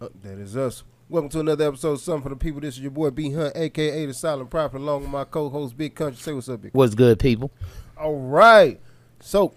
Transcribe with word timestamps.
Uh, 0.00 0.08
that 0.22 0.38
is 0.38 0.56
us. 0.56 0.82
Welcome 1.10 1.28
to 1.28 1.40
another 1.40 1.68
episode 1.68 1.92
of 1.92 2.00
Something 2.00 2.22
for 2.22 2.28
the 2.30 2.36
People. 2.36 2.62
This 2.62 2.76
is 2.76 2.80
your 2.80 2.90
boy 2.90 3.10
B 3.10 3.32
Hunt, 3.32 3.54
aka 3.54 4.06
the 4.06 4.14
Silent 4.14 4.48
Prophet, 4.48 4.78
along 4.78 5.02
with 5.02 5.10
my 5.10 5.24
co-host 5.24 5.76
Big 5.76 5.94
Country. 5.94 6.16
Say 6.16 6.32
what's 6.32 6.48
up, 6.48 6.62
Big. 6.62 6.72
What's 6.72 6.94
good, 6.94 7.18
people? 7.18 7.50
All 7.98 8.16
right. 8.16 8.80
So, 9.20 9.52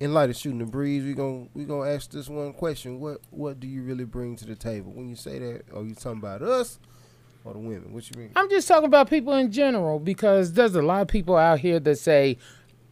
in 0.00 0.12
light 0.12 0.30
of 0.30 0.36
shooting 0.36 0.58
the 0.58 0.64
breeze, 0.64 1.04
we 1.04 1.14
gonna 1.14 1.46
we 1.54 1.64
gonna 1.64 1.88
ask 1.90 2.10
this 2.10 2.28
one 2.28 2.52
question: 2.52 2.98
What 2.98 3.20
what 3.30 3.60
do 3.60 3.68
you 3.68 3.84
really 3.84 4.02
bring 4.02 4.34
to 4.34 4.44
the 4.44 4.56
table? 4.56 4.90
When 4.90 5.08
you 5.08 5.14
say 5.14 5.38
that, 5.38 5.62
are 5.72 5.84
you 5.84 5.94
talking 5.94 6.18
about 6.18 6.42
us 6.42 6.80
or 7.44 7.52
the 7.52 7.60
women? 7.60 7.92
What 7.92 8.10
you 8.10 8.20
mean? 8.20 8.32
I'm 8.34 8.50
just 8.50 8.66
talking 8.66 8.86
about 8.86 9.08
people 9.08 9.34
in 9.34 9.52
general 9.52 10.00
because 10.00 10.54
there's 10.54 10.74
a 10.74 10.82
lot 10.82 11.02
of 11.02 11.06
people 11.06 11.36
out 11.36 11.60
here 11.60 11.78
that 11.78 11.98
say, 12.00 12.36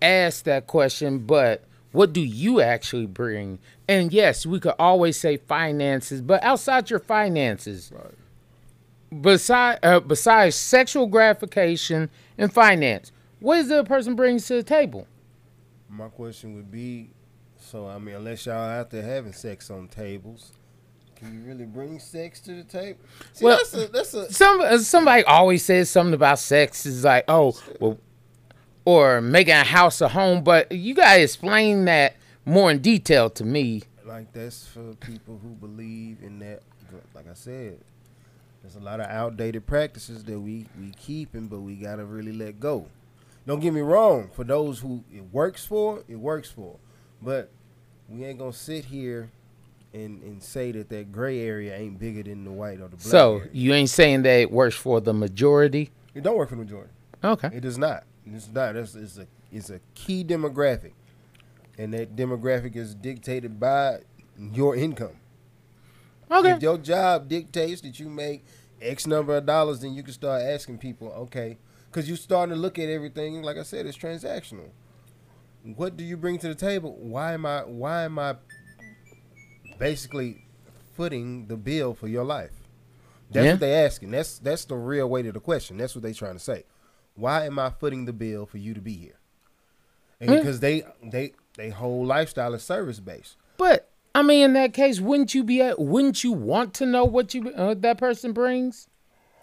ask 0.00 0.45
that 0.45 0.68
question, 0.68 1.18
but 1.18 1.64
what 1.93 2.12
do 2.12 2.20
you 2.20 2.61
actually 2.61 3.07
bring? 3.07 3.59
And 3.89 4.12
yes, 4.12 4.45
we 4.46 4.61
could 4.61 4.75
always 4.79 5.18
say 5.18 5.36
finances, 5.39 6.21
but 6.21 6.43
outside 6.43 6.90
your 6.90 7.00
finances, 7.00 7.90
Right. 7.94 9.22
beside 9.22 9.79
uh, 9.82 10.00
besides 10.00 10.57
sexual 10.57 11.07
gratification 11.07 12.11
and 12.36 12.53
finance, 12.53 13.13
what 13.40 13.58
is 13.58 13.68
the 13.68 13.85
person 13.85 14.14
brings 14.16 14.46
to 14.49 14.54
the 14.54 14.63
table? 14.63 15.07
My 15.89 16.08
question 16.08 16.54
would 16.57 16.71
be: 16.71 17.11
So, 17.58 17.86
I 17.89 17.99
mean, 17.99 18.16
unless 18.16 18.46
y'all 18.46 18.57
out 18.57 18.91
there 18.91 19.02
having 19.02 19.32
sex 19.32 19.71
on 19.71 19.89
tables, 19.89 20.52
can 21.16 21.35
you 21.35 21.49
really 21.49 21.64
bring 21.64 21.99
sex 21.99 22.41
to 22.41 22.55
the 22.55 22.64
table? 22.64 23.00
See, 23.32 23.44
Well- 23.46 23.57
that's 23.57 23.75
a 23.75 23.86
that's 23.89 24.14
a 24.14 24.32
Some 24.32 24.79
somebody 24.80 25.25
always 25.25 25.64
says 25.64 25.89
something 25.89 26.14
about 26.14 26.39
sex 26.39 26.85
is 26.85 27.05
like, 27.05 27.25
oh, 27.29 27.58
well, 27.80 27.96
or 28.89 29.21
making 29.21 29.53
a 29.53 29.65
house 29.65 30.01
a 30.01 30.09
home, 30.09 30.43
but 30.43 30.73
you 30.73 30.95
gotta 30.95 31.21
explain 31.21 31.85
that 31.85 32.17
more 32.47 32.70
in 32.70 32.78
detail 32.78 33.28
to 33.28 33.45
me. 33.45 33.83
like 34.06 34.33
that's 34.33 34.67
for 34.67 34.95
people 34.95 35.39
who 35.42 35.51
believe 35.51 36.17
in 36.23 36.39
that. 36.39 36.62
Like 37.14 37.28
I 37.30 37.34
said, 37.34 37.80
there's 38.62 38.77
a 38.77 38.80
lot 38.80 39.00
of 39.00 39.06
outdated 39.11 39.67
practices 39.67 40.25
that 40.25 40.41
we 40.41 40.64
we 40.80 40.92
keeping, 40.98 41.48
but 41.48 41.61
we 41.61 41.75
gotta 41.75 42.06
really 42.06 42.33
let 42.33 42.61
go. 42.61 42.86
Don't 43.47 43.61
get 43.61 43.75
me 43.75 43.83
wrong. 43.83 44.30
For 44.33 44.42
those 44.42 44.78
who 44.78 45.05
it 45.14 45.25
works 45.33 45.67
for, 45.67 46.02
it 46.08 46.17
works 46.17 46.50
for, 46.50 46.77
but 47.20 47.50
we 48.08 48.25
ain't 48.25 48.39
gonna 48.39 48.55
sit 48.55 48.86
here 48.86 49.30
and 49.92 50.23
and 50.23 50.42
say 50.42 50.73
that 50.73 50.89
that 50.89 51.12
gray 51.12 51.42
area 51.42 51.77
ain't 51.77 51.98
bigger 51.98 52.23
than 52.23 52.42
the 52.42 52.52
white 52.52 52.80
or 52.80 52.89
the 52.89 52.97
black. 52.97 53.00
So 53.02 53.36
area. 53.41 53.50
you 53.52 53.75
ain't 53.75 53.91
saying 53.91 54.23
that 54.23 54.41
it 54.41 54.50
works 54.50 54.77
for 54.77 55.02
the 55.02 55.12
majority? 55.12 55.91
it 56.14 56.23
don't 56.23 56.39
work 56.39 56.48
for 56.48 56.55
the 56.55 56.62
majority. 56.62 56.92
Okay. 57.23 57.50
It 57.52 57.61
does 57.61 57.77
not. 57.77 58.05
It's 58.34 58.48
not. 58.48 58.76
It's, 58.76 58.94
it's 58.94 59.18
a 59.18 59.26
it's 59.50 59.70
a 59.70 59.80
key 59.94 60.24
demographic, 60.24 60.92
and 61.78 61.92
that 61.94 62.14
demographic 62.16 62.76
is 62.76 62.94
dictated 62.94 63.58
by 63.58 64.00
your 64.38 64.76
income. 64.76 65.16
Okay. 66.30 66.50
If 66.52 66.62
your 66.62 66.76
job 66.78 67.28
dictates 67.28 67.80
that 67.82 67.98
you 67.98 68.08
make 68.10 68.44
X 68.82 69.06
number 69.06 69.36
of 69.36 69.46
dollars, 69.46 69.80
then 69.80 69.94
you 69.94 70.02
can 70.02 70.12
start 70.12 70.42
asking 70.42 70.78
people, 70.78 71.08
okay, 71.12 71.56
because 71.90 72.06
you're 72.06 72.16
starting 72.18 72.54
to 72.54 72.60
look 72.60 72.78
at 72.78 72.88
everything. 72.88 73.42
Like 73.42 73.56
I 73.56 73.62
said, 73.62 73.86
it's 73.86 73.96
transactional. 73.96 74.68
What 75.76 75.96
do 75.96 76.04
you 76.04 76.16
bring 76.16 76.38
to 76.38 76.48
the 76.48 76.54
table? 76.54 76.96
Why 77.00 77.32
am 77.32 77.46
I? 77.46 77.60
Why 77.62 78.02
am 78.04 78.18
I 78.18 78.36
basically 79.78 80.44
footing 80.96 81.46
the 81.46 81.56
bill 81.56 81.94
for 81.94 82.08
your 82.08 82.24
life? 82.24 82.50
That's 83.30 83.44
Yeah. 83.44 83.50
what 83.52 83.60
they're 83.60 83.86
asking. 83.86 84.10
That's 84.10 84.38
that's 84.38 84.64
the 84.64 84.76
real 84.76 85.08
way 85.08 85.22
to 85.22 85.32
the 85.32 85.40
question. 85.40 85.76
That's 85.76 85.94
what 85.94 86.02
they're 86.02 86.14
trying 86.14 86.34
to 86.34 86.38
say. 86.42 86.64
Why 87.19 87.47
am 87.47 87.58
I 87.58 87.70
footing 87.70 88.05
the 88.05 88.12
bill 88.12 88.47
for 88.47 88.58
you 88.58 88.74
to 88.74 88.80
be 88.80 88.92
here? 88.94 89.19
And 90.20 90.30
Yeah. 90.30 90.36
because 90.38 90.61
they 90.61 90.84
they 91.02 91.33
they 91.56 91.70
whole 91.70 92.06
lifestyle 92.06 92.55
is 92.55 92.62
service 92.62 93.00
based. 93.00 93.36
But 93.56 93.91
I 94.14 94.22
mean, 94.22 94.44
in 94.44 94.52
that 94.52 94.72
case, 94.72 95.00
wouldn't 95.00 95.34
you 95.34 95.42
be? 95.42 95.61
At, 95.61 95.80
wouldn't 95.80 96.22
you 96.22 96.33
want 96.33 96.74
to 96.74 96.86
know 96.86 97.05
what 97.05 97.34
you 97.34 97.50
uh, 97.50 97.74
that 97.74 97.98
person 97.98 98.33
brings? 98.33 98.86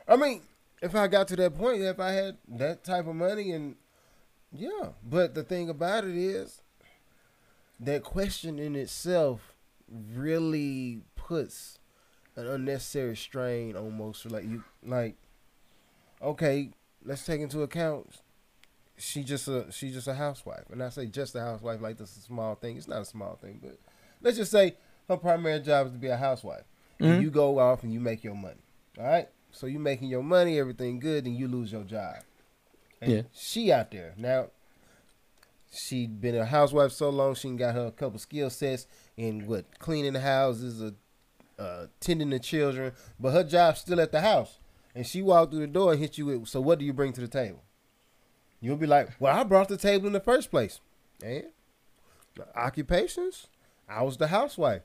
I 0.08 0.16
mean, 0.16 0.42
if 0.82 0.96
I 0.96 1.08
got 1.08 1.28
to 1.30 1.36
that 1.36 1.58
point, 1.58 1.82
if 1.82 2.00
I 2.00 2.12
had 2.12 2.38
that 2.48 2.84
type 2.84 3.08
of 3.08 3.16
money, 3.16 3.52
and 3.52 3.76
yeah, 4.54 4.90
but 5.04 5.36
the 5.36 5.44
thing 5.44 5.70
about 5.70 6.06
it 6.06 6.16
is, 6.16 6.62
that 7.80 8.04
question 8.04 8.58
in 8.58 8.76
itself 8.76 9.54
really 9.90 11.02
puts 11.16 11.80
an 12.38 12.48
unnecessary 12.48 13.18
strain 13.18 13.76
almost 13.76 14.30
like 14.32 14.46
you 14.46 14.64
like. 14.82 15.16
Okay, 16.22 16.72
let's 17.06 17.26
take 17.26 17.42
into 17.42 17.62
account 17.62 18.20
she 18.98 19.24
just 19.24 19.48
a 19.48 19.66
she 19.72 19.92
just 19.92 20.08
a 20.08 20.14
housewife, 20.14 20.70
and 20.72 20.82
I 20.82 20.90
say 20.90 21.06
just 21.06 21.36
a 21.36 21.42
housewife 21.42 21.82
like 21.82 21.98
this 21.98 22.12
is 22.12 22.18
a 22.18 22.22
small 22.22 22.56
thing. 22.56 22.78
It's 22.78 22.88
not 22.88 23.02
a 23.02 23.06
small 23.06 23.36
thing, 23.42 23.60
but 23.62 23.78
let's 24.22 24.38
just 24.38 24.52
say 24.52 24.76
her 25.10 25.18
primary 25.18 25.60
job 25.60 25.88
is 25.88 25.94
to 25.94 26.00
be 26.00 26.08
a 26.08 26.18
housewife. 26.18 26.64
And 27.00 27.20
Mhm. 27.20 27.22
you 27.24 27.30
go 27.30 27.60
off 27.60 27.84
and 27.84 27.94
you 27.94 28.00
make 28.00 28.24
your 28.24 28.36
money. 28.36 28.62
All 28.98 29.04
right. 29.04 29.28
So 29.52 29.68
you're 29.68 29.82
making 29.82 30.08
your 30.08 30.24
money, 30.24 30.58
everything 30.58 31.00
good, 31.00 31.26
and 31.26 31.36
you 31.36 31.50
lose 31.50 31.74
your 31.74 31.84
job. 31.84 32.24
And 33.02 33.12
Yeah. 33.12 33.22
she 33.34 33.72
out 33.72 33.92
there 33.92 34.14
now. 34.18 34.48
She 35.72 36.08
been 36.08 36.36
a 36.36 36.46
housewife 36.46 36.94
so 36.94 37.10
long, 37.10 37.36
she 37.36 37.50
got 37.52 37.76
her 37.76 37.88
a 37.88 37.92
couple 37.92 38.18
skill 38.18 38.50
sets 38.50 38.88
in 39.18 39.46
what 39.46 39.78
cleaning 39.78 40.14
the 40.14 40.22
houses, 40.22 40.82
or 40.82 40.94
uh, 41.60 41.88
tending 42.00 42.30
the 42.30 42.40
children, 42.40 42.94
but 43.20 43.32
her 43.34 43.44
job's 43.44 43.82
still 43.82 44.00
at 44.00 44.12
the 44.14 44.22
house. 44.22 44.60
And 44.96 45.06
she 45.06 45.22
walked 45.22 45.52
through 45.52 45.62
the 45.62 45.68
door 45.68 45.92
and 45.92 46.02
hit 46.02 46.18
you 46.18 46.28
with, 46.28 46.48
so 46.48 46.62
what 46.62 46.80
do 46.80 46.86
you 46.86 46.94
bring 46.94 47.12
to 47.14 47.22
the 47.22 47.28
table? 47.28 47.64
You'll 48.62 48.78
be 48.78 48.88
like, 48.88 49.10
well, 49.20 49.38
I 49.38 49.44
brought 49.44 49.68
the 49.68 49.78
table 49.78 50.08
in 50.08 50.14
the 50.14 50.20
first 50.22 50.50
place. 50.50 50.80
And 51.22 51.44
occupations, 52.56 53.48
I 53.90 54.04
was 54.04 54.18
the 54.18 54.28
housewife. 54.28 54.84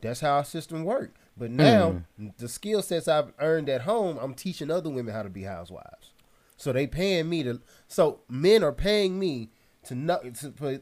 That's 0.00 0.20
how 0.20 0.36
our 0.36 0.44
system 0.44 0.84
worked. 0.84 1.18
But 1.36 1.50
hmm. 1.50 1.56
now, 1.56 2.02
the 2.38 2.48
skill 2.48 2.82
sets 2.82 3.08
I've 3.08 3.32
earned 3.38 3.68
at 3.68 3.82
home, 3.82 4.18
I'm 4.20 4.34
teaching 4.34 4.70
other 4.70 4.90
women 4.90 5.12
how 5.14 5.22
to 5.22 5.28
be 5.28 5.42
housewives. 5.42 6.12
So 6.56 6.72
they 6.72 6.86
paying 6.86 7.28
me 7.28 7.42
to. 7.44 7.60
So 7.86 8.20
men 8.28 8.64
are 8.64 8.72
paying 8.72 9.18
me 9.18 9.50
to 9.84 9.94
not 9.94 10.22
to 10.34 10.52
for 10.52 10.80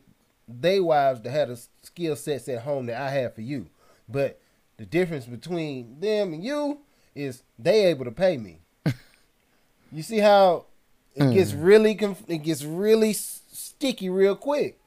they 0.48 0.80
wives 0.80 1.20
to 1.20 1.30
have 1.30 1.48
the 1.48 1.60
skill 1.82 2.16
sets 2.16 2.48
at 2.48 2.62
home 2.62 2.86
that 2.86 3.00
I 3.00 3.10
have 3.10 3.34
for 3.34 3.42
you. 3.42 3.68
But 4.08 4.40
the 4.78 4.86
difference 4.86 5.26
between 5.26 6.00
them 6.00 6.32
and 6.32 6.42
you 6.42 6.80
is 7.14 7.42
they 7.58 7.86
able 7.86 8.04
to 8.04 8.10
pay 8.10 8.38
me. 8.38 8.60
You 9.92 10.02
see 10.02 10.18
how 10.18 10.66
it 11.14 11.32
gets 11.32 11.52
really 11.52 11.94
conf- 11.94 12.24
it 12.28 12.38
gets 12.38 12.64
really 12.64 13.10
s- 13.10 13.42
sticky 13.52 14.10
real 14.10 14.36
quick. 14.36 14.78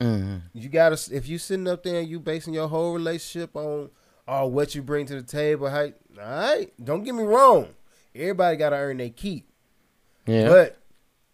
Mm-hmm. 0.00 0.36
You 0.54 0.68
gotta 0.68 0.98
if 1.14 1.28
you 1.28 1.38
sitting 1.38 1.68
up 1.68 1.82
there 1.82 2.00
and 2.00 2.08
you 2.08 2.20
basing 2.20 2.54
your 2.54 2.68
whole 2.68 2.92
relationship 2.92 3.54
on 3.56 3.90
oh 4.26 4.46
what 4.46 4.74
you 4.74 4.82
bring 4.82 5.06
to 5.06 5.14
the 5.14 5.22
table, 5.22 5.68
how 5.68 5.82
all 5.82 5.92
right, 6.16 6.72
don't 6.82 7.04
get 7.04 7.14
me 7.14 7.22
wrong. 7.22 7.68
Everybody 8.14 8.56
gotta 8.56 8.76
earn 8.76 8.98
their 8.98 9.10
keep. 9.10 9.50
Yeah. 10.26 10.48
But 10.48 10.78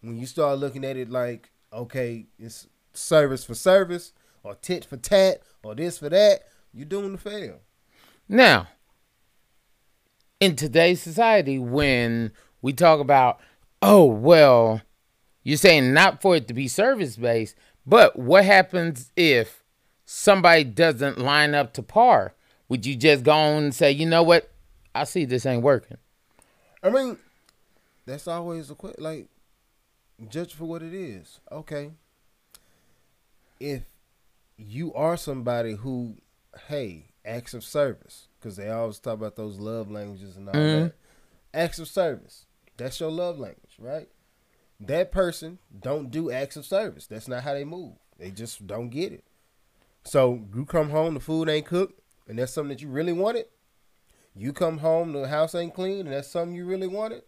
when 0.00 0.18
you 0.18 0.26
start 0.26 0.58
looking 0.58 0.84
at 0.84 0.96
it 0.96 1.10
like, 1.10 1.50
okay, 1.72 2.26
it's 2.38 2.66
service 2.92 3.44
for 3.44 3.54
service, 3.54 4.12
or 4.42 4.54
tit 4.54 4.84
for 4.84 4.96
tat, 4.96 5.42
or 5.62 5.74
this 5.74 5.98
for 5.98 6.08
that, 6.08 6.44
you're 6.72 6.84
doing 6.84 7.12
the 7.12 7.18
fail. 7.18 7.60
Now, 8.28 8.68
in 10.40 10.56
today's 10.56 11.02
society, 11.02 11.58
when 11.58 12.32
we 12.64 12.72
talk 12.72 12.98
about, 12.98 13.38
oh, 13.82 14.06
well, 14.06 14.80
you're 15.42 15.58
saying 15.58 15.92
not 15.92 16.22
for 16.22 16.34
it 16.34 16.48
to 16.48 16.54
be 16.54 16.66
service 16.66 17.14
based, 17.14 17.54
but 17.84 18.18
what 18.18 18.42
happens 18.46 19.12
if 19.16 19.62
somebody 20.06 20.64
doesn't 20.64 21.18
line 21.18 21.54
up 21.54 21.74
to 21.74 21.82
par? 21.82 22.32
Would 22.70 22.86
you 22.86 22.96
just 22.96 23.22
go 23.22 23.32
on 23.32 23.64
and 23.64 23.74
say, 23.74 23.92
you 23.92 24.06
know 24.06 24.22
what? 24.22 24.50
I 24.94 25.04
see 25.04 25.26
this 25.26 25.44
ain't 25.44 25.62
working. 25.62 25.98
I 26.82 26.88
mean, 26.88 27.18
that's 28.06 28.26
always 28.26 28.70
a 28.70 28.74
quick 28.74 28.94
like 28.98 29.26
judge 30.30 30.54
for 30.54 30.64
what 30.64 30.82
it 30.82 30.94
is. 30.94 31.40
Okay. 31.52 31.90
If 33.60 33.82
you 34.56 34.94
are 34.94 35.18
somebody 35.18 35.74
who, 35.74 36.16
hey, 36.68 37.08
acts 37.26 37.52
of 37.52 37.62
service, 37.62 38.28
because 38.40 38.56
they 38.56 38.70
always 38.70 38.98
talk 39.00 39.14
about 39.14 39.36
those 39.36 39.58
love 39.58 39.90
languages 39.90 40.38
and 40.38 40.48
all 40.48 40.54
Mhm. 40.54 40.82
that. 40.84 40.94
Acts 41.52 41.78
of 41.78 41.88
service. 41.88 42.46
That's 42.76 43.00
your 43.00 43.10
love 43.10 43.38
language, 43.38 43.76
right? 43.78 44.08
That 44.80 45.12
person 45.12 45.58
don't 45.78 46.10
do 46.10 46.30
acts 46.30 46.56
of 46.56 46.66
service. 46.66 47.06
That's 47.06 47.28
not 47.28 47.44
how 47.44 47.54
they 47.54 47.64
move. 47.64 47.94
They 48.18 48.30
just 48.30 48.66
don't 48.66 48.90
get 48.90 49.12
it. 49.12 49.24
So 50.04 50.44
you 50.54 50.64
come 50.64 50.90
home, 50.90 51.14
the 51.14 51.20
food 51.20 51.48
ain't 51.48 51.66
cooked, 51.66 52.00
and 52.28 52.38
that's 52.38 52.52
something 52.52 52.70
that 52.70 52.82
you 52.82 52.88
really 52.88 53.12
wanted. 53.12 53.46
You 54.36 54.52
come 54.52 54.78
home, 54.78 55.12
the 55.12 55.28
house 55.28 55.54
ain't 55.54 55.74
clean, 55.74 56.00
and 56.00 56.12
that's 56.12 56.28
something 56.28 56.54
you 56.54 56.66
really 56.66 56.88
wanted. 56.88 57.22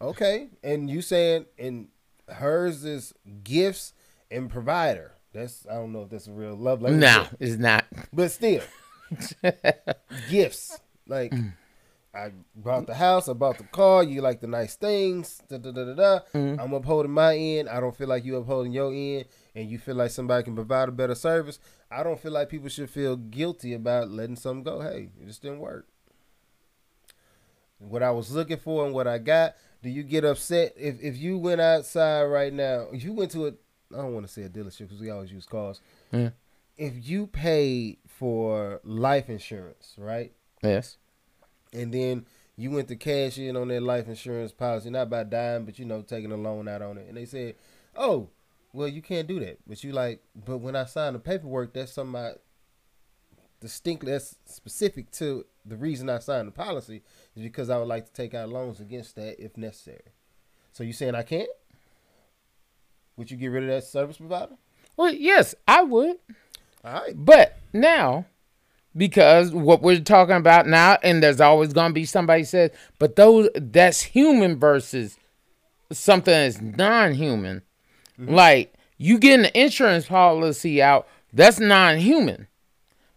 Okay, 0.00 0.48
and 0.62 0.88
you 0.88 1.02
saying 1.02 1.46
and 1.58 1.88
hers 2.28 2.84
is 2.84 3.12
gifts 3.42 3.92
and 4.30 4.48
provider. 4.50 5.14
That's 5.32 5.66
I 5.68 5.74
don't 5.74 5.92
know 5.92 6.02
if 6.02 6.10
that's 6.10 6.28
a 6.28 6.32
real 6.32 6.54
love 6.54 6.80
language. 6.80 7.00
No, 7.00 7.26
it's 7.40 7.56
not. 7.56 7.84
but 8.12 8.30
still, 8.30 8.62
gifts 10.30 10.78
like 11.06 11.32
mm. 11.32 11.52
I 12.14 12.30
bought 12.54 12.86
the 12.86 12.94
house, 12.94 13.28
I 13.28 13.32
bought 13.32 13.58
the 13.58 13.64
car. 13.64 14.04
You 14.04 14.20
like 14.20 14.40
the 14.40 14.46
nice 14.46 14.76
things. 14.76 15.42
Da, 15.48 15.58
da, 15.58 15.72
da, 15.72 15.84
da, 15.84 15.94
da. 15.94 16.20
Mm-hmm. 16.32 16.60
I'm 16.60 16.72
upholding 16.72 17.10
my 17.10 17.36
end. 17.36 17.68
I 17.68 17.80
don't 17.80 17.96
feel 17.96 18.08
like 18.08 18.24
you 18.24 18.36
upholding 18.36 18.72
your 18.72 18.92
end, 18.92 19.26
and 19.54 19.68
you 19.68 19.78
feel 19.78 19.96
like 19.96 20.10
somebody 20.10 20.44
can 20.44 20.54
provide 20.54 20.88
a 20.88 20.92
better 20.92 21.14
service. 21.14 21.58
I 21.90 22.02
don't 22.02 22.20
feel 22.20 22.32
like 22.32 22.48
people 22.48 22.68
should 22.68 22.90
feel 22.90 23.16
guilty 23.16 23.74
about 23.74 24.10
letting 24.10 24.36
something 24.36 24.62
go. 24.62 24.80
Hey, 24.80 25.10
it 25.20 25.26
just 25.26 25.42
didn't 25.42 25.60
work. 25.60 25.88
What 27.78 28.02
I 28.02 28.12
was 28.12 28.30
looking 28.30 28.58
for 28.58 28.84
and 28.84 28.94
what 28.94 29.06
I 29.06 29.18
got. 29.18 29.56
Do 29.82 29.90
you 29.90 30.02
get 30.02 30.24
upset 30.24 30.72
if 30.76 31.02
if 31.02 31.16
you 31.16 31.36
went 31.36 31.60
outside 31.60 32.22
right 32.24 32.52
now? 32.52 32.86
If 32.92 33.04
you 33.04 33.12
went 33.12 33.32
to 33.32 33.48
a, 33.48 33.48
I 33.92 33.96
don't 33.96 34.14
want 34.14 34.26
to 34.26 34.32
say 34.32 34.42
a 34.42 34.48
dealership 34.48 34.78
because 34.88 35.00
we 35.00 35.10
always 35.10 35.30
use 35.30 35.46
cars. 35.46 35.80
Yeah. 36.10 36.30
If 36.76 37.06
you 37.08 37.26
paid 37.26 37.98
for 38.06 38.80
life 38.82 39.28
insurance, 39.28 39.94
right? 39.98 40.32
Yes. 40.62 40.96
And 41.74 41.92
then 41.92 42.26
you 42.56 42.70
went 42.70 42.88
to 42.88 42.96
cash 42.96 43.38
in 43.38 43.56
on 43.56 43.68
that 43.68 43.82
life 43.82 44.06
insurance 44.08 44.52
policy, 44.52 44.90
not 44.90 45.10
by 45.10 45.24
dying, 45.24 45.64
but 45.64 45.78
you 45.78 45.84
know, 45.84 46.02
taking 46.02 46.32
a 46.32 46.36
loan 46.36 46.68
out 46.68 46.82
on 46.82 46.98
it. 46.98 47.08
And 47.08 47.16
they 47.16 47.24
said, 47.24 47.56
Oh, 47.96 48.28
well, 48.72 48.88
you 48.88 49.02
can't 49.02 49.28
do 49.28 49.40
that. 49.40 49.58
But 49.66 49.82
you 49.84 49.92
like, 49.92 50.22
but 50.46 50.58
when 50.58 50.76
I 50.76 50.84
signed 50.84 51.14
the 51.14 51.20
paperwork, 51.20 51.72
that's 51.72 51.92
something 51.92 52.20
I 52.20 52.32
distinctly 53.60 54.12
that's 54.12 54.36
specific 54.44 55.10
to 55.12 55.46
the 55.64 55.76
reason 55.76 56.10
I 56.10 56.18
signed 56.18 56.48
the 56.48 56.52
policy 56.52 57.02
is 57.34 57.42
because 57.42 57.70
I 57.70 57.78
would 57.78 57.88
like 57.88 58.06
to 58.06 58.12
take 58.12 58.34
out 58.34 58.48
loans 58.48 58.80
against 58.80 59.16
that 59.16 59.42
if 59.42 59.56
necessary. 59.56 60.12
So 60.72 60.84
you 60.84 60.92
saying 60.92 61.14
I 61.14 61.22
can't? 61.22 61.48
Would 63.16 63.30
you 63.30 63.36
get 63.36 63.48
rid 63.48 63.62
of 63.62 63.68
that 63.70 63.84
service 63.84 64.18
provider? 64.18 64.56
Well, 64.96 65.14
yes, 65.14 65.54
I 65.66 65.82
would. 65.82 66.16
All 66.84 66.92
right. 66.92 67.14
But 67.14 67.58
now, 67.72 68.26
because 68.96 69.52
what 69.52 69.82
we're 69.82 70.00
talking 70.00 70.36
about 70.36 70.66
now, 70.66 70.98
and 71.02 71.22
there's 71.22 71.40
always 71.40 71.72
going 71.72 71.90
to 71.90 71.94
be 71.94 72.04
somebody 72.04 72.44
says, 72.44 72.70
but 72.98 73.16
those 73.16 73.48
that's 73.54 74.02
human 74.02 74.58
versus 74.58 75.18
something 75.90 76.32
that's 76.32 76.60
non-human. 76.60 77.62
Mm-hmm. 78.20 78.34
Like 78.34 78.74
you 78.98 79.18
getting 79.18 79.46
an 79.46 79.52
insurance 79.54 80.06
policy 80.06 80.80
out, 80.80 81.08
that's 81.32 81.58
non-human. 81.58 82.46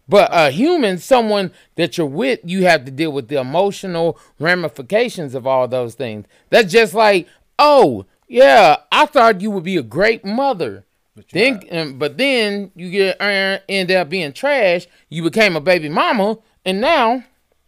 But 0.08 0.30
a 0.32 0.50
human, 0.50 0.98
someone 0.98 1.52
that 1.76 1.98
you're 1.98 2.06
with, 2.06 2.40
you 2.42 2.64
have 2.64 2.86
to 2.86 2.90
deal 2.90 3.12
with 3.12 3.28
the 3.28 3.38
emotional 3.38 4.18
ramifications 4.38 5.34
of 5.34 5.46
all 5.46 5.68
those 5.68 5.94
things. 5.94 6.26
That's 6.48 6.72
just 6.72 6.94
like, 6.94 7.28
oh 7.58 8.06
yeah, 8.26 8.76
I 8.90 9.06
thought 9.06 9.40
you 9.42 9.50
would 9.50 9.64
be 9.64 9.76
a 9.76 9.82
great 9.82 10.24
mother. 10.24 10.84
Then, 11.30 11.60
um, 11.70 11.98
but 11.98 12.16
then 12.16 12.70
you 12.74 12.90
get 12.90 13.20
uh, 13.20 13.58
end 13.68 13.90
up 13.90 14.08
being 14.08 14.32
trash. 14.32 14.86
You 15.08 15.22
became 15.22 15.56
a 15.56 15.60
baby 15.60 15.88
mama, 15.88 16.38
and 16.64 16.80
now, 16.80 17.24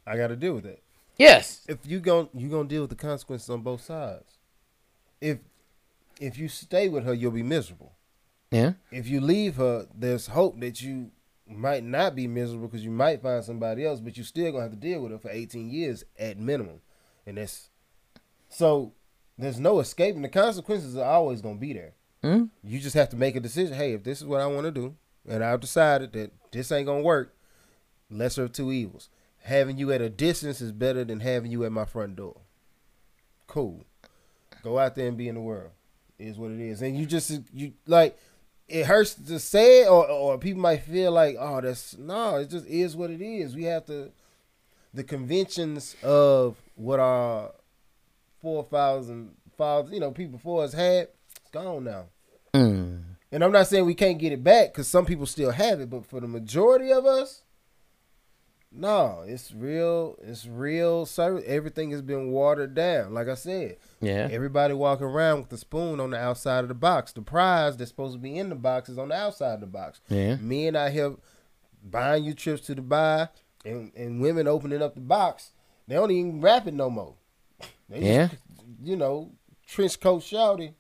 I 0.07 0.17
got 0.17 0.29
to 0.29 0.37
deal 0.37 0.55
with 0.55 0.67
it. 0.67 0.83
yes, 1.17 1.65
if 1.69 1.79
you 1.85 2.01
gon' 2.01 2.29
you 2.35 2.49
gonna 2.49 2.69
deal 2.69 2.83
with 2.83 2.91
the 2.91 2.97
consequences 2.97 3.49
on 3.51 3.63
both 3.63 3.83
sides. 3.83 4.39
If 5.21 5.39
if 6.21 6.39
you 6.39 6.49
stay 6.49 6.89
with 6.89 7.05
her, 7.05 7.15
you'll 7.15 7.31
be 7.31 7.43
miserable. 7.43 7.93
yeah, 8.51 8.73
If 8.91 9.09
you 9.09 9.21
leave 9.21 9.57
her, 9.57 9.87
there's 9.95 10.29
hope 10.29 10.61
that 10.61 10.83
you 10.83 11.11
might 11.47 11.83
not 11.83 12.15
be 12.15 12.27
miserable 12.27 12.69
because 12.69 12.85
you 12.85 12.91
might 12.91 13.23
find 13.23 13.43
somebody 13.43 13.85
else, 13.85 14.01
but 14.01 14.17
you 14.17 14.25
still 14.25 14.53
gonna 14.53 14.65
have 14.65 14.73
to 14.73 14.77
deal 14.79 15.01
with 15.01 15.13
her 15.13 15.19
for 15.19 15.31
18 15.31 15.71
years 15.71 16.05
at 16.19 16.39
minimum, 16.39 16.81
and 17.27 17.37
that's 17.39 17.69
so. 18.49 18.93
There's 19.39 19.59
no 19.59 19.81
escaping. 19.81 20.21
The 20.21 20.29
consequences 20.29 20.99
are 20.99 21.11
always 21.11 21.41
gonna 21.41 21.55
be 21.59 21.73
there. 21.73 21.95
Mhm. 22.23 22.51
You 22.63 22.79
just 22.79 22.95
have 22.95 23.09
to 23.11 23.17
make 23.17 23.37
a 23.37 23.41
decision. 23.41 23.75
Hey, 23.75 23.93
if 23.95 24.03
this 24.03 24.21
is 24.21 24.27
what 24.27 24.41
I 24.41 24.47
want 24.47 24.67
to 24.67 24.71
do, 24.71 24.97
and 25.27 25.43
I've 25.43 25.61
decided 25.61 26.13
that 26.13 26.33
this 26.53 26.71
ain't 26.73 26.87
gonna 26.87 27.03
work, 27.03 27.35
lesser 28.11 28.45
of 28.45 28.53
two 28.53 28.73
evils. 28.73 29.09
Having 29.45 29.79
you 29.79 29.91
at 29.93 30.03
a 30.03 30.11
distance 30.11 30.61
is 30.61 30.73
better 30.73 31.05
than 31.05 31.21
having 31.21 31.51
you 31.51 31.65
at 31.65 31.73
my 31.73 31.87
front 31.87 32.17
door. 32.17 32.41
Cool. 33.47 33.85
Go 34.63 34.79
out 34.79 34.95
there 34.95 35.09
and 35.09 35.17
be 35.17 35.29
in 35.29 35.35
the 35.35 35.41
world. 35.41 35.71
Is 36.19 36.39
what 36.39 36.51
it 36.51 36.61
is. 36.61 36.83
And 36.83 36.99
you 36.99 37.07
just 37.07 37.31
you 37.55 37.73
like 37.87 38.19
it 38.69 38.85
hurts 38.85 39.15
to 39.15 39.39
say 39.39 39.83
it 39.83 39.89
or 39.89 40.07
or 40.07 40.37
people 40.39 40.61
might 40.61 40.83
feel 40.83 41.13
like, 41.13 41.37
oh, 41.39 41.63
that's 41.63 41.97
no, 41.97 42.37
it 42.37 42.51
just 42.51 42.67
is 42.67 42.95
what 42.95 43.11
it 43.11 43.23
is. 43.23 43.57
We 43.57 43.65
have 43.65 43.87
to 43.87 44.13
the 44.93 45.05
conventions 45.05 45.97
of 46.03 46.57
what 46.75 47.01
our 47.01 47.53
four 48.43 48.65
thousand 48.65 49.37
fathers, 49.57 49.93
you 49.93 50.01
know, 50.01 50.11
people 50.11 50.33
before 50.33 50.63
us 50.65 50.75
had, 50.75 51.09
gone 51.51 51.85
now. 51.85 52.05
Mm. 52.55 53.03
And 53.33 53.45
I'm 53.45 53.53
not 53.53 53.67
saying 53.69 53.87
we 53.87 53.95
can't 53.95 54.19
get 54.19 54.33
it 54.33 54.43
back 54.43 54.73
because 54.73 54.89
some 54.89 55.07
people 55.07 55.27
still 55.27 55.51
have 55.53 55.81
it, 55.81 55.89
but 55.91 56.05
for 56.07 56.21
the 56.21 56.27
majority 56.27 56.93
of 56.93 57.07
us, 57.07 57.43
no, 58.73 59.25
it's 59.27 59.53
real. 59.53 60.17
It's 60.23 60.47
real 60.47 61.05
service. 61.05 61.43
Everything 61.47 61.91
has 61.91 62.03
been 62.03 62.31
watered 62.31 62.73
down. 62.75 63.13
Like 63.15 63.27
I 63.29 63.35
said, 63.35 63.79
yeah, 64.01 64.29
everybody 64.31 64.75
walking 64.75 65.07
around 65.07 65.41
with 65.41 65.49
the 65.49 65.59
spoon 65.59 65.99
on 65.99 66.11
the 66.11 66.19
outside 66.19 66.61
of 66.61 66.69
the 66.69 66.75
box. 66.75 67.13
The 67.13 67.23
prize 67.23 67.77
that's 67.77 67.91
supposed 67.91 68.15
to 68.15 68.21
be 68.21 68.39
in 68.39 68.49
the 68.49 68.55
box 68.55 68.89
is 68.89 68.97
on 68.99 69.09
the 69.09 69.17
outside 69.17 69.55
of 69.55 69.61
the 69.61 69.67
box. 69.67 70.01
yeah, 70.09 70.37
Men 70.37 70.77
out 70.77 70.93
here 70.93 71.17
buying 71.83 72.23
you 72.23 72.33
trips 72.33 72.63
to 72.67 72.77
Dubai, 72.77 73.29
and 73.65 73.91
and 73.97 74.21
women 74.21 74.47
opening 74.47 74.83
up 74.83 74.95
the 74.95 75.01
box. 75.01 75.51
They 75.89 75.97
don't 75.97 76.11
even 76.13 76.41
wrap 76.41 76.69
it 76.69 76.75
no 76.75 76.91
more. 76.91 77.15
They 77.89 78.03
Yeah. 78.07 78.29
just, 78.29 78.43
you 78.85 78.95
know, 78.95 79.33
trench 79.67 79.99
coat 79.99 80.23
shouty 80.23 80.75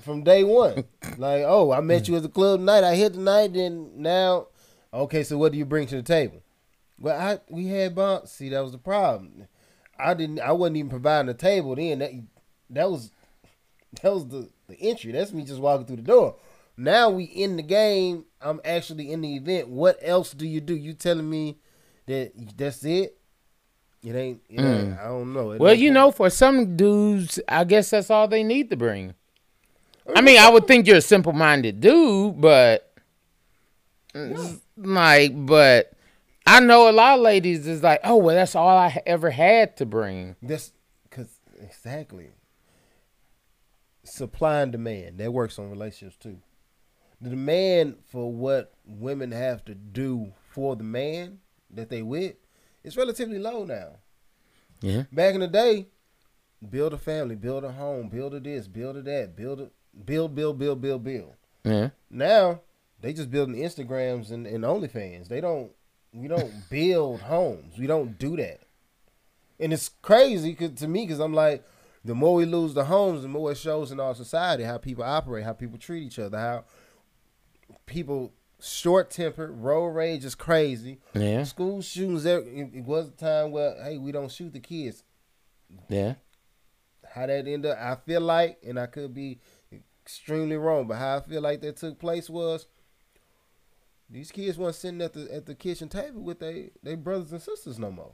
from 0.00 0.22
day 0.22 0.44
one. 0.44 0.84
like, 1.18 1.42
oh, 1.46 1.72
I 1.72 1.80
met 1.80 2.08
you 2.08 2.16
at 2.16 2.22
the 2.22 2.28
club 2.28 2.60
tonight. 2.60 2.84
I 2.84 2.94
hit 2.94 3.14
tonight, 3.14 3.52
then 3.52 3.90
now, 3.96 4.48
okay. 4.92 5.22
So 5.22 5.38
what 5.38 5.52
do 5.52 5.58
you 5.58 5.64
bring 5.64 5.86
to 5.88 5.96
the 5.96 6.02
table? 6.02 6.42
Well, 6.98 7.20
I 7.20 7.40
we 7.48 7.66
had 7.66 7.94
bumps. 7.94 8.32
See, 8.32 8.48
that 8.50 8.62
was 8.62 8.72
the 8.72 8.78
problem. 8.78 9.48
I 9.98 10.14
didn't. 10.14 10.40
I 10.40 10.52
wasn't 10.52 10.78
even 10.78 10.90
providing 10.90 11.26
the 11.26 11.34
table 11.34 11.74
then. 11.74 11.98
That 11.98 12.12
that 12.70 12.90
was 12.90 13.10
that 14.02 14.12
was 14.12 14.26
the 14.28 14.48
the 14.68 14.80
entry. 14.80 15.12
That's 15.12 15.32
me 15.32 15.44
just 15.44 15.60
walking 15.60 15.86
through 15.86 15.96
the 15.96 16.02
door. 16.02 16.36
Now 16.76 17.10
we 17.10 17.24
in 17.24 17.56
the 17.56 17.62
game. 17.62 18.24
I'm 18.40 18.60
actually 18.64 19.12
in 19.12 19.20
the 19.20 19.36
event. 19.36 19.68
What 19.68 19.98
else 20.02 20.32
do 20.32 20.46
you 20.46 20.60
do? 20.60 20.74
You 20.74 20.94
telling 20.94 21.28
me 21.28 21.58
that 22.06 22.32
that's 22.56 22.84
it? 22.84 23.18
It 24.02 24.16
ain't. 24.16 24.40
It 24.48 24.60
ain't 24.60 24.90
mm. 24.90 25.00
I 25.00 25.08
don't 25.08 25.32
know. 25.32 25.52
It 25.52 25.60
Well, 25.60 25.74
you 25.74 25.90
know, 25.90 26.10
for 26.10 26.30
some 26.30 26.76
dudes, 26.76 27.38
I 27.48 27.64
guess 27.64 27.90
that's 27.90 28.10
all 28.10 28.26
they 28.26 28.42
need 28.42 28.70
to 28.70 28.76
bring. 28.76 29.14
I 30.14 30.20
mean, 30.20 30.38
I 30.38 30.50
would 30.50 30.66
think 30.66 30.86
you're 30.86 30.96
a 30.96 31.00
simple-minded 31.02 31.80
dude, 31.80 32.40
but 32.40 32.92
like, 34.76 35.46
but 35.46 35.92
I 36.46 36.60
know 36.60 36.90
a 36.90 36.92
lot 36.92 37.18
of 37.18 37.20
ladies 37.22 37.66
is 37.66 37.82
like, 37.82 38.00
oh, 38.04 38.16
well, 38.16 38.34
that's 38.34 38.54
all 38.54 38.76
I 38.76 39.00
ever 39.06 39.30
had 39.30 39.76
to 39.78 39.86
bring. 39.86 40.36
That's 40.42 40.72
because 41.04 41.28
exactly 41.60 42.30
supply 44.04 44.62
and 44.62 44.72
demand 44.72 45.18
that 45.18 45.32
works 45.32 45.58
on 45.58 45.70
relationships 45.70 46.16
too. 46.16 46.38
The 47.20 47.30
demand 47.30 47.98
for 48.10 48.32
what 48.32 48.74
women 48.84 49.30
have 49.30 49.64
to 49.66 49.74
do 49.74 50.32
for 50.50 50.74
the 50.74 50.82
man 50.82 51.38
that 51.70 51.88
they 51.88 52.02
with 52.02 52.34
is 52.82 52.96
relatively 52.96 53.38
low 53.38 53.64
now. 53.64 53.98
Yeah, 54.80 55.04
Back 55.12 55.34
in 55.34 55.40
the 55.40 55.46
day, 55.46 55.86
build 56.68 56.92
a 56.92 56.98
family, 56.98 57.36
build 57.36 57.62
a 57.62 57.70
home, 57.70 58.08
build 58.08 58.34
a 58.34 58.40
this, 58.40 58.66
build 58.66 58.96
a 58.96 59.02
that, 59.02 59.36
build 59.36 59.60
a 59.60 59.70
build, 60.04 60.34
build, 60.34 60.58
build, 60.58 60.80
build, 60.80 61.04
build. 61.04 61.34
yeah, 61.64 61.90
Now 62.10 62.60
they 63.00 63.12
just 63.12 63.30
building 63.30 63.56
Instagrams 63.56 64.30
and, 64.30 64.46
and 64.46 64.64
OnlyFans. 64.64 65.28
They 65.28 65.40
don't. 65.40 65.70
We 66.12 66.28
don't 66.28 66.52
build 66.70 67.20
homes. 67.20 67.78
We 67.78 67.86
don't 67.86 68.18
do 68.18 68.36
that. 68.36 68.60
And 69.58 69.72
it's 69.72 69.88
crazy 69.88 70.54
'cause- 70.54 70.74
to 70.76 70.88
me 70.88 71.06
because 71.06 71.20
I'm 71.20 71.34
like, 71.34 71.64
the 72.04 72.14
more 72.14 72.34
we 72.34 72.44
lose 72.46 72.74
the 72.74 72.84
homes, 72.84 73.22
the 73.22 73.28
more 73.28 73.52
it 73.52 73.58
shows 73.58 73.92
in 73.92 74.00
our 74.00 74.14
society 74.14 74.64
how 74.64 74.78
people 74.78 75.04
operate, 75.04 75.44
how 75.44 75.52
people 75.52 75.78
treat 75.78 76.02
each 76.02 76.18
other, 76.18 76.36
how 76.38 76.64
people 77.86 78.32
short 78.60 79.10
tempered, 79.10 79.50
road 79.58 79.86
rage 79.88 80.24
is 80.24 80.34
crazy. 80.34 80.98
yeah, 81.14 81.44
School 81.44 81.80
shootings. 81.82 82.24
There, 82.24 82.40
it, 82.40 82.70
it 82.74 82.84
was 82.84 83.08
a 83.08 83.12
time 83.12 83.50
where 83.50 83.74
hey, 83.82 83.98
we 83.98 84.12
don't 84.12 84.30
shoot 84.30 84.52
the 84.52 84.60
kids. 84.60 85.02
yeah. 85.88 86.14
How 87.14 87.26
that 87.26 87.46
ended 87.46 87.66
up, 87.66 87.78
I 87.78 87.94
feel 88.06 88.22
like, 88.22 88.58
and 88.66 88.78
I 88.80 88.86
could 88.86 89.12
be 89.12 89.38
extremely 90.04 90.56
wrong, 90.56 90.86
but 90.86 90.96
how 90.98 91.16
I 91.16 91.20
feel 91.20 91.42
like 91.42 91.60
that 91.62 91.76
took 91.76 91.98
place 91.98 92.28
was 92.30 92.66
these 94.10 94.30
kids 94.30 94.58
weren't 94.58 94.74
sitting 94.74 95.00
at 95.02 95.12
the 95.14 95.28
at 95.34 95.46
the 95.46 95.54
kitchen 95.54 95.88
table 95.88 96.22
with 96.22 96.40
they 96.40 96.70
they 96.82 96.94
brothers 96.94 97.32
and 97.32 97.40
sisters 97.42 97.78
no 97.78 97.90
more. 97.90 98.12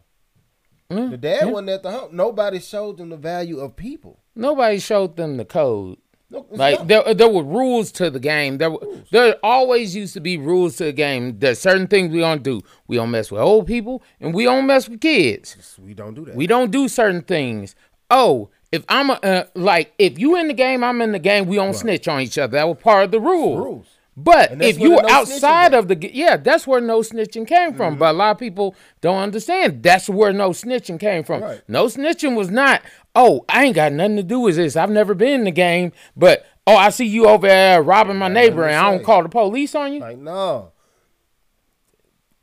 Mm, 0.91 1.11
The 1.11 1.17
dad 1.19 1.39
yeah. 1.47 1.51
wasn't 1.51 1.69
at 1.71 1.83
the 1.83 1.91
home. 1.91 2.17
Nobody 2.17 2.61
showed 2.61 2.97
them 2.99 3.11
the 3.11 3.17
value 3.17 3.59
of 3.61 3.77
people. 3.77 4.21
Nobody 4.35 4.79
showed 4.79 5.17
them 5.17 5.37
the 5.37 5.45
code. 5.45 5.99
No, 6.31 6.47
Like 6.51 6.79
not- 6.79 6.89
there, 6.89 7.15
there 7.15 7.29
were 7.29 7.43
rules 7.43 7.91
to 7.93 8.11
the 8.11 8.21
game. 8.21 8.57
There, 8.59 8.71
were, 8.71 8.81
there 9.11 9.37
always 9.43 9.95
used 9.97 10.15
to 10.15 10.21
be 10.21 10.39
rules 10.39 10.77
to 10.77 10.85
the 10.85 10.93
game. 10.93 11.39
There's 11.39 11.59
certain 11.59 11.89
things 11.89 12.13
we 12.13 12.21
don't 12.21 12.43
do. 12.43 12.63
We 12.87 12.97
don't 12.97 13.11
mess 13.11 13.31
with 13.31 13.41
old 13.41 13.67
people, 13.67 14.03
and 14.21 14.33
we 14.35 14.45
don't 14.45 14.67
mess 14.67 14.89
with 14.89 15.01
kids. 15.01 15.79
we 15.83 15.93
don't 15.95 16.15
do 16.15 16.25
that. 16.27 16.35
We 16.35 16.47
don't 16.47 16.71
do 16.71 16.87
certain 16.89 17.23
things. 17.23 17.75
Oh, 18.11 18.51
if 18.71 18.85
I'm 18.89 19.11
a, 19.11 19.15
uh, 19.15 19.45
like, 19.55 19.95
if 19.99 20.19
you 20.19 20.37
in 20.37 20.49
the 20.49 20.55
game, 20.55 20.85
I'm 20.85 21.01
in 21.01 21.13
the 21.13 21.19
game. 21.19 21.47
We 21.47 21.57
don't 21.57 21.75
snitch 21.75 22.09
on 22.09 22.21
each 22.21 22.39
other. 22.39 22.53
That 22.53 22.69
was 22.69 22.79
part 22.79 23.05
of 23.05 23.11
the 23.11 23.21
rule. 23.21 23.57
rules. 23.57 23.87
But 24.21 24.61
if 24.61 24.81
you 24.81 24.97
were 24.97 25.03
no 25.03 25.09
outside 25.09 25.75
of 25.75 25.87
the 25.87 26.11
yeah, 26.13 26.37
that's 26.37 26.67
where 26.67 26.81
no 26.81 27.01
snitching 27.01 27.47
came 27.47 27.75
from. 27.75 27.93
Mm-hmm. 27.93 28.01
But 28.01 28.15
a 28.15 28.19
lot 28.19 28.31
of 28.33 28.39
people 28.39 28.75
don't 29.01 29.19
understand 29.23 29.81
that's 29.85 30.09
where 30.09 30.33
no 30.33 30.51
snitching 30.51 30.99
came 30.99 31.23
from. 31.23 31.41
Right. 31.41 31.63
No 31.69 31.87
snitching 31.87 32.35
was 32.35 32.51
not. 32.51 32.83
Oh, 33.15 33.45
I 33.49 33.67
ain't 33.67 33.77
got 33.77 33.93
nothing 33.93 34.17
to 34.17 34.25
do 34.25 34.41
with 34.41 34.57
this. 34.57 34.75
I've 34.75 34.91
never 34.91 35.15
been 35.15 35.35
in 35.35 35.45
the 35.45 35.53
game, 35.53 35.93
but 36.17 36.45
oh, 36.67 36.75
I 36.75 36.91
see 36.91 37.07
you 37.07 37.29
over 37.29 37.47
there 37.47 37.81
robbing 37.81 38.17
my 38.17 38.27
neighbor, 38.27 38.65
and 38.65 38.75
I 38.75 38.91
don't 38.91 39.05
call 39.05 39.23
the 39.23 39.29
police 39.29 39.77
on 39.77 39.93
you. 39.93 40.01
Like, 40.01 40.19
no. 40.19 40.73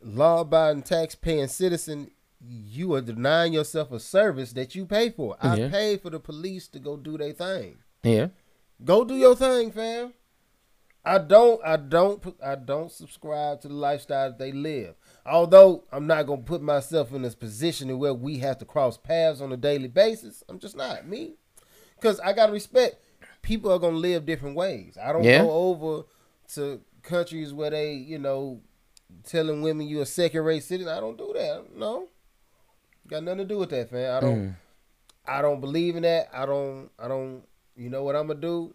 Law 0.02 0.42
abiding, 0.42 0.84
tax 0.84 1.14
paying 1.16 1.48
citizen, 1.48 2.12
you 2.48 2.94
are 2.94 3.02
denying 3.02 3.54
yourself 3.54 3.92
a 3.92 4.00
service 4.00 4.54
that 4.54 4.76
you 4.76 4.86
pay 4.86 5.10
for. 5.10 5.36
I 5.42 5.56
Yeah. 5.56 5.70
paid 5.70 6.02
for 6.02 6.10
the 6.10 6.20
police 6.20 6.68
to 6.70 6.80
go 6.80 6.98
do 6.98 7.18
their 7.18 7.34
thing. 7.34 7.78
yeah, 8.04 8.28
Go 8.84 9.04
do 9.06 9.16
your 9.16 9.36
thing, 9.36 9.72
fam. 9.72 10.14
I 11.08 11.18
don't 11.20 11.62
I 11.64 11.78
don't 11.78 12.36
I 12.44 12.56
don't 12.56 12.92
subscribe 12.92 13.62
to 13.62 13.68
the 13.68 13.74
lifestyle 13.76 14.30
that 14.30 14.40
they 14.40 14.52
live. 14.52 14.96
Although 15.26 15.84
I'm 15.92 16.08
not 16.08 16.26
gonna 16.26 16.42
put 16.42 16.62
myself 16.62 17.14
in 17.14 17.22
this 17.22 17.36
position 17.36 17.98
where 18.00 18.14
we 18.14 18.40
have 18.40 18.58
to 18.60 18.66
cross 18.66 18.98
paths 18.98 19.40
on 19.40 19.52
a 19.52 19.58
daily 19.58 19.88
basis. 19.88 20.44
I'm 20.50 20.58
just 20.60 20.76
not 20.76 21.08
me. 21.08 21.36
Cause 22.02 22.20
I 22.20 22.34
gotta 22.34 22.52
respect 22.52 22.98
people 23.44 23.72
are 23.72 23.80
gonna 23.80 23.98
live 23.98 24.26
different 24.26 24.56
ways. 24.56 24.98
I 25.02 25.14
don't 25.14 25.24
Yeah. 25.24 25.44
go 25.44 25.52
over 25.52 26.04
to 26.56 26.82
countries 27.04 27.54
where 27.54 27.70
they, 27.70 27.94
you 27.94 28.18
know, 28.18 28.62
telling 29.24 29.62
women 29.62 29.88
you're 29.88 30.02
a 30.02 30.06
second 30.08 30.42
rate 30.44 30.64
citizen. 30.64 30.92
I 30.92 31.00
don't 31.00 31.18
do 31.18 31.32
that. 31.36 31.76
No. 31.76 32.08
Got 33.08 33.24
nothing 33.24 33.40
to 33.40 33.46
do 33.46 33.60
with 33.60 33.70
that, 33.70 33.90
fam. 33.90 34.18
I 34.18 34.20
don't 34.20 34.38
Mm. 34.50 34.56
I 35.28 35.42
don't 35.42 35.60
believe 35.62 35.96
in 35.96 36.04
that. 36.04 36.30
I 36.34 36.46
don't 36.46 36.90
I 37.00 37.08
don't 37.08 37.44
you 37.76 37.90
know 37.90 38.04
what 38.04 38.16
I'm 38.16 38.28
gonna 38.28 38.40
do? 38.40 38.74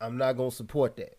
I'm 0.00 0.16
not 0.16 0.36
gonna 0.36 0.50
support 0.50 0.96
that. 0.96 1.18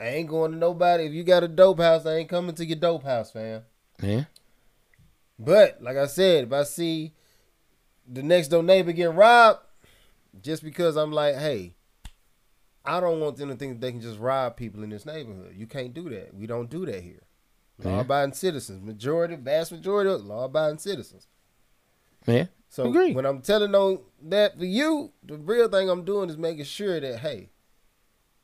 I 0.00 0.08
ain't 0.08 0.28
going 0.28 0.50
to 0.52 0.58
nobody. 0.58 1.04
If 1.04 1.12
you 1.12 1.22
got 1.22 1.44
a 1.44 1.48
dope 1.48 1.78
house, 1.78 2.04
I 2.04 2.16
ain't 2.16 2.28
coming 2.28 2.54
to 2.56 2.64
your 2.64 2.76
dope 2.78 3.04
house, 3.04 3.30
fam. 3.30 3.62
yeah, 4.02 4.24
But 5.38 5.80
like 5.80 5.96
I 5.96 6.06
said, 6.06 6.44
if 6.44 6.52
I 6.52 6.64
see 6.64 7.12
the 8.10 8.22
next 8.22 8.48
door 8.48 8.62
neighbor 8.62 8.92
getting 8.92 9.14
robbed, 9.14 9.60
just 10.42 10.64
because 10.64 10.96
I'm 10.96 11.12
like, 11.12 11.36
hey, 11.36 11.74
I 12.84 13.00
don't 13.00 13.20
want 13.20 13.36
them 13.36 13.50
to 13.50 13.54
think 13.54 13.80
they 13.80 13.92
can 13.92 14.00
just 14.00 14.18
rob 14.18 14.56
people 14.56 14.82
in 14.82 14.90
this 14.90 15.06
neighborhood. 15.06 15.54
You 15.56 15.66
can't 15.66 15.94
do 15.94 16.08
that. 16.10 16.34
We 16.34 16.46
don't 16.46 16.68
do 16.68 16.84
that 16.86 17.02
here. 17.02 17.22
Law 17.82 18.00
abiding 18.00 18.34
citizens, 18.34 18.82
majority, 18.82 19.34
vast 19.36 19.72
majority, 19.72 20.10
of 20.10 20.24
law 20.24 20.44
abiding 20.44 20.78
citizens. 20.78 21.26
yeah. 22.26 22.46
So 22.68 22.88
Agree. 22.88 23.12
when 23.12 23.24
I'm 23.26 23.40
telling 23.40 23.74
on 23.74 24.00
that 24.22 24.58
for 24.58 24.64
you, 24.64 25.12
the 25.22 25.36
real 25.38 25.68
thing 25.68 25.88
I'm 25.88 26.04
doing 26.04 26.28
is 26.30 26.36
making 26.36 26.64
sure 26.64 26.98
that 27.00 27.18
hey, 27.20 27.50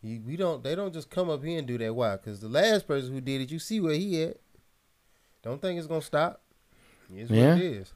you, 0.02 0.20
we 0.24 0.36
don't 0.36 0.62
they 0.62 0.74
don't 0.74 0.92
just 0.92 1.10
come 1.10 1.28
up 1.30 1.44
here 1.44 1.58
and 1.58 1.66
do 1.66 1.78
that. 1.78 1.94
Why? 1.94 2.16
Because 2.16 2.40
the 2.40 2.48
last 2.48 2.86
person 2.86 3.12
who 3.12 3.20
did 3.20 3.40
it, 3.40 3.50
you 3.50 3.58
see 3.58 3.80
where 3.80 3.94
he 3.94 4.22
at. 4.22 4.36
Don't 5.42 5.60
think 5.60 5.78
it's 5.78 5.88
gonna 5.88 6.02
stop. 6.02 6.42
It's 7.12 7.30
Yeah. 7.30 7.54
what 7.54 7.58
it 7.58 7.64
is. 7.64 7.92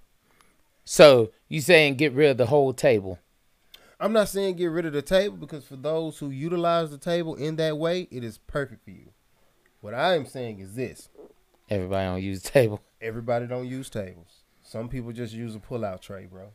So 0.84 1.30
you 1.48 1.60
saying 1.60 1.96
get 1.96 2.12
rid 2.12 2.30
of 2.30 2.36
the 2.36 2.46
whole 2.46 2.72
table? 2.72 3.18
I'm 4.00 4.12
not 4.12 4.28
saying 4.28 4.56
get 4.56 4.66
rid 4.66 4.86
of 4.86 4.92
the 4.92 5.02
table 5.02 5.36
because 5.36 5.64
for 5.64 5.76
those 5.76 6.18
who 6.18 6.30
utilize 6.30 6.90
the 6.90 6.98
table 6.98 7.36
in 7.36 7.56
that 7.56 7.78
way, 7.78 8.08
it 8.10 8.24
is 8.24 8.38
perfect 8.38 8.84
for 8.84 8.90
you. 8.90 9.10
What 9.80 9.94
I 9.94 10.14
am 10.14 10.26
saying 10.26 10.58
is 10.58 10.74
this: 10.74 11.08
Everybody 11.70 12.04
don't 12.06 12.22
use 12.22 12.42
table. 12.58 12.80
everybody 13.00 13.46
don't 13.46 13.66
use 13.66 13.88
tables. 13.90 14.42
Some 14.62 14.88
people 14.88 15.12
just 15.12 15.32
use 15.34 15.54
a 15.54 15.58
pull-out 15.60 16.02
tray, 16.02 16.26
bro. 16.26 16.48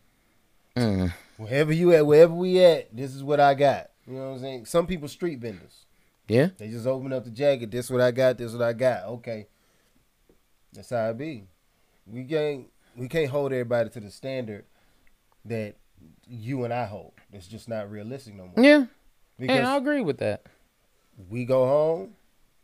Mm. 0.75 1.13
Wherever 1.37 1.71
you 1.73 1.93
at, 1.93 2.05
wherever 2.05 2.33
we 2.33 2.63
at, 2.63 2.95
this 2.95 3.13
is 3.13 3.23
what 3.23 3.39
I 3.39 3.53
got. 3.53 3.89
You 4.07 4.13
know 4.13 4.29
what 4.29 4.35
I'm 4.35 4.39
saying? 4.39 4.65
Some 4.65 4.87
people 4.87 5.07
street 5.07 5.39
vendors. 5.39 5.85
Yeah, 6.27 6.49
They 6.57 6.67
just 6.69 6.85
open 6.85 7.11
up 7.11 7.23
the 7.23 7.31
jacket. 7.31 7.71
This 7.71 7.89
what 7.89 8.01
I 8.01 8.11
got. 8.11 8.37
This 8.37 8.51
what 8.53 8.61
I 8.61 8.73
got. 8.73 9.03
Okay, 9.05 9.47
that's 10.73 10.91
how 10.91 11.09
it 11.09 11.17
be. 11.17 11.47
We 12.05 12.23
can't 12.23 12.67
we 12.95 13.07
can't 13.07 13.29
hold 13.31 13.51
everybody 13.51 13.89
to 13.89 13.99
the 13.99 14.11
standard 14.11 14.65
that 15.45 15.75
you 16.27 16.63
and 16.65 16.73
I 16.73 16.85
hold. 16.85 17.13
It's 17.33 17.47
just 17.47 17.67
not 17.67 17.89
realistic 17.89 18.35
no 18.35 18.43
more. 18.55 18.63
yeah, 18.63 18.85
Because 19.39 19.57
and 19.57 19.67
I 19.67 19.75
agree 19.77 20.01
with 20.01 20.19
that. 20.19 20.45
we 21.29 21.45
go 21.45 21.65
home, 21.65 22.13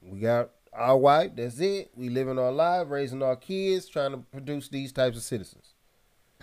we 0.02 0.20
got 0.20 0.52
our 0.76 0.98
wife. 0.98 1.32
That's 1.36 1.60
it. 1.60 1.92
We 1.96 2.10
living 2.10 2.38
our 2.40 2.52
life, 2.52 2.88
raising 2.90 3.24
our 3.24 3.36
kids, 3.36 3.88
trying 3.88 4.12
to 4.12 4.18
produce 4.18 4.70
these 4.70 4.92
types 4.92 5.18
of 5.18 5.24
citizens. 5.24 5.74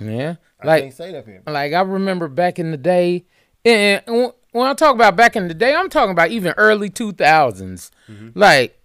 Yeah, 0.01 0.37
I 0.61 0.67
like 0.67 0.83
can't 0.85 0.95
say 0.95 1.12
that 1.12 1.53
like 1.53 1.73
I 1.73 1.81
remember 1.83 2.29
back 2.29 2.59
in 2.59 2.71
the 2.71 2.77
day, 2.77 3.25
and 3.65 4.03
when 4.07 4.67
I 4.67 4.75
talk 4.75 4.95
about 4.95 5.17
back 5.17 5.37
in 5.37 5.49
the 5.49 5.55
day, 5.55 5.75
I'm 5.75 5.89
talking 5.89 6.11
about 6.12 6.31
even 6.31 6.55
early 6.57 6.91
2000s. 6.91 7.91
Mm-hmm. 8.09 8.31
Like, 8.35 8.83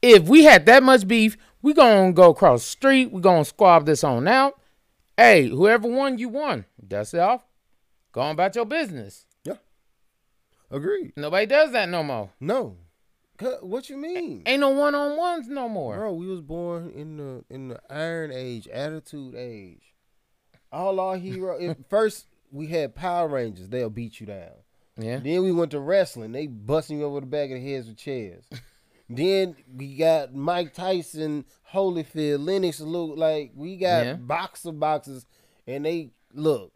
if 0.00 0.24
we 0.24 0.44
had 0.44 0.66
that 0.66 0.82
much 0.82 1.08
beef, 1.08 1.36
we 1.62 1.74
gonna 1.74 2.12
go 2.12 2.30
across 2.30 2.60
the 2.62 2.70
street, 2.70 3.12
we 3.12 3.20
gonna 3.20 3.44
squab 3.44 3.86
this 3.86 4.04
on 4.04 4.28
out. 4.28 4.60
Hey, 5.16 5.48
whoever 5.48 5.88
won, 5.88 6.18
you 6.18 6.28
won. 6.28 6.64
Dust 6.86 7.14
it 7.14 7.20
off. 7.20 7.44
Go 8.12 8.20
on 8.20 8.32
about 8.32 8.54
your 8.54 8.66
business. 8.66 9.26
Yeah, 9.44 9.56
agreed. 10.70 11.14
Nobody 11.16 11.46
does 11.46 11.72
that 11.72 11.88
no 11.88 12.02
more. 12.02 12.30
No. 12.40 12.76
What 13.62 13.88
you 13.88 13.96
mean? 13.96 14.42
Ain't 14.46 14.60
no 14.60 14.70
one 14.70 14.94
on 14.94 15.16
ones 15.16 15.48
no 15.48 15.68
more. 15.68 15.96
Bro, 15.96 16.14
we 16.14 16.26
was 16.26 16.40
born 16.40 16.90
in 16.90 17.16
the 17.16 17.44
in 17.50 17.68
the 17.68 17.80
Iron 17.90 18.32
Age, 18.32 18.68
Attitude 18.68 19.34
Age. 19.34 19.94
All 20.70 20.98
our 21.00 21.16
hero. 21.16 21.56
if, 21.60 21.76
first, 21.88 22.26
we 22.50 22.66
had 22.68 22.94
Power 22.94 23.28
Rangers. 23.28 23.68
They'll 23.68 23.90
beat 23.90 24.20
you 24.20 24.26
down. 24.26 24.50
Yeah. 24.96 25.18
Then 25.18 25.42
we 25.42 25.52
went 25.52 25.70
to 25.72 25.80
wrestling. 25.80 26.32
They 26.32 26.46
busting 26.46 26.98
you 26.98 27.04
over 27.04 27.20
the 27.20 27.26
back 27.26 27.50
of 27.50 27.56
the 27.56 27.72
heads 27.72 27.86
with 27.88 27.96
chairs. 27.96 28.44
then 29.08 29.56
we 29.74 29.96
got 29.96 30.34
Mike 30.34 30.74
Tyson, 30.74 31.44
Holyfield, 31.72 32.46
Lennox. 32.46 32.80
Look 32.80 33.16
like 33.16 33.52
we 33.54 33.76
got 33.76 34.04
Yeah. 34.04 34.14
boxer 34.14 34.72
boxes, 34.72 35.26
and 35.66 35.84
they 35.86 36.10
look. 36.34 36.72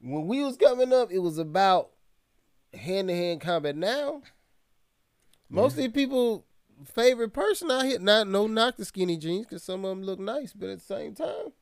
When 0.00 0.26
we 0.26 0.42
was 0.42 0.56
coming 0.56 0.92
up, 0.92 1.10
it 1.12 1.18
was 1.20 1.38
about 1.38 1.90
hand 2.74 3.08
to 3.08 3.14
hand 3.14 3.40
combat. 3.40 3.76
Now, 3.76 4.22
most 5.52 5.72
of 5.76 5.82
the 5.84 5.88
people 5.88 6.44
favorite 6.94 7.32
person 7.32 7.70
out 7.70 7.84
here, 7.84 7.98
not 7.98 8.26
no 8.26 8.46
knock 8.46 8.76
the 8.76 8.84
skinny 8.84 9.16
jeans, 9.16 9.46
because 9.46 9.62
some 9.62 9.84
of 9.84 9.90
them 9.90 10.02
look 10.02 10.18
nice, 10.18 10.52
but 10.52 10.68
at 10.68 10.78
the 10.80 10.84
same 10.84 11.14
time, 11.14 11.52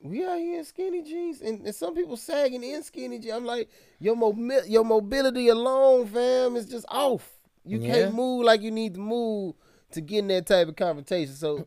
we 0.00 0.24
out 0.24 0.38
here 0.38 0.58
in 0.58 0.64
skinny 0.64 1.02
jeans, 1.02 1.40
and, 1.40 1.64
and 1.64 1.74
some 1.74 1.94
people 1.94 2.16
sagging 2.16 2.62
in 2.64 2.82
skinny 2.82 3.18
jeans. 3.18 3.34
I'm 3.34 3.44
like, 3.44 3.68
your 3.98 4.16
mobi- 4.16 4.68
your 4.68 4.84
mobility 4.84 5.48
alone, 5.48 6.06
fam, 6.06 6.56
is 6.56 6.66
just 6.66 6.86
off. 6.88 7.32
You 7.64 7.78
Yeah. 7.78 7.94
can't 7.94 8.14
move 8.14 8.44
like 8.44 8.60
you 8.62 8.70
need 8.70 8.94
to 8.94 9.00
move 9.00 9.54
to 9.92 10.00
get 10.00 10.18
in 10.20 10.28
that 10.28 10.46
type 10.46 10.68
of 10.68 10.76
confrontation. 10.76 11.34
So 11.34 11.66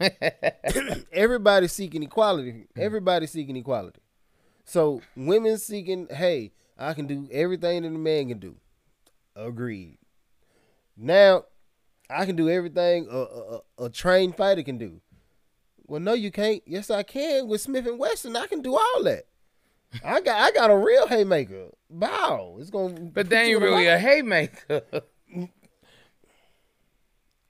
everybody's 1.12 1.72
seeking 1.72 2.02
equality. 2.02 2.66
Everybody's 2.76 3.30
seeking 3.30 3.56
equality. 3.56 4.00
So 4.64 5.00
women 5.16 5.58
seeking, 5.58 6.08
hey, 6.10 6.52
I 6.78 6.94
can 6.94 7.06
do 7.06 7.28
everything 7.32 7.82
that 7.82 7.88
a 7.88 7.90
man 7.92 8.28
can 8.28 8.38
do. 8.38 8.56
Agreed. 9.36 9.97
Now, 10.98 11.44
I 12.10 12.26
can 12.26 12.36
do 12.36 12.48
everything 12.50 13.06
a, 13.10 13.16
a, 13.18 13.60
a- 13.84 13.90
trained 13.90 14.36
fighter 14.36 14.62
can 14.62 14.78
do. 14.78 15.00
Well, 15.86 16.00
no, 16.00 16.12
you 16.12 16.30
can't. 16.30 16.62
Yes, 16.66 16.90
I 16.90 17.02
can. 17.02 17.48
With 17.48 17.60
Smith 17.60 17.86
and 17.86 17.98
Wesson, 17.98 18.36
I 18.36 18.46
can 18.46 18.60
do 18.60 18.76
all 18.76 19.02
that. 19.04 19.26
I 20.04 20.20
got 20.20 20.40
I 20.40 20.50
got 20.50 20.70
a 20.70 20.76
real 20.76 21.06
haymaker. 21.06 21.68
Bow. 21.88 22.56
It's 22.60 22.68
gonna. 22.68 23.00
But 23.00 23.30
they 23.30 23.44
ain't 23.44 23.56
in 23.56 23.62
really 23.62 23.86
a 23.86 23.98
haymaker. 23.98 24.82
I 24.92 25.40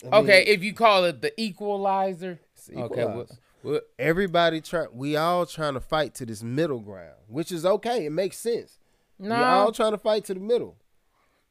mean, 0.04 0.12
okay, 0.12 0.44
if 0.46 0.62
you 0.62 0.72
call 0.72 1.04
it 1.04 1.20
the 1.20 1.38
equalizer. 1.40 2.38
Okay, 2.72 3.26
what, 3.62 3.88
everybody 3.98 4.60
try. 4.60 4.86
We 4.92 5.16
all 5.16 5.46
trying 5.46 5.74
to 5.74 5.80
fight 5.80 6.14
to 6.16 6.26
this 6.26 6.42
middle 6.42 6.78
ground, 6.78 7.16
which 7.26 7.50
is 7.50 7.66
okay. 7.66 8.06
It 8.06 8.10
makes 8.10 8.38
sense. 8.38 8.78
We 9.18 9.28
no, 9.28 9.34
all 9.34 9.72
trying 9.72 9.92
to 9.92 9.98
fight 9.98 10.24
to 10.26 10.34
the 10.34 10.40
middle. 10.40 10.76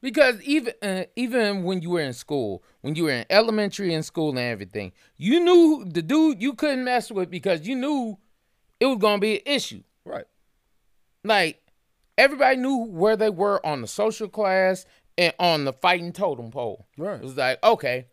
Because 0.00 0.40
even 0.42 0.72
uh, 0.82 1.04
even 1.16 1.64
when 1.64 1.82
you 1.82 1.90
were 1.90 2.00
in 2.00 2.12
school, 2.12 2.62
when 2.80 2.94
you 2.94 3.04
were 3.04 3.10
in 3.10 3.26
elementary 3.30 3.94
and 3.94 4.04
school 4.04 4.30
and 4.30 4.38
everything, 4.38 4.92
you 5.16 5.40
knew 5.40 5.84
the 5.86 6.02
dude 6.02 6.40
you 6.40 6.54
couldn't 6.54 6.84
mess 6.84 7.10
with 7.10 7.30
because 7.30 7.66
you 7.66 7.74
knew 7.74 8.18
it 8.80 8.86
was 8.86 8.98
gonna 8.98 9.18
be 9.18 9.36
an 9.36 9.42
issue. 9.46 9.82
Right. 10.04 10.26
Like 11.24 11.60
everybody 12.16 12.56
knew 12.56 12.84
where 12.84 13.16
they 13.16 13.30
were 13.30 13.64
on 13.66 13.80
the 13.80 13.88
social 13.88 14.28
class 14.28 14.86
and 15.16 15.34
on 15.38 15.64
the 15.64 15.72
fighting 15.72 16.12
totem 16.12 16.50
pole. 16.50 16.86
Right. 16.96 17.16
It 17.16 17.22
was 17.22 17.36
like, 17.36 17.62
okay, 17.62 18.06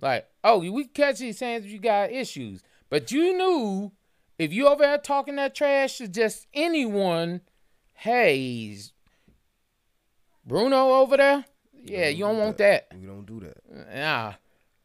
like, 0.00 0.26
oh, 0.42 0.58
we 0.58 0.84
catch 0.86 1.18
these 1.18 1.40
hands 1.40 1.64
if 1.64 1.70
you 1.70 1.78
got 1.78 2.12
issues. 2.12 2.62
But 2.90 3.10
you 3.10 3.36
knew 3.36 3.92
if 4.38 4.52
you 4.52 4.68
over 4.68 4.82
there 4.82 4.98
talking 4.98 5.36
that 5.36 5.54
trash 5.54 5.98
to 5.98 6.08
just 6.08 6.46
anyone, 6.52 7.40
hey, 7.94 8.78
Bruno 10.46 10.90
over 10.94 11.16
there, 11.16 11.44
yeah, 11.82 12.08
you 12.08 12.24
don't 12.24 12.38
want 12.38 12.58
that. 12.58 12.88
We 12.98 13.06
don't 13.06 13.24
do 13.26 13.40
that. 13.40 13.94
Nah. 13.94 14.32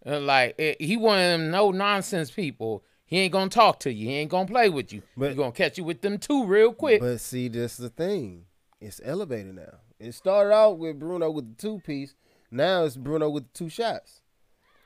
Like 0.05 0.55
it, 0.57 0.81
he 0.81 0.95
one 0.97 1.19
of 1.19 1.23
them 1.39 1.51
no 1.51 1.71
nonsense 1.71 2.31
people. 2.31 2.83
He 3.05 3.19
ain't 3.19 3.33
gonna 3.33 3.49
talk 3.49 3.79
to 3.81 3.91
you. 3.91 4.07
He 4.07 4.15
ain't 4.15 4.31
gonna 4.31 4.47
play 4.47 4.69
with 4.69 4.93
you. 4.93 5.01
But- 5.17 5.31
He 5.31 5.35
gonna 5.35 5.51
catch 5.51 5.77
you 5.77 5.83
with 5.83 6.01
them 6.01 6.17
two 6.17 6.45
real 6.45 6.73
quick. 6.73 7.01
But 7.01 7.19
see, 7.19 7.47
that's 7.49 7.77
the 7.77 7.89
thing. 7.89 8.45
It's 8.79 9.01
elevated 9.03 9.55
now. 9.55 9.79
It 9.99 10.13
started 10.13 10.53
out 10.53 10.77
with 10.77 10.97
Bruno 10.99 11.29
with 11.31 11.55
the 11.57 11.61
two 11.61 11.79
piece. 11.79 12.15
Now 12.49 12.85
it's 12.85 12.95
Bruno 12.95 13.29
with 13.29 13.51
two 13.53 13.67
shots. 13.69 14.21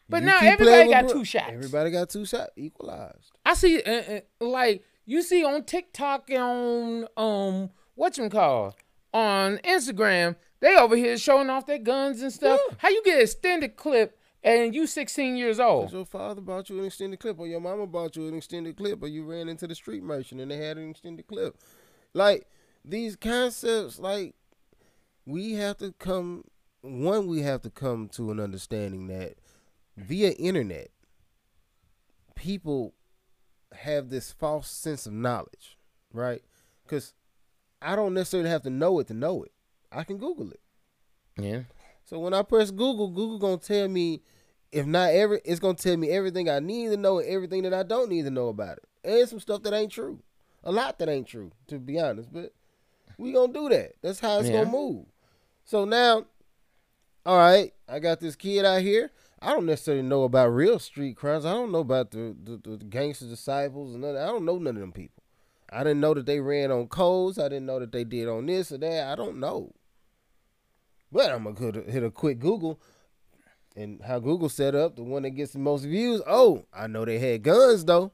But 0.10 0.22
You 0.22 0.28
now 0.28 0.40
everybody 0.42 0.90
got 0.90 1.06
Bru- 1.06 1.14
two 1.14 1.26
shots. 1.26 1.52
Everybody 1.54 1.92
got 1.92 2.10
two 2.10 2.26
shots, 2.26 2.50
equalized. 2.56 3.32
I 3.46 3.54
see, 3.54 3.82
uh, 3.84 3.92
uh, 4.16 4.20
like 4.46 4.84
you 5.06 5.22
see 5.22 5.46
on 5.46 5.64
TikTok 5.64 6.30
and 6.32 6.42
on 6.44 7.08
um 7.16 7.70
what 7.96 8.18
you 8.18 8.28
call 8.30 8.76
on 9.14 9.58
Instagram, 9.60 10.36
they 10.60 10.76
over 10.76 10.96
here 10.96 11.18
showing 11.18 11.50
off 11.50 11.66
their 11.66 11.78
guns 11.78 12.22
and 12.22 12.32
stuff. 12.32 12.60
Yeah. 12.70 12.76
How 12.80 12.90
you 12.90 13.04
get 13.04 13.22
extended 13.22 13.76
clip 13.76 14.18
and 14.44 14.74
you 14.74 14.88
16 14.88 15.36
years 15.38 15.60
old? 15.60 15.92
Your 15.92 16.06
father 16.06 16.42
bought 16.42 16.70
you 16.70 16.80
an 16.80 16.86
extended 16.86 17.20
clip, 17.20 17.40
or 17.40 17.48
your 17.48 17.62
mama 17.62 17.88
bought 17.88 18.16
you 18.16 18.28
an 18.28 18.36
extended 18.36 18.78
clip, 18.78 19.02
or 19.04 19.08
you 19.08 19.24
ran 19.24 19.50
into 19.50 19.68
the 19.68 19.76
street 19.76 20.04
merchant 20.04 20.42
and 20.42 20.52
they 20.52 20.58
had 20.58 20.78
an 20.78 20.90
extended 20.90 21.28
clip. 21.28 21.58
Like 22.14 22.48
these 22.84 23.16
concepts, 23.16 24.00
like 24.00 24.36
we 25.26 25.54
have 25.54 25.78
to 25.78 25.94
come. 26.00 26.46
One, 26.82 27.28
we 27.28 27.44
have 27.44 27.62
to 27.62 27.70
come 27.70 28.10
to 28.10 28.30
an 28.32 28.42
understanding 28.42 29.08
that 29.08 29.36
via 29.96 30.32
internet, 30.32 30.90
people 32.36 32.94
have 33.74 34.10
this 34.10 34.34
false 34.34 34.70
sense 34.70 35.06
of 35.06 35.14
knowledge, 35.14 35.78
right? 36.12 36.42
Because 36.84 37.14
I 37.84 37.96
don't 37.96 38.14
necessarily 38.14 38.50
have 38.50 38.64
to 38.64 38.70
know 38.70 39.00
it 39.00 39.08
to 39.08 39.14
know 39.14 39.44
it. 39.44 39.52
I 39.92 40.04
can 40.04 40.18
Google 40.18 40.50
it. 40.52 40.60
Yeah. 41.38 41.62
So 42.06 42.20
when 42.20 42.34
I 42.34 42.42
press 42.42 42.72
Google, 42.72 43.10
Google 43.10 43.40
gonna 43.40 43.58
tell 43.58 43.88
me, 43.88 44.22
if 44.72 44.86
not 44.86 45.12
every, 45.12 45.42
it's 45.46 45.60
gonna 45.60 45.76
tell 45.76 45.98
me 45.98 46.10
everything 46.10 46.50
I 46.50 46.60
need 46.60 46.90
to 46.90 46.98
know 46.98 47.20
and 47.20 47.28
everything 47.28 47.64
that 47.64 47.74
I 47.74 47.84
don't 47.84 48.10
need 48.10 48.24
to 48.26 48.32
know 48.32 48.48
about 48.50 48.78
it, 48.78 48.86
and 49.04 49.28
some 49.30 49.40
stuff 49.40 49.64
that 49.64 49.74
ain't 49.74 49.92
true, 49.92 50.22
a 50.64 50.72
lot 50.72 51.00
that 51.00 51.10
ain't 51.10 51.28
true, 51.28 51.52
to 51.68 51.80
be 51.80 52.00
honest. 52.00 52.32
But 52.32 52.54
we 53.18 53.32
gonna 53.34 53.54
do 53.54 53.70
that. 53.70 53.94
That's 54.02 54.20
how 54.20 54.40
it's 54.40 54.50
Yeah. 54.50 54.64
gonna 54.64 54.72
move. 54.72 55.06
So 55.64 55.86
now, 55.86 56.26
all 57.26 57.38
right, 57.38 57.74
I 57.88 58.00
got 58.00 58.20
this 58.20 58.36
kid 58.36 58.66
out 58.66 58.82
here. 58.82 59.12
I 59.42 59.54
don't 59.54 59.66
necessarily 59.66 60.04
know 60.04 60.24
about 60.24 60.48
real 60.54 60.80
street 60.80 61.18
crimes. 61.18 61.46
I 61.46 61.54
don't 61.54 61.72
know 61.72 61.80
about 61.80 62.12
the 62.12 62.36
the, 62.42 62.58
the, 62.58 62.78
gangster 62.86 63.26
disciples 63.26 63.94
and 63.94 64.02
none. 64.02 64.16
I 64.16 64.28
don't 64.28 64.46
know 64.46 64.58
none 64.58 64.76
of 64.76 64.82
them 64.82 64.92
people. 64.94 65.23
I 65.74 65.84
didn't 65.84 66.00
know 66.00 66.14
that 66.14 66.26
they 66.26 66.40
ran 66.40 66.72
on 66.72 66.88
codes. 66.88 67.40
I 67.40 67.44
didn't 67.50 67.66
know 67.66 67.80
that 67.80 67.92
they 67.92 68.04
did 68.04 68.28
on 68.28 68.46
this 68.46 68.72
or 68.72 68.78
that. 68.78 69.08
I 69.08 69.16
don't 69.16 69.40
know. 69.40 69.74
But 71.12 71.32
I'm 71.32 71.44
gonna 71.44 71.72
go 71.72 71.84
hit 71.84 72.04
a 72.04 72.12
quick 72.12 72.40
Google, 72.40 72.80
and 73.76 74.02
how 74.02 74.20
Google 74.20 74.50
set 74.50 74.76
up 74.76 74.96
the 74.96 75.04
one 75.04 75.24
that 75.24 75.32
gets 75.32 75.54
the 75.54 75.60
most 75.60 75.84
views. 75.84 76.22
Oh, 76.26 76.66
I 76.74 76.88
know 76.88 77.06
they 77.06 77.20
had 77.20 77.44
guns 77.44 77.86
though, 77.86 78.12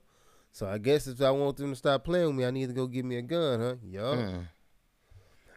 so 0.51 0.67
I 0.67 0.77
guess 0.77 1.07
if 1.07 1.21
I 1.21 1.31
want 1.31 1.57
them 1.57 1.71
to 1.71 1.75
stop 1.75 2.03
playing 2.03 2.27
with 2.27 2.35
me, 2.35 2.45
I 2.45 2.51
need 2.51 2.67
to 2.67 2.73
go 2.73 2.87
get 2.87 3.05
me 3.05 3.17
a 3.17 3.21
gun, 3.21 3.59
huh? 3.59 3.75
Yup. 3.83 4.17
Mm. 4.17 4.47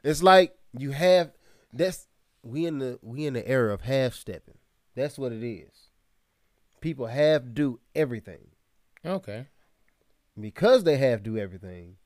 It's 0.04 0.23
like 0.23 0.54
you 0.76 0.92
have 0.92 1.32
that's 1.73 2.06
we 2.42 2.66
in 2.66 2.78
the 2.78 2.99
we 3.02 3.26
in 3.26 3.35
the 3.35 3.47
era 3.47 3.75
of 3.75 3.82
half 3.82 4.14
stepping. 4.14 4.59
That's 4.94 5.18
what 5.18 5.32
it 5.32 5.44
is. 5.44 5.88
People 6.80 7.06
half 7.06 7.42
do 7.54 7.80
everything 7.94 8.52
Okay. 9.04 9.47
Because 10.39 10.85
they 10.85 10.97
half 10.97 11.23
do 11.23 11.37
everything. 11.39 11.97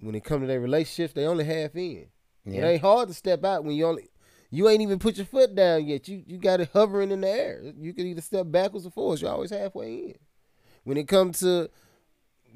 When 0.00 0.14
it 0.14 0.24
comes 0.24 0.42
to 0.42 0.46
their 0.46 0.60
relationships, 0.60 1.14
they 1.14 1.26
only 1.26 1.44
half 1.44 1.76
in. 1.76 2.06
It 2.44 2.64
ain't 2.64 2.82
hard 2.82 3.08
to 3.08 3.14
step 3.14 3.44
out 3.44 3.64
when 3.64 3.76
you 3.76 3.86
only 3.86 4.08
you 4.50 4.68
ain't 4.68 4.82
even 4.82 4.98
put 4.98 5.16
your 5.16 5.26
foot 5.26 5.54
down 5.54 5.86
yet. 5.86 6.08
You 6.08 6.22
you 6.26 6.38
got 6.38 6.60
it 6.60 6.70
hovering 6.72 7.10
in 7.10 7.20
the 7.20 7.28
air. 7.28 7.62
You 7.78 7.94
can 7.94 8.06
either 8.06 8.20
step 8.20 8.50
backwards 8.50 8.84
or 8.84 8.90
forwards. 8.90 9.22
You're 9.22 9.30
always 9.30 9.50
halfway 9.50 9.94
in. 9.94 10.14
When 10.84 10.96
it 10.96 11.08
comes 11.08 11.40
to 11.40 11.70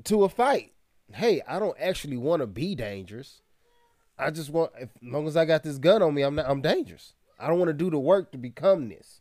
to 0.05 0.25
a 0.25 0.29
fight, 0.29 0.73
hey, 1.15 1.41
I 1.47 1.59
don't 1.59 1.76
actually 1.81 2.17
want 2.17 2.41
to 2.41 2.47
be 2.47 2.75
dangerous. 2.75 3.41
I 4.19 4.31
just 4.31 4.50
want, 4.50 4.73
as 4.79 4.88
long 5.03 5.26
as 5.26 5.37
I 5.37 5.45
got 5.45 5.62
this 5.62 5.79
gun 5.79 6.03
on 6.03 6.15
me, 6.15 6.23
I'm 6.23 6.35
not. 6.35 6.49
I'm 6.49 6.61
dangerous. 6.61 7.15
I 7.38 7.49
don't 7.49 7.59
want 7.59 7.69
to 7.69 7.75
do 7.75 7.91
the 7.91 7.99
work 7.99 8.33
to 8.33 8.38
become 8.38 8.88
this. 8.88 9.21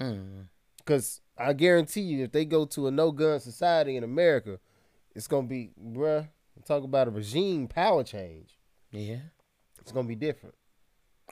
Mm. 0.00 0.48
Cause 0.84 1.20
I 1.38 1.52
guarantee 1.52 2.02
you, 2.02 2.24
if 2.24 2.32
they 2.32 2.44
go 2.44 2.64
to 2.66 2.86
a 2.86 2.90
no 2.90 3.10
gun 3.10 3.40
society 3.40 3.96
in 3.96 4.04
America, 4.04 4.58
it's 5.14 5.26
gonna 5.26 5.46
be, 5.46 5.70
bruh. 5.82 6.28
Talk 6.64 6.84
about 6.84 7.08
a 7.08 7.10
regime 7.10 7.66
power 7.68 8.04
change. 8.04 8.58
Yeah. 8.90 9.18
It's 9.80 9.92
gonna 9.92 10.08
be 10.08 10.14
different. 10.14 10.54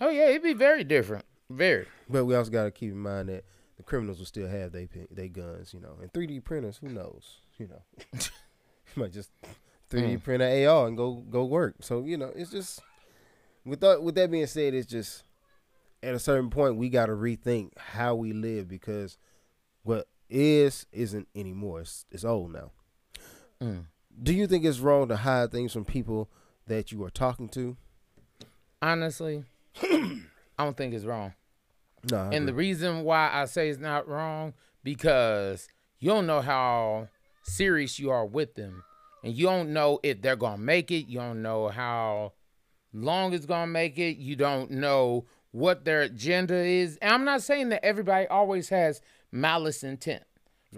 Oh 0.00 0.10
yeah, 0.10 0.28
it'd 0.28 0.42
be 0.42 0.52
very 0.52 0.84
different. 0.84 1.24
Very. 1.48 1.86
But 2.08 2.24
we 2.24 2.34
also 2.34 2.50
got 2.50 2.64
to 2.64 2.70
keep 2.70 2.90
in 2.92 2.98
mind 2.98 3.28
that 3.28 3.44
the 3.76 3.82
criminals 3.82 4.18
will 4.18 4.26
still 4.26 4.48
have 4.48 4.72
they 4.72 4.88
they 5.10 5.28
guns, 5.28 5.72
you 5.72 5.80
know, 5.80 5.96
and 6.00 6.12
3D 6.12 6.42
printers. 6.44 6.78
Who 6.78 6.88
knows? 6.88 7.38
You 7.58 7.68
know, 7.68 7.82
you 8.14 8.20
might 8.96 9.12
just 9.12 9.30
3D 9.90 10.14
Mm. 10.18 10.22
print 10.24 10.42
an 10.42 10.66
AR 10.66 10.88
and 10.88 10.96
go 10.96 11.14
go 11.30 11.44
work. 11.44 11.76
So 11.80 12.02
you 12.04 12.16
know, 12.16 12.32
it's 12.34 12.50
just 12.50 12.80
with 13.64 13.80
that 13.80 14.02
with 14.02 14.14
that 14.16 14.30
being 14.30 14.46
said, 14.46 14.74
it's 14.74 14.86
just 14.90 15.24
at 16.02 16.14
a 16.14 16.18
certain 16.18 16.50
point 16.50 16.76
we 16.76 16.88
got 16.88 17.06
to 17.06 17.12
rethink 17.12 17.76
how 17.78 18.14
we 18.14 18.32
live 18.32 18.66
because 18.68 19.18
what 19.82 20.08
is 20.28 20.86
isn't 20.92 21.28
anymore. 21.34 21.80
It's 21.80 22.04
it's 22.10 22.24
old 22.24 22.52
now. 22.52 22.70
Mm. 23.60 23.86
Do 24.22 24.32
you 24.34 24.46
think 24.46 24.64
it's 24.64 24.78
wrong 24.78 25.08
to 25.08 25.16
hide 25.16 25.52
things 25.52 25.72
from 25.72 25.84
people 25.84 26.30
that 26.66 26.92
you 26.92 27.02
are 27.04 27.10
talking 27.10 27.48
to? 27.50 27.76
Honestly, 28.80 29.44
I 29.82 30.20
don't 30.58 30.76
think 30.76 30.94
it's 30.94 31.04
wrong. 31.04 31.34
No, 32.10 32.18
I 32.18 32.34
And 32.34 32.48
the 32.48 32.54
reason 32.54 33.04
why 33.04 33.30
I 33.32 33.44
say 33.44 33.68
it's 33.68 33.78
not 33.78 34.08
wrong 34.08 34.54
because 34.82 35.68
you 35.98 36.10
don't 36.10 36.26
know 36.26 36.40
how 36.40 37.08
serious 37.44 37.98
you 37.98 38.10
are 38.10 38.26
with 38.26 38.54
them, 38.54 38.82
and 39.22 39.32
you 39.34 39.46
don't 39.46 39.72
know 39.72 40.00
if 40.02 40.20
they're 40.20 40.36
gonna 40.36 40.58
make 40.58 40.90
it. 40.90 41.06
You 41.06 41.18
don't 41.20 41.42
know 41.42 41.68
how 41.68 42.32
long 42.92 43.32
it's 43.32 43.46
gonna 43.46 43.68
make 43.68 43.98
it. 43.98 44.16
You 44.16 44.36
don't 44.36 44.70
know 44.72 45.26
what 45.52 45.84
their 45.84 46.02
agenda 46.02 46.56
is. 46.56 46.96
And 47.00 47.12
I'm 47.12 47.24
not 47.24 47.42
saying 47.42 47.68
that 47.68 47.84
everybody 47.84 48.26
always 48.26 48.70
has 48.70 49.00
malice 49.32 49.82
intent, 49.82 50.22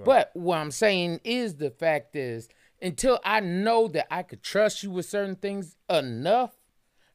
but 0.05 0.31
what 0.35 0.59
I'm 0.59 0.71
saying 0.71 1.21
is 1.25 1.57
the 1.57 1.71
fact 1.71 2.17
is 2.17 2.49
until 2.81 3.21
I 3.25 3.41
know 3.41 3.89
that 3.89 4.13
I 4.13 4.23
could 4.23 4.43
trust 4.43 4.83
you 4.83 4.91
with 4.91 5.07
certain 5.07 5.37
things 5.37 5.77
enough, 5.91 6.53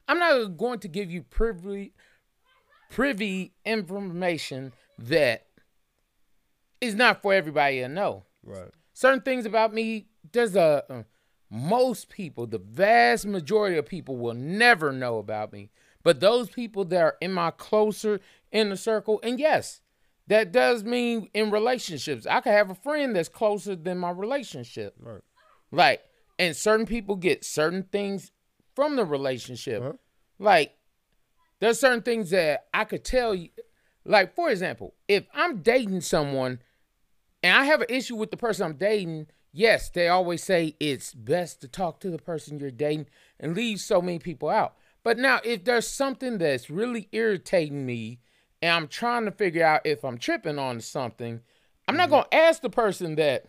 I'm 0.08 0.20
not 0.20 0.58
going 0.58 0.80
to 0.80 0.88
give 0.88 1.10
you 1.12 1.24
privy 1.24 1.94
privy 2.90 3.54
information 3.66 4.74
that 4.98 5.46
is 6.82 6.96
not 6.96 7.22
for 7.22 7.34
everybody 7.34 7.80
to 7.80 7.88
know. 7.88 8.26
right. 8.44 8.70
Certain 8.94 9.22
things 9.22 9.46
about 9.46 9.74
me, 9.74 10.08
there's 10.32 10.56
a 10.56 10.84
uh, 10.90 11.04
most 11.50 12.10
people, 12.10 12.46
the 12.46 12.60
vast 12.60 13.26
majority 13.26 13.78
of 13.78 13.86
people 13.86 14.18
will 14.18 14.34
never 14.34 14.92
know 14.92 15.18
about 15.18 15.52
me. 15.54 15.70
But 16.04 16.20
those 16.20 16.50
people 16.50 16.86
that 16.86 17.02
are 17.02 17.16
in 17.22 17.32
my 17.32 17.52
closer 17.52 18.20
inner 18.52 18.76
circle, 18.76 19.20
and 19.24 19.40
yes, 19.40 19.82
that 20.30 20.52
does 20.52 20.84
mean 20.84 21.30
in 21.34 21.52
relationships. 21.52 22.26
I 22.26 22.40
could 22.40 22.54
have 22.54 22.70
a 22.70 22.76
friend 22.76 23.16
that's 23.16 23.30
closer 23.30 23.76
than 23.76 23.98
my 23.98 24.12
relationship. 24.12 24.96
Right. 25.00 25.22
Like, 25.72 26.02
and 26.38 26.56
certain 26.56 26.86
people 26.86 27.16
get 27.16 27.44
certain 27.44 27.84
things 27.84 28.32
from 28.76 28.96
the 28.96 29.06
relationship. 29.06 29.82
Uh-huh. 29.82 29.94
Like, 30.38 30.76
there's 31.60 31.80
certain 31.80 32.04
things 32.04 32.30
that 32.30 32.68
I 32.74 32.86
could 32.86 33.04
tell 33.04 33.36
you. 33.36 33.50
Like, 34.06 34.36
for 34.36 34.50
example, 34.50 34.94
if 35.08 35.26
I'm 35.34 35.62
dating 35.62 36.02
someone 36.02 36.60
and 37.44 37.58
I 37.58 37.66
have 37.66 37.82
an 37.82 37.88
issue 37.90 38.16
with 38.16 38.32
the 38.32 38.38
person 38.38 38.66
I'm 38.66 38.78
dating, 38.78 39.28
yes, 39.52 39.90
they 39.90 40.08
always 40.08 40.44
say 40.44 40.76
it's 40.80 41.14
best 41.14 41.60
to 41.62 41.68
talk 41.68 42.00
to 42.02 42.12
the 42.12 42.20
person 42.20 42.60
you're 42.60 42.72
dating 42.72 43.08
and 43.40 43.56
leave 43.56 43.80
so 43.80 44.02
many 44.02 44.20
people 44.20 44.50
out. 44.50 44.76
But 45.04 45.18
now, 45.18 45.40
if 45.44 45.66
there's 45.66 45.88
something 45.88 46.38
that's 46.38 46.70
really 46.70 47.10
irritating 47.12 47.86
me 47.86 48.20
and 48.62 48.72
I'm 48.72 48.88
trying 48.88 49.26
to 49.26 49.32
figure 49.32 49.66
out 49.66 49.82
if 49.86 50.04
I'm 50.04 50.18
tripping 50.18 50.60
on 50.60 50.82
something, 50.82 51.42
I'm 51.88 51.98
not 51.98 52.10
going 52.10 52.24
to 52.24 52.36
ask 52.36 52.62
the 52.62 52.70
person 52.70 53.16
that 53.16 53.46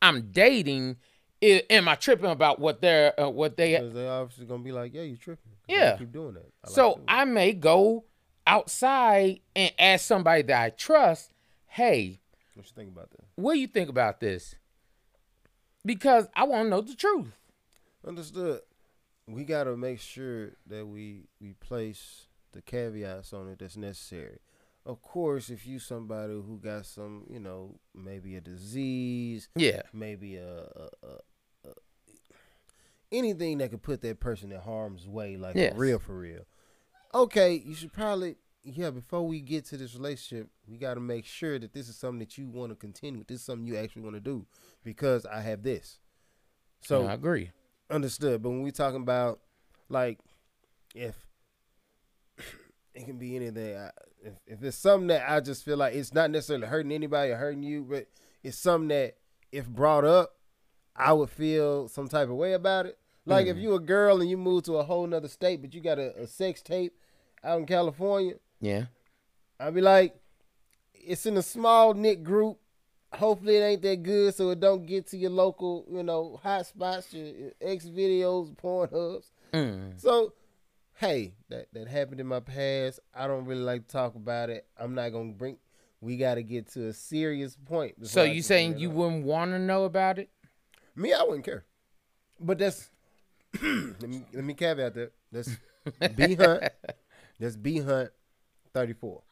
I'm 0.00 0.30
dating, 0.30 0.96
am 1.42 1.88
I 1.88 1.94
tripping 1.94 2.30
about 2.30 2.58
what 2.58 2.80
they're, 2.80 3.18
uh, 3.20 3.28
what 3.28 3.56
they, 3.56 3.72
Because 3.72 3.94
they're 3.94 4.10
obviously 4.10 4.46
gonna 4.46 4.62
be 4.62 4.72
like, 4.72 4.94
yeah, 4.94 5.02
you're 5.02 5.16
tripping. 5.16 5.52
Yeah. 5.68 5.96
Keep 5.96 6.12
doing 6.12 6.34
that. 6.34 6.52
I 6.64 6.68
like 6.68 6.74
so 6.74 6.94
doing 6.94 7.04
I 7.08 7.24
may 7.24 7.52
go 7.52 8.04
outside 8.46 9.40
and 9.54 9.72
ask 9.78 10.04
somebody 10.04 10.42
that 10.42 10.62
I 10.62 10.70
trust, 10.70 11.32
hey. 11.66 12.20
What 12.54 12.66
you 12.66 12.72
think 12.74 12.90
about 12.90 13.10
that? 13.10 13.20
what 13.36 13.54
do 13.54 13.60
you 13.60 13.66
think 13.66 13.88
about 13.88 14.20
this? 14.20 14.54
Because 15.84 16.28
I 16.34 16.44
want 16.44 16.66
to 16.66 16.68
know 16.68 16.80
the 16.80 16.94
truth. 16.94 17.32
Understood. 18.06 18.60
We 19.26 19.44
gotta 19.44 19.76
make 19.76 20.00
sure 20.00 20.50
that 20.66 20.86
we 20.86 21.28
we 21.40 21.52
place 21.54 22.26
the 22.52 22.62
caveats 22.62 23.32
on 23.32 23.48
it 23.48 23.58
that's 23.58 23.76
necessary. 23.76 24.38
Of 24.84 25.00
course, 25.02 25.48
if 25.48 25.66
you 25.66 25.78
somebody 25.78 26.32
who 26.32 26.58
got 26.62 26.86
some, 26.86 27.24
you 27.30 27.38
know, 27.38 27.78
maybe 27.94 28.34
a 28.36 28.40
disease, 28.40 29.48
Yeah. 29.54 29.82
maybe 29.92 30.36
a, 30.36 30.48
a, 30.58 30.88
a, 31.06 31.68
a 31.68 31.72
anything 33.10 33.58
that 33.58 33.70
could 33.70 33.82
put 33.82 34.00
that 34.02 34.20
person 34.20 34.52
in 34.52 34.60
harm's 34.60 35.06
way, 35.06 35.36
like 35.36 35.56
Yes. 35.56 35.72
for 35.72 35.78
real, 35.78 35.98
for 35.98 36.18
real. 36.18 36.44
Okay, 37.14 37.54
you 37.64 37.74
should 37.74 37.92
probably 37.92 38.36
yeah. 38.64 38.90
Before 38.90 39.26
we 39.26 39.40
get 39.40 39.64
to 39.66 39.76
this 39.76 39.94
relationship, 39.94 40.48
we 40.68 40.78
got 40.78 40.94
to 40.94 41.00
make 41.00 41.26
sure 41.26 41.58
that 41.58 41.72
this 41.74 41.88
is 41.88 41.96
something 41.96 42.20
that 42.20 42.38
you 42.38 42.48
want 42.48 42.70
to 42.70 42.76
continue. 42.76 43.24
This 43.26 43.40
is 43.40 43.44
something 43.46 43.66
you 43.66 43.76
actually 43.76 44.02
want 44.02 44.14
to 44.16 44.20
do 44.20 44.46
because 44.84 45.26
I 45.26 45.40
have 45.42 45.62
this. 45.62 45.98
So 46.80 47.02
So 47.02 47.06
I 47.06 47.12
agree. 47.14 47.50
understood. 47.90 48.42
But 48.42 48.50
when 48.50 48.62
we 48.62 48.70
talking 48.70 49.02
about 49.02 49.40
like 49.88 50.18
if 50.94 51.14
it 52.94 53.04
can 53.04 53.18
be 53.18 53.36
anything. 53.36 53.76
I, 53.76 53.90
if, 54.24 54.34
if 54.46 54.62
it's 54.62 54.76
something 54.76 55.08
that 55.08 55.28
I 55.30 55.40
just 55.40 55.64
feel 55.64 55.76
like 55.76 55.94
it's 55.94 56.14
not 56.14 56.30
necessarily 56.30 56.66
hurting 56.66 56.92
anybody 56.92 57.32
or 57.32 57.36
hurting 57.36 57.62
you, 57.62 57.86
but 57.88 58.06
it's 58.42 58.58
something 58.58 58.88
that 58.88 59.16
if 59.50 59.68
brought 59.68 60.04
up, 60.04 60.36
I 60.94 61.12
would 61.12 61.30
feel 61.30 61.88
some 61.88 62.08
type 62.08 62.28
of 62.28 62.36
way 62.36 62.52
about 62.52 62.86
it. 62.86 62.98
Like 63.24 63.46
if 63.46 63.56
you 63.56 63.74
a 63.74 63.80
girl 63.80 64.20
and 64.20 64.28
you 64.28 64.36
move 64.36 64.64
to 64.64 64.74
a 64.74 64.82
whole 64.82 65.06
nother 65.06 65.28
state, 65.28 65.62
but 65.62 65.72
you 65.74 65.80
got 65.80 65.98
a, 65.98 66.22
a 66.22 66.26
sex 66.26 66.60
tape 66.60 66.92
out 67.44 67.58
in 67.58 67.66
California, 67.66 68.34
Yeah. 68.60 68.86
I'd 69.60 69.74
be 69.74 69.80
like, 69.80 70.16
it's 70.92 71.24
in 71.26 71.36
a 71.36 71.42
small 71.42 71.94
knit 71.94 72.24
group. 72.24 72.58
Hopefully 73.12 73.56
it 73.58 73.62
ain't 73.62 73.82
that 73.82 74.02
good, 74.02 74.34
so 74.34 74.50
it 74.50 74.60
don't 74.60 74.86
get 74.86 75.06
to 75.08 75.16
your 75.18 75.30
local, 75.30 75.84
you 75.90 76.02
know, 76.02 76.40
hot 76.42 76.66
spots, 76.66 77.12
your, 77.12 77.26
your 77.26 77.50
X 77.60 77.86
videos, 77.86 78.56
porn 78.56 78.88
hubs. 78.92 79.30
Mm. 79.52 80.00
So, 80.00 80.32
hey, 81.02 81.34
that 81.50 81.66
that 81.74 81.88
happened 81.88 82.20
in 82.20 82.26
my 82.26 82.40
past. 82.40 83.00
I 83.14 83.26
don't 83.26 83.44
really 83.44 83.62
like 83.62 83.88
to 83.88 83.92
talk 83.92 84.14
about 84.14 84.48
it. 84.48 84.66
I'm 84.78 84.94
not 84.94 85.10
gonna 85.10 85.32
bring. 85.32 85.58
We 86.00 86.16
got 86.16 86.34
to 86.34 86.42
get 86.42 86.68
to 86.72 86.88
a 86.88 86.92
serious 86.92 87.56
point. 87.64 87.94
So 88.08 88.24
you 88.24 88.42
saying 88.42 88.78
you 88.78 88.88
up. 88.88 88.94
wouldn't 88.96 89.24
want 89.24 89.52
to 89.52 89.58
know 89.58 89.84
about 89.84 90.18
it? 90.18 90.30
Me, 90.96 91.12
I 91.12 91.22
wouldn't 91.22 91.44
care. 91.44 91.64
But 92.40 92.58
that's 92.58 92.90
let 93.62 94.08
me 94.08 94.24
let 94.32 94.44
me 94.44 94.54
caveat 94.54 94.94
that. 94.94 95.12
That's 95.30 95.50
B 96.16 96.34
Hunt. 96.34 96.64
That's 97.38 97.56
B 97.56 97.78
Hunt, 97.78 98.10
thirty 98.72 98.94
four. 98.94 99.22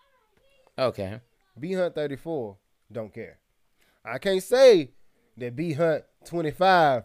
Okay. 0.79 1.21
B 1.59 1.75
Hunt 1.75 1.95
34 1.95 2.57
don't 2.91 3.13
care. 3.13 3.39
I 4.05 4.19
can't 4.19 4.43
say 4.43 4.93
that 5.37 5.55
B 5.55 5.75
Hunt 5.75 6.05
25 6.25 7.05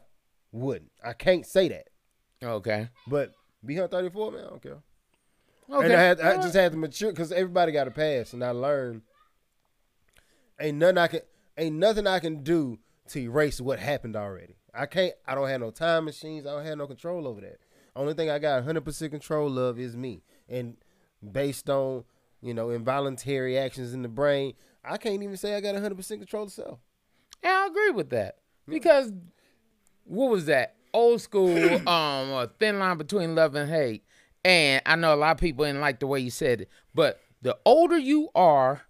wouldn't. 0.51 0.91
I 1.03 1.13
can't 1.13 1.45
say 1.45 1.67
that. 1.69 1.87
Okay. 2.41 2.89
But 3.07 3.33
B 3.65 3.75
Hunt 3.75 3.91
34, 3.91 4.31
man, 4.31 4.45
I 4.45 4.49
don't 4.49 4.61
care. 4.61 4.77
Okay. 5.69 5.85
And 5.85 5.93
I, 5.93 6.01
had, 6.01 6.21
I 6.21 6.35
just 6.35 6.53
had 6.53 6.71
to 6.73 6.77
mature 6.77 7.11
because 7.11 7.31
everybody 7.31 7.71
got 7.71 7.87
a 7.87 7.91
pass, 7.91 8.33
and 8.33 8.43
I 8.43 8.51
learned 8.51 9.01
ain't 10.59 10.77
nothing 10.77 10.97
I 10.97 11.07
can 11.07 11.21
ain't 11.57 11.75
nothing 11.75 12.07
I 12.07 12.19
can 12.19 12.43
do 12.43 12.77
to 13.09 13.19
erase 13.19 13.59
what 13.59 13.79
happened 13.79 14.15
already. 14.15 14.57
I 14.73 14.85
can't. 14.85 15.13
I 15.25 15.35
don't 15.35 15.47
have 15.47 15.61
no 15.61 15.71
time 15.71 16.05
machines. 16.05 16.45
I 16.45 16.51
don't 16.51 16.65
have 16.65 16.77
no 16.77 16.87
control 16.87 17.27
over 17.27 17.41
that. 17.41 17.57
Only 17.95 18.13
thing 18.13 18.29
I 18.29 18.39
got 18.39 18.55
100 18.55 18.83
percent 18.83 19.11
control 19.11 19.57
of 19.57 19.79
is 19.79 19.95
me, 19.95 20.21
and 20.49 20.77
based 21.31 21.69
on 21.69 22.03
you 22.41 22.53
know 22.53 22.69
involuntary 22.69 23.57
actions 23.57 23.93
in 23.93 24.01
the 24.01 24.09
brain, 24.09 24.53
I 24.83 24.97
can't 24.97 25.23
even 25.23 25.37
say 25.37 25.55
I 25.55 25.61
got 25.61 25.73
100 25.73 25.95
percent 25.95 26.21
control 26.21 26.43
of 26.43 26.51
self. 26.51 26.79
Yeah, 27.43 27.63
I 27.63 27.67
agree 27.67 27.91
with 27.91 28.09
that 28.09 28.37
because 28.67 29.11
what 30.03 30.29
was 30.29 30.45
that 30.45 30.75
old 30.95 31.21
school 31.21 31.57
um 31.87 32.31
a 32.31 32.49
thin 32.59 32.79
line 32.79 32.97
between 32.97 33.35
love 33.35 33.55
and 33.55 33.69
hate, 33.69 34.03
and 34.43 34.81
I 34.85 34.95
know 34.95 35.13
a 35.13 35.17
lot 35.17 35.31
of 35.31 35.37
people 35.37 35.65
didn't 35.65 35.81
like 35.81 35.99
the 35.99 36.07
way 36.07 36.19
you 36.19 36.31
said 36.31 36.61
it, 36.61 36.69
but 36.93 37.19
the 37.41 37.57
older 37.65 37.97
you 37.97 38.29
are, 38.33 38.81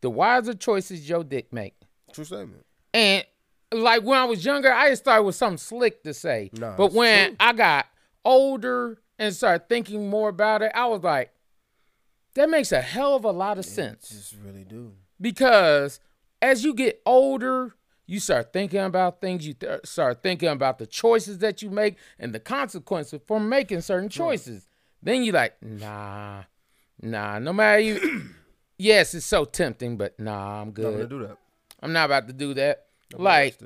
the 0.00 0.10
wiser 0.10 0.54
choices 0.54 1.08
your 1.08 1.22
dick 1.22 1.52
make. 1.52 1.74
True 2.12 2.24
statement. 2.24 2.64
And 2.92 3.24
like 3.72 4.02
when 4.02 4.18
I 4.18 4.24
was 4.24 4.44
younger, 4.44 4.72
I 4.72 4.90
just 4.90 5.02
started 5.02 5.22
with 5.24 5.36
something 5.36 5.58
slick 5.58 6.02
to 6.04 6.14
say. 6.14 6.50
Nah, 6.52 6.76
but 6.76 6.92
when 6.92 7.28
true. 7.28 7.36
I 7.38 7.52
got 7.52 7.86
older 8.24 8.98
and 9.18 9.34
started 9.34 9.68
thinking 9.68 10.08
more 10.08 10.28
about 10.28 10.62
it, 10.62 10.72
I 10.74 10.86
was 10.86 11.02
like, 11.02 11.30
that 12.34 12.48
makes 12.48 12.72
a 12.72 12.80
hell 12.80 13.14
of 13.14 13.24
a 13.24 13.30
lot 13.30 13.58
of 13.58 13.64
sense. 13.64 14.08
Just 14.08 14.36
really 14.44 14.64
do. 14.64 14.92
Because 15.20 16.00
as 16.40 16.64
you 16.64 16.74
get 16.74 17.02
older, 17.04 17.74
you 18.10 18.18
start 18.20 18.52
thinking 18.52 18.80
about 18.80 19.20
things, 19.20 19.46
you 19.46 19.54
th- 19.54 19.80
start 19.84 20.22
thinking 20.22 20.48
about 20.48 20.78
the 20.78 20.86
choices 20.86 21.38
that 21.38 21.62
you 21.62 21.70
make 21.70 21.96
and 22.18 22.34
the 22.34 22.40
consequences 22.40 23.20
for 23.26 23.38
making 23.38 23.80
certain 23.82 24.08
choices. 24.08 24.66
Then 25.02 25.22
you're 25.22 25.34
like, 25.34 25.54
nah, 25.62 26.42
nah, 27.00 27.38
no 27.38 27.52
matter 27.52 27.78
you. 27.80 28.22
yes, 28.78 29.14
it's 29.14 29.26
so 29.26 29.44
tempting, 29.44 29.96
but 29.96 30.18
nah, 30.18 30.60
I'm 30.62 30.66
Not 30.68 30.74
gonna 30.74 30.96
good. 30.96 31.08
do 31.10 31.26
that. 31.28 31.36
I'm 31.82 31.92
not 31.92 32.06
about 32.06 32.26
to 32.26 32.32
do 32.34 32.52
that. 32.54 32.86
Not 33.12 33.18
gonna 33.18 33.24
Like, 33.28 33.60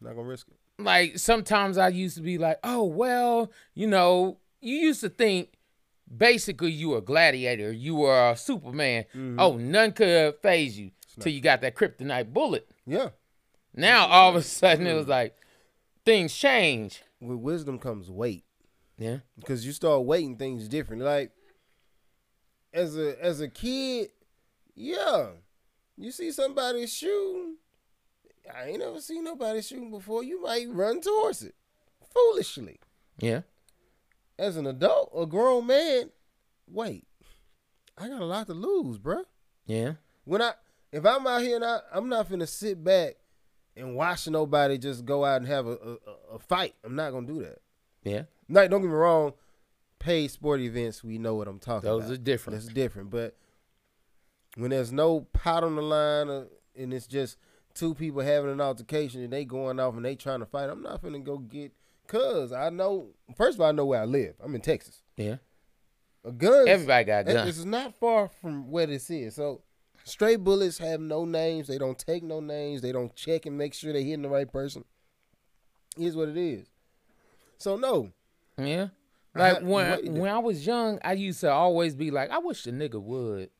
not 0.00 0.16
gonna 0.16 0.22
risk 0.28 0.46
it. 0.48 0.82
like 0.82 1.18
sometimes 1.18 1.76
I 1.78 1.88
used 1.88 2.16
to 2.16 2.22
be 2.22 2.38
like, 2.38 2.58
oh 2.64 2.84
well, 2.84 3.52
you 3.74 3.86
know, 3.86 4.38
you 4.62 4.76
used 4.76 5.02
to 5.02 5.10
think 5.10 5.50
basically 6.16 6.72
you 6.72 6.88
were 6.90 6.98
a 6.98 7.02
gladiator, 7.02 7.70
you 7.70 7.94
were 7.96 8.30
a 8.30 8.36
Superman. 8.36 9.04
Mm-hmm. 9.14 9.38
Oh, 9.38 9.56
none 9.56 9.92
could 9.92 10.36
phase 10.42 10.78
you 10.78 10.90
till 11.18 11.32
you 11.32 11.40
got 11.40 11.60
that 11.60 11.74
kryptonite 11.76 12.32
bullet. 12.32 12.66
Yeah. 12.86 13.10
Now 13.74 14.06
all 14.06 14.30
of 14.30 14.36
a 14.36 14.42
sudden 14.42 14.86
it 14.86 14.94
was 14.94 15.08
like 15.08 15.36
things 16.04 16.34
change. 16.34 17.02
With 17.20 17.38
wisdom 17.38 17.78
comes 17.78 18.10
weight. 18.10 18.44
Yeah. 18.98 19.18
because 19.38 19.64
you 19.64 19.72
start 19.72 20.04
weighting 20.04 20.36
things 20.36 20.68
different. 20.68 21.02
Like 21.02 21.32
as 22.72 22.96
a 22.98 23.22
as 23.22 23.40
a 23.40 23.48
kid, 23.48 24.10
yeah, 24.74 25.28
you 25.96 26.12
see 26.12 26.30
somebody 26.30 26.86
shooting. 26.86 27.56
I 28.54 28.68
ain't 28.68 28.80
never 28.80 29.00
seen 29.00 29.24
nobody 29.24 29.62
shooting 29.62 29.90
before. 29.90 30.22
You 30.22 30.42
might 30.42 30.66
run 30.68 31.00
towards 31.00 31.42
it 31.42 31.54
foolishly. 32.12 32.80
Yeah. 33.18 33.42
As 34.38 34.56
an 34.56 34.66
adult, 34.66 35.12
a 35.16 35.26
grown 35.26 35.66
man, 35.66 36.10
wait, 36.66 37.06
I 37.96 38.08
got 38.08 38.20
a 38.20 38.24
lot 38.24 38.46
to 38.46 38.54
lose, 38.54 38.98
bruh. 38.98 39.24
Yeah. 39.66 39.94
When 40.24 40.42
I 40.42 40.52
if 40.92 41.06
I'm 41.06 41.26
out 41.26 41.42
here 41.42 41.56
and 41.56 41.64
I, 41.64 41.80
I'm 41.92 42.08
not 42.08 42.28
finna 42.28 42.48
sit 42.48 42.82
back 42.82 43.16
and 43.80 43.94
watch 43.96 44.28
nobody 44.28 44.78
just 44.78 45.04
go 45.04 45.24
out 45.24 45.40
and 45.40 45.48
have 45.48 45.66
a, 45.66 45.72
a, 45.72 45.96
a 46.34 46.38
fight. 46.38 46.74
I'm 46.84 46.94
not 46.94 47.10
gonna 47.10 47.26
do 47.26 47.42
that. 47.42 47.58
Yeah. 48.04 48.22
Like, 48.48 48.70
don't 48.70 48.82
get 48.82 48.88
me 48.88 48.94
wrong, 48.94 49.32
paid 49.98 50.30
sport 50.30 50.60
events, 50.60 51.04
we 51.04 51.18
know 51.18 51.34
what 51.34 51.48
I'm 51.48 51.58
talking 51.58 51.88
Those 51.88 52.04
about. 52.04 52.12
are 52.14 52.16
different. 52.18 52.60
That's 52.60 52.72
different. 52.72 53.10
But 53.10 53.36
when 54.56 54.70
there's 54.70 54.92
no 54.92 55.20
pot 55.32 55.62
on 55.64 55.76
the 55.76 55.82
line 55.82 56.28
uh, 56.28 56.44
and 56.76 56.92
it's 56.92 57.06
just 57.06 57.36
two 57.74 57.94
people 57.94 58.20
having 58.20 58.50
an 58.50 58.60
altercation 58.60 59.22
and 59.22 59.32
they 59.32 59.44
going 59.44 59.78
off 59.78 59.94
and 59.94 60.04
they 60.04 60.16
trying 60.16 60.40
to 60.40 60.46
fight, 60.46 60.68
I'm 60.70 60.82
not 60.82 61.02
gonna 61.02 61.20
go 61.20 61.38
get. 61.38 61.72
Cause 62.06 62.52
I 62.52 62.70
know, 62.70 63.10
first 63.36 63.56
of 63.56 63.60
all, 63.60 63.68
I 63.68 63.72
know 63.72 63.84
where 63.86 64.00
I 64.02 64.04
live. 64.04 64.34
I'm 64.42 64.54
in 64.56 64.60
Texas. 64.60 65.02
Yeah. 65.16 65.36
A 66.24 66.32
gun. 66.32 66.66
Everybody 66.66 67.04
got 67.04 67.26
guns. 67.26 67.46
This 67.46 67.58
is 67.58 67.66
not 67.66 67.94
far 67.94 68.28
from 68.28 68.68
where 68.68 68.86
this 68.86 69.08
is. 69.10 69.36
So 69.36 69.62
straight 70.10 70.42
bullets 70.44 70.78
have 70.78 71.00
no 71.00 71.24
names. 71.24 71.68
They 71.68 71.78
don't 71.78 71.98
take 71.98 72.22
no 72.22 72.40
names. 72.40 72.80
They 72.82 72.92
don't 72.92 73.14
check 73.14 73.46
and 73.46 73.56
make 73.56 73.74
sure 73.74 73.92
they're 73.92 74.02
hitting 74.02 74.22
the 74.22 74.28
right 74.28 74.50
person. 74.50 74.84
Here's 75.96 76.16
what 76.16 76.28
it 76.28 76.36
is. 76.36 76.66
So 77.58 77.76
no, 77.76 78.12
Yeah. 78.58 78.88
Like 79.34 79.54
had- 79.54 79.66
when 79.66 79.90
wait, 79.90 80.08
when 80.12 80.30
I 80.30 80.38
was 80.38 80.66
young, 80.66 80.98
I 81.04 81.12
used 81.12 81.40
to 81.40 81.50
always 81.52 81.94
be 81.94 82.10
like, 82.10 82.30
I 82.30 82.38
wish 82.38 82.64
the 82.64 82.72
nigga 82.72 83.00
would. 83.00 83.50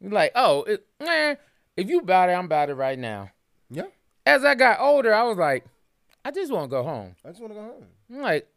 Like, 0.00 0.32
oh, 0.34 0.62
it, 0.64 0.86
man, 1.00 1.36
if 1.76 1.88
you 1.88 2.00
about 2.00 2.28
it, 2.28 2.32
I'm 2.34 2.44
about 2.44 2.70
it 2.70 2.74
right 2.74 2.98
now. 2.98 3.30
yeah, 3.70 3.86
As 4.24 4.44
I 4.44 4.54
got 4.54 4.78
older, 4.78 5.12
I 5.14 5.22
was 5.24 5.36
like, 5.38 5.64
I 6.24 6.30
just 6.30 6.52
want 6.52 6.64
to 6.64 6.68
go 6.68 6.82
home. 6.82 7.16
I 7.24 7.28
just 7.30 7.40
want 7.40 7.52
to 7.54 7.58
go 7.58 7.62
home. 7.62 7.86
I'm 8.12 8.20
like, 8.20 8.48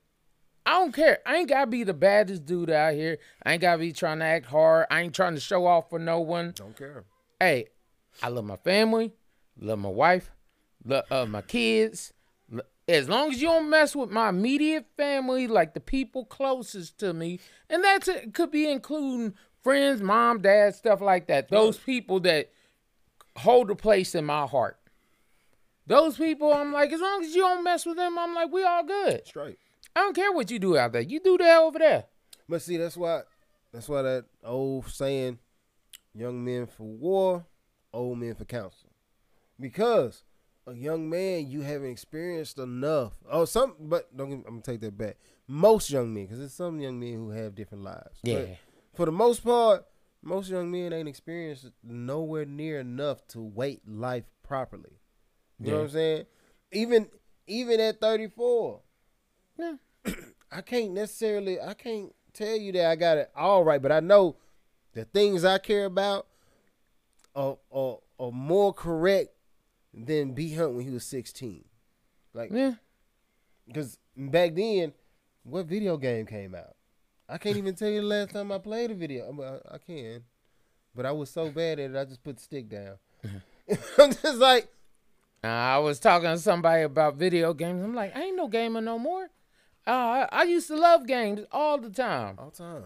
I 0.65 0.71
don't 0.73 0.93
care. 0.93 1.19
I 1.25 1.37
ain't 1.37 1.49
gotta 1.49 1.65
be 1.65 1.83
the 1.83 1.93
baddest 1.93 2.45
dude 2.45 2.69
out 2.69 2.93
here. 2.93 3.17
I 3.43 3.53
ain't 3.53 3.61
gotta 3.61 3.79
be 3.79 3.91
trying 3.93 4.19
to 4.19 4.25
act 4.25 4.45
hard. 4.47 4.85
I 4.91 5.01
ain't 5.01 5.15
trying 5.15 5.33
to 5.35 5.41
show 5.41 5.65
off 5.65 5.89
for 5.89 5.97
no 5.97 6.19
one. 6.19 6.51
Don't 6.55 6.77
care. 6.77 7.05
Hey, 7.39 7.67
I 8.21 8.29
love 8.29 8.45
my 8.45 8.57
family, 8.57 9.13
love 9.59 9.79
my 9.79 9.89
wife, 9.89 10.31
love 10.85 11.05
uh, 11.09 11.25
my 11.25 11.41
kids. 11.41 12.13
As 12.87 13.07
long 13.07 13.31
as 13.31 13.41
you 13.41 13.47
don't 13.47 13.69
mess 13.69 13.95
with 13.95 14.09
my 14.09 14.29
immediate 14.29 14.87
family, 14.97 15.47
like 15.47 15.73
the 15.73 15.79
people 15.79 16.25
closest 16.25 16.99
to 16.99 17.13
me, 17.13 17.39
and 17.69 17.83
that's 17.83 18.07
it 18.07 18.33
could 18.33 18.51
be 18.51 18.69
including 18.69 19.35
friends, 19.63 20.01
mom, 20.01 20.41
dad, 20.41 20.75
stuff 20.75 20.99
like 20.99 21.27
that. 21.27 21.49
Those 21.49 21.77
people 21.77 22.19
that 22.21 22.51
hold 23.37 23.69
a 23.69 23.75
place 23.75 24.15
in 24.15 24.25
my 24.25 24.45
heart. 24.45 24.77
Those 25.87 26.17
people, 26.17 26.53
I'm 26.53 26.73
like, 26.73 26.91
as 26.91 26.99
long 26.99 27.23
as 27.23 27.33
you 27.33 27.41
don't 27.41 27.63
mess 27.63 27.85
with 27.85 27.97
them, 27.97 28.17
I'm 28.17 28.35
like, 28.35 28.51
we 28.51 28.63
all 28.63 28.83
good. 28.83 29.25
Straight. 29.25 29.57
I 29.95 30.01
don't 30.01 30.15
care 30.15 30.31
what 30.31 30.51
you 30.51 30.59
do 30.59 30.77
out 30.77 30.91
there. 30.91 31.01
You 31.01 31.19
do 31.19 31.37
that 31.37 31.59
over 31.59 31.79
there. 31.79 32.05
But 32.47 32.61
see, 32.61 32.77
that's 32.77 32.97
why 32.97 33.21
that's 33.73 33.87
why 33.87 34.01
that 34.01 34.25
old 34.43 34.87
saying, 34.87 35.39
young 36.13 36.43
men 36.43 36.65
for 36.67 36.83
war, 36.83 37.45
old 37.93 38.17
men 38.17 38.35
for 38.35 38.45
counsel. 38.45 38.89
Because 39.59 40.23
a 40.67 40.73
young 40.73 41.09
man, 41.09 41.49
you 41.49 41.61
haven't 41.61 41.89
experienced 41.89 42.57
enough. 42.59 43.13
Oh, 43.29 43.45
some 43.45 43.75
but 43.79 44.15
don't 44.15 44.31
I'm 44.31 44.41
gonna 44.43 44.61
take 44.61 44.81
that 44.81 44.97
back. 44.97 45.17
Most 45.47 45.89
young 45.89 46.13
men, 46.13 46.25
because 46.25 46.39
there's 46.39 46.53
some 46.53 46.79
young 46.79 46.99
men 46.99 47.13
who 47.13 47.31
have 47.31 47.55
different 47.55 47.83
lives. 47.83 48.19
But 48.23 48.29
Yeah. 48.31 48.55
for 48.93 49.05
the 49.05 49.11
most 49.11 49.43
part, 49.43 49.85
most 50.21 50.49
young 50.49 50.69
men 50.69 50.93
ain't 50.93 51.07
experienced 51.09 51.67
nowhere 51.83 52.45
near 52.45 52.79
enough 52.79 53.25
to 53.29 53.41
weight 53.41 53.81
life 53.87 54.25
properly. 54.43 54.99
You 55.59 55.71
know 55.71 55.77
what 55.77 55.83
I'm 55.85 55.89
saying? 55.89 56.25
Even 56.71 57.09
even 57.47 57.79
at 57.79 57.99
34, 57.99 58.81
Yeah. 59.57 59.75
I 60.51 60.61
can't 60.61 60.91
necessarily 60.91 61.59
I 61.59 61.73
can't 61.73 62.13
tell 62.33 62.55
you 62.55 62.71
that 62.73 62.85
I 62.91 62.95
got 62.95 63.17
it 63.17 63.31
all 63.35 63.63
right, 63.63 63.81
but 63.81 63.91
I 63.91 63.99
know 63.99 64.37
the 64.93 65.05
things 65.05 65.43
I 65.45 65.57
care 65.57 65.85
about 65.85 66.27
are 67.35 67.57
are, 67.71 67.97
are 68.19 68.31
more 68.31 68.73
correct 68.73 69.29
than 69.93 70.33
B 70.33 70.53
Hunt 70.53 70.73
when 70.73 70.85
he 70.85 70.91
was 70.91 71.05
16. 71.05 71.65
Like 72.33 72.51
Yeah. 72.51 72.73
because 73.67 73.97
back 74.15 74.53
then, 74.55 74.93
what 75.43 75.65
video 75.65 75.97
game 75.97 76.25
came 76.25 76.53
out? 76.55 76.75
I 77.27 77.37
can't 77.37 77.57
even 77.57 77.75
tell 77.75 77.89
you 77.89 78.01
the 78.01 78.07
last 78.07 78.31
time 78.31 78.51
I 78.51 78.57
played 78.57 78.91
a 78.91 78.95
video. 78.95 79.31
I, 79.69 79.75
I 79.75 79.77
can. 79.77 80.23
but 80.95 81.05
I 81.05 81.11
was 81.11 81.29
so 81.29 81.49
bad 81.49 81.79
at 81.79 81.91
it, 81.91 81.95
I 81.97 82.05
just 82.05 82.23
put 82.23 82.37
the 82.37 82.43
stick 82.43 82.69
down. 82.69 82.97
I'm 83.99 84.11
just 84.11 84.37
like, 84.37 84.67
Uh, 85.43 85.47
I 85.47 85.77
was 85.77 85.99
talking 85.99 86.29
to 86.29 86.37
somebody 86.37 86.83
about 86.83 87.15
video 87.15 87.53
games. 87.53 87.83
I'm 87.83 87.93
like, 87.93 88.15
I 88.15 88.23
ain't 88.23 88.35
no 88.37 88.47
gamer 88.47 88.81
no 88.81 88.97
more. 88.99 89.29
Uh, 89.87 89.91
I, 89.91 90.27
I 90.31 90.43
used 90.43 90.67
to 90.67 90.75
love 90.75 91.07
games 91.07 91.41
all 91.51 91.77
the 91.79 91.89
time. 91.89 92.35
all 92.39 92.49
the 92.49 92.57
time. 92.57 92.83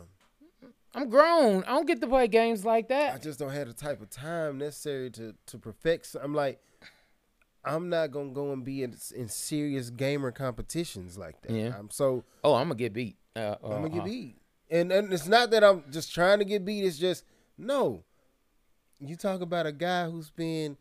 I'm 0.96 1.10
grown. 1.10 1.64
I 1.64 1.70
don't 1.70 1.88
get 1.88 2.02
to 2.02 2.08
play 2.08 2.28
games 2.28 2.64
like 2.64 2.90
that. 2.90 3.16
I 3.16 3.18
just 3.18 3.40
don't 3.40 3.52
have 3.52 3.68
the 3.68 3.74
type 3.74 4.02
of 4.02 4.10
time 4.10 4.58
necessary 4.60 5.10
to 5.12 5.34
to 5.48 5.58
perfect. 5.58 6.06
So 6.08 6.20
I'm 6.24 6.34
like, 6.34 6.60
I'm 7.66 7.90
not 7.90 8.12
gonna 8.12 8.32
go 8.32 8.52
and 8.52 8.64
be 8.64 8.84
in, 8.84 8.96
in 9.16 9.28
serious 9.28 9.90
gamer 9.90 10.32
competitions 10.32 11.18
like 11.18 11.42
that. 11.42 11.52
Yeah. 11.52 11.74
I'm 11.78 11.90
so 11.90 12.24
Oh, 12.44 12.54
I'm 12.54 12.66
gonna 12.68 12.76
get 12.76 12.94
beat. 12.94 13.18
Uh, 13.36 13.56
I'm 13.64 13.70
gonna 13.72 13.86
uh, 13.86 13.90
get 13.90 14.02
uh. 14.02 14.06
beat, 14.06 14.38
and 14.70 14.92
and 14.92 15.12
it's 15.12 15.28
not 15.28 15.50
that 15.52 15.64
I'm 15.64 15.84
just 15.92 16.14
trying 16.14 16.40
to 16.40 16.46
get 16.46 16.64
beat. 16.64 16.84
It's 16.86 16.98
just 17.00 17.24
no. 17.58 18.04
You 19.00 19.16
talk 19.16 19.42
about 19.42 19.66
a 19.66 19.72
guy 19.72 20.10
who's 20.10 20.30
been 20.30 20.78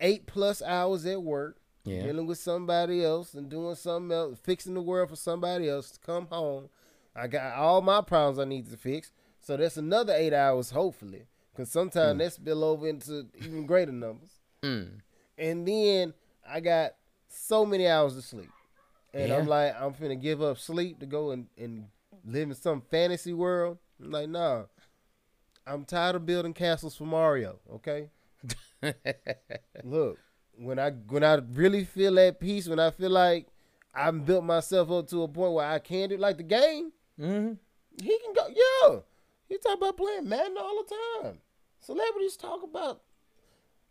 eight 0.00 0.26
plus 0.26 0.62
hours 0.62 1.04
at 1.04 1.22
work, 1.22 1.58
Yeah. 1.84 2.02
dealing 2.04 2.26
with 2.26 2.38
somebody 2.38 3.04
else 3.04 3.34
and 3.34 3.48
doing 3.50 3.74
something 3.74 4.16
else, 4.16 4.38
fixing 4.42 4.74
the 4.74 4.80
world 4.80 5.10
for 5.10 5.16
somebody 5.16 5.68
else 5.68 5.90
to 5.90 6.00
come 6.00 6.26
home. 6.26 6.68
I 7.18 7.26
got 7.26 7.56
all 7.56 7.82
my 7.82 8.00
problems 8.00 8.38
I 8.38 8.44
need 8.44 8.70
to 8.70 8.76
fix. 8.76 9.12
So 9.40 9.56
that's 9.56 9.76
another 9.76 10.12
eight 10.14 10.32
hours, 10.32 10.70
hopefully. 10.70 11.26
Because 11.52 11.70
sometimes 11.70 12.18
that 12.18 12.32
spill 12.32 12.62
over 12.62 12.86
into 12.86 13.26
even 13.36 13.66
greater 13.66 13.92
numbers. 13.92 14.30
Mm. 14.62 15.00
And 15.36 15.66
then 15.66 16.14
I 16.48 16.60
got 16.60 16.92
so 17.28 17.66
many 17.66 17.88
hours 17.88 18.16
of 18.16 18.24
sleep. 18.24 18.50
And 19.12 19.32
I'm 19.32 19.46
like, 19.46 19.74
I'm 19.80 19.94
finna 19.94 20.20
give 20.20 20.42
up 20.42 20.58
sleep 20.58 21.00
to 21.00 21.06
go 21.06 21.30
and, 21.30 21.46
and 21.56 21.86
live 22.24 22.50
in 22.50 22.54
some 22.54 22.82
fantasy 22.82 23.32
world. 23.32 23.78
I'm 24.02 24.10
like, 24.10 24.28
nah. 24.28 24.64
I'm 25.66 25.84
tired 25.84 26.16
of 26.16 26.26
building 26.26 26.54
castles 26.54 26.96
for 26.96 27.04
Mario, 27.04 27.58
okay? 27.74 28.10
Look, 29.84 30.18
when 30.56 30.78
I 30.78 30.90
when 30.90 31.24
I 31.24 31.34
really 31.52 31.84
feel 31.84 32.18
at 32.18 32.40
peace, 32.40 32.68
when 32.68 32.78
I 32.78 32.90
feel 32.90 33.10
like 33.10 33.48
I've 33.94 34.24
built 34.24 34.44
myself 34.44 34.90
up 34.90 35.08
to 35.08 35.24
a 35.24 35.28
point 35.28 35.52
where 35.52 35.66
I 35.66 35.78
can 35.78 36.08
do 36.08 36.16
like 36.16 36.36
the 36.36 36.42
game, 36.42 36.92
hmm 37.18 37.52
he 38.02 38.18
can 38.24 38.32
go. 38.32 38.46
Yeah, 38.48 39.00
he 39.48 39.58
talk 39.58 39.78
about 39.78 39.96
playing 39.96 40.28
Madden 40.28 40.56
all 40.58 40.84
the 40.84 40.94
time. 41.22 41.38
Celebrities 41.80 42.36
talk 42.36 42.62
about 42.62 43.02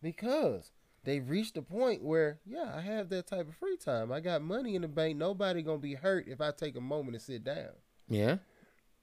because 0.01 0.71
they've 1.03 1.27
reached 1.27 1.57
a 1.57 1.61
point 1.61 2.03
where 2.03 2.39
yeah, 2.45 2.71
I 2.75 2.81
have 2.81 3.09
that 3.09 3.27
type 3.27 3.47
of 3.47 3.55
free 3.55 3.77
time. 3.77 4.11
I 4.11 4.19
got 4.19 4.41
money 4.41 4.75
in 4.75 4.81
the 4.81 4.87
bank. 4.87 5.17
Nobody 5.17 5.61
gonna 5.61 5.79
be 5.79 5.95
hurt 5.95 6.27
if 6.27 6.41
I 6.41 6.51
take 6.51 6.75
a 6.75 6.81
moment 6.81 7.17
to 7.17 7.19
sit 7.19 7.43
down. 7.43 7.71
Yeah. 8.07 8.37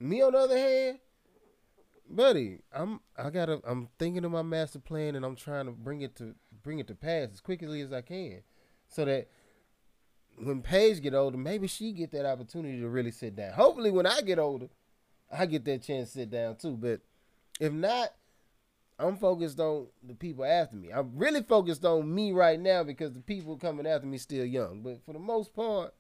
Me 0.01 0.23
on 0.23 0.33
the 0.33 0.39
other 0.39 0.59
hand, 0.59 0.99
buddy, 2.09 2.61
I'm 2.73 3.01
I 3.17 3.31
gotta 3.31 3.61
I'm 3.65 3.89
thinking 3.99 4.25
of 4.25 4.33
my 4.33 4.43
master 4.43 4.79
plan 4.79 5.17
and 5.17 5.25
I'm 5.25 5.37
trying 5.37 5.67
to 5.67 5.73
bring 5.73 6.03
it 6.03 6.17
to 6.17 6.35
bring 6.63 6.79
it 6.79 6.87
to 6.89 6.95
pass 6.95 7.29
as 7.33 7.41
quickly 7.41 7.81
as 7.81 7.93
I 7.93 8.01
can, 8.01 8.43
so 8.89 9.05
that 9.05 9.29
when 10.37 10.63
Paige 10.63 11.03
get 11.03 11.15
older, 11.15 11.37
maybe 11.37 11.67
she 11.67 11.93
get 11.93 12.11
that 12.13 12.27
opportunity 12.27 12.81
to 12.81 12.89
really 12.89 13.11
sit 13.11 13.37
down. 13.37 13.53
Hopefully, 13.53 13.91
when 13.91 14.07
I 14.07 14.21
get 14.21 14.39
older, 14.39 14.69
I 15.31 15.47
get 15.47 15.65
that 15.67 15.83
chance 15.83 16.13
to 16.13 16.19
sit 16.21 16.31
down 16.31 16.57
too. 16.57 16.77
But 16.77 17.01
if 17.61 17.73
not, 17.73 18.11
I'm 18.99 19.17
focused 19.17 19.59
on 19.61 19.89
the 20.03 20.15
people 20.15 20.45
after 20.45 20.77
me. 20.77 20.91
I'm 20.93 21.13
really 21.15 21.43
focused 21.43 21.85
on 21.85 22.15
me 22.15 22.33
right 22.33 22.59
now 22.59 22.83
because 22.83 23.13
the 23.13 23.21
people 23.21 23.57
coming 23.57 23.87
after 23.87 24.07
me 24.07 24.19
still 24.19 24.45
young. 24.45 24.83
But 24.83 25.05
for 25.05 25.13
the 25.13 25.19
most 25.19 25.55
part, 25.55 25.95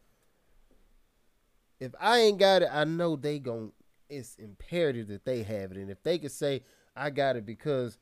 if 1.80 1.92
I 2.00 2.18
ain't 2.18 2.38
got 2.38 2.62
it, 2.62 2.68
I 2.72 2.84
know 2.84 3.16
they 3.16 3.38
gon' 3.38 3.72
It's 4.08 4.36
imperative 4.36 5.08
that 5.08 5.24
they 5.24 5.42
have 5.42 5.72
it, 5.72 5.78
and 5.78 5.90
if 5.90 6.02
they 6.02 6.18
could 6.18 6.30
say 6.30 6.62
I 6.94 7.08
got 7.10 7.36
it 7.36 7.46
because 7.46 7.98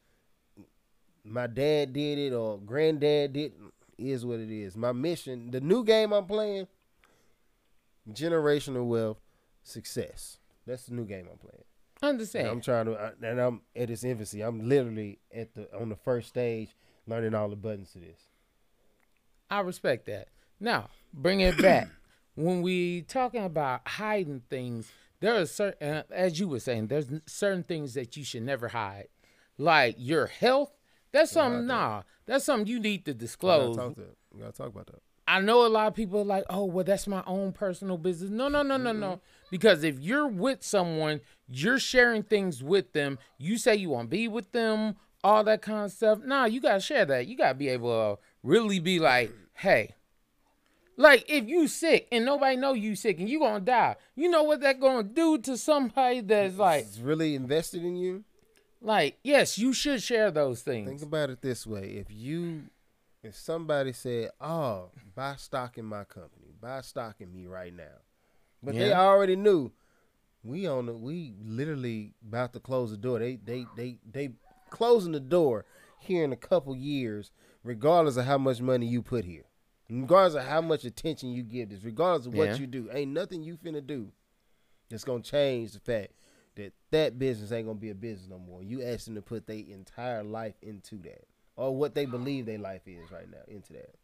my 1.25 1.47
dad 1.47 1.93
did 1.93 2.19
it 2.19 2.33
or 2.33 2.59
granddad 2.59 3.33
did, 3.33 3.53
is 4.11 4.25
what 4.27 4.41
it 4.41 4.51
is. 4.51 4.77
My 4.77 4.93
mission, 4.93 5.51
the 5.51 5.61
new 5.61 5.85
game 5.85 6.13
I'm 6.13 6.27
playing, 6.27 6.67
generational 8.11 8.87
wealth, 8.87 9.21
success. 9.63 10.39
That's 10.67 10.87
the 10.87 10.95
new 10.95 11.05
game 11.05 11.27
I'm 11.31 11.39
playing. 11.39 11.65
I 12.03 12.09
And 12.09 12.15
understand. 12.15 12.49
I'm 12.49 12.61
trying 12.61 12.87
to, 12.87 13.13
and 13.23 13.39
I'm 13.41 13.63
at 13.77 13.91
its 13.91 14.05
infancy. 14.05 14.41
I'm 14.43 14.69
literally 14.69 15.19
at 15.35 15.55
the 15.55 15.69
on 15.77 15.89
the 15.89 15.97
first 15.97 16.29
stage, 16.29 16.71
learning 17.07 17.35
all 17.35 17.49
the 17.49 17.57
buttons 17.57 17.93
to 17.93 17.99
this. 17.99 18.19
I 19.51 19.61
respect 19.61 20.07
that. 20.07 20.29
Now, 20.59 20.89
bring 21.13 21.41
it 21.41 21.61
back. 21.61 21.89
when 22.35 22.63
we 22.63 23.03
talking 23.03 23.45
about 23.45 23.87
hiding 23.87 24.43
things, 24.49 24.91
there 25.21 25.37
are 25.37 25.47
certain, 25.47 25.89
uh, 25.89 26.03
as 26.11 26.41
you 26.41 26.49
were 26.49 26.61
saying, 26.61 26.89
there's 26.89 27.09
certain 27.27 27.63
things 27.63 27.95
that 27.95 28.17
you 28.17 28.25
should 28.25 28.43
never 28.43 28.69
hide, 28.69 29.09
like 29.59 29.95
your 29.99 30.27
health. 30.27 30.73
That's 31.13 31.31
something. 31.31 31.67
Nah, 31.67 32.03
that's 32.27 32.45
something 32.45 32.67
you 32.67 32.81
need 32.81 33.05
to 33.05 33.13
We 33.13 33.15
gotta 33.15 33.19
disclose. 33.19 33.77
that. 33.77 34.17
We 34.33 34.41
gotta 34.41 34.53
talk 34.53 34.69
about 34.69 34.87
that. 34.87 35.03
I 35.29 35.41
know 35.41 35.65
a 35.65 35.69
lot 35.69 35.87
of 35.87 35.95
people 35.95 36.21
are 36.21 36.25
like, 36.25 36.45
oh, 36.51 36.65
well, 36.65 36.85
that's 36.85 37.07
my 37.07 37.23
own 37.27 37.53
personal 37.53 37.97
business. 37.97 38.31
No, 38.31 38.49
no, 38.49 38.63
no, 38.63 38.77
no, 38.77 38.93
no. 38.93 39.21
Because 39.51 39.85
if 39.85 40.01
you're 40.01 40.27
with 40.27 40.63
someone, 40.65 41.21
you're 41.49 41.79
sharing 41.79 42.23
things 42.25 42.63
with 42.63 42.93
them. 42.93 43.19
You 43.39 43.57
say 43.57 43.77
you 43.77 43.91
want 43.91 44.07
to 44.07 44.11
be 44.11 44.27
with 44.27 44.51
them, 44.53 44.97
all 45.23 45.45
that 45.45 45.63
kind 45.63 45.85
of 45.85 45.93
stuff. 45.93 46.19
Nah, 46.25 46.47
you 46.47 46.61
gotta 46.61 46.81
share 46.81 47.05
that. 47.05 47.27
You 47.27 47.37
gotta 47.37 47.55
be 47.55 47.69
able 47.69 48.17
to 48.17 48.21
really 48.43 48.81
be 48.81 48.99
like, 48.99 49.33
hey, 49.55 49.95
like 50.97 51.25
if 51.29 51.47
you 51.47 51.69
sick 51.69 52.09
and 52.13 52.25
nobody 52.25 52.57
know 52.57 52.73
you 52.73 52.95
sick 52.95 53.19
and 53.19 53.29
you 53.29 53.39
gonna 53.39 53.61
die, 53.61 53.97
you 54.15 54.29
know 54.29 54.43
what 54.43 54.61
that 54.61 54.81
gonna 54.81 55.03
do 55.03 55.39
to 55.39 55.57
somebody 55.57 56.21
that's 56.21 56.57
like, 56.57 56.85
It's 56.85 56.99
really 56.99 57.35
invested 57.35 57.85
in 57.85 57.97
you. 57.97 58.25
Like 58.83 59.19
yes, 59.23 59.59
you 59.59 59.73
should 59.73 60.03
share 60.03 60.31
those 60.31 60.63
things. 60.63 60.89
Think 60.89 61.03
about 61.03 61.31
it 61.31 61.41
this 61.41 61.67
way: 61.67 61.95
if 61.97 62.07
you, 62.11 62.65
if 63.23 63.35
somebody 63.37 63.93
said, 63.93 64.31
"Oh, 64.41 64.91
buy 65.15 65.37
stock 65.37 65.79
in 65.79 65.85
my 65.85 66.05
company, 66.05 66.53
buy 66.61 66.81
stock 66.83 67.17
in 67.21 67.33
me 67.33 67.47
right 67.47 67.75
now," 67.75 68.01
but 68.63 68.75
they 68.75 68.93
already 68.93 69.37
knew 69.37 69.73
we 70.43 70.67
on 70.67 70.87
the, 70.87 70.93
we 70.93 71.35
literally 71.43 72.15
about 72.27 72.53
to 72.55 72.61
close 72.61 72.91
the 72.91 72.97
door. 72.97 73.19
They 73.19 73.37
they 73.37 73.67
they 73.77 73.99
they 74.11 74.31
closing 74.71 75.13
the 75.13 75.21
door 75.21 75.65
here 76.01 76.25
in 76.25 76.33
a 76.33 76.37
couple 76.37 76.75
years, 76.75 77.31
regardless 77.63 78.17
of 78.17 78.25
how 78.25 78.39
much 78.39 78.61
money 78.61 78.87
you 78.87 79.03
put 79.03 79.25
here, 79.25 79.45
regardless 79.89 80.43
of 80.43 80.49
how 80.49 80.61
much 80.61 80.85
attention 80.85 81.31
you 81.31 81.45
give 81.45 81.69
this, 81.69 81.85
regardless 81.85 82.27
of 82.27 82.35
what 82.35 82.49
Yeah. 82.51 82.57
you 82.57 82.67
do. 82.67 82.89
Ain't 82.93 83.13
nothing 83.13 83.45
you 83.45 83.57
finna 83.57 83.87
do 83.87 84.11
that's 84.91 85.05
gonna 85.05 85.23
change 85.23 85.73
the 85.73 85.81
fact 85.81 86.13
that 86.57 86.73
that 86.91 87.19
business 87.19 87.53
ain't 87.53 87.67
gonna 87.67 87.79
be 87.79 87.91
a 87.91 87.95
business 87.95 88.29
no 88.29 88.39
more. 88.39 88.63
You 88.63 88.83
ask 88.83 89.07
them 89.07 89.15
to 89.15 89.23
put 89.23 89.47
their 89.47 89.57
entire 89.57 90.23
life 90.23 90.55
into 90.63 90.97
that, 91.03 91.25
or 91.57 91.75
what 91.75 91.95
they 91.95 92.07
believe 92.07 92.47
their 92.47 92.59
life 92.59 92.83
is 92.87 93.11
right 93.11 93.31
now 93.31 93.43
into 93.49 93.73
that. 93.75 93.95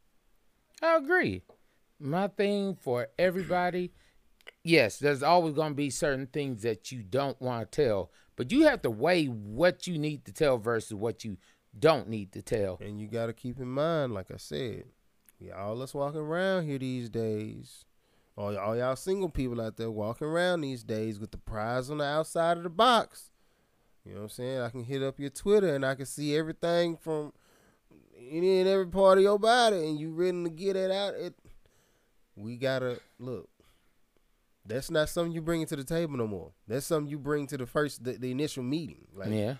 I 0.82 0.96
agree. 0.96 1.42
My 2.00 2.28
thing 2.28 2.76
for 2.80 3.08
everybody, 3.18 3.90
yes, 4.62 4.98
there's 4.98 5.22
always 5.22 5.54
going 5.54 5.72
to 5.72 5.76
be 5.76 5.90
certain 5.90 6.28
things 6.28 6.62
that 6.62 6.92
you 6.92 7.02
don't 7.02 7.40
want 7.42 7.72
to 7.72 7.84
tell, 7.84 8.12
but 8.36 8.52
you 8.52 8.62
have 8.62 8.82
to 8.82 8.90
weigh 8.90 9.26
what 9.26 9.88
you 9.88 9.98
need 9.98 10.24
to 10.26 10.32
tell 10.32 10.58
versus 10.58 10.94
what 10.94 11.24
you 11.24 11.36
don't 11.78 12.08
need 12.08 12.32
to 12.32 12.42
tell. 12.42 12.78
And 12.80 13.00
you 13.00 13.08
gotta 13.08 13.32
keep 13.32 13.58
in 13.58 13.68
mind, 13.68 14.14
like 14.14 14.30
I 14.32 14.36
said, 14.36 14.84
we 15.40 15.50
all 15.50 15.80
us 15.82 15.94
walking 15.94 16.20
around 16.20 16.66
here 16.66 16.78
these 16.78 17.08
days. 17.08 17.84
All, 18.38 18.56
all 18.56 18.76
y'all 18.76 18.94
single 18.94 19.28
people 19.28 19.60
out 19.60 19.76
there 19.76 19.90
walking 19.90 20.28
around 20.28 20.60
these 20.60 20.84
days 20.84 21.18
with 21.18 21.32
the 21.32 21.38
prize 21.38 21.90
on 21.90 21.98
the 21.98 22.04
outside 22.04 22.56
of 22.56 22.62
the 22.62 22.70
box. 22.70 23.32
You 24.04 24.12
know 24.12 24.18
what 24.18 24.24
I'm 24.24 24.30
saying? 24.30 24.60
I 24.60 24.70
can 24.70 24.84
hit 24.84 25.02
up 25.02 25.18
your 25.18 25.30
Twitter 25.30 25.74
and 25.74 25.84
I 25.84 25.96
can 25.96 26.06
see 26.06 26.36
everything 26.36 26.96
from 26.96 27.32
any 28.16 28.60
and 28.60 28.68
every 28.68 28.86
part 28.86 29.18
of 29.18 29.24
your 29.24 29.40
body, 29.40 29.88
and 29.88 29.98
you 29.98 30.12
ready 30.12 30.44
to 30.44 30.50
get 30.50 30.76
it 30.76 30.92
out. 30.92 31.14
It, 31.14 31.34
we 32.36 32.56
gotta 32.56 33.00
look. 33.18 33.48
That's 34.64 34.90
not 34.90 35.08
something 35.08 35.32
you 35.32 35.42
bring 35.42 35.66
to 35.66 35.74
the 35.74 35.82
table 35.82 36.16
no 36.16 36.28
more. 36.28 36.52
That's 36.68 36.86
something 36.86 37.10
you 37.10 37.18
bring 37.18 37.48
to 37.48 37.56
the 37.56 37.66
first, 37.66 38.04
the, 38.04 38.12
the 38.12 38.30
initial 38.30 38.62
meeting. 38.62 39.08
Like 39.16 39.30
yeah. 39.30 39.54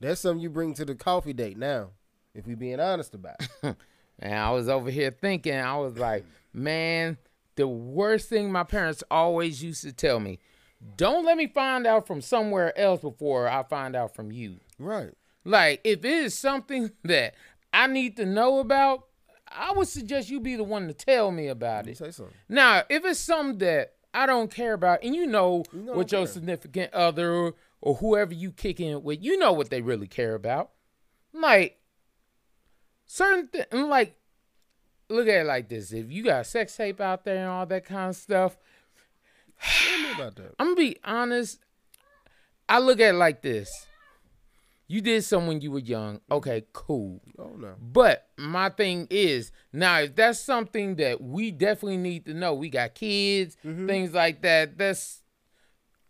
that's 0.00 0.20
something 0.20 0.40
you 0.40 0.50
bring 0.50 0.74
to 0.74 0.84
the 0.84 0.96
coffee 0.96 1.34
date 1.34 1.56
now. 1.56 1.90
If 2.34 2.48
we 2.48 2.56
being 2.56 2.80
honest 2.80 3.14
about 3.14 3.36
it. 3.62 3.76
And 4.20 4.34
I 4.34 4.50
was 4.50 4.68
over 4.68 4.90
here 4.90 5.12
thinking, 5.12 5.54
I 5.54 5.76
was 5.76 5.96
like, 5.96 6.24
man, 6.52 7.18
the 7.58 7.68
worst 7.68 8.28
thing 8.30 8.50
my 8.50 8.64
parents 8.64 9.04
always 9.10 9.62
used 9.62 9.82
to 9.82 9.92
tell 9.92 10.18
me, 10.20 10.38
don't 10.96 11.24
let 11.26 11.36
me 11.36 11.46
find 11.48 11.86
out 11.86 12.06
from 12.06 12.20
somewhere 12.22 12.76
else 12.78 13.00
before 13.02 13.46
I 13.48 13.62
find 13.64 13.94
out 13.94 14.14
from 14.14 14.32
you. 14.32 14.60
right. 14.78 15.12
Like, 15.44 15.80
if 15.84 16.04
it 16.04 16.10
is 16.10 16.34
something 16.38 16.90
that 17.04 17.34
I 17.72 17.86
need 17.86 18.16
to 18.18 18.26
know 18.26 18.58
about, 18.58 19.04
I 19.50 19.72
would 19.72 19.88
suggest 19.88 20.28
you 20.30 20.40
be 20.40 20.56
the 20.56 20.64
one 20.64 20.88
to 20.88 20.92
tell 20.94 21.30
me 21.30 21.48
about 21.48 21.86
You 21.86 21.92
it. 21.92 21.98
say 21.98 22.10
something. 22.10 22.34
Now, 22.48 22.82
if 22.90 23.04
it's 23.04 23.18
something 23.20 23.58
that 23.58 23.94
I 24.12 24.26
don't 24.26 24.50
care 24.50 24.74
about, 24.74 25.02
and 25.02 25.14
you 25.16 25.26
know 25.26 25.64
You 25.72 25.92
what 25.94 26.12
your 26.12 26.22
care. 26.22 26.26
significant 26.34 26.92
other 26.92 27.32
or, 27.32 27.54
or 27.80 27.94
whoever 27.96 28.34
you 28.34 28.52
kick 28.52 28.78
in 28.78 29.02
with, 29.02 29.22
you 29.22 29.38
know 29.38 29.52
what 29.52 29.70
they 29.70 29.80
really 29.80 30.06
care 30.06 30.34
about. 30.34 30.70
Like 31.32 31.78
certain 33.06 33.46
things, 33.48 33.66
like 33.72 34.17
look 35.08 35.28
at 35.28 35.42
it 35.42 35.46
like 35.46 35.68
this: 35.68 35.92
if 35.92 36.10
you 36.10 36.22
got 36.24 36.46
sex 36.46 36.76
tape 36.76 37.00
out 37.00 37.24
there 37.24 37.36
and 37.38 37.48
all 37.48 37.66
that 37.66 37.84
kind 37.84 38.10
of 38.10 38.16
stuff, 38.16 38.56
about 40.14 40.36
that. 40.36 40.54
I'm 40.58 40.68
gonna 40.68 40.76
be 40.76 40.96
honest. 41.04 41.60
I 42.68 42.78
look 42.80 43.00
at 43.00 43.14
it 43.14 43.18
like 43.18 43.42
this. 43.42 43.86
You 44.90 45.00
did 45.02 45.22
some 45.22 45.46
when 45.46 45.60
you 45.60 45.70
were 45.70 45.78
young. 45.80 46.20
Okay, 46.30 46.64
cool. 46.72 47.20
Oh 47.38 47.52
no. 47.58 47.74
But 47.80 48.26
my 48.38 48.70
thing 48.70 49.06
is 49.10 49.52
now 49.72 50.00
if 50.00 50.14
that's 50.16 50.40
something 50.40 50.96
that 50.96 51.20
we 51.20 51.50
definitely 51.50 51.98
need 51.98 52.24
to 52.26 52.34
know. 52.34 52.54
We 52.54 52.70
got 52.70 52.94
kids, 52.94 53.56
Mm-hmm. 53.64 53.86
things 53.86 54.12
like 54.14 54.42
that. 54.42 54.78
That's 54.78 55.22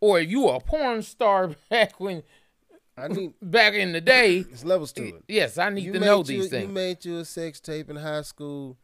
or 0.01 0.21
you 0.21 0.43
were 0.45 0.55
a 0.57 0.61
porn 0.61 1.03
star 1.03 1.49
back 1.71 1.99
when 1.99 2.23
I 2.97 3.09
need 3.09 3.35
back 3.43 3.75
in 3.75 3.93
the 3.93 4.01
day. 4.01 4.39
it's 4.39 4.65
levels 4.65 4.93
to 4.93 5.05
it. 5.09 5.25
Yes, 5.27 5.59
I 5.59 5.71
need 5.71 5.85
You 5.85 5.93
to 5.95 5.99
know 6.01 6.19
you, 6.19 6.25
these 6.25 6.49
things. 6.49 6.69
You 6.69 6.73
made 6.75 7.05
you 7.05 7.19
a 7.19 7.25
sex 7.25 7.59
tape 7.61 7.91
in 7.91 7.97
high 7.97 8.23
school. 8.23 8.77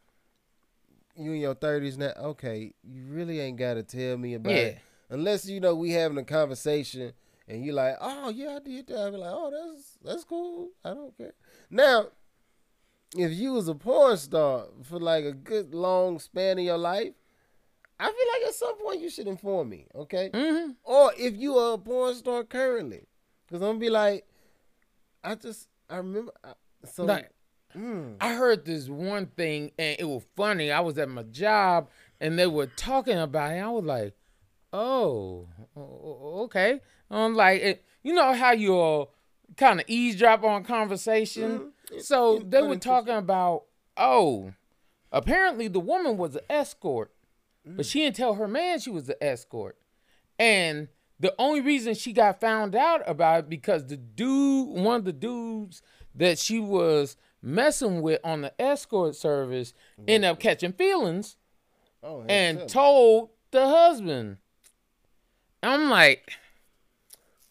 You 1.17 1.31
in 1.33 1.41
your 1.41 1.55
thirties 1.55 1.97
now. 1.97 2.11
Okay, 2.17 2.73
you 2.83 3.03
really 3.09 3.39
ain't 3.39 3.57
got 3.57 3.75
to 3.75 3.83
tell 3.83 4.17
me 4.17 4.33
about 4.33 4.53
it 4.53 4.77
unless 5.09 5.47
you 5.47 5.59
know 5.59 5.75
we 5.75 5.91
having 5.91 6.17
a 6.17 6.23
conversation 6.23 7.13
and 7.47 7.63
you 7.63 7.71
like, 7.73 7.95
oh 8.01 8.29
yeah, 8.29 8.55
I 8.57 8.59
did 8.59 8.87
that. 8.87 9.07
I 9.07 9.09
be 9.11 9.17
like, 9.17 9.31
oh 9.33 9.51
that's 9.51 9.97
that's 10.03 10.23
cool. 10.23 10.69
I 10.83 10.93
don't 10.93 11.17
care. 11.17 11.33
Now, 11.69 12.07
if 13.15 13.31
you 13.31 13.53
was 13.53 13.67
a 13.67 13.75
porn 13.75 14.17
star 14.17 14.65
for 14.83 14.99
like 14.99 15.23
a 15.25 15.31
good 15.31 15.73
long 15.73 16.19
span 16.19 16.57
of 16.59 16.65
your 16.65 16.77
life, 16.77 17.13
I 17.99 18.05
feel 18.05 18.13
like 18.33 18.49
at 18.49 18.55
some 18.55 18.77
point 18.77 18.99
you 18.99 19.09
should 19.09 19.27
inform 19.27 19.69
me. 19.69 19.87
Okay. 19.95 20.31
hmm 20.33 20.71
Or 20.83 21.11
if 21.17 21.35
you 21.37 21.55
are 21.57 21.75
a 21.75 21.77
porn 21.77 22.13
star 22.15 22.43
currently, 22.43 23.07
because 23.47 23.61
I'm 23.61 23.69
gonna 23.69 23.79
be 23.79 23.89
like, 23.89 24.25
I 25.23 25.35
just 25.35 25.69
I 25.89 25.97
remember. 25.97 26.31
I, 26.43 26.53
so 26.91 27.05
Like, 27.05 27.29
mm, 27.75 28.15
I 28.19 28.33
heard 28.33 28.65
this 28.65 28.87
one 28.89 29.27
thing 29.27 29.71
and 29.79 29.95
it 29.99 30.05
was 30.05 30.23
funny. 30.35 30.71
I 30.71 30.79
was 30.81 30.97
at 30.97 31.09
my 31.09 31.23
job 31.23 31.89
and 32.19 32.37
they 32.37 32.47
were 32.47 32.67
talking 32.67 33.17
about 33.17 33.53
it. 33.53 33.59
I 33.59 33.69
was 33.69 33.83
like, 33.85 34.13
oh, 34.73 35.47
okay. 35.75 36.81
I'm 37.09 37.35
like, 37.35 37.61
it, 37.61 37.85
you 38.03 38.13
know 38.13 38.33
how 38.33 38.51
you'll 38.51 39.11
kind 39.57 39.79
of 39.79 39.85
eavesdrop 39.87 40.43
on 40.43 40.63
conversation. 40.63 41.71
Mhm. 41.91 42.01
So 42.01 42.37
It- 42.37 42.51
they 42.51 42.61
were 42.61 42.77
talking 42.77 43.15
about, 43.15 43.63
oh, 43.97 44.53
apparently 45.11 45.67
the 45.67 45.79
woman 45.79 46.17
was 46.17 46.35
an 46.35 46.41
escort, 46.49 47.11
Mm. 47.67 47.77
but 47.77 47.85
she 47.85 48.01
didn't 48.01 48.15
tell 48.15 48.35
her 48.35 48.47
man 48.47 48.79
she 48.79 48.89
was 48.89 49.07
an 49.09 49.15
escort. 49.21 49.77
And 50.37 50.89
the 51.19 51.33
only 51.39 51.61
reason 51.61 51.93
she 51.93 52.11
got 52.11 52.41
found 52.41 52.75
out 52.75 53.01
about 53.07 53.39
it 53.45 53.49
because 53.49 53.85
the 53.87 53.97
dude, 53.97 54.67
one 54.67 54.97
of 54.97 55.05
the 55.05 55.13
dudes 55.13 55.81
that 56.13 56.37
she 56.37 56.59
was 56.59 57.15
messing 57.45 58.01
with 58.01 58.19
on 58.23 58.41
the 58.41 58.61
escort 58.61 59.15
service, 59.15 59.73
end 60.07 60.25
up 60.25 60.39
catching 60.39 60.73
feelings 60.73 61.37
oh, 62.03 62.25
and 62.27 62.67
told 62.67 63.29
the 63.51 63.67
husband. 63.67 64.37
I'm 65.63 65.89
like, 65.89 66.31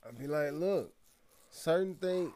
I'd 0.06 0.18
be 0.18 0.26
like, 0.26 0.52
look, 0.52 0.92
certain 1.50 1.94
thing, 1.94 2.32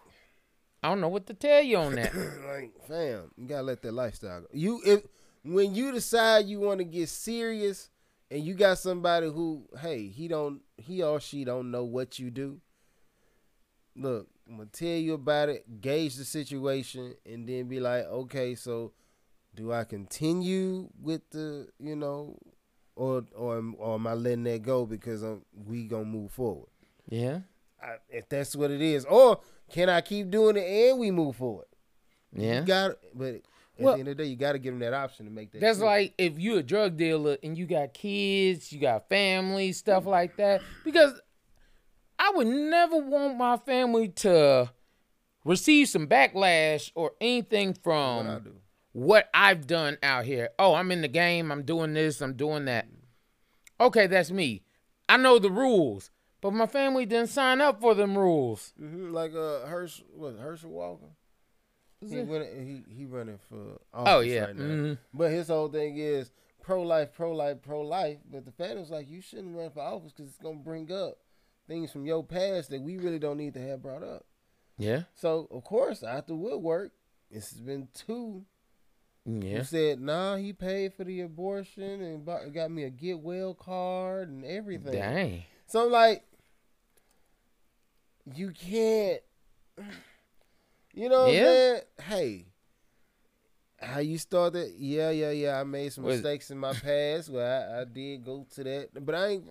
I 0.83 0.89
don't 0.89 1.01
know 1.01 1.09
what 1.09 1.27
to 1.27 1.35
tell 1.35 1.63
you 1.63 1.77
on 1.77 1.97
that. 1.97 2.15
like, 2.49 2.73
fam, 2.87 3.31
you 3.37 3.47
gotta 3.47 3.63
let 3.63 3.83
that 3.83 3.93
lifestyle 3.93 4.41
go. 4.41 4.47
You 4.53 4.81
if 4.85 5.03
when 5.45 5.75
you 5.75 5.93
decide 5.93 6.47
you 6.47 6.61
want 6.61 6.79
to 6.79 6.85
get 6.85 7.09
serious 7.09 7.91
and 8.31 8.43
you 8.43 8.55
got 8.55 8.79
somebody 8.79 9.27
who, 9.27 9.65
hey, 9.81 10.09
he 10.09 10.29
don't, 10.29 10.61
he 10.77 11.03
or 11.03 11.21
she 11.21 11.45
don't 11.45 11.71
know 11.71 11.85
what 11.85 12.19
you 12.19 12.31
do. 12.31 12.61
Look, 13.97 14.29
I'm 14.49 14.57
gonna 14.57 14.69
tell 14.73 14.89
you 14.89 15.15
about 15.15 15.49
it, 15.51 15.81
gauge 15.81 16.17
the 16.17 16.25
situation, 16.25 17.15
and 17.27 17.49
then 17.49 17.69
be 17.69 17.81
like, 17.81 18.05
okay, 18.07 18.55
so 18.55 18.93
do 19.55 19.73
I 19.73 19.85
continue 19.85 20.89
with 21.01 21.29
the, 21.31 21.69
you 21.79 21.97
know, 21.97 22.39
or 22.97 23.25
or 23.37 23.59
am- 23.59 23.77
or 23.79 23.95
am 23.95 24.07
I 24.07 24.15
letting 24.15 24.45
that 24.45 24.63
go 24.63 24.87
because 24.87 25.23
I'm, 25.23 25.43
we 25.67 25.85
gonna 25.87 26.05
move 26.07 26.31
forward? 26.33 26.69
yeah, 27.09 27.41
I, 27.83 27.97
if 28.09 28.29
that's 28.29 28.57
what 28.57 28.71
it 28.71 28.81
is, 28.81 29.05
or 29.05 29.41
can 29.71 29.89
I 29.91 30.01
keep 30.01 30.31
doing 30.31 30.57
it 30.57 30.65
and 30.91 30.99
we 30.99 31.11
move 31.11 31.37
forward? 31.37 31.67
yeah. 32.35 32.61
You 32.61 32.67
got, 32.67 32.93
but 33.15 33.35
at 33.35 33.43
Well- 33.79 33.95
the 33.95 34.01
end 34.01 34.09
of 34.09 34.17
the 34.17 34.25
day, 34.25 34.29
you 34.31 34.37
got 34.37 34.53
to 34.53 34.59
give 34.59 34.73
them 34.73 34.81
that 34.81 34.93
option 34.95 35.27
to 35.27 35.33
make 35.33 35.53
that. 35.53 35.61
That's 35.61 35.79
choice. 35.79 35.85
like 35.85 36.15
if 36.19 36.39
you're 36.39 36.59
a 36.59 36.63
drug 36.63 36.97
dealer 36.97 37.37
and 37.43 37.57
you 37.57 37.67
got 37.67 37.93
kids, 37.95 38.73
you 38.73 38.81
got 38.81 39.09
family, 39.09 39.73
stuff 39.73 40.05
like 40.07 40.37
that. 40.39 40.63
Because 40.85 41.21
I 42.29 42.33
would 42.37 42.47
never 42.47 42.99
want 42.99 43.39
my 43.39 43.57
family 43.57 44.09
to 44.09 44.71
receive 45.45 45.89
some 45.89 46.07
backlash 46.07 46.91
or 46.95 47.13
anything 47.21 47.69
what 47.69 47.83
from 47.83 48.41
do. 48.45 48.55
what 48.93 49.31
I've 49.33 49.67
done 49.67 49.97
out 50.03 50.27
here. 50.27 50.51
Oh, 50.59 50.75
I'm 50.75 50.91
in 50.93 51.01
the 51.01 51.09
game, 51.09 51.51
I'm 51.51 51.63
doing 51.63 51.95
this, 51.95 52.21
I'm 52.21 52.35
doing 52.35 52.67
that. 52.67 52.87
Okay, 53.81 54.07
that's 54.07 54.31
me. 54.31 54.63
I 55.09 55.17
know 55.17 55.39
the 55.39 55.51
rules, 55.51 56.11
but 56.43 56.53
my 56.53 56.67
family 56.67 57.07
didn't 57.07 57.31
sign 57.31 57.63
up 57.63 57.81
for 57.81 57.95
them 57.95 58.17
rules. 58.19 58.75
hmm 58.79 59.11
Like 59.11 59.33
uh, 59.33 59.65
Hersch, 59.67 60.03
what 60.15 60.37
Herschel 60.39 60.71
Walker? 60.71 61.07
He, 62.01 62.21
went, 62.21 62.47
he 62.53 62.83
he 62.95 63.05
running 63.07 63.39
for 63.49 63.81
office 63.93 64.13
Oh 64.13 64.21
yeah. 64.21 64.45
right 64.45 64.57
now. 64.57 64.65
mhm. 64.65 64.99
But 65.15 65.31
his 65.31 65.49
whole 65.49 65.69
thing 65.69 65.97
is 65.97 66.31
pro 66.63 66.83
life, 66.83 67.13
pro 67.13 67.33
life, 67.35 67.63
pro 67.63 67.81
life. 67.81 68.19
But 68.31 68.45
the 68.45 68.65
is, 68.77 68.91
like, 68.91 69.09
you 69.09 69.21
shouldn't 69.23 69.57
run 69.57 69.71
for 69.71 69.81
office 69.81 70.13
because 70.13 70.29
it's 70.31 70.39
gonna 70.39 70.57
bring 70.57 70.93
up 70.93 71.19
things 71.69 71.93
from 71.93 72.07
your 72.07 72.25
past 72.25 72.71
that 72.71 72.81
we 72.83 72.97
really 72.97 73.19
don't 73.21 73.37
need 73.37 73.55
to 73.55 73.61
have 73.61 73.83
brought 73.83 74.03
up. 74.03 74.25
Yeah. 74.79 75.03
So 75.15 75.47
of 75.51 75.63
course, 75.65 76.03
after 76.03 76.35
Woodwork, 76.35 76.93
it's 77.31 77.53
been 77.53 77.89
two 77.93 78.45
Yeah. 79.27 79.59
who 79.59 79.65
said, 79.65 80.01
"Nah, 80.01 80.37
he 80.37 80.53
paid 80.53 80.95
for 80.95 81.05
the 81.05 81.21
abortion 81.21 82.01
and 82.01 82.25
bought, 82.25 82.53
got 82.53 82.71
me 82.71 82.85
a 82.85 82.91
get 82.91 83.21
well 83.21 83.55
card 83.55 84.29
and 84.31 84.45
everything." 84.45 84.93
Dang. 84.93 85.45
So 85.67 85.85
I'm 85.87 85.93
like, 85.93 86.25
you 88.35 88.51
can't. 88.51 89.21
You 90.95 91.09
know 91.09 91.25
what 91.27 91.35
Yeah. 91.35 91.41
I'm 91.41 91.47
saying? 91.47 91.81
Hey, 92.03 92.47
how 93.81 94.01
you 94.01 94.19
started? 94.19 94.73
Yeah, 94.77 95.11
yeah, 95.11 95.31
yeah. 95.31 95.61
I 95.61 95.65
made 95.65 95.93
some 95.93 96.05
mistakes 96.05 96.51
in 96.51 96.59
my 96.59 96.73
past. 96.73 97.29
Well, 97.31 97.45
I, 97.73 97.83
I 97.83 97.85
did 97.85 98.25
go 98.25 98.47
to 98.55 98.65
that, 98.65 99.05
but 99.05 99.15
I 99.15 99.27
ain't. 99.29 99.45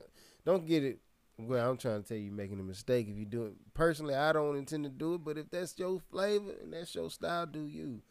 Don't 0.45 0.65
get 0.65 0.83
it. 0.83 0.99
Well, 1.39 1.69
I'm 1.69 1.77
trying 1.77 2.01
to 2.01 2.07
tell 2.07 2.17
you, 2.17 2.31
making 2.31 2.59
a 2.59 2.63
mistake 2.63 3.07
if 3.09 3.17
you 3.17 3.25
do 3.25 3.45
it. 3.45 3.53
Personally, 3.73 4.15
I 4.15 4.33
don't 4.33 4.55
intend 4.57 4.85
to 4.85 4.89
do 4.89 5.15
it, 5.15 5.23
but 5.23 5.37
if 5.37 5.49
that's 5.51 5.77
your 5.77 5.99
flavor 6.11 6.51
and 6.63 6.73
that's 6.73 6.95
your 6.95 7.09
style, 7.11 7.45
do 7.45 7.67
you. 7.67 8.01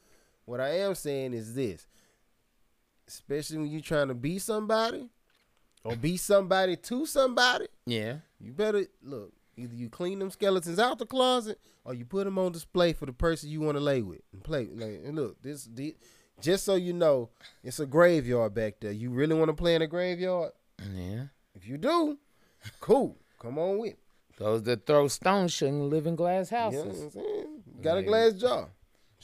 What 0.45 0.61
I 0.61 0.79
am 0.79 0.95
saying 0.95 1.35
is 1.35 1.55
this, 1.55 1.87
especially 3.09 3.59
when 3.59 3.67
you're 3.69 3.81
trying 3.81 4.09
to 4.09 4.15
be 4.15 4.39
somebody 4.39 5.09
or 5.85 5.97
be 5.97 6.17
somebody 6.17 6.77
to 6.77 7.07
somebody, 7.07 7.67
Yeah. 7.85 8.19
you 8.41 8.53
better 8.53 8.87
look. 9.03 9.33
Either 9.57 9.75
you 9.75 9.89
clean 9.89 10.19
them 10.19 10.31
skeletons 10.31 10.79
out 10.79 10.99
the 10.99 11.07
closet, 11.07 11.59
or 11.85 11.95
you 11.95 12.05
put 12.05 12.25
them 12.25 12.39
on 12.39 12.53
display 12.53 12.93
for 12.93 13.07
the 13.07 13.13
person 13.13 13.49
you 13.49 13.61
want 13.61 13.77
to 13.77 13.83
lay 13.83 14.03
with 14.03 14.21
and 14.33 14.45
play. 14.45 14.69
Like, 14.73 15.01
and 15.05 15.17
look, 15.17 15.41
this, 15.43 15.65
the 15.65 15.97
just 16.41 16.65
so 16.65 16.75
you 16.75 16.93
know, 16.93 17.31
it's 17.65 17.81
a 17.81 17.87
graveyard 17.87 18.53
back 18.55 18.75
there. 18.81 18.93
You 18.93 19.11
really 19.11 19.35
want 19.35 19.49
to 19.49 19.55
play 19.55 19.75
in 19.75 19.83
a 19.83 19.87
graveyard? 19.87 20.53
Yeah. 20.93 21.25
If 21.55 21.67
you 21.67 21.79
do, 21.79 22.19
cool. 22.81 23.17
Come 23.39 23.59
on 23.59 23.79
with. 23.79 23.95
Those 24.39 24.63
that 24.65 24.87
throw 24.87 25.09
stones 25.09 25.53
shouldn't 25.53 25.85
live 25.85 26.07
in 26.07 26.15
glass 26.17 26.51
You 26.51 26.57
know 26.59 26.63
houses. 26.65 27.03
I'm 27.03 27.11
saying? 27.11 27.63
Got 27.81 27.99
a 27.99 28.03
glass 28.03 28.33
jaw. 28.35 28.67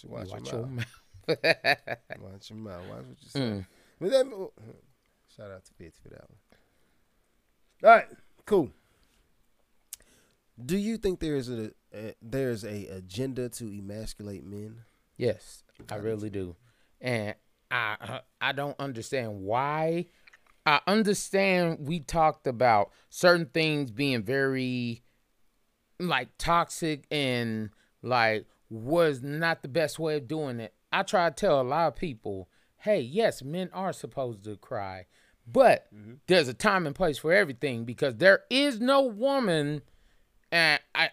Watch, 0.05 0.29
Watch 0.31 0.51
your 0.53 0.61
your 0.61 0.67
mouth. 0.69 0.87
mouth. 1.29 1.37
Watch 2.21 2.51
your 2.51 2.59
mouth. 2.59 2.83
Watch 2.89 3.05
what 3.07 3.17
you 3.21 3.29
say. 3.29 3.41
Mm. 3.41 3.67
But 4.01 4.11
that, 4.11 4.51
shout 5.37 5.51
out 5.51 5.65
to 5.65 5.75
Fitz 5.75 5.99
for 5.99 6.09
that 6.09 6.23
one. 6.29 6.39
All 7.85 7.91
right, 7.91 8.07
cool. 8.47 8.71
Do 10.65 10.77
you 10.77 10.97
think 10.97 11.21
there 11.21 11.37
is 11.37 11.49
a, 11.51 11.73
a 11.95 12.15
there's 12.23 12.65
a 12.65 12.87
agenda 12.89 13.49
to 13.51 13.65
emasculate 13.67 14.45
men? 14.45 14.83
Yes, 15.17 15.63
I 15.91 15.97
really 15.97 16.31
do, 16.31 16.57
and 17.01 17.35
I 17.71 18.21
I 18.41 18.53
don't 18.53 18.79
understand 18.79 19.41
why. 19.41 20.07
I 20.65 20.81
understand 20.87 21.79
we 21.81 22.01
talked 22.01 22.47
about 22.47 22.91
certain 23.09 23.47
things 23.47 23.91
being 23.91 24.23
very 24.23 25.03
like 25.99 26.29
toxic 26.39 27.05
and 27.11 27.71
like 28.03 28.47
was 28.71 29.23
not 29.23 29.63
the 29.63 29.69
best 29.69 29.99
way 29.99 30.17
of 30.17 30.29
doing 30.29 30.61
it. 30.61 30.75
I 30.93 31.03
try 31.03 31.29
to 31.29 31.35
tell 31.35 31.61
a 31.61 31.63
lot 31.63 31.89
of 31.89 31.97
people, 31.97 32.49
hey, 32.79 33.01
yes, 33.01 33.43
men 33.43 33.71
are 33.73 33.93
supposed 33.93 34.45
to 34.45 34.57
cry, 34.57 35.07
but 35.47 35.87
mm-hmm. 35.95 36.15
there's 36.27 36.49
a 36.49 36.55
time 36.55 36.87
and 36.87 36.95
place 36.95 37.19
for 37.19 37.33
everything 37.33 37.85
because 37.85 38.17
there 38.17 38.43
is 38.51 38.81
no 38.81 39.03
woman 39.03 39.83
and 40.51 40.81
I 40.95 41.11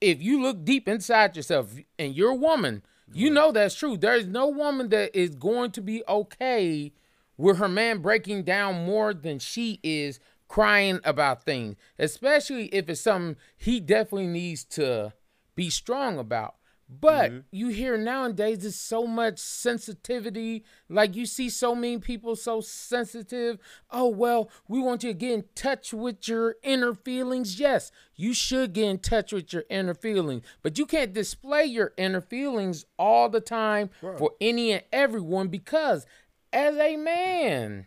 if 0.00 0.20
you 0.20 0.42
look 0.42 0.64
deep 0.64 0.88
inside 0.88 1.36
yourself 1.36 1.74
and 1.98 2.14
you're 2.14 2.32
a 2.32 2.36
woman, 2.36 2.82
you 3.12 3.30
know 3.30 3.52
that's 3.52 3.74
true. 3.74 3.96
There 3.96 4.14
is 4.14 4.26
no 4.26 4.48
woman 4.48 4.88
that 4.88 5.16
is 5.16 5.34
going 5.34 5.70
to 5.72 5.80
be 5.80 6.02
okay 6.08 6.92
with 7.36 7.58
her 7.58 7.68
man 7.68 7.98
breaking 7.98 8.42
down 8.44 8.84
more 8.86 9.12
than 9.14 9.38
she 9.38 9.80
is 9.82 10.20
crying 10.48 11.00
about 11.04 11.44
things, 11.44 11.76
especially 11.98 12.66
if 12.66 12.88
it's 12.88 13.00
something 13.00 13.36
he 13.56 13.80
definitely 13.80 14.26
needs 14.26 14.64
to 14.64 15.12
be 15.54 15.70
strong 15.70 16.18
about. 16.18 16.56
But 16.88 17.30
Mm-hmm. 17.30 17.40
you 17.52 17.68
hear 17.68 17.96
nowadays 17.96 18.58
there's 18.58 18.76
so 18.76 19.06
much 19.06 19.38
sensitivity. 19.38 20.62
Like 20.90 21.16
you 21.16 21.24
see 21.26 21.48
so 21.48 21.74
many 21.74 21.98
people 21.98 22.36
so 22.36 22.60
sensitive. 22.60 23.58
Oh, 23.90 24.08
well, 24.08 24.50
we 24.68 24.78
want 24.80 25.02
you 25.02 25.10
to 25.10 25.18
get 25.18 25.32
in 25.32 25.44
touch 25.54 25.94
with 25.94 26.28
your 26.28 26.56
inner 26.62 26.92
feelings. 26.94 27.58
Yes, 27.58 27.90
you 28.14 28.34
should 28.34 28.74
get 28.74 28.84
in 28.90 28.98
touch 28.98 29.32
with 29.32 29.52
your 29.54 29.64
inner 29.70 29.94
feelings. 29.94 30.42
But 30.62 30.78
you 30.78 30.84
can't 30.84 31.12
display 31.14 31.64
your 31.64 31.92
inner 31.96 32.20
feelings 32.20 32.84
all 32.98 33.28
the 33.30 33.40
time 33.40 33.88
for 34.18 34.32
any 34.40 34.72
and 34.72 34.82
everyone 34.92 35.48
because 35.48 36.04
as 36.52 36.76
a 36.76 36.96
man, 36.96 37.86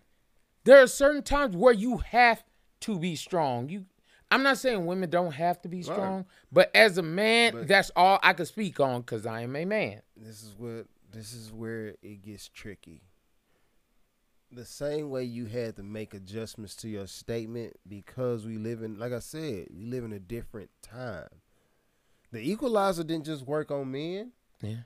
there 0.63 0.81
are 0.81 0.87
certain 0.87 1.23
times 1.23 1.55
where 1.55 1.73
you 1.73 1.97
have 1.97 2.43
to 2.81 2.99
be 2.99 3.15
strong. 3.15 3.69
You 3.69 3.85
I'm 4.31 4.43
not 4.43 4.57
saying 4.57 4.85
women 4.85 5.09
don't 5.09 5.33
have 5.33 5.61
to 5.61 5.69
be 5.69 5.83
strong, 5.83 6.25
but 6.51 6.71
as 6.75 6.97
a 6.97 7.03
man, 7.03 7.67
that's 7.67 7.91
all 7.95 8.19
I 8.23 8.33
can 8.33 8.45
speak 8.45 8.79
on 8.79 9.01
because 9.01 9.25
I 9.25 9.41
am 9.41 9.55
a 9.55 9.65
man. 9.65 10.01
this 10.17 10.43
is 10.43 10.55
what 10.57 10.87
this 11.13 11.33
is 11.33 11.51
where 11.53 11.95
it 12.01 12.21
gets 12.23 12.49
tricky. 12.49 13.01
The 14.51 14.65
same 14.65 15.09
way 15.09 15.23
you 15.23 15.45
had 15.45 15.75
to 15.77 15.83
make 15.83 16.13
adjustments 16.13 16.75
to 16.77 16.89
your 16.89 17.07
statement 17.07 17.73
because 17.87 18.45
we 18.45 18.57
live 18.57 18.83
in, 18.83 18.97
like 18.97 19.11
I 19.11 19.19
said, 19.19 19.67
we 19.73 19.85
live 19.85 20.03
in 20.03 20.13
a 20.13 20.19
different 20.19 20.69
time. 20.81 21.27
The 22.31 22.39
equalizer 22.39 23.03
didn't 23.03 23.25
just 23.25 23.45
work 23.45 23.71
on 23.71 23.91
men. 23.91 24.31
Yeah. 24.61 24.83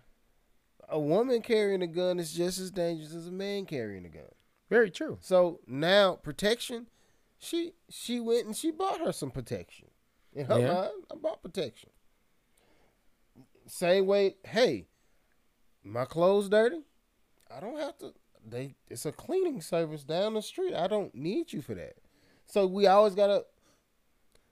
A 0.91 0.99
woman 0.99 1.41
carrying 1.41 1.81
a 1.81 1.87
gun 1.87 2.19
is 2.19 2.33
just 2.33 2.59
as 2.59 2.71
dangerous 2.71 3.13
as 3.13 3.27
a 3.27 3.31
man 3.31 3.65
carrying 3.65 4.05
a 4.05 4.09
gun. 4.09 4.23
Very 4.69 4.89
true. 4.89 5.17
So 5.21 5.59
now 5.67 6.15
protection, 6.15 6.87
she 7.37 7.73
she 7.89 8.19
went 8.19 8.45
and 8.47 8.55
she 8.55 8.71
bought 8.71 8.99
her 8.99 9.11
some 9.11 9.31
protection. 9.31 9.87
In 10.33 10.45
her 10.45 10.59
Yeah. 10.59 10.73
mind, 10.73 11.03
I 11.11 11.15
bought 11.15 11.41
protection. 11.41 11.89
Same 13.65 14.05
way, 14.07 14.35
hey, 14.45 14.87
my 15.83 16.05
clothes 16.05 16.49
dirty. 16.49 16.81
I 17.51 17.59
don't 17.59 17.79
have 17.79 17.97
to. 17.99 18.13
They 18.47 18.75
it's 18.89 19.05
a 19.05 19.11
cleaning 19.11 19.61
service 19.61 20.03
down 20.03 20.33
the 20.33 20.41
street. 20.41 20.73
I 20.73 20.87
don't 20.87 21.13
need 21.13 21.53
you 21.53 21.61
for 21.61 21.75
that. 21.75 21.97
So 22.45 22.65
we 22.65 22.87
always 22.87 23.13
gotta 23.15 23.45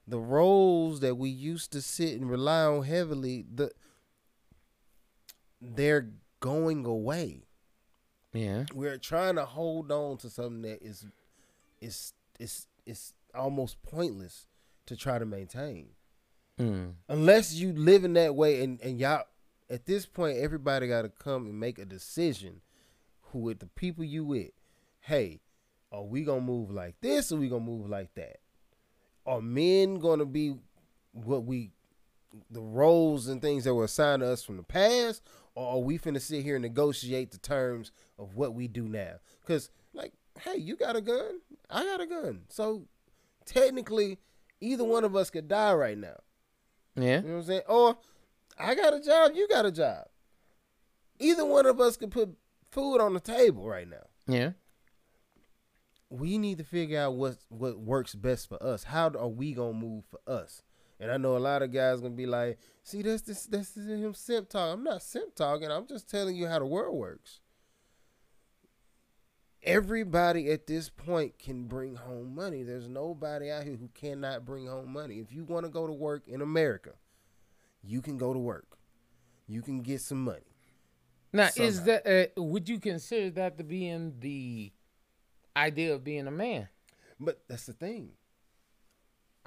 the 0.06 0.18
roles 0.20 1.00
that 1.00 1.16
we 1.16 1.28
used 1.30 1.72
to 1.72 1.82
sit 1.82 2.18
and 2.20 2.30
rely 2.30 2.64
on 2.64 2.84
heavily. 2.84 3.44
The 3.52 3.72
they're 5.60 6.10
going 6.40 6.84
away 6.84 7.42
Yeah. 8.32 8.64
we're 8.74 8.98
trying 8.98 9.36
to 9.36 9.44
hold 9.44 9.90
on 9.90 10.16
to 10.18 10.30
something 10.30 10.62
that 10.62 10.82
is 10.82 11.06
is 11.80 12.12
is 12.38 12.66
is 12.86 13.12
almost 13.34 13.82
pointless 13.82 14.46
to 14.86 14.96
try 14.96 15.18
to 15.18 15.26
maintain 15.26 15.88
Mm. 16.58 16.94
unless 17.08 17.54
you 17.54 17.72
live 17.72 18.04
in 18.04 18.14
that 18.14 18.34
way 18.34 18.62
and 18.64 18.80
and 18.80 18.98
y'all 18.98 19.24
at 19.70 19.86
this 19.86 20.06
point 20.06 20.38
everybody 20.38 20.88
got 20.88 21.02
to 21.02 21.08
come 21.08 21.46
and 21.46 21.60
make 21.60 21.78
a 21.78 21.84
decision 21.84 22.62
who 23.30 23.38
with 23.38 23.60
the 23.60 23.66
people 23.66 24.02
you 24.02 24.24
with 24.24 24.50
hey 25.02 25.40
are 25.92 26.02
we 26.02 26.24
gonna 26.24 26.40
move 26.40 26.70
like 26.70 27.00
this 27.00 27.30
or 27.30 27.36
we 27.38 27.48
gonna 27.48 27.60
move 27.64 27.88
like 27.88 28.12
that 28.14 28.38
are 29.24 29.40
men 29.40 30.00
gonna 30.00 30.24
be 30.26 30.56
what 31.12 31.44
we 31.44 31.70
the 32.50 32.60
roles 32.60 33.28
and 33.28 33.40
things 33.40 33.62
that 33.64 33.74
were 33.74 33.84
assigned 33.84 34.20
to 34.20 34.26
us 34.28 34.42
from 34.42 34.56
the 34.58 34.62
past, 34.62 35.22
or 35.58 35.74
are 35.74 35.78
we 35.80 35.98
finna 35.98 36.20
sit 36.20 36.44
here 36.44 36.54
and 36.54 36.62
negotiate 36.62 37.32
the 37.32 37.38
terms 37.38 37.90
of 38.16 38.36
what 38.36 38.54
we 38.54 38.68
do 38.68 38.88
now? 38.88 39.14
Because, 39.40 39.70
like, 39.92 40.12
hey, 40.40 40.56
you 40.56 40.76
got 40.76 40.94
a 40.94 41.00
gun, 41.00 41.40
I 41.68 41.82
got 41.84 42.00
a 42.00 42.06
gun, 42.06 42.42
so 42.48 42.86
technically, 43.44 44.18
either 44.60 44.84
one 44.84 45.02
of 45.02 45.16
us 45.16 45.30
could 45.30 45.48
die 45.48 45.74
right 45.74 45.98
now. 45.98 46.20
Yeah. 46.94 47.22
You 47.22 47.26
know 47.26 47.32
what 47.34 47.40
I'm 47.40 47.44
saying? 47.46 47.62
Or 47.68 47.96
I 48.56 48.74
got 48.76 48.94
a 48.94 49.00
job, 49.00 49.32
you 49.34 49.48
got 49.48 49.66
a 49.66 49.72
job. 49.72 50.04
Either 51.18 51.44
one 51.44 51.66
of 51.66 51.80
us 51.80 51.96
could 51.96 52.12
put 52.12 52.36
food 52.70 52.98
on 53.00 53.14
the 53.14 53.20
table 53.20 53.66
right 53.66 53.88
now. 53.88 54.06
Yeah. 54.28 54.50
we 56.10 56.38
need 56.38 56.58
to 56.58 56.64
figure 56.64 57.00
out 57.00 57.14
what 57.16 57.38
what 57.48 57.78
works 57.80 58.14
best 58.14 58.48
for 58.48 58.62
us. 58.62 58.84
How 58.84 59.08
are 59.18 59.28
we 59.28 59.52
gonna 59.52 59.72
move 59.74 60.04
for 60.10 60.20
us? 60.26 60.62
And 61.00 61.10
I 61.12 61.16
know 61.16 61.36
a 61.36 61.38
lot 61.38 61.62
of 61.62 61.72
guys 61.72 62.00
gonna 62.00 62.14
be 62.14 62.26
like, 62.26 62.58
"See, 62.82 63.02
that's 63.02 63.22
this 63.22 63.46
that's 63.46 63.74
him 63.76 64.14
simp 64.14 64.48
talk." 64.48 64.74
I'm 64.74 64.84
not 64.84 65.02
simp 65.02 65.34
talking. 65.34 65.70
I'm 65.70 65.86
just 65.86 66.08
telling 66.08 66.36
you 66.36 66.46
how 66.48 66.58
the 66.58 66.66
world 66.66 66.96
works. 66.96 67.40
Everybody 69.62 70.50
at 70.50 70.66
this 70.66 70.88
point 70.88 71.38
can 71.38 71.64
bring 71.64 71.96
home 71.96 72.34
money. 72.34 72.62
There's 72.62 72.88
nobody 72.88 73.50
out 73.50 73.64
here 73.64 73.76
who 73.76 73.88
cannot 73.88 74.44
bring 74.44 74.66
home 74.66 74.92
money. 74.92 75.18
If 75.18 75.32
you 75.32 75.44
want 75.44 75.66
to 75.66 75.70
go 75.70 75.86
to 75.86 75.92
work 75.92 76.26
in 76.28 76.42
America, 76.42 76.92
you 77.82 78.00
can 78.00 78.18
go 78.18 78.32
to 78.32 78.38
work. 78.38 78.78
You 79.46 79.62
can 79.62 79.80
get 79.82 80.00
some 80.00 80.22
money. 80.24 80.54
Now, 81.32 81.50
is 81.56 81.82
that 81.84 82.06
uh, 82.06 82.40
would 82.42 82.68
you 82.68 82.78
consider 82.78 83.30
that 83.30 83.58
to 83.58 83.64
be 83.64 83.88
in 83.88 84.18
the 84.20 84.72
idea 85.56 85.94
of 85.94 86.04
being 86.04 86.26
a 86.26 86.32
man? 86.32 86.68
But 87.20 87.42
that's 87.48 87.66
the 87.66 87.72
thing. 87.72 88.12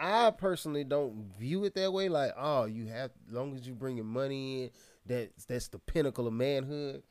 I 0.01 0.31
personally 0.31 0.83
don't 0.83 1.31
view 1.39 1.63
it 1.63 1.75
that 1.75 1.93
way. 1.93 2.09
Like, 2.09 2.33
oh, 2.35 2.65
you 2.65 2.87
have 2.87 3.11
as 3.27 3.33
long 3.33 3.55
as 3.55 3.67
you 3.67 3.75
bringing 3.75 4.05
money 4.05 4.63
in, 4.63 4.69
that's 5.05 5.45
that's 5.45 5.67
the 5.67 5.77
pinnacle 5.77 6.27
of 6.27 6.33
manhood. 6.33 7.03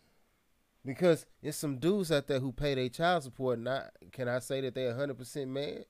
Because 0.84 1.24
there's 1.40 1.56
some 1.56 1.76
dudes 1.76 2.10
out 2.10 2.26
there 2.26 2.40
who 2.40 2.52
pay 2.52 2.74
their 2.74 2.88
child 2.88 3.22
support. 3.22 3.60
Not 3.60 3.90
can 4.10 4.28
I 4.28 4.40
say 4.40 4.60
that 4.62 4.74
they're 4.74 4.94
hundred 4.94 5.18
percent 5.18 5.50
man? 5.50 5.84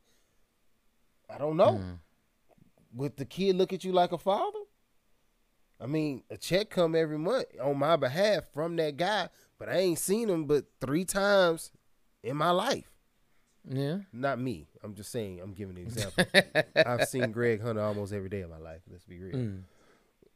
I 1.30 1.38
don't 1.38 1.56
know. 1.56 1.72
Mm-hmm. 1.72 2.98
Would 2.98 3.16
the 3.16 3.24
kid 3.24 3.56
look 3.56 3.72
at 3.72 3.82
you 3.82 3.92
like 3.92 4.12
a 4.12 4.18
father? 4.18 4.58
I 5.80 5.86
mean, 5.86 6.24
a 6.28 6.36
check 6.36 6.68
come 6.68 6.94
every 6.94 7.16
month 7.16 7.46
on 7.62 7.78
my 7.78 7.96
behalf 7.96 8.44
from 8.52 8.76
that 8.76 8.98
guy, 8.98 9.30
but 9.58 9.70
I 9.70 9.78
ain't 9.78 9.98
seen 9.98 10.28
him 10.28 10.44
but 10.44 10.66
three 10.80 11.06
times 11.06 11.70
in 12.22 12.36
my 12.36 12.50
life. 12.50 12.89
Yeah. 13.68 13.98
Not 14.12 14.40
me. 14.40 14.68
I'm 14.82 14.94
just 14.94 15.10
saying. 15.12 15.40
I'm 15.40 15.52
giving 15.52 15.76
an 15.76 15.82
example. 15.86 16.24
I've 16.74 17.08
seen 17.08 17.30
Greg 17.32 17.60
Hunter 17.62 17.82
almost 17.82 18.12
every 18.12 18.28
day 18.28 18.40
of 18.40 18.50
my 18.50 18.58
life. 18.58 18.80
Let's 18.90 19.04
be 19.04 19.18
real. 19.18 19.36
Mm. 19.36 19.62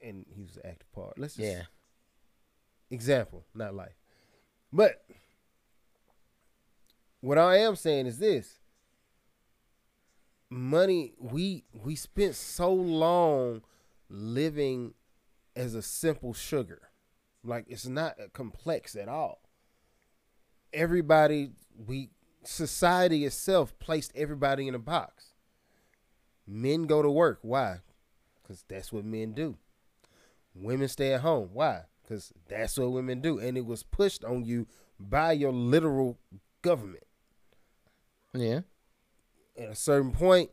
And 0.02 0.26
he 0.34 0.42
was 0.42 0.56
an 0.56 0.62
active 0.66 0.90
part. 0.92 1.18
Let's 1.18 1.34
just 1.36 1.48
Yeah. 1.48 1.62
example, 2.90 3.44
not 3.54 3.74
life. 3.74 3.94
But 4.72 5.04
what 7.20 7.38
I 7.38 7.56
am 7.58 7.76
saying 7.76 8.06
is 8.06 8.18
this: 8.18 8.58
money. 10.50 11.14
We 11.18 11.64
we 11.72 11.94
spent 11.96 12.34
so 12.34 12.72
long 12.72 13.62
living 14.08 14.94
as 15.56 15.74
a 15.74 15.82
simple 15.82 16.34
sugar, 16.34 16.90
like 17.42 17.64
it's 17.68 17.86
not 17.86 18.16
complex 18.32 18.94
at 18.96 19.08
all. 19.08 19.40
Everybody, 20.72 21.50
we 21.86 22.10
society 22.44 23.24
itself 23.24 23.78
placed 23.78 24.12
everybody 24.14 24.68
in 24.68 24.74
a 24.74 24.78
box. 24.78 25.34
Men 26.46 26.84
go 26.84 27.02
to 27.02 27.10
work. 27.10 27.38
Why? 27.42 27.78
Because 28.42 28.64
that's 28.68 28.92
what 28.92 29.04
men 29.04 29.32
do. 29.32 29.56
Women 30.54 30.88
stay 30.88 31.14
at 31.14 31.22
home. 31.22 31.50
Why? 31.52 31.82
Because 32.02 32.32
that's 32.48 32.78
what 32.78 32.92
women 32.92 33.20
do. 33.20 33.38
And 33.38 33.56
it 33.56 33.64
was 33.64 33.82
pushed 33.82 34.24
on 34.24 34.44
you 34.44 34.66
by 35.00 35.32
your 35.32 35.52
literal 35.52 36.18
government. 36.62 37.04
Yeah. 38.34 38.60
At 39.56 39.70
a 39.70 39.74
certain 39.74 40.12
point, 40.12 40.50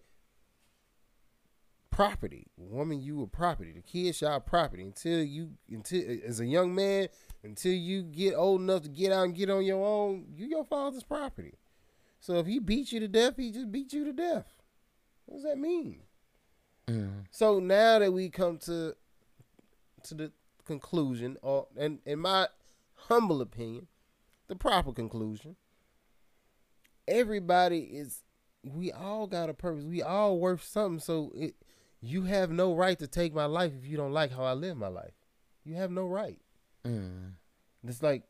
property. 1.90 2.48
Woman, 2.58 3.02
you 3.02 3.18
were 3.18 3.28
property. 3.28 3.74
The 3.74 3.82
kids 3.82 4.22
y'all 4.22 4.40
property. 4.40 4.84
Until 4.84 5.22
you 5.24 5.52
until 5.70 6.18
as 6.26 6.40
a 6.40 6.46
young 6.46 6.74
man, 6.74 7.10
until 7.44 7.74
you 7.74 8.04
get 8.04 8.34
old 8.34 8.62
enough 8.62 8.84
to 8.84 8.90
get 8.90 9.12
out 9.12 9.26
and 9.26 9.36
get 9.36 9.50
on 9.50 9.66
your 9.66 9.86
own, 9.86 10.26
you 10.34 10.48
your 10.48 10.66
father's 10.66 11.04
property. 11.04 11.56
So 12.22 12.36
if 12.38 12.46
he 12.46 12.60
beat 12.60 12.92
you 12.92 13.00
to 13.00 13.08
death, 13.08 13.34
he 13.36 13.52
just 13.52 13.72
beat 13.72 13.92
you 13.92 14.06
to 14.06 14.14
death. 14.14 14.46
What 15.26 15.38
does 15.38 15.44
that 15.44 15.58
mean? 15.58 16.04
Mm. 16.88 17.26
So 17.32 17.60
now 17.60 18.00
that 18.00 18.14
we 18.14 18.30
come 18.30 18.58
to 18.60 18.96
to 20.04 20.14
the 20.14 20.32
conclusion, 20.66 21.38
or 21.42 21.68
and 21.76 22.00
in 22.06 22.20
my 22.20 22.48
humble 23.08 23.42
opinion, 23.42 23.88
the 24.48 24.56
proper 24.56 24.94
conclusion, 24.94 25.56
everybody 27.08 27.80
is 27.80 28.22
we 28.64 28.92
all 28.92 29.26
got 29.26 29.50
a 29.50 29.54
purpose. 29.56 29.84
We 29.84 30.04
all 30.04 30.40
worth 30.40 30.64
something. 30.64 31.00
So 31.00 31.32
it 31.36 31.56
you 32.02 32.24
have 32.24 32.52
no 32.52 32.76
right 32.76 33.00
to 33.00 33.08
take 33.08 33.34
my 33.34 33.46
life 33.46 33.74
if 33.78 33.88
you 33.88 33.98
don't 33.98 34.14
like 34.14 34.32
how 34.32 34.44
I 34.44 34.54
live 34.54 34.78
my 34.78 34.88
life. 34.88 35.14
You 35.64 35.76
have 35.76 35.92
no 35.92 36.06
right. 36.06 36.40
Mm. 36.86 37.34
It's 37.88 38.04
like 38.04 38.24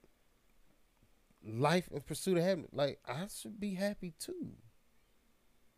life 1.45 1.87
in 1.91 2.01
pursuit 2.01 2.37
of 2.37 2.43
happiness. 2.43 2.69
Like 2.73 2.99
I 3.07 3.27
should 3.35 3.59
be 3.59 3.73
happy 3.75 4.13
too 4.19 4.51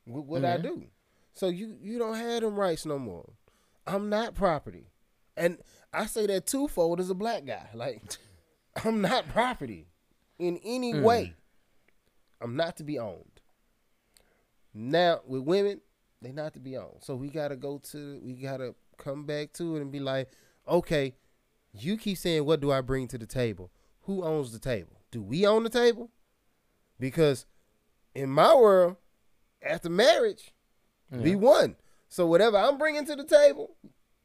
with 0.05 0.25
what 0.25 0.43
I 0.45 0.57
do. 0.57 0.85
So 1.33 1.47
you 1.47 1.77
you 1.81 1.97
don't 1.99 2.15
have 2.15 2.41
them 2.41 2.55
rights 2.59 2.85
no 2.85 2.99
more. 2.99 3.33
I'm 3.87 4.09
not 4.09 4.35
property, 4.35 4.87
and 5.35 5.57
I 5.91 6.05
say 6.05 6.25
that 6.27 6.45
twofold 6.47 6.99
as 6.99 7.09
a 7.09 7.15
black 7.15 7.45
guy. 7.45 7.69
Like 7.73 8.01
I'm 8.83 9.01
not 9.01 9.29
property 9.29 9.87
in 10.39 10.59
any 10.63 10.93
Mm. 10.93 11.03
way. 11.03 11.33
I'm 12.41 12.55
not 12.55 12.77
to 12.77 12.83
be 12.83 12.97
owned. 12.99 13.41
Now 14.73 15.21
with 15.25 15.43
women, 15.43 15.81
they 16.21 16.31
not 16.31 16.53
to 16.55 16.59
be 16.59 16.77
owned. 16.77 16.97
So 17.01 17.15
we 17.15 17.29
gotta 17.29 17.55
go 17.55 17.77
to 17.91 18.19
we 18.23 18.33
gotta 18.33 18.75
come 18.97 19.25
back 19.25 19.53
to 19.53 19.75
it 19.77 19.81
and 19.81 19.91
be 19.91 19.99
like, 19.99 20.29
okay, 20.67 21.15
You 21.75 21.97
keep 21.97 22.17
saying, 22.19 22.45
"What 22.45 22.59
do 22.61 22.71
I 22.71 22.81
bring 22.81 23.07
to 23.09 23.17
the 23.17 23.25
table?" 23.25 23.71
Who 24.01 24.23
owns 24.23 24.51
the 24.51 24.59
table? 24.59 25.01
Do 25.13 25.21
we 25.21 25.45
own 25.45 25.61
the 25.63 25.69
table? 25.69 26.09
Because 26.99 27.45
in 28.15 28.31
my 28.31 28.55
world, 28.55 28.95
after 29.61 29.87
marriage, 29.87 30.55
we 31.11 31.29
Yeah. 31.31 31.35
one. 31.35 31.75
So 32.07 32.25
whatever 32.25 32.57
I'm 32.57 32.79
bringing 32.79 33.05
to 33.05 33.15
the 33.15 33.23
table, 33.23 33.77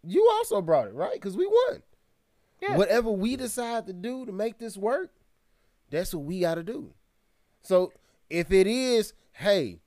you 0.02 0.26
also 0.30 0.62
brought 0.62 0.88
it, 0.88 0.94
right? 0.94 1.12
Because 1.12 1.36
we 1.36 1.44
one. 1.46 1.82
Yeah. 2.62 2.78
Whatever 2.78 3.10
we 3.10 3.36
decide 3.36 3.86
to 3.86 3.92
do 3.92 4.24
to 4.24 4.32
make 4.32 4.56
this 4.56 4.78
work, 4.78 5.12
that's 5.90 6.14
what 6.14 6.24
we 6.24 6.40
got 6.40 6.54
to 6.54 6.62
do. 6.62 6.94
So 7.60 7.92
if 8.30 8.50
it 8.50 8.66
is, 8.66 9.12
hey, 9.32 9.82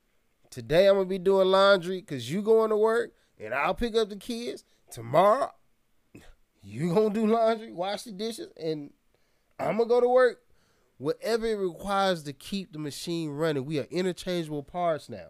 today 0.52 0.88
I'm 0.88 0.98
gonna 0.98 1.06
be 1.06 1.18
doing 1.18 1.48
laundry 1.48 2.00
because 2.02 2.32
you 2.32 2.44
going 2.44 2.70
to 2.70 2.78
work 2.78 3.16
and 3.40 3.56
I'll 3.56 3.74
pick 3.74 3.96
up 3.96 4.10
the 4.10 4.18
kids. 4.18 4.64
Tomorrow, 4.92 5.52
you 6.62 6.94
gonna 6.94 7.10
do 7.10 7.26
laundry, 7.26 7.72
wash 7.72 8.04
the 8.04 8.12
dishes, 8.12 8.52
and 8.56 8.94
I'm 9.58 9.78
gonna 9.78 9.90
go 9.90 10.00
to 10.00 10.08
work. 10.08 10.44
Whatever 11.02 11.48
it 11.48 11.56
requires 11.56 12.22
to 12.24 12.34
keep 12.34 12.74
the 12.74 12.78
machine 12.78 13.32
running, 13.32 13.66
we 13.66 13.80
are 13.80 13.88
interchangeable 13.90 14.62
parts 14.62 15.10
now. 15.10 15.30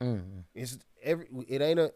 Mm. 0.00 0.44
It's 0.54 0.78
every. 1.02 1.26
It 1.48 1.60
ain't 1.60 1.78
a. 1.78 1.92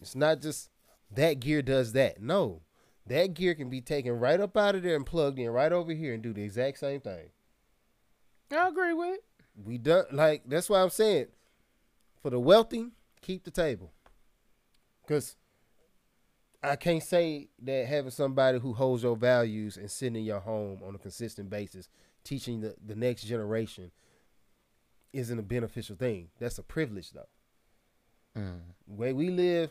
It's 0.00 0.16
not 0.16 0.40
just 0.40 0.68
that 1.12 1.38
gear 1.38 1.62
does 1.62 1.92
that. 1.92 2.20
No, 2.20 2.62
that 3.06 3.34
gear 3.34 3.54
can 3.54 3.70
be 3.70 3.80
taken 3.80 4.18
right 4.18 4.40
up 4.40 4.56
out 4.56 4.74
of 4.74 4.82
there 4.82 4.96
and 4.96 5.06
plugged 5.06 5.38
in 5.38 5.48
right 5.48 5.70
over 5.70 5.92
here 5.92 6.12
and 6.12 6.24
do 6.24 6.32
the 6.32 6.42
exact 6.42 6.78
same 6.78 7.00
thing. 7.00 7.30
I 8.50 8.66
agree 8.66 8.94
with 8.94 9.14
it. 9.14 9.24
We 9.54 9.78
done 9.78 10.06
like 10.10 10.42
that's 10.44 10.68
why 10.68 10.82
I'm 10.82 10.90
saying 10.90 11.26
for 12.20 12.30
the 12.30 12.40
wealthy, 12.40 12.88
keep 13.20 13.44
the 13.44 13.52
table. 13.52 13.92
Cause 15.06 15.36
I 16.64 16.74
can't 16.74 17.02
say 17.02 17.48
that 17.62 17.86
having 17.86 18.10
somebody 18.10 18.58
who 18.58 18.72
holds 18.72 19.04
your 19.04 19.16
values 19.16 19.76
and 19.76 19.88
sitting 19.88 20.16
in 20.16 20.24
your 20.24 20.40
home 20.40 20.80
on 20.84 20.96
a 20.96 20.98
consistent 20.98 21.48
basis, 21.48 21.88
teaching 22.24 22.60
the, 22.60 22.74
the 22.84 22.94
next 22.94 23.24
generation 23.24 23.90
isn't 25.12 25.38
a 25.38 25.42
beneficial 25.42 25.96
thing. 25.96 26.28
That's 26.38 26.58
a 26.58 26.62
privilege 26.62 27.10
though. 27.12 27.28
Mm. 28.36 28.60
Way 28.86 29.12
we 29.12 29.30
live, 29.30 29.70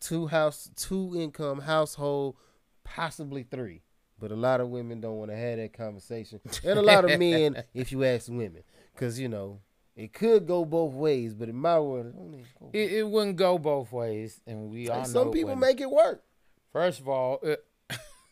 two 0.00 0.26
house, 0.26 0.70
two 0.76 1.14
income 1.16 1.60
household, 1.60 2.36
possibly 2.84 3.42
three. 3.42 3.82
But 4.18 4.30
a 4.32 4.36
lot 4.36 4.60
of 4.60 4.68
women 4.68 5.00
don't 5.00 5.16
want 5.16 5.30
to 5.30 5.36
have 5.36 5.56
that 5.56 5.72
conversation, 5.72 6.40
and 6.62 6.78
a 6.78 6.82
lot 6.82 7.10
of 7.10 7.18
men, 7.18 7.62
if 7.74 7.90
you 7.90 8.04
ask 8.04 8.28
women, 8.28 8.62
because 8.94 9.18
you 9.18 9.28
know 9.28 9.60
it 9.96 10.12
could 10.12 10.46
go 10.46 10.66
both 10.66 10.92
ways. 10.92 11.32
But 11.32 11.48
in 11.48 11.56
my 11.56 11.78
world, 11.78 12.06
it 12.06 12.14
only. 12.18 12.44
It, 12.72 12.92
it 12.92 13.08
wouldn't 13.08 13.36
go 13.36 13.58
both 13.58 13.90
ways, 13.92 14.40
and 14.46 14.70
we 14.70 14.90
all 14.90 14.98
know 14.98 15.04
some 15.04 15.30
people 15.30 15.56
make 15.56 15.80
it 15.80 15.90
work. 15.90 16.22
First 16.70 17.00
of 17.00 17.08
all, 17.08 17.40
uh, 17.42 17.56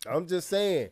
I'm 0.06 0.26
just 0.26 0.48
saying, 0.48 0.90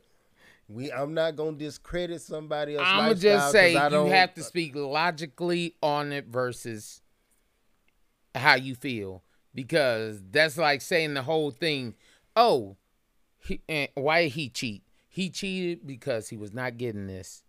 we. 0.69 0.91
I'm 0.93 1.15
not 1.15 1.37
gonna 1.37 1.57
discredit 1.57 2.21
somebody 2.23 2.77
else. 2.77 2.85
I'm 2.87 3.05
gonna 3.05 3.15
just 3.15 3.53
say 3.53 3.77
I 3.77 3.85
you 3.85 3.91
don't- 3.91 4.11
have 4.11 4.35
to 4.35 4.43
speak 4.43 4.75
logically 4.75 5.77
on 5.83 6.13
it 6.13 6.27
versus 6.27 7.01
how 8.35 8.55
you 8.55 8.75
feel 8.75 9.23
because 9.55 10.23
that's 10.31 10.57
like 10.59 10.81
saying 10.83 11.15
the 11.15 11.23
whole 11.23 11.51
thing. 11.51 11.95
Oh, 12.35 12.77
he, 13.39 13.61
why 13.95 14.25
did 14.25 14.33
he 14.33 14.49
cheat? 14.51 14.83
He 15.09 15.31
cheated 15.31 15.87
because 15.87 16.29
he 16.29 16.37
was 16.37 16.53
not 16.53 16.77
getting 16.77 17.07
this. 17.07 17.43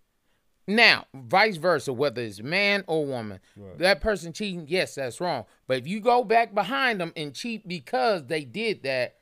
Now, 0.69 1.05
vice 1.13 1.57
versa, 1.57 1.93
whether 1.93 2.21
it's 2.21 2.41
man 2.41 2.83
or 2.87 3.05
woman, 3.05 3.39
Right. 3.55 3.77
that 3.79 4.01
person 4.01 4.33
cheating, 4.33 4.65
yes, 4.67 4.95
that's 4.95 5.19
wrong. 5.21 5.45
But 5.65 5.77
if 5.77 5.87
you 5.87 5.99
go 6.01 6.23
back 6.25 6.53
behind 6.53 6.99
them 6.99 7.13
and 7.15 7.33
cheat 7.33 7.67
because 7.67 8.25
they 8.27 8.43
did 8.43 8.83
that, 8.83 9.15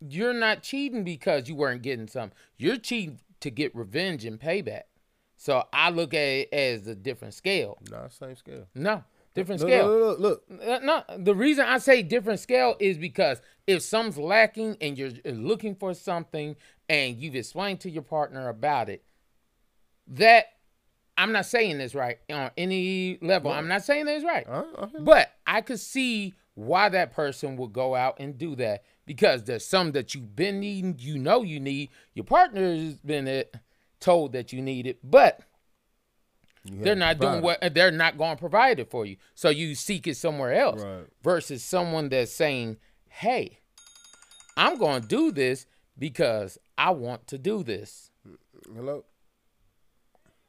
you're 0.00 0.32
not 0.34 0.62
cheating 0.62 1.04
because 1.04 1.48
you 1.48 1.54
weren't 1.54 1.82
getting 1.82 2.08
something. 2.08 2.36
You're 2.56 2.78
cheating 2.78 3.20
to 3.40 3.50
get 3.50 3.74
revenge 3.74 4.24
and 4.24 4.38
payback. 4.40 4.82
So 5.36 5.64
I 5.72 5.90
look 5.90 6.12
at 6.14 6.18
it 6.20 6.52
as 6.52 6.86
a 6.86 6.94
different 6.94 7.34
scale. 7.34 7.78
Nah, 7.90 8.08
same 8.08 8.36
scale. 8.36 8.66
No, 8.74 9.02
different 9.34 9.60
Look, 9.62 9.70
scale. 9.70 9.88
look, 9.88 10.18
look, 10.18 10.42
look. 10.50 10.60
Uh, 10.68 10.78
No, 10.82 11.02
the 11.16 11.34
reason 11.34 11.64
I 11.64 11.78
say 11.78 12.02
different 12.02 12.40
scale 12.40 12.76
is 12.78 12.98
because 12.98 13.40
if 13.66 13.82
something's 13.82 14.18
lacking 14.18 14.76
and 14.82 14.98
you're 14.98 15.12
looking 15.24 15.74
for 15.74 15.94
something 15.94 16.56
and 16.88 17.16
you've 17.16 17.36
explained 17.36 17.80
to 17.80 17.90
your 17.90 18.02
partner 18.02 18.48
about 18.48 18.90
it, 18.90 19.02
that 20.08 20.46
I'm 21.16 21.32
not 21.32 21.46
saying 21.46 21.78
this 21.78 21.94
right 21.94 22.18
on 22.30 22.50
any 22.56 23.18
level. 23.22 23.50
I'm 23.50 23.68
not 23.68 23.82
saying 23.84 24.06
this 24.06 24.24
right. 24.24 24.46
Uh, 24.48 24.64
uh, 24.76 24.86
But 25.00 25.30
I 25.46 25.60
could 25.60 25.80
see 25.80 26.34
why 26.54 26.88
that 26.90 27.12
person 27.12 27.56
would 27.56 27.72
go 27.72 27.94
out 27.94 28.16
and 28.20 28.36
do 28.36 28.56
that 28.56 28.84
because 29.10 29.42
there's 29.42 29.64
some 29.64 29.90
that 29.90 30.14
you've 30.14 30.36
been 30.36 30.60
needing, 30.60 30.94
you 31.00 31.18
know 31.18 31.42
you 31.42 31.58
need. 31.58 31.90
Your 32.14 32.24
partner 32.24 32.76
has 32.76 32.94
been 32.94 33.26
uh, 33.26 33.42
told 33.98 34.34
that 34.34 34.52
you 34.52 34.62
need 34.62 34.86
it, 34.86 35.00
but 35.02 35.40
you 36.62 36.78
they're 36.84 36.94
not 36.94 37.18
doing 37.18 37.40
provide 37.40 37.42
what 37.42 37.62
uh, 37.64 37.68
they're 37.70 37.90
not 37.90 38.16
going 38.16 38.36
to 38.36 38.40
provide 38.40 38.78
it 38.78 38.88
for 38.88 39.04
you. 39.04 39.16
So 39.34 39.48
you 39.48 39.74
seek 39.74 40.06
it 40.06 40.16
somewhere 40.16 40.52
else 40.52 40.80
Right. 40.80 41.06
versus 41.24 41.64
someone 41.64 42.08
that's 42.08 42.30
saying, 42.30 42.76
"Hey, 43.08 43.58
I'm 44.56 44.78
going 44.78 45.02
to 45.02 45.08
do 45.08 45.32
this 45.32 45.66
because 45.98 46.56
I 46.78 46.90
want 46.92 47.26
to 47.26 47.38
do 47.38 47.64
this." 47.64 48.12
Hello. 48.72 49.04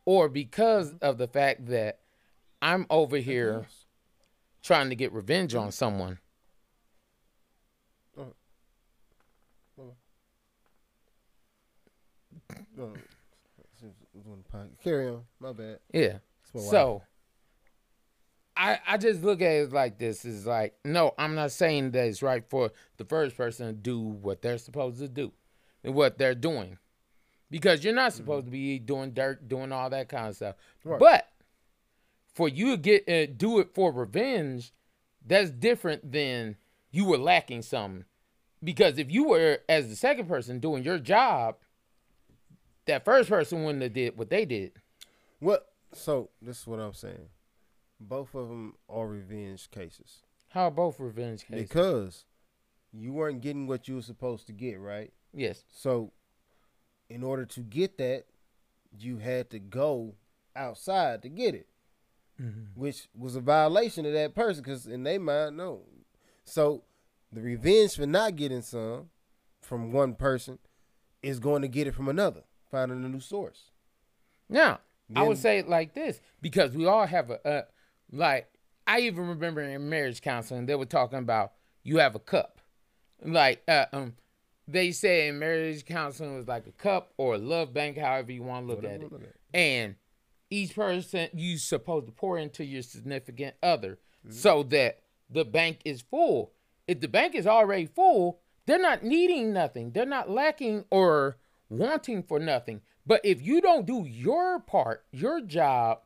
Or 0.05 0.30
because 0.30 0.93
of 1.01 1.18
the 1.18 1.28
fact 1.28 1.66
that 1.70 2.01
I'm 2.62 2.86
over 2.91 3.18
here 3.18 3.66
trying 4.62 4.89
to 4.89 4.95
get 4.95 5.12
revenge 5.14 5.55
on 5.55 5.72
someone. 5.72 6.20
No, 12.78 12.93
it's 14.16 14.28
on 14.28 14.43
the 14.43 14.58
podcast. 14.58 14.84
Carry 14.84 15.10
on. 15.10 15.24
My 15.39 15.54
bad. 15.54 15.80
Yeah. 15.93 16.18
It's 16.43 16.54
my 16.54 16.62
wife. 16.62 16.70
So 16.70 17.04
I 18.56 18.80
I 18.88 18.97
just 18.97 19.24
look 19.24 19.41
at 19.41 19.52
it 19.52 19.74
like 19.74 19.97
this 19.97 20.26
is 20.26 20.45
like 20.45 20.76
no, 20.86 21.14
I'm 21.18 21.36
not 21.36 21.52
saying 21.52 21.91
that 21.91 22.06
it's 22.06 22.22
right 22.22 22.43
for 22.49 22.72
the 22.97 23.06
first 23.06 23.36
person 23.36 23.68
to 23.68 23.74
do 23.74 23.99
what 23.99 24.41
they're 24.41 24.58
supposed 24.58 24.99
to 24.99 25.08
do 25.08 25.32
and 25.84 25.93
what 25.93 26.18
they're 26.18 26.36
doing. 26.36 26.78
Because 27.49 27.84
you're 27.84 27.93
not 27.93 28.14
supposed 28.14 28.45
to 28.45 28.52
be 28.52 28.80
doing 28.80 29.12
dirt, 29.12 29.47
doing 29.49 29.72
all 29.72 29.89
that 29.89 30.08
kind 30.08 30.30
of 30.30 30.36
stuff. 30.36 30.56
Right. 30.86 30.99
But 30.99 31.28
for 32.34 32.47
you 32.47 32.76
to 32.76 32.78
get 32.78 33.10
uh, 33.10 33.34
do 33.36 33.60
it 33.60 33.74
for 33.74 33.91
revenge, 33.91 34.72
that's 35.26 35.49
different 35.49 36.12
than 36.12 36.56
you 36.91 37.06
were 37.06 37.18
lacking 37.18 37.62
something. 37.64 38.06
Because 38.64 38.99
if 38.99 39.12
you 39.12 39.26
were 39.26 39.60
as 39.68 39.89
the 39.89 39.95
second 39.95 40.28
person 40.28 40.60
doing 40.60 40.84
your 40.84 40.99
job, 40.99 41.58
that 42.86 43.06
first 43.06 43.30
person 43.30 43.64
wouldn't 43.64 43.84
have 43.84 43.94
did 43.94 44.18
what 44.18 44.30
they 44.30 44.46
did. 44.46 44.74
What? 45.40 45.68
So 45.94 46.30
this 46.42 46.62
is 46.62 46.68
what 46.68 46.80
I'm 46.80 46.94
saying. 46.94 47.30
Both 48.00 48.34
of 48.34 48.50
them 48.50 48.76
are 48.90 49.08
revenge 49.08 49.70
cases 49.70 50.24
How 50.50 50.64
are 50.68 50.72
both 50.72 51.00
revenge 51.00 51.46
cases? 51.46 51.68
because 51.68 52.26
you 52.92 53.14
weren't 53.14 53.42
getting 53.42 53.68
what 53.68 53.88
you 53.88 53.96
were 53.96 54.02
supposed 54.02 54.48
to 54.48 54.54
get, 54.54 54.80
right? 54.80 55.14
yes. 55.34 55.64
So, 55.72 56.12
in 57.10 57.24
order 57.24 57.46
to 57.46 57.60
get 57.62 57.98
that, 57.98 58.26
you 58.98 59.18
had 59.18 59.50
to 59.52 59.60
go 59.60 60.16
outside 60.56 61.22
to 61.22 61.30
get 61.30 61.56
it, 61.56 61.68
mm-hmm. 62.42 62.80
which 62.80 63.08
was 63.18 63.36
a 63.36 63.42
violation 63.42 64.06
of 64.06 64.14
that 64.14 64.36
person 64.36 64.64
because 64.64 64.88
in 64.88 65.04
their 65.04 65.20
mind, 65.20 65.58
no. 65.58 65.82
So, 66.44 66.84
the 67.32 67.42
revenge 67.42 67.96
for 67.96 68.06
not 68.06 68.36
getting 68.36 68.62
some 68.62 69.10
from 69.62 69.92
one 69.92 70.16
person 70.16 70.60
is 71.22 71.40
going 71.40 71.62
to 71.62 71.68
get 71.68 71.88
it 71.88 71.96
from 71.96 72.10
another, 72.10 72.44
finding 72.72 73.03
a 73.03 73.09
new 73.09 73.19
source. 73.19 73.72
Now, 74.49 74.80
I 75.15 75.24
would 75.24 75.38
say 75.38 75.59
it 75.59 75.67
like 75.67 75.93
this 75.93 76.22
because 76.41 76.72
we 76.76 76.86
all 76.86 77.05
have 77.05 77.30
a, 77.30 77.47
uh, 77.47 77.61
like, 78.11 78.47
I 78.88 79.01
even 79.01 79.28
remember 79.28 79.61
in 79.61 79.89
marriage 79.89 80.22
counseling, 80.22 80.65
they 80.65 80.76
were 80.76 80.86
talking 80.86 81.19
about 81.19 81.53
you 81.84 81.97
have 81.97 82.15
a 82.15 82.19
cup. 82.19 82.59
Like, 83.24 83.61
uh, 83.67 83.86
um, 83.93 84.15
they 84.67 84.91
say 84.91 85.28
in 85.28 85.38
marriage 85.38 85.86
counseling 85.86 86.36
was 86.36 86.47
like 86.47 86.65
a 86.65 86.72
cup 86.72 87.13
or 87.17 87.36
a 87.36 87.38
love 87.38 87.74
bank, 87.74 87.97
however 87.97 88.32
you 88.32 88.43
want 88.43 88.67
to 88.67 88.74
look 88.74 88.84
at 88.84 89.01
it. 89.01 89.03
look 89.03 89.13
at 89.13 89.22
it. 89.22 89.36
And 89.53 89.95
each 90.49 90.76
person 90.76 91.30
you 91.34 91.57
supposed 91.57 92.07
to 92.07 92.11
pour 92.11 92.38
into 92.38 92.63
your 92.65 92.82
significant 92.82 93.55
other 93.61 93.99
Mm-hmm. 94.26 94.36
so 94.36 94.61
that 94.61 94.99
the 95.32 95.43
bank 95.43 95.80
is 95.84 96.01
full. 96.01 96.51
If 96.88 96.99
the 96.99 97.07
bank 97.07 97.34
is 97.34 97.47
already 97.47 97.88
full, 97.88 98.39
they're 98.67 98.78
not 98.78 99.03
needing 99.03 99.51
nothing. 99.51 99.93
They're 99.93 100.05
not 100.05 100.30
lacking 100.30 100.86
or 100.91 101.38
wanting 101.72 102.22
for 102.22 102.39
nothing. 102.39 102.82
But 103.05 103.22
if 103.24 103.41
you 103.41 103.61
don't 103.61 103.88
do 103.88 104.05
your 104.07 104.59
part, 104.59 105.05
your 105.11 105.41
job, 105.41 106.01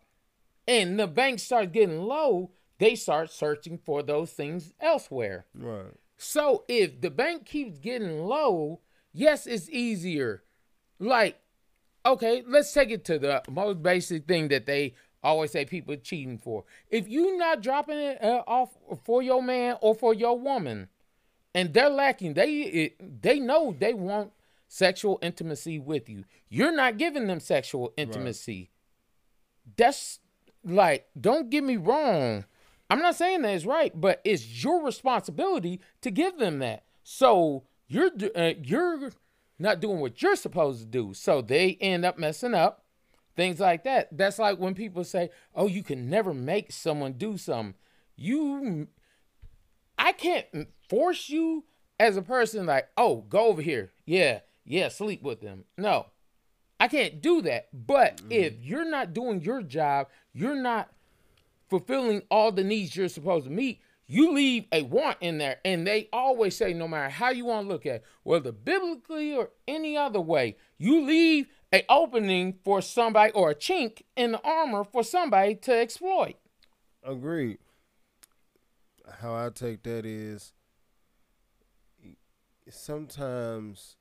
and 0.68 1.00
the 1.00 1.08
bank 1.08 1.40
starts 1.40 1.72
getting 1.72 2.02
low, 2.02 2.52
they 2.78 2.96
start 2.96 3.32
searching 3.32 3.78
for 3.78 4.04
those 4.04 4.32
things 4.32 4.74
elsewhere. 4.80 5.46
Right. 5.54 5.94
So 6.18 6.64
if 6.68 7.02
the 7.02 7.10
bank 7.10 7.46
keeps 7.46 7.80
getting 7.80 8.24
low, 8.26 8.80
yes, 9.12 9.46
it's 9.48 9.70
easier. 9.70 10.44
Like, 11.00 11.40
okay, 12.06 12.44
let's 12.48 12.72
take 12.72 12.92
it 12.92 13.04
to 13.06 13.20
the 13.20 13.42
most 13.50 13.84
basic 13.84 14.26
thing 14.28 14.48
that 14.50 14.66
they 14.66 14.94
always 15.22 15.52
say 15.52 15.66
people 15.66 15.96
cheating 15.98 16.38
for. 16.38 16.64
If 16.90 17.10
you 17.10 17.38
not 17.38 17.62
dropping 17.62 17.98
it 17.98 18.24
uh, 18.24 18.44
off 18.48 18.78
for 19.04 19.22
your 19.22 19.42
man 19.42 19.78
or 19.82 19.96
for 19.96 20.14
your 20.14 20.40
woman, 20.40 20.88
and 21.54 21.74
they're 21.74 21.90
lacking, 21.90 22.34
they 22.36 22.52
it, 22.52 23.22
they 23.22 23.40
know 23.40 23.76
they 23.78 23.94
want 23.94 24.32
sexual 24.68 25.20
intimacy 25.22 25.80
with 25.80 26.10
you. 26.10 26.24
You're 26.50 26.76
not 26.76 26.98
giving 26.98 27.28
them 27.28 27.40
sexual 27.40 27.94
intimacy. 27.98 28.72
That's 29.78 30.20
like, 30.64 31.08
don't 31.20 31.50
get 31.50 31.64
me 31.64 31.78
wrong. 31.78 32.46
I'm 32.90 33.02
not 33.02 33.16
saying 33.16 33.42
that 33.42 33.54
it's 33.54 33.66
right, 33.66 33.92
but 34.00 34.22
it's 34.24 34.64
your 34.64 34.84
responsibility 34.84 35.82
to 36.02 36.12
give 36.12 36.38
them 36.38 36.60
that. 36.60 36.84
So 37.04 37.64
you're 37.88 38.12
uh, 38.36 38.54
you're 38.62 39.12
not 39.58 39.80
doing 39.80 40.00
what 40.00 40.22
you're 40.22 40.36
supposed 40.36 40.82
to 40.82 40.86
do. 40.86 41.14
So 41.14 41.42
they 41.42 41.78
end 41.82 42.06
up 42.06 42.18
messing 42.18 42.54
up. 42.54 42.84
Things 43.36 43.60
like 43.60 43.84
that. 43.84 44.16
That's 44.16 44.40
like 44.40 44.60
when 44.60 44.76
people 44.76 45.04
say, 45.04 45.30
"Oh, 45.54 45.68
you 45.68 45.84
can 45.84 46.10
never 46.10 46.34
make 46.34 46.72
someone 46.72 47.14
do 47.14 47.38
something." 47.38 47.76
You 48.16 48.88
I 49.98 50.14
can't 50.14 50.46
force 50.88 51.30
you 51.30 51.66
as 52.00 52.16
a 52.18 52.22
person 52.22 52.66
like, 52.66 52.88
"Oh, 52.96 53.26
go 53.28 53.48
over 53.48 53.62
here." 53.62 53.92
Yeah. 54.06 54.40
Yeah, 54.66 54.90
sleep 54.90 55.22
with 55.22 55.42
them. 55.42 55.66
No. 55.78 56.08
I 56.80 56.88
can't 56.88 57.22
do 57.22 57.42
that. 57.44 57.70
But 57.74 58.18
mm-hmm. 58.18 58.32
if 58.32 58.54
you're 58.62 58.90
not 58.90 59.14
doing 59.14 59.42
your 59.42 59.62
job, 59.62 60.08
you're 60.34 60.62
not 60.62 60.90
fulfilling 61.70 62.24
all 62.30 62.52
the 62.52 62.64
needs 62.64 62.96
you're 62.96 63.08
supposed 63.10 63.46
to 63.46 63.52
meet, 63.52 63.82
you 64.08 64.34
leave 64.34 64.66
a 64.72 64.84
want 64.84 65.18
in 65.22 65.38
there. 65.38 65.58
And 65.66 65.86
they 65.86 66.10
always 66.14 66.56
say, 66.56 66.74
no 66.74 66.88
matter 66.88 67.10
how 67.10 67.30
you 67.30 67.46
want 67.46 67.68
to 67.68 67.74
look 67.74 67.86
at 67.86 67.96
it, 67.96 68.06
whether 68.24 68.52
biblically 68.52 69.36
or 69.36 69.50
any 69.68 69.98
other 69.98 70.22
way, 70.22 70.58
you 70.78 71.06
leave 71.06 71.48
a 71.74 71.84
opening 71.90 72.56
for 72.64 72.82
somebody 72.82 73.32
or 73.34 73.52
a 73.52 73.56
chink 73.56 74.04
in 74.16 74.34
the 74.34 74.42
armor 74.44 74.84
for 74.84 75.04
somebody 75.04 75.56
to 75.56 75.74
exploit. 75.74 76.36
Agreed. 77.04 77.58
How 79.22 79.36
I 79.36 79.50
take 79.50 79.84
that 79.84 80.06
is 80.06 80.54
sometimes 82.70 83.96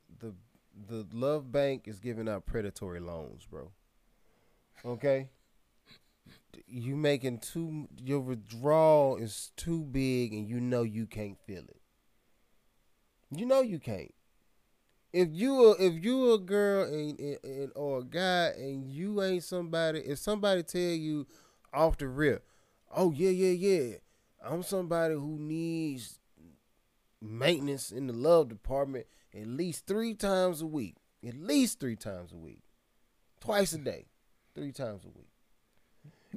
the 0.88 1.06
love 1.12 1.50
bank 1.52 1.86
is 1.86 2.00
giving 2.00 2.28
out 2.28 2.46
predatory 2.46 3.00
loans, 3.00 3.46
bro. 3.46 3.70
Okay? 4.84 5.28
You 6.66 6.96
making 6.96 7.38
too 7.38 7.88
your 8.02 8.20
withdrawal 8.20 9.16
is 9.16 9.50
too 9.56 9.82
big 9.84 10.32
and 10.32 10.48
you 10.48 10.60
know 10.60 10.82
you 10.82 11.06
can't 11.06 11.38
feel 11.46 11.62
it. 11.62 11.80
You 13.30 13.46
know 13.46 13.60
you 13.60 13.78
can't. 13.78 14.14
If 15.12 15.28
you 15.32 15.64
a, 15.64 15.70
if 15.78 16.04
you 16.04 16.32
a 16.32 16.38
girl 16.38 16.84
and, 16.84 17.18
and, 17.18 17.38
and 17.44 17.72
or 17.76 18.00
a 18.00 18.04
guy 18.04 18.52
and 18.56 18.84
you 18.84 19.22
ain't 19.22 19.44
somebody, 19.44 20.00
if 20.00 20.18
somebody 20.18 20.62
tell 20.62 20.80
you 20.80 21.26
off 21.72 21.98
the 21.98 22.08
rip, 22.08 22.44
oh 22.94 23.12
yeah 23.12 23.30
yeah 23.30 23.68
yeah, 23.68 23.96
I'm 24.44 24.62
somebody 24.62 25.14
who 25.14 25.38
needs 25.38 26.18
maintenance 27.20 27.90
in 27.90 28.06
the 28.06 28.12
love 28.12 28.48
department 28.48 29.06
at 29.34 29.46
least 29.46 29.86
three 29.86 30.14
times 30.14 30.62
a 30.62 30.66
week, 30.66 30.96
at 31.26 31.34
least 31.34 31.80
three 31.80 31.96
times 31.96 32.32
a 32.32 32.36
week, 32.36 32.62
twice 33.40 33.72
a 33.72 33.78
day, 33.78 34.06
three 34.54 34.72
times 34.72 35.04
a 35.04 35.08
week, 35.08 35.30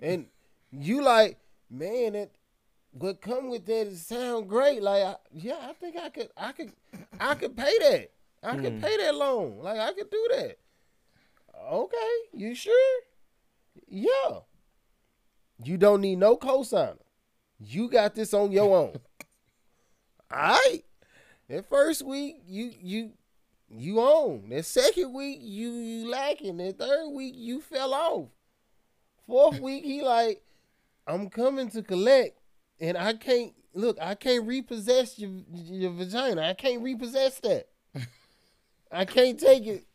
and 0.02 0.28
you 0.72 1.02
like 1.02 1.38
man 1.70 2.16
it. 2.16 2.36
What 2.92 3.22
come 3.22 3.50
with 3.50 3.66
that 3.68 3.88
it 3.88 3.98
sound 3.98 4.50
great. 4.50 4.82
Like, 4.82 5.04
I, 5.04 5.16
yeah, 5.32 5.58
I 5.62 5.74
think 5.74 5.98
I 5.98 6.10
could, 6.10 6.30
I 6.36 6.52
could, 6.52 6.72
I 7.20 7.36
could 7.36 7.56
pay 7.56 7.78
that. 7.80 8.12
I 8.42 8.56
could 8.56 8.74
hmm. 8.74 8.80
pay 8.80 8.98
that 8.98 9.14
loan. 9.14 9.60
Like, 9.62 9.78
I 9.78 9.94
could 9.94 10.10
do 10.10 10.28
that. 10.32 10.58
Okay, 11.70 12.18
you 12.34 12.56
sure? 12.56 13.02
Yeah. 13.88 14.40
You 15.64 15.78
don't 15.78 16.02
need 16.02 16.18
no 16.18 16.38
cosigner. 16.38 16.98
You 17.60 17.90
got 17.90 18.16
this 18.16 18.34
on 18.34 18.52
your 18.52 18.76
own. 18.76 18.94
All 20.32 20.60
right. 20.60 20.84
That 21.50 21.70
first 21.70 22.06
week, 22.06 22.42
you 22.46 22.72
you 22.82 23.12
you 23.70 24.00
on. 24.00 24.50
That 24.50 24.66
second 24.66 25.14
week, 25.14 25.40
you 25.42 25.72
you 25.72 26.10
lacking. 26.10 26.58
That 26.58 26.78
third 26.78 27.10
week, 27.12 27.36
you 27.38 27.62
fell 27.62 27.94
off. 27.94 28.28
Fourth 29.26 29.60
week, 29.62 29.84
he 29.84 30.02
like, 30.02 30.44
I'm 31.06 31.30
coming 31.30 31.70
to 31.70 31.82
collect, 31.82 32.38
and 32.82 32.98
I 32.98 33.14
can't 33.14 33.54
look. 33.74 33.98
I 34.02 34.16
can't 34.16 34.46
repossess 34.46 35.18
your 35.18 35.32
your 35.54 35.92
vagina. 35.92 36.42
I 36.42 36.54
can't 36.54 36.82
repossess 36.82 37.40
that. 37.40 37.68
I 38.92 39.06
can't 39.06 39.40
take 39.40 39.66
it. 39.66 39.86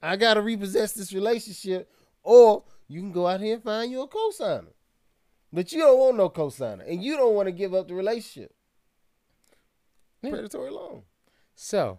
I 0.00 0.16
gotta 0.16 0.42
repossess 0.42 0.92
this 0.92 1.12
relationship, 1.12 1.90
or 2.22 2.64
you 2.88 3.00
can 3.00 3.12
go 3.12 3.26
out 3.26 3.40
here 3.40 3.54
and 3.54 3.62
find 3.64 3.90
you 3.90 4.02
a 4.02 4.08
cosigner. 4.08 4.72
But 5.52 5.72
you 5.72 5.80
don't 5.80 5.98
want 5.98 6.16
no 6.16 6.30
cosigner, 6.30 6.88
and 6.88 7.02
you 7.02 7.16
don't 7.16 7.34
want 7.34 7.46
to 7.46 7.52
give 7.52 7.74
up 7.74 7.88
the 7.88 7.94
relationship. 7.94 8.54
Yeah. 10.22 10.30
Predatory 10.30 10.70
loan. 10.70 11.02
So, 11.54 11.98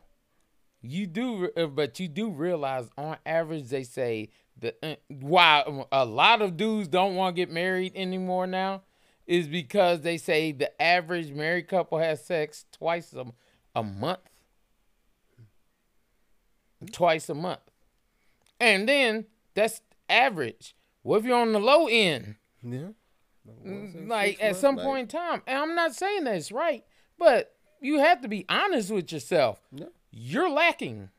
you 0.82 1.08
do, 1.08 1.50
uh, 1.56 1.68
but 1.68 2.00
you 2.00 2.08
do 2.08 2.30
realize 2.30 2.90
on 2.98 3.18
average 3.26 3.70
they 3.70 3.84
say 3.84 4.30
that 4.60 4.78
uh, 4.84 4.96
why 5.08 5.86
a 5.92 6.06
lot 6.06 6.42
of 6.42 6.58
dudes 6.58 6.88
don't 6.88 7.16
want 7.16 7.36
to 7.36 7.42
get 7.42 7.52
married 7.52 7.94
anymore 7.96 8.48
now 8.48 8.84
is 9.26 9.48
because 9.48 10.02
they 10.02 10.18
say 10.18 10.52
the 10.52 10.82
average 10.82 11.32
married 11.32 11.68
couple 11.68 11.98
has 11.98 12.24
sex 12.24 12.66
twice 12.72 13.14
a, 13.14 13.26
a 13.76 13.84
month. 13.84 14.20
Twice 16.92 17.30
a 17.30 17.34
month. 17.34 17.62
And 18.60 18.88
then 18.88 19.26
that's 19.54 19.82
average. 20.10 20.76
What 21.02 21.20
if 21.20 21.26
you're 21.26 21.40
on 21.40 21.54
the 21.54 21.60
low 21.60 21.88
end? 21.88 22.36
Yeah. 22.62 22.90
Like 24.06 24.42
at 24.42 24.56
some 24.56 24.78
point 24.78 25.14
in 25.14 25.20
time. 25.20 25.42
And 25.48 25.58
I'm 25.58 25.76
not 25.76 25.94
saying 25.96 26.26
that 26.26 26.36
it's 26.36 26.52
right, 26.52 26.84
but 27.18 27.56
you 27.84 28.00
have 28.00 28.22
to 28.22 28.28
be 28.28 28.46
honest 28.50 28.90
with 28.92 29.12
yourself. 29.12 29.60
Yeah. 29.72 29.86
You're 30.12 30.50
lacking. 30.50 31.10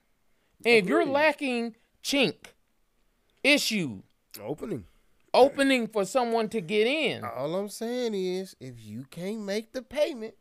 And 0.65 0.75
if 0.77 0.87
you're 0.87 1.05
lacking 1.05 1.77
chink, 2.03 2.37
issue, 3.43 4.03
Opening. 4.41 4.85
opening 5.33 5.87
for 5.89 6.05
someone 6.05 6.49
to 6.49 6.61
get 6.61 6.87
in. 6.87 7.23
All 7.25 7.55
I'm 7.57 7.69
saying 7.69 8.15
is, 8.15 8.57
if 8.61 8.75
you 8.79 9.05
can't 9.11 9.41
make 9.41 9.73
the 9.73 9.83
payment, 9.83 10.35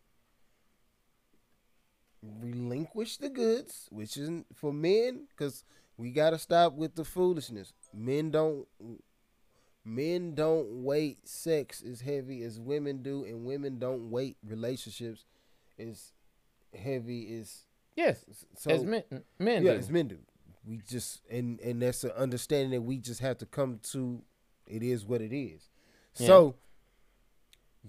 relinquish 2.21 3.17
the 3.17 3.29
goods, 3.29 3.87
which 3.91 4.17
isn't 4.17 4.45
for 4.55 4.71
men, 4.71 5.27
because 5.29 5.63
we 5.97 6.11
gotta 6.11 6.39
stop 6.39 6.73
with 6.73 6.95
the 6.95 7.03
foolishness. 7.03 7.73
Men 7.93 8.31
don't. 8.31 8.65
Men 9.85 10.33
don't 10.33 10.83
weight 10.83 11.27
sex 11.27 11.83
as 11.83 11.99
heavy 11.99 12.41
as 12.43 12.57
women 12.57 13.03
do, 13.03 13.25
and 13.25 13.43
women 13.43 13.79
don't 13.79 14.09
weight 14.09 14.37
relationships 14.47 15.25
as 15.89 16.11
heavy 16.77 17.37
as 17.39 17.65
Yes. 17.95 18.23
so. 18.57 18.71
as 18.71 18.83
men, 18.83 19.03
men 19.39 19.63
yeah, 19.63 19.73
do. 19.73 19.77
as 19.79 19.89
men 19.89 20.07
do. 20.07 20.17
We 20.65 20.77
just 20.89 21.21
and 21.29 21.59
and 21.59 21.81
that's 21.81 22.03
an 22.03 22.11
understanding 22.11 22.71
that 22.71 22.81
we 22.81 22.97
just 22.97 23.19
have 23.19 23.37
to 23.39 23.45
come 23.45 23.79
to. 23.91 24.23
It 24.65 24.81
is 24.81 25.05
what 25.05 25.21
it 25.21 25.35
is. 25.35 25.69
Yeah. 26.17 26.27
So 26.27 26.55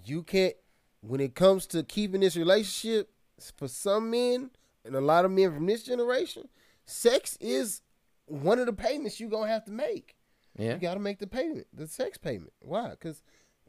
you 0.04 0.22
can't 0.22 0.54
when 1.00 1.20
it 1.20 1.34
comes 1.34 1.66
to 1.68 1.82
keeping 1.82 2.20
this 2.20 2.36
relationship. 2.36 3.10
For 3.56 3.66
some 3.66 4.10
men 4.10 4.50
and 4.84 4.94
a 4.94 5.00
lot 5.00 5.24
of 5.24 5.30
men 5.32 5.52
from 5.52 5.66
this 5.66 5.82
generation, 5.82 6.48
sex 6.86 7.36
is 7.40 7.82
one 8.26 8.60
of 8.60 8.66
the 8.66 8.72
payments 8.72 9.18
you're 9.18 9.28
gonna 9.28 9.50
have 9.50 9.64
to 9.64 9.72
make. 9.72 10.14
yeah. 10.56 10.74
You 10.74 10.78
gotta 10.80 11.00
make 11.00 11.18
the 11.18 11.26
payment, 11.26 11.66
the 11.72 11.88
sex 11.88 12.16
payment. 12.16 12.52
Why? 12.60 12.90
Because 12.90 13.22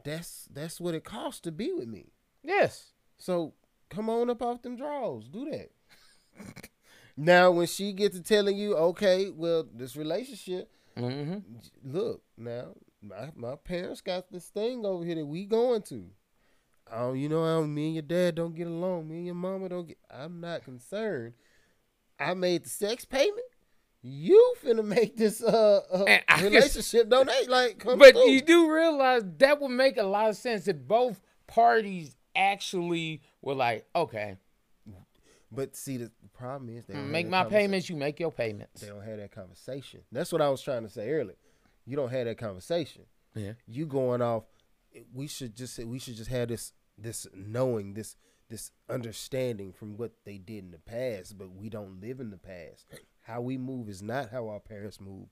that's 0.04 0.46
that's 0.52 0.80
what 0.80 0.94
it 0.94 1.02
costs 1.02 1.40
to 1.42 1.52
be 1.52 1.72
with 1.72 1.88
me. 1.88 2.12
Yes. 2.44 2.92
So 3.18 3.54
come 3.90 4.08
on 4.10 4.30
up 4.30 4.42
off 4.42 4.62
them 4.62 4.76
draws. 4.76 5.28
Do 5.28 5.50
that. 5.50 5.70
now 7.16 7.50
when 7.50 7.66
she 7.66 7.92
gets 7.92 8.16
to 8.16 8.22
telling 8.22 8.56
you, 8.56 8.76
okay, 8.76 9.30
well, 9.30 9.66
this 9.72 9.96
relationship, 9.96 10.70
hmm 10.96 11.38
look, 11.84 12.22
now 12.36 12.68
my 13.02 13.30
my 13.34 13.54
parents 13.56 14.00
got 14.00 14.30
this 14.30 14.46
thing 14.48 14.84
over 14.84 15.04
here 15.04 15.16
that 15.16 15.26
we 15.26 15.44
going 15.44 15.82
to. 15.82 16.06
Oh, 16.92 17.14
you 17.14 17.28
know 17.28 17.44
how 17.44 17.62
me 17.62 17.86
and 17.86 17.94
your 17.94 18.02
dad 18.02 18.36
don't 18.36 18.54
get 18.54 18.66
along. 18.68 19.08
Me 19.08 19.16
and 19.16 19.26
your 19.26 19.34
mama 19.34 19.68
don't 19.68 19.88
get 19.88 19.98
I'm 20.10 20.40
not 20.40 20.64
concerned. 20.64 21.34
I 22.18 22.34
made 22.34 22.64
the 22.64 22.68
sex 22.70 23.04
payment. 23.04 23.40
You 24.02 24.54
finna 24.64 24.84
make 24.84 25.16
this 25.16 25.42
uh, 25.42 25.80
uh 25.90 26.40
relationship 26.40 27.08
donate 27.08 27.48
like 27.50 27.82
But 27.84 28.12
through. 28.14 28.30
you 28.30 28.40
do 28.40 28.70
realize 28.72 29.22
that 29.38 29.60
would 29.60 29.70
make 29.70 29.96
a 29.96 30.04
lot 30.04 30.30
of 30.30 30.36
sense 30.36 30.68
if 30.68 30.76
both 30.78 31.20
parties 31.48 32.14
actually 32.36 33.22
were 33.42 33.54
like, 33.54 33.86
okay, 33.94 34.36
But 35.50 35.76
see 35.76 35.96
the 35.96 36.10
problem 36.34 36.68
is 36.76 36.86
they 36.86 36.94
make 36.94 37.28
my 37.28 37.44
payments, 37.44 37.88
you 37.88 37.96
make 37.96 38.18
your 38.20 38.32
payments. 38.32 38.80
They 38.80 38.88
don't 38.88 39.04
have 39.04 39.18
that 39.18 39.32
conversation. 39.32 40.00
That's 40.12 40.32
what 40.32 40.42
I 40.42 40.48
was 40.48 40.60
trying 40.60 40.82
to 40.82 40.88
say 40.88 41.10
earlier. 41.10 41.36
You 41.84 41.96
don't 41.96 42.10
have 42.10 42.26
that 42.26 42.38
conversation. 42.38 43.02
Yeah. 43.34 43.52
You 43.66 43.86
going 43.86 44.22
off. 44.22 44.44
We 45.14 45.26
should 45.26 45.54
just 45.54 45.78
we 45.78 45.98
should 45.98 46.16
just 46.16 46.30
have 46.30 46.48
this 46.48 46.72
this 46.98 47.26
knowing 47.34 47.94
this 47.94 48.16
this 48.48 48.70
understanding 48.88 49.72
from 49.72 49.96
what 49.96 50.12
they 50.24 50.38
did 50.38 50.64
in 50.64 50.70
the 50.70 50.78
past, 50.78 51.36
but 51.36 51.54
we 51.54 51.68
don't 51.68 52.00
live 52.00 52.20
in 52.20 52.30
the 52.30 52.38
past. 52.38 52.86
How 53.22 53.40
we 53.40 53.58
move 53.58 53.88
is 53.88 54.02
not 54.02 54.30
how 54.30 54.48
our 54.48 54.60
parents 54.60 55.00
move. 55.00 55.28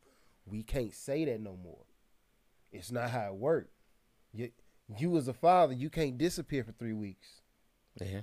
We 0.47 0.63
can't 0.63 0.93
say 0.95 1.25
that 1.25 1.41
no 1.41 1.57
more. 1.57 1.85
It's 2.73 2.91
not 2.91 3.11
how 3.11 3.29
it 3.29 3.35
worked. 3.37 3.71
You, 4.33 4.51
you 4.99 5.17
as 5.17 5.29
a 5.29 5.33
father, 5.33 5.73
you 5.73 5.91
can't 5.91 6.19
disappear 6.19 6.65
for 6.65 6.73
three 6.73 6.93
weeks. 6.93 7.41
Yeah. 8.01 8.23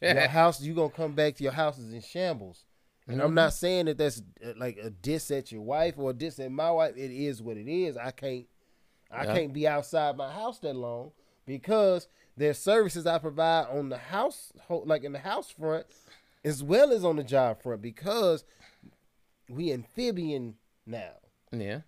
Your 0.00 0.28
house, 0.28 0.60
you 0.62 0.74
gonna 0.74 0.90
come 0.90 1.14
back 1.14 1.36
to 1.36 1.42
your 1.42 1.52
house 1.52 1.78
is 1.78 1.92
in 1.92 2.00
shambles, 2.00 2.64
And 3.06 3.20
I'm 3.22 3.34
not 3.34 3.52
saying 3.54 3.86
that 3.86 3.98
that's 3.98 4.22
uh, 4.44 4.52
like 4.56 4.78
a 4.82 4.90
diss 4.90 5.30
at 5.30 5.50
your 5.52 5.62
wife 5.62 5.94
or 5.98 6.10
a 6.10 6.14
diss 6.14 6.38
at 6.38 6.50
my 6.52 6.70
wife. 6.70 6.96
It 6.96 7.10
is 7.10 7.42
what 7.42 7.56
it 7.56 7.68
is. 7.70 7.96
I 7.96 8.10
can't, 8.10 8.46
I 9.10 9.24
Yeah. 9.24 9.34
can't 9.34 9.52
be 9.52 9.66
outside 9.66 10.16
my 10.16 10.32
house 10.32 10.58
that 10.60 10.74
long 10.76 11.12
because 11.46 12.08
there's 12.36 12.58
services 12.58 13.06
I 13.06 13.18
provide 13.18 13.66
on 13.68 13.88
the 13.88 13.98
house, 13.98 14.52
like 14.68 15.04
in 15.04 15.12
the 15.12 15.18
house 15.18 15.50
front, 15.50 15.86
as 16.44 16.62
well 16.62 16.92
as 16.92 17.04
on 17.04 17.16
the 17.16 17.24
job 17.24 17.62
front 17.62 17.82
because 17.82 18.44
we 19.48 19.72
amphibian 19.72 20.54
now. 20.86 21.12
Yeah. 21.50 21.80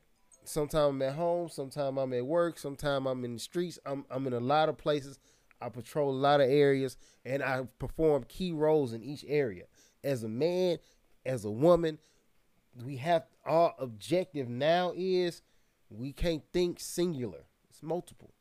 Sometimes 0.45 0.91
I'm 0.91 1.03
at 1.03 1.15
home, 1.15 1.49
sometimes 1.49 1.99
I'm 1.99 2.13
at 2.13 2.27
work, 2.27 2.59
sometimes 2.59 3.07
I'm 3.07 3.25
in 3.25 3.35
the 3.35 3.39
streets. 3.39 3.79
I'm 3.85 4.05
I'm 4.11 4.27
in 4.27 4.33
a 4.33 4.41
lot 4.41 4.69
of 4.69 4.79
places. 4.79 5.19
I 5.61 5.69
patrol 5.69 6.11
a 6.11 6.17
lot 6.17 6.41
of 6.41 6.49
areas 6.49 6.97
and 7.25 7.43
I 7.43 7.65
perform 7.79 8.25
key 8.25 8.53
roles 8.53 8.93
in 8.93 9.03
each 9.03 9.25
area. 9.29 9.65
As 10.03 10.25
a 10.25 10.29
man, 10.29 10.79
as 11.27 11.45
a 11.45 11.51
woman, 11.51 11.99
we 12.83 12.97
have 12.97 13.25
our 13.45 13.75
objective 13.79 14.49
now 14.49 14.93
is 14.97 15.43
we 15.91 16.13
can't 16.13 16.43
think 16.53 16.81
singular. 16.81 17.45
It's 17.69 17.83
multiple. 17.83 18.33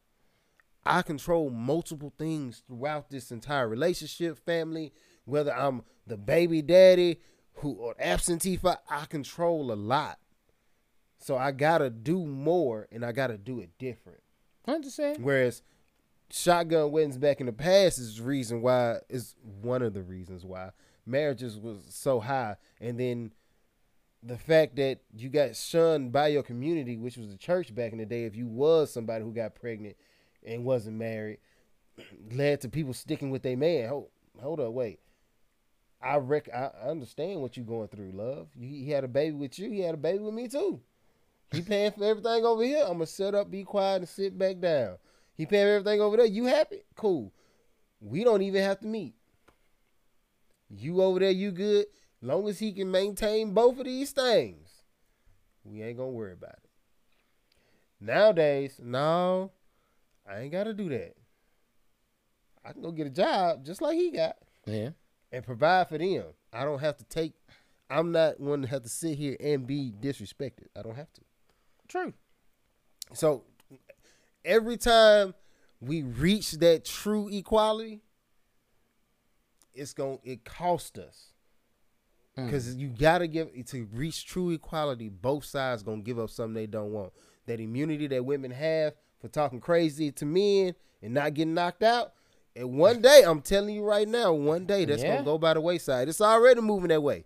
I 0.85 1.01
control 1.01 1.49
multiple 1.49 2.13
things 2.17 2.63
throughout 2.65 3.09
this 3.09 3.31
entire 3.31 3.67
relationship, 3.67 4.43
family, 4.45 4.93
whether 5.25 5.53
I'm 5.53 5.83
the 6.07 6.17
baby 6.17 6.61
daddy 6.61 7.19
who 7.55 7.73
or 7.73 7.95
absentee 7.99 8.57
father, 8.57 8.79
I 8.89 9.05
control 9.05 9.71
a 9.71 9.75
lot. 9.75 10.19
So 11.19 11.37
I 11.37 11.51
gotta 11.51 11.89
do 11.89 12.25
more 12.25 12.87
and 12.91 13.05
I 13.05 13.11
gotta 13.11 13.37
do 13.37 13.59
it 13.59 13.71
different. 13.77 14.21
I 14.65 14.71
understand. 14.71 15.23
Whereas 15.23 15.61
shotgun 16.31 16.91
weddings 16.91 17.17
back 17.17 17.39
in 17.39 17.45
the 17.45 17.53
past 17.53 17.99
is 17.99 18.17
the 18.17 18.23
reason 18.23 18.61
why 18.61 18.99
is 19.09 19.35
one 19.61 19.81
of 19.81 19.93
the 19.93 20.03
reasons 20.03 20.45
why 20.45 20.71
marriages 21.05 21.57
was 21.57 21.83
so 21.89 22.19
high. 22.19 22.55
And 22.79 22.99
then 22.99 23.33
the 24.23 24.37
fact 24.37 24.75
that 24.77 24.99
you 25.13 25.29
got 25.29 25.55
shunned 25.55 26.11
by 26.11 26.27
your 26.27 26.43
community, 26.43 26.97
which 26.97 27.17
was 27.17 27.29
the 27.29 27.37
church 27.37 27.73
back 27.73 27.91
in 27.91 27.97
the 27.97 28.05
day, 28.05 28.25
if 28.25 28.35
you 28.35 28.47
was 28.47 28.91
somebody 28.91 29.23
who 29.23 29.33
got 29.33 29.55
pregnant 29.55 29.95
and 30.45 30.63
wasn't 30.63 30.97
married, 30.97 31.39
led 32.31 32.61
to 32.61 32.69
people 32.69 32.93
sticking 32.93 33.29
with 33.29 33.43
their 33.43 33.57
man. 33.57 33.89
Hold, 33.89 34.09
hold 34.41 34.59
up, 34.59 34.71
wait. 34.71 34.99
I 36.01 36.15
rec- 36.15 36.53
I 36.53 36.71
understand 36.87 37.41
what 37.41 37.57
you're 37.57 37.65
going 37.65 37.89
through, 37.89 38.11
love. 38.13 38.47
You, 38.55 38.69
he 38.69 38.89
had 38.89 39.03
a 39.03 39.07
baby 39.09 39.35
with 39.35 39.59
you. 39.59 39.69
He 39.69 39.81
had 39.81 39.95
a 39.95 39.97
baby 39.97 40.19
with 40.19 40.33
me 40.33 40.47
too. 40.47 40.79
He 41.51 41.61
paying 41.61 41.91
for 41.91 42.03
everything 42.03 42.45
over 42.45 42.63
here. 42.63 42.83
I'm 42.85 42.93
gonna 42.93 43.07
shut 43.07 43.33
up, 43.33 43.49
be 43.49 43.63
quiet, 43.63 43.97
and 43.97 44.09
sit 44.09 44.37
back 44.37 44.59
down. 44.59 44.97
He 45.35 45.45
paying 45.45 45.65
for 45.65 45.71
everything 45.79 46.01
over 46.01 46.17
there. 46.17 46.25
You 46.25 46.45
happy? 46.45 46.81
Cool. 46.95 47.31
We 48.01 48.23
don't 48.23 48.41
even 48.41 48.63
have 48.63 48.79
to 48.81 48.87
meet. 48.87 49.15
You 50.69 51.01
over 51.01 51.19
there, 51.19 51.31
you 51.31 51.51
good. 51.51 51.87
Long 52.21 52.47
as 52.47 52.59
he 52.59 52.71
can 52.73 52.91
maintain 52.91 53.53
both 53.53 53.79
of 53.79 53.85
these 53.85 54.11
things, 54.11 54.69
we 55.63 55.81
ain't 55.81 55.97
gonna 55.97 56.09
worry 56.11 56.33
about 56.33 56.51
it. 56.63 56.69
Nowadays, 57.99 58.79
no, 58.81 59.51
I 60.29 60.41
ain't 60.41 60.51
gotta 60.51 60.73
do 60.73 60.89
that. 60.89 61.15
I 62.63 62.73
can 62.73 62.81
go 62.81 62.91
get 62.91 63.07
a 63.07 63.11
job 63.11 63.65
just 63.65 63.81
like 63.81 63.95
he 63.97 64.11
got 64.11 64.37
Yeah. 64.65 64.91
and 65.31 65.43
provide 65.43 65.89
for 65.89 65.97
them. 65.97 66.25
I 66.53 66.63
don't 66.65 66.79
have 66.79 66.97
to 66.97 67.03
take. 67.05 67.33
I'm 67.89 68.11
not 68.11 68.39
one 68.39 68.61
to 68.61 68.67
have 68.67 68.83
to 68.83 68.89
sit 68.89 69.17
here 69.17 69.35
and 69.39 69.65
be 69.65 69.91
disrespected. 69.99 70.67
I 70.75 70.81
don't 70.83 70.95
have 70.95 71.11
to. 71.13 71.21
True. 71.89 72.13
So 73.13 73.43
every 74.45 74.77
time 74.77 75.33
we 75.81 76.03
reach 76.03 76.51
that 76.53 76.85
true 76.85 77.27
equality, 77.29 78.01
it's 79.73 79.93
going 79.93 80.19
to 80.19 80.29
it 80.29 80.45
cost 80.45 80.97
us. 80.97 81.33
Hmm. 82.35 82.45
Because 82.45 82.75
you 82.75 82.87
gotta 82.89 83.27
give 83.27 83.49
to 83.67 83.87
reach 83.93 84.25
true 84.25 84.51
equality, 84.51 85.09
both 85.09 85.45
sides 85.45 85.83
gonna 85.83 86.01
give 86.01 86.19
up 86.19 86.29
something 86.29 86.53
they 86.53 86.67
don't 86.67 86.91
want. 86.91 87.11
That 87.47 87.59
immunity 87.59 88.07
that 88.07 88.23
women 88.23 88.51
have 88.51 88.93
for 89.19 89.27
talking 89.27 89.59
crazy 89.59 90.11
to 90.13 90.25
men 90.25 90.75
and 91.01 91.13
not 91.13 91.33
getting 91.33 91.53
knocked 91.55 91.83
out. 91.83 92.13
And 92.55 92.77
one 92.77 93.01
day, 93.01 93.23
I'm 93.25 93.41
telling 93.41 93.73
you 93.73 93.83
right 93.83 94.07
now, 94.07 94.31
one 94.33 94.65
day 94.65 94.85
that's 94.85 95.01
Yeah. 95.01 95.13
gonna 95.15 95.25
go 95.25 95.37
by 95.39 95.55
the 95.55 95.61
wayside. 95.61 96.07
It's 96.07 96.21
already 96.21 96.61
moving 96.61 96.89
that 96.89 97.01
way. 97.01 97.25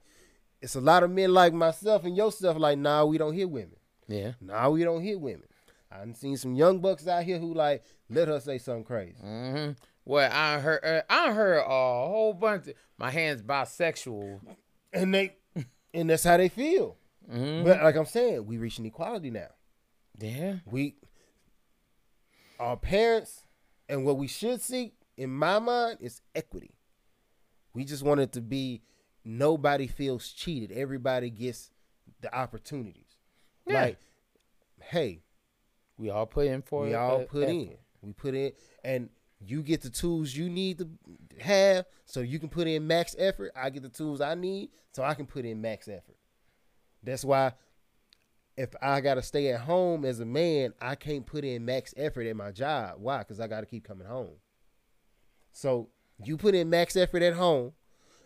It's 0.62 0.76
a 0.76 0.82
lot 0.82 1.04
of 1.04 1.12
men 1.12 1.34
like 1.34 1.54
myself 1.54 2.06
and 2.06 2.16
yourself, 2.16 2.58
like, 2.58 2.78
nah, 2.78 3.04
we 3.04 3.18
don't 3.18 3.34
hit 3.34 3.50
women. 3.50 3.76
Yeah. 4.08 4.34
Now 4.42 4.72
we 4.72 4.84
don't 4.84 5.02
hit 5.02 5.20
women. 5.20 5.48
I 5.92 6.00
done 6.00 6.16
seen 6.16 6.38
some 6.38 6.56
young 6.56 6.80
bucks 6.80 7.08
out 7.08 7.24
here 7.24 7.38
who 7.40 7.54
like 7.54 7.84
let 8.10 8.28
her 8.28 8.40
say 8.40 8.58
something 8.58 8.84
crazy. 8.84 9.16
hmm 9.22 9.72
Well, 10.06 10.30
I 10.32 10.60
heard. 10.60 10.84
Uh, 10.84 11.02
I 11.10 11.32
heard 11.34 11.60
a 11.60 11.64
whole 11.64 12.34
bunch. 12.34 12.68
Of, 12.68 12.74
my 12.98 13.10
hand's 13.12 13.42
bisexual. 13.44 14.40
And 14.92 15.14
they 15.14 15.36
and 15.94 16.10
that's 16.10 16.24
how 16.24 16.38
they 16.38 16.50
feel. 16.50 16.98
Mhm. 17.32 17.64
But 17.64 17.82
like 17.84 17.96
I'm 17.96 18.06
saying, 18.06 18.46
we 18.46 18.58
reaching 18.58 18.86
equality 18.86 19.30
now. 19.30 19.50
Yeah. 20.20 20.56
We 20.66 20.96
our 22.60 22.78
parents 22.78 23.44
and 23.90 24.06
what 24.06 24.18
we 24.18 24.28
should 24.28 24.62
seek, 24.62 24.94
in 25.18 25.30
my 25.30 25.60
mind, 25.60 25.98
is 26.02 26.22
equity. 26.36 26.72
We 27.74 27.84
just 27.86 28.04
want 28.04 28.22
it 28.22 28.32
to 28.34 28.42
be 28.42 28.82
nobody 29.26 29.88
feels 29.88 30.30
cheated. 30.32 30.72
Everybody 30.72 31.30
gets 31.30 31.72
the 32.22 32.34
opportunities. 32.36 33.13
Yeah. 33.66 33.82
Like, 33.82 33.98
hey, 34.82 35.22
We 35.98 36.10
all 36.10 36.26
put 36.26 36.48
in 36.48 36.62
for 36.62 36.84
we 36.84 36.92
it. 36.92 36.96
all 36.96 37.22
uh, 37.22 37.26
put 37.26 37.44
effort. 37.44 37.52
in. 37.52 37.78
We 38.02 38.14
put 38.14 38.36
in, 38.36 38.52
and 38.84 39.10
you 39.40 39.62
get 39.64 39.82
the 39.82 39.90
tools 39.90 40.36
you 40.36 40.50
need 40.50 40.80
to 40.80 40.90
have, 41.40 41.86
so 42.06 42.20
you 42.22 42.40
can 42.40 42.50
put 42.50 42.68
in 42.68 42.86
max 42.88 43.16
effort. 43.18 43.52
I 43.56 43.70
get 43.70 43.84
the 43.84 43.90
tools 43.90 44.20
I 44.22 44.36
need, 44.36 44.70
so 44.92 45.04
I 45.04 45.14
can 45.14 45.26
put 45.26 45.46
in 45.46 45.62
max 45.62 45.88
effort. 45.88 46.18
That's 47.02 47.24
why, 47.26 47.54
if 48.58 48.70
I 48.82 49.02
gotta 49.02 49.22
stay 49.22 49.50
at 49.54 49.62
home 49.62 50.04
as 50.06 50.20
a 50.20 50.26
man, 50.26 50.74
I 50.82 50.96
can't 50.96 51.26
put 51.26 51.44
in 51.46 51.64
max 51.66 51.94
effort 51.98 52.28
at 52.28 52.36
my 52.36 52.52
job. 52.52 52.96
Why? 53.00 53.20
Because 53.20 53.40
I 53.40 53.48
gotta 53.48 53.66
keep 53.66 53.86
coming 53.88 54.08
home. 54.08 54.36
So 55.52 55.90
you 56.24 56.38
put 56.38 56.56
in 56.56 56.70
max 56.70 56.96
effort 56.96 57.22
at 57.22 57.34
home. 57.34 57.74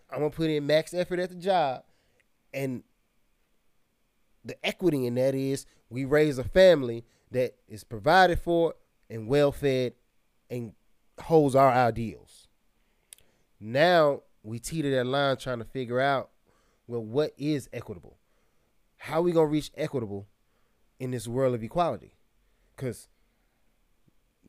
I'm 0.10 0.20
gonna 0.20 0.30
put 0.32 0.50
in 0.50 0.66
max 0.66 0.94
effort 0.94 1.20
at 1.20 1.30
the 1.30 1.36
job, 1.36 1.84
and 2.54 2.84
the 4.48 4.66
equity 4.66 5.06
in 5.06 5.16
that 5.16 5.36
is 5.36 5.66
we 5.90 6.06
raise 6.06 6.38
a 6.38 6.44
family 6.44 7.06
that 7.32 7.56
is 7.68 7.84
provided 7.84 8.40
for 8.40 8.74
and 9.10 9.28
well 9.28 9.52
fed 9.52 9.94
and 10.50 10.74
holds 11.20 11.56
our 11.56 11.72
ideals. 11.72 12.48
Now 13.60 14.22
we 14.44 14.60
teeter 14.60 14.92
that 14.92 15.06
line 15.06 15.38
trying 15.38 15.60
to 15.60 15.66
figure 15.66 16.00
out 16.00 16.30
well 16.88 17.04
what 17.04 17.34
is 17.38 17.70
equitable? 17.74 18.18
How 18.98 19.20
are 19.20 19.24
we 19.24 19.32
gonna 19.32 19.48
reach 19.48 19.72
equitable 19.76 20.28
in 21.00 21.12
this 21.12 21.28
world 21.28 21.54
of 21.54 21.64
equality? 21.64 22.14
Cause 22.76 23.08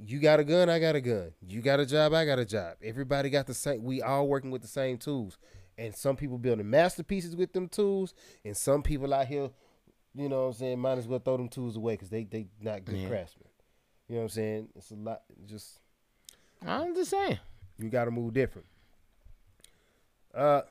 you 0.00 0.20
got 0.20 0.38
a 0.38 0.44
gun, 0.44 0.68
I 0.68 0.78
got 0.78 0.94
a 0.94 1.00
gun. 1.00 1.32
You 1.46 1.60
got 1.60 1.80
a 1.80 1.86
job, 1.86 2.12
I 2.14 2.24
got 2.24 2.38
a 2.38 2.44
job. 2.44 2.76
Everybody 2.82 3.30
got 3.30 3.46
the 3.46 3.54
same 3.54 3.82
we 3.82 4.00
all 4.00 4.28
working 4.28 4.50
with 4.50 4.62
the 4.62 4.68
same 4.68 4.96
tools. 4.96 5.38
And 5.76 5.94
some 5.94 6.16
people 6.16 6.38
building 6.38 6.68
masterpieces 6.68 7.36
with 7.36 7.52
them 7.52 7.68
tools, 7.68 8.12
and 8.44 8.56
some 8.56 8.82
people 8.82 9.14
out 9.14 9.26
here 9.28 9.50
you 10.14 10.28
know 10.28 10.42
what 10.42 10.46
I'm 10.48 10.52
saying, 10.54 10.78
might 10.80 10.98
as 10.98 11.06
well 11.08 11.18
throw 11.20 11.36
them 11.36 11.48
tools 11.48 11.76
away 11.76 11.94
because 11.94 12.10
they 12.10 12.24
they 12.24 12.46
not 12.60 12.84
good 12.84 12.96
Yeah. 12.96 13.08
craftsmen. 13.08 13.48
You 14.08 14.14
know 14.16 14.20
what 14.22 14.24
I'm 14.24 14.28
saying? 14.30 14.68
It's 14.74 14.90
a 14.90 14.94
lot. 14.96 15.22
Just 15.46 15.80
I'm 16.66 16.94
just 16.94 17.10
saying. 17.10 17.38
you 17.78 17.88
got 17.88 18.06
to 18.06 18.10
move 18.10 18.32
different. 18.34 18.66
Uh, 20.34 20.62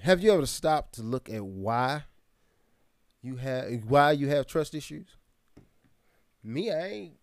have 0.00 0.22
you 0.22 0.32
ever 0.32 0.46
stopped 0.46 0.94
to 0.94 1.02
look 1.02 1.28
at 1.30 1.44
why 1.44 2.04
you 3.22 3.36
have 3.36 3.84
why 3.86 4.12
you 4.12 4.28
have 4.28 4.46
trust 4.46 4.74
issues? 4.74 5.08
Me, 6.42 6.70
I 6.72 6.86
ain't. 6.88 7.14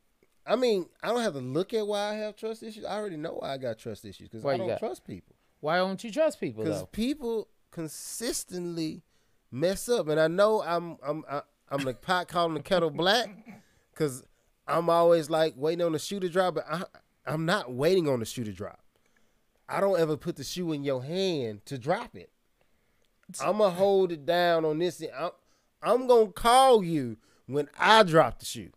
I 0.46 0.56
mean, 0.56 0.88
I 1.04 1.10
don't 1.10 1.22
have 1.22 1.34
to 1.34 1.40
look 1.40 1.74
at 1.74 1.86
why 1.86 2.12
I 2.12 2.14
have 2.16 2.36
trust 2.36 2.64
issues. 2.64 2.84
I 2.86 2.98
already 2.98 3.18
know 3.18 3.34
why 3.40 3.54
I 3.54 3.58
got 3.58 3.78
trust 3.78 4.04
issues 4.06 4.30
because 4.30 4.46
I 4.46 4.58
don't 4.58 4.68
got- 4.68 4.80
trust 4.80 5.06
people. 5.06 5.36
Why 5.62 5.78
don't 5.78 6.02
you 6.04 6.10
trust 6.12 6.40
people 6.40 6.64
Because 6.64 6.86
people 6.94 7.50
consistently 7.72 9.04
mess 9.52 9.90
up, 9.90 10.08
and 10.08 10.20
I 10.20 10.28
know 10.28 10.62
I'm 10.62 10.98
I'm 11.06 11.24
I, 11.30 11.42
I'm 11.70 11.84
like 11.84 12.02
pot 12.02 12.28
calling 12.28 12.56
the 12.56 12.62
kettle 12.62 12.90
black, 12.90 13.30
because 13.92 14.24
I'm 14.68 14.90
always 14.90 15.30
like 15.30 15.54
waiting 15.58 15.86
on 15.86 15.94
the 15.94 16.00
shoe 16.00 16.20
to 16.20 16.30
drop, 16.30 16.56
but 16.56 16.66
I, 16.70 16.84
I'm 17.26 17.46
not 17.46 17.72
waiting 17.72 18.08
on 18.08 18.20
the 18.20 18.26
shoe 18.26 18.44
to 18.44 18.52
drop. 18.52 18.80
I 19.68 19.80
don't 19.80 20.00
ever 20.00 20.18
put 20.18 20.36
the 20.36 20.44
shoe 20.44 20.72
in 20.72 20.84
your 20.84 21.04
hand 21.04 21.66
to 21.66 21.78
drop 21.78 22.16
it. 22.16 22.32
I'm 23.40 23.60
gonna 23.60 23.70
hold 23.70 24.12
it 24.12 24.26
down 24.26 24.66
on 24.66 24.80
this. 24.80 25.04
I'm, 25.16 25.30
I'm 25.84 26.08
gonna 26.08 26.32
call 26.32 26.84
you 26.84 27.18
when 27.46 27.70
I 27.78 28.04
drop 28.04 28.40
the 28.40 28.46
shoe. 28.46 28.72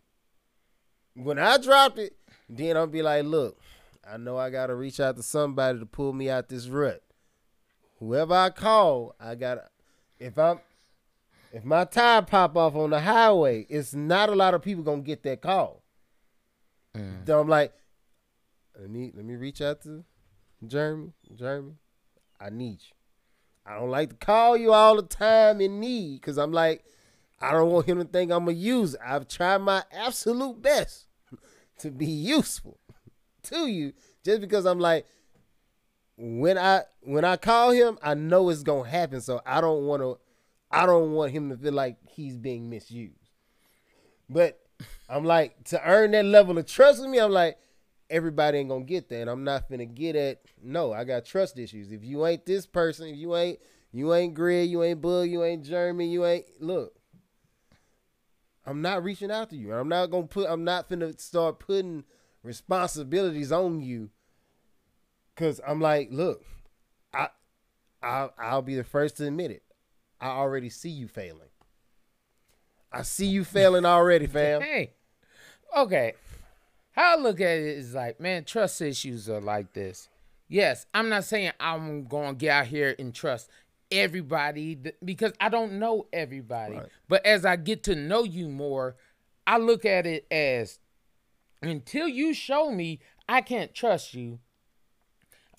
When 1.15 1.39
I 1.39 1.57
drop 1.57 1.99
it, 1.99 2.17
then 2.49 2.77
I'll 2.77 2.87
be 2.87 3.03
like, 3.03 3.25
look, 3.25 3.59
I 4.07 4.19
know 4.19 4.37
I 4.37 4.51
gotta 4.51 4.75
reach 4.75 5.01
out 5.01 5.17
to 5.17 5.23
somebody 5.23 5.79
to 5.79 5.87
pull 5.87 6.13
me 6.13 6.29
out 6.29 6.49
this 6.49 6.69
rut. 6.69 7.03
Whoever 7.99 8.35
I 8.35 8.51
call, 8.51 9.15
I 9.19 9.35
gotta 9.35 9.69
if 10.23 10.39
I'm 10.39 10.61
if 11.53 11.65
my 11.65 11.85
tire 11.85 12.23
pop 12.23 12.57
off 12.57 12.75
on 12.75 12.91
the 12.91 13.01
highway, 13.01 13.67
it's 13.69 13.95
not 13.95 14.31
a 14.31 14.35
lot 14.35 14.55
of 14.55 14.63
people 14.63 14.83
gonna 14.83 15.03
get 15.03 15.23
that 15.25 15.43
call. 15.43 15.83
Mm. 16.97 17.27
So 17.27 17.41
I'm 17.41 17.49
like, 17.49 17.73
let 18.79 18.89
me 18.89 19.13
let 19.15 19.25
me 19.25 19.35
reach 19.35 19.61
out 19.61 19.83
to 19.83 20.05
Jeremy. 20.67 21.13
Jeremy, 21.35 21.75
I 22.41 22.51
need 22.51 22.79
you. 22.81 22.97
I 23.67 23.79
don't 23.79 23.91
like 23.91 24.11
to 24.11 24.17
call 24.17 24.57
you 24.57 24.73
all 24.73 24.97
the 24.97 25.03
time 25.03 25.61
in 25.61 25.79
need 25.79 26.21
because 26.21 26.39
I'm 26.39 26.53
like, 26.53 26.85
I 27.41 27.53
don't 27.53 27.71
want 27.71 27.87
him 27.87 27.99
to 27.99 28.05
think 28.05 28.33
I'm 28.33 28.49
a 28.49 28.53
user. 28.53 28.99
I've 29.05 29.29
tried 29.29 29.59
my 29.59 29.83
absolute 29.93 30.61
best 30.63 31.07
to 31.79 31.91
be 31.91 32.07
useful 32.07 32.79
to 33.45 33.67
you 33.67 33.93
just 34.25 34.41
because 34.41 34.67
I'm 34.67 34.79
like, 34.79 35.07
when 36.25 36.57
I 36.57 36.83
when 37.01 37.25
I 37.25 37.37
call 37.37 37.73
him, 37.73 37.99
I 38.01 38.15
know 38.15 38.49
it's 38.49 38.63
gonna 38.63 38.89
happen. 38.89 39.21
So 39.21 39.41
I 39.45 39.61
don't 39.61 39.87
want 39.87 40.03
to, 40.03 40.19
I 40.71 40.87
don't 40.87 41.13
want 41.13 41.33
him 41.33 41.51
to 41.51 41.57
feel 41.57 41.73
like 41.73 41.97
he's 42.09 42.37
being 42.37 42.71
misused. 42.71 43.19
But 44.31 44.61
I'm 45.09 45.25
like 45.25 45.65
to 45.65 45.85
earn 45.85 46.13
that 46.13 46.25
level 46.25 46.57
of 46.59 46.67
trust 46.67 47.01
with 47.01 47.11
me. 47.11 47.19
I'm 47.19 47.33
like, 47.33 47.59
everybody 48.09 48.59
ain't 48.59 48.69
gonna 48.69 48.85
get 48.85 49.09
that, 49.09 49.23
and 49.23 49.31
I'm 49.31 49.43
not 49.43 49.69
gonna 49.69 49.85
get 49.85 50.15
at. 50.15 50.43
No, 50.63 50.93
I 50.93 51.03
got 51.03 51.25
trust 51.25 51.59
issues. 51.59 51.91
If 51.91 52.05
you 52.05 52.25
ain't 52.25 52.47
this 52.47 52.67
person, 52.67 53.09
if 53.09 53.17
you 53.17 53.35
ain't 53.35 53.59
you 53.91 54.15
ain't 54.15 54.35
Greg, 54.35 54.71
you 54.71 54.85
ain't 54.85 55.01
Bug, 55.01 55.29
you 55.29 55.43
ain't 55.43 55.65
Jeremy, 55.65 56.07
you 56.07 56.25
ain't 56.25 56.47
look. 56.61 56.95
I'm 58.65 58.81
not 58.81 59.03
reaching 59.03 59.33
out 59.33 59.51
to 59.51 59.57
you. 59.57 59.73
I'm 59.73 59.89
not 59.89 60.13
gonna 60.13 60.29
put. 60.29 60.49
I'm 60.49 60.63
not 60.63 60.89
gonna 60.89 61.19
start 61.19 61.59
putting 61.59 62.05
responsibilities 62.45 63.51
on 63.51 63.81
you. 63.81 64.11
Cause 65.37 65.61
I'm 65.67 65.81
like, 65.81 66.09
look, 66.11 66.45
I, 67.15 67.29
I, 68.03 68.29
I'll 68.39 68.63
be 68.63 68.77
the 68.77 68.85
first 68.85 69.17
to 69.17 69.27
admit 69.27 69.51
it. 69.51 69.63
I 70.21 70.29
already 70.29 70.69
see 70.69 70.91
you 70.91 71.09
failing. 71.09 71.49
I 72.93 73.03
see 73.03 73.27
you 73.27 73.45
failing 73.45 73.85
already, 73.85 74.27
fam. 74.27 74.61
Hey, 74.63 74.93
okay. 75.77 76.13
How 76.93 77.17
I 77.17 77.21
look 77.21 77.41
at 77.41 77.57
it 77.57 77.79
is 77.79 77.95
like, 77.95 78.21
man, 78.21 78.45
trust 78.45 78.81
issues 78.83 79.29
are 79.31 79.41
like 79.41 79.73
this. 79.73 80.09
Yes, 80.49 80.85
I'm 80.93 81.09
not 81.09 81.25
saying 81.25 81.53
I'm 81.59 82.05
going 82.05 82.35
to 82.35 82.39
get 82.39 82.51
out 82.51 82.67
here 82.67 82.95
and 82.99 83.15
trust 83.15 83.49
everybody 83.91 84.77
th- 84.77 84.97
because 85.03 85.33
I 85.41 85.49
don't 85.49 85.79
know 85.79 86.07
everybody. 86.13 86.77
Right. 86.77 86.89
But 87.09 87.25
as 87.25 87.47
I 87.47 87.57
get 87.57 87.83
to 87.85 87.95
know 87.95 88.25
you 88.25 88.49
more, 88.49 88.97
I 89.47 89.59
look 89.59 89.85
at 89.87 90.07
it 90.07 90.27
as 90.31 90.79
until 91.63 92.07
you 92.07 92.35
show 92.35 92.71
me 92.71 93.01
I 93.29 93.41
can't 93.41 93.75
trust 93.75 94.15
you, 94.15 94.41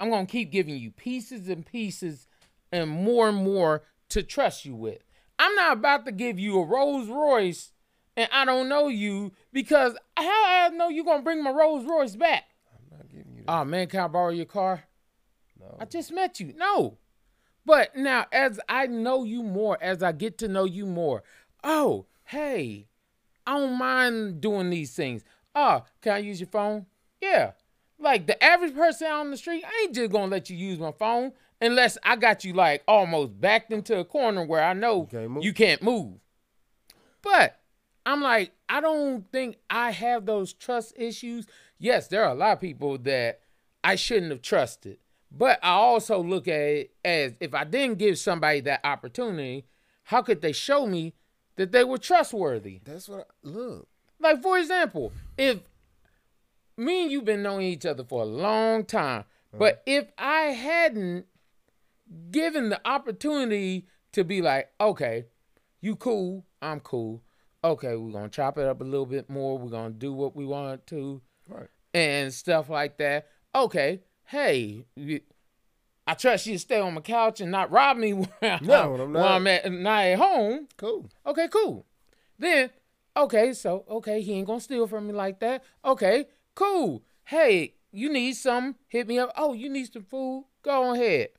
I'm 0.03 0.09
going 0.09 0.25
to 0.25 0.31
keep 0.31 0.51
giving 0.51 0.75
you 0.75 0.91
pieces 0.91 1.47
and 1.47 1.65
pieces 1.65 2.27
and 2.73 2.89
more 2.89 3.29
and 3.29 3.37
more 3.37 3.83
to 4.09 4.21
trust 4.21 4.65
you 4.65 4.75
with. 4.75 5.01
I'm 5.39 5.55
not 5.55 5.77
about 5.77 6.05
to 6.05 6.11
give 6.11 6.37
you 6.37 6.59
a 6.59 6.65
Rolls 6.65 7.07
Royce 7.07 7.71
and 8.17 8.27
I 8.33 8.43
don't 8.43 8.67
know 8.67 8.89
you 8.89 9.31
because 9.53 9.95
how 10.17 10.45
I 10.45 10.71
know 10.73 10.89
you're 10.89 11.05
going 11.05 11.19
to 11.19 11.23
bring 11.23 11.41
my 11.41 11.51
Rolls 11.51 11.85
Royce 11.85 12.17
back? 12.17 12.43
I'm 12.73 12.97
not 12.97 13.09
giving 13.09 13.33
you 13.33 13.43
that. 13.45 13.53
Oh 13.53 13.63
man, 13.63 13.87
can 13.87 14.01
I 14.01 14.07
borrow 14.09 14.31
your 14.31 14.45
car? 14.45 14.83
no. 15.57 15.77
I 15.79 15.85
just 15.85 16.11
met 16.11 16.37
you. 16.37 16.53
No. 16.57 16.97
But 17.65 17.95
now, 17.95 18.25
as 18.33 18.59
I 18.67 18.87
know 18.87 19.23
you 19.23 19.41
more, 19.41 19.77
as 19.81 20.03
I 20.03 20.11
get 20.11 20.37
to 20.39 20.49
know 20.49 20.65
you 20.65 20.85
more, 20.85 21.23
oh, 21.63 22.07
hey, 22.25 22.89
I 23.47 23.57
don't 23.57 23.77
mind 23.77 24.41
doing 24.41 24.69
these 24.69 24.93
things. 24.93 25.23
Oh, 25.55 25.85
can 26.01 26.11
I 26.11 26.17
use 26.17 26.41
your 26.41 26.49
phone? 26.49 26.87
Yeah. 27.21 27.51
Like 28.03 28.27
the 28.27 28.43
average 28.43 28.75
person 28.75 29.07
out 29.07 29.21
on 29.21 29.31
the 29.31 29.37
street, 29.37 29.63
I 29.65 29.83
ain't 29.83 29.95
just 29.95 30.11
gonna 30.11 30.27
let 30.27 30.49
you 30.49 30.57
use 30.57 30.77
my 30.77 30.91
phone 30.91 31.31
unless 31.61 31.97
I 32.03 32.17
got 32.17 32.43
you 32.43 32.53
like 32.53 32.83
almost 32.85 33.39
backed 33.39 33.71
into 33.71 33.97
a 33.97 34.03
corner 34.03 34.43
where 34.45 34.61
I 34.63 34.73
know 34.73 35.05
can't 35.05 35.31
move. 35.31 35.43
you 35.43 35.53
can't 35.53 35.81
move. 35.81 36.15
But 37.21 37.59
I'm 38.05 38.21
like, 38.21 38.51
I 38.67 38.81
don't 38.81 39.31
think 39.31 39.55
I 39.69 39.91
have 39.91 40.25
those 40.25 40.51
trust 40.51 40.93
issues. 40.97 41.47
Yes, 41.79 42.09
there 42.09 42.25
are 42.25 42.31
a 42.31 42.35
lot 42.35 42.51
of 42.53 42.59
people 42.59 42.97
that 42.99 43.39
I 43.83 43.95
shouldn't 43.95 44.31
have 44.31 44.41
trusted. 44.41 44.97
But 45.31 45.59
I 45.63 45.69
also 45.69 46.21
look 46.21 46.47
at 46.47 46.59
it 46.59 46.91
as 47.05 47.33
if 47.39 47.55
I 47.55 47.63
didn't 47.63 47.99
give 47.99 48.19
somebody 48.19 48.59
that 48.61 48.81
opportunity, 48.83 49.65
how 50.03 50.21
could 50.21 50.41
they 50.41 50.51
show 50.51 50.85
me 50.85 51.13
that 51.55 51.71
they 51.71 51.85
were 51.85 51.97
trustworthy? 51.97 52.81
That's 52.83 53.07
what. 53.07 53.21
I, 53.21 53.47
look, 53.47 53.87
Like, 54.19 54.41
for 54.41 54.59
example, 54.59 55.13
if 55.37 55.59
me 56.77 57.03
and 57.03 57.11
you've 57.11 57.25
been 57.25 57.43
knowing 57.43 57.65
each 57.65 57.85
other 57.85 58.03
for 58.03 58.23
a 58.23 58.25
long 58.25 58.85
time, 58.85 59.25
mm. 59.53 59.59
but 59.59 59.83
if 59.85 60.07
I 60.17 60.41
hadn't 60.51 61.25
given 62.31 62.69
the 62.69 62.81
opportunity 62.87 63.87
to 64.13 64.23
be 64.23 64.41
like, 64.41 64.69
okay, 64.79 65.25
you 65.81 65.95
cool, 65.95 66.45
I'm 66.61 66.79
cool. 66.79 67.23
Okay, 67.63 67.95
we're 67.95 68.11
gonna 68.11 68.29
chop 68.29 68.57
it 68.57 68.65
up 68.65 68.81
a 68.81 68.83
little 68.83 69.05
bit 69.05 69.29
more. 69.29 69.57
We're 69.57 69.69
gonna 69.69 69.91
do 69.91 70.13
what 70.13 70.35
we 70.35 70.45
want 70.45 70.85
to 70.87 71.21
right? 71.47 71.67
and 71.93 72.33
stuff 72.33 72.69
like 72.69 72.97
that. 72.97 73.27
Okay, 73.55 74.01
hey, 74.25 74.85
I 76.05 76.13
trust 76.15 76.45
you 76.47 76.53
to 76.53 76.59
stay 76.59 76.79
on 76.79 76.93
my 76.93 77.01
couch 77.01 77.39
and 77.39 77.51
not 77.51 77.71
rob 77.71 77.97
me 77.97 78.13
when, 78.13 78.27
No, 78.61 78.93
I'm 78.93 78.99
when 78.99 79.11
not. 79.13 79.31
I'm 79.31 79.47
at, 79.47 79.71
not 79.71 80.03
at 80.05 80.17
home. 80.17 80.67
Cool. 80.77 81.09
Okay, 81.25 81.47
cool. 81.47 81.85
Then, 82.37 82.69
okay, 83.15 83.53
so 83.53 83.85
okay, 83.89 84.21
he 84.21 84.33
ain't 84.33 84.47
gonna 84.47 84.59
steal 84.59 84.87
from 84.87 85.07
me 85.07 85.13
like 85.13 85.39
that. 85.39 85.63
Okay, 85.85 86.25
cool. 86.55 87.03
Hey, 87.25 87.75
you 87.91 88.11
need 88.11 88.33
some? 88.33 88.75
Hit 88.87 89.07
me 89.07 89.19
up. 89.19 89.31
Oh, 89.35 89.53
you 89.53 89.69
need 89.69 89.91
some 89.91 90.03
food? 90.03 90.45
Go 90.63 90.93
ahead. 90.93 91.29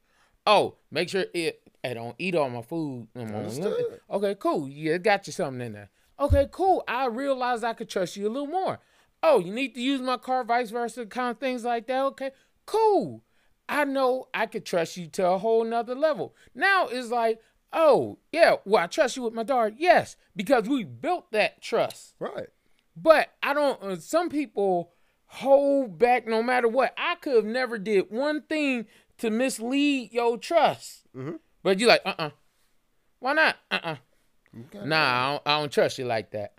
Oh, 0.47 0.77
make 0.91 1.09
sure 1.09 1.25
it. 1.35 1.61
I 1.83 1.95
don't 1.95 2.17
eat 2.19 2.35
all 2.35 2.49
my 2.49 2.63
food. 2.63 3.09
Understood. 3.15 4.01
Okay, 4.11 4.35
cool. 4.39 4.69
Yeah, 4.69 4.99
got 4.99 5.27
you 5.27 5.33
something 5.33 5.67
in 5.67 5.73
there. 5.73 5.91
Okay, 6.19 6.49
cool. 6.51 6.83
I 6.89 7.07
realized 7.07 7.65
I 7.65 7.75
could 7.75 7.91
trust 7.91 8.17
you 8.17 8.27
a 8.27 8.31
little 8.31 8.49
more. 8.49 8.79
Oh, 9.23 9.41
you 9.41 9.53
need 9.53 9.75
to 9.75 9.81
use 9.81 10.01
my 10.01 10.17
car, 10.17 10.45
vice 10.45 10.71
versa, 10.71 11.07
kind 11.07 11.31
of 11.31 11.39
things 11.39 11.65
like 11.65 11.87
that. 11.89 12.03
Okay, 12.05 12.31
cool. 12.67 13.23
I 13.69 13.85
know 13.85 14.29
I 14.33 14.47
could 14.47 14.65
trust 14.65 14.97
you 14.97 15.09
to 15.09 15.27
a 15.27 15.39
whole 15.39 15.65
nother 15.65 15.95
level. 15.95 16.35
Now 16.55 16.87
it's 16.89 17.11
like, 17.11 17.41
oh, 17.73 18.19
yeah, 18.33 18.57
well, 18.65 18.85
I 18.85 18.87
trust 18.87 19.17
you 19.17 19.23
with 19.23 19.35
my 19.35 19.43
daughter. 19.43 19.75
Yes, 19.77 20.17
because 20.37 20.69
we 20.69 20.85
built 20.85 21.33
that 21.33 21.63
trust. 21.63 22.15
Right. 22.19 22.49
But 22.97 23.31
I 23.43 23.55
don't, 23.55 23.83
uh, 23.83 23.97
some 23.97 24.29
people 24.29 24.93
hold 25.35 25.99
back 25.99 26.27
no 26.27 26.43
matter 26.43 26.69
what. 26.69 26.95
I 26.97 27.17
could 27.17 27.37
have 27.37 27.45
never 27.45 27.79
did 27.79 28.11
one 28.11 28.43
thing 28.43 28.87
to 29.19 29.31
mislead 29.31 30.13
your 30.13 30.39
trust. 30.39 31.03
Mhm. 31.15 31.39
But 31.63 31.79
you 31.81 31.87
like, 31.87 32.03
uh 32.05 32.15
uh 32.19 32.31
Why 33.21 33.33
not? 33.33 33.57
Uh 33.71 33.81
uh 33.83 33.97
You 34.53 34.65
got 34.71 34.87
Nah, 34.87 34.97
I 34.97 35.33
don't, 35.33 35.43
I 35.47 35.61
don't 35.61 35.73
trust 35.73 35.99
you 35.99 36.05
like 36.05 36.31
that. 36.33 36.55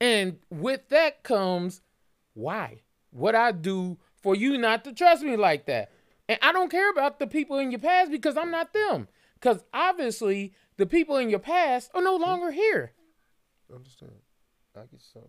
And 0.00 0.38
with 0.50 0.88
that 0.88 1.22
comes 1.22 1.80
why? 2.34 2.82
What 3.10 3.34
I 3.34 3.52
do 3.52 3.98
for 4.16 4.34
you 4.34 4.58
not 4.58 4.84
to 4.84 4.92
trust 4.92 5.22
me 5.22 5.36
like 5.36 5.66
that. 5.66 5.90
And 6.28 6.38
I 6.42 6.52
don't 6.52 6.70
care 6.70 6.90
about 6.90 7.18
the 7.18 7.26
people 7.26 7.58
in 7.58 7.70
your 7.70 7.80
past 7.80 8.10
because 8.10 8.36
I'm 8.36 8.50
not 8.50 8.72
them. 8.72 9.08
Because 9.34 9.62
obviously, 9.72 10.54
the 10.78 10.86
people 10.86 11.16
in 11.18 11.28
your 11.30 11.38
past 11.38 11.90
are 11.94 12.02
no 12.02 12.16
longer 12.16 12.50
here. 12.50 12.92
Understand. 13.72 14.12
I 14.74 14.80
get 14.90 15.02
some. 15.02 15.28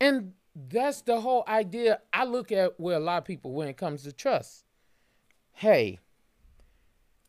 And 0.00 0.34
that's 0.68 1.02
the 1.02 1.20
whole 1.20 1.44
idea 1.46 2.00
I 2.12 2.24
look 2.24 2.50
at 2.50 2.80
with 2.80 2.96
a 2.96 3.00
lot 3.00 3.18
of 3.18 3.24
people 3.24 3.52
when 3.52 3.68
it 3.68 3.76
comes 3.76 4.02
to 4.04 4.12
trust. 4.12 4.64
Hey, 5.52 5.98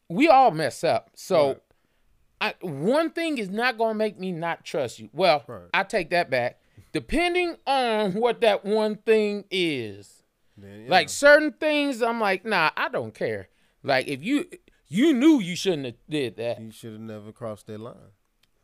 we 0.09 0.27
all 0.27 0.51
mess 0.51 0.83
up. 0.83 1.11
So 1.15 1.47
Right. 1.47 1.61
I, 2.39 2.53
one 2.65 3.09
thing 3.11 3.37
is 3.37 3.49
not 3.49 3.77
going 3.77 3.95
to 3.95 3.97
make 3.97 4.19
me 4.19 4.31
not 4.31 4.63
trust 4.63 4.99
you. 4.99 5.09
Well, 5.11 5.43
Right. 5.47 5.69
I 5.73 5.83
take 5.83 6.11
that 6.11 6.29
back. 6.29 6.59
Depending 6.93 7.57
on 7.65 8.13
what 8.13 8.41
that 8.41 8.63
one 8.63 8.95
thing 8.95 9.43
is. 9.51 10.23
Yeah. 10.61 10.85
Like 10.87 11.09
certain 11.09 11.51
things 11.51 12.01
I'm 12.01 12.19
like, 12.19 12.45
"Nah, 12.45 12.71
I 12.75 12.89
don't 12.89 13.13
care." 13.13 13.49
Like 13.83 14.07
if 14.07 14.23
you 14.23 14.45
you 14.87 15.13
knew 15.13 15.39
you 15.39 15.55
shouldn't 15.55 15.85
have 15.85 15.95
did 16.09 16.37
that. 16.37 16.59
you 16.61 16.71
should 16.71 16.93
have 16.93 17.01
never 17.01 17.31
crossed 17.31 17.67
that 17.67 17.79
line. 17.79 17.95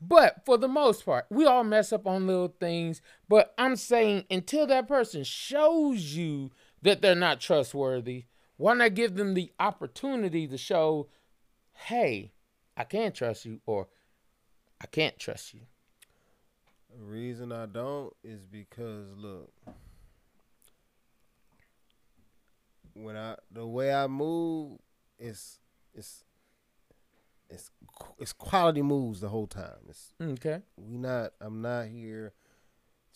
But 0.05 0.45
for 0.45 0.57
the 0.57 0.67
most 0.67 1.05
part, 1.05 1.27
we 1.29 1.45
all 1.45 1.63
mess 1.63 1.93
up 1.93 2.05
on 2.05 2.27
little 2.27 2.53
things. 2.59 3.01
But 3.29 3.53
I'm 3.57 3.75
saying 3.75 4.25
until 4.29 4.67
that 4.67 4.87
person 4.87 5.23
shows 5.23 6.15
you 6.15 6.51
that 6.81 7.01
they're 7.01 7.15
not 7.15 7.39
trustworthy, 7.39 8.25
why 8.57 8.73
not 8.73 8.95
give 8.95 9.15
them 9.15 9.33
the 9.33 9.51
opportunity 9.59 10.47
to 10.47 10.57
show, 10.57 11.07
hey, 11.73 12.33
I 12.75 12.83
can't 12.83 13.15
trust 13.15 13.45
you 13.45 13.61
or 13.65 13.87
I 14.81 14.87
can't 14.87 15.17
trust 15.17 15.53
you. 15.53 15.61
The 16.89 17.03
reason 17.03 17.51
I 17.51 17.65
don't 17.65 18.13
is 18.23 18.45
because 18.45 19.07
look, 19.15 19.53
when 22.93 23.15
I 23.15 23.37
the 23.51 23.65
way 23.65 23.93
I 23.93 24.07
move, 24.07 24.79
is 25.17 25.59
it's 25.95 26.23
it's 27.53 27.71
it's 28.17 28.33
quality 28.33 28.81
moves 28.81 29.21
the 29.21 29.29
whole 29.29 29.47
time. 29.47 29.77
It's 29.89 30.13
mm, 30.21 30.33
Okay. 30.33 30.61
we 30.77 30.97
not. 30.97 31.33
I'm 31.39 31.61
not 31.61 31.87
here 31.87 32.33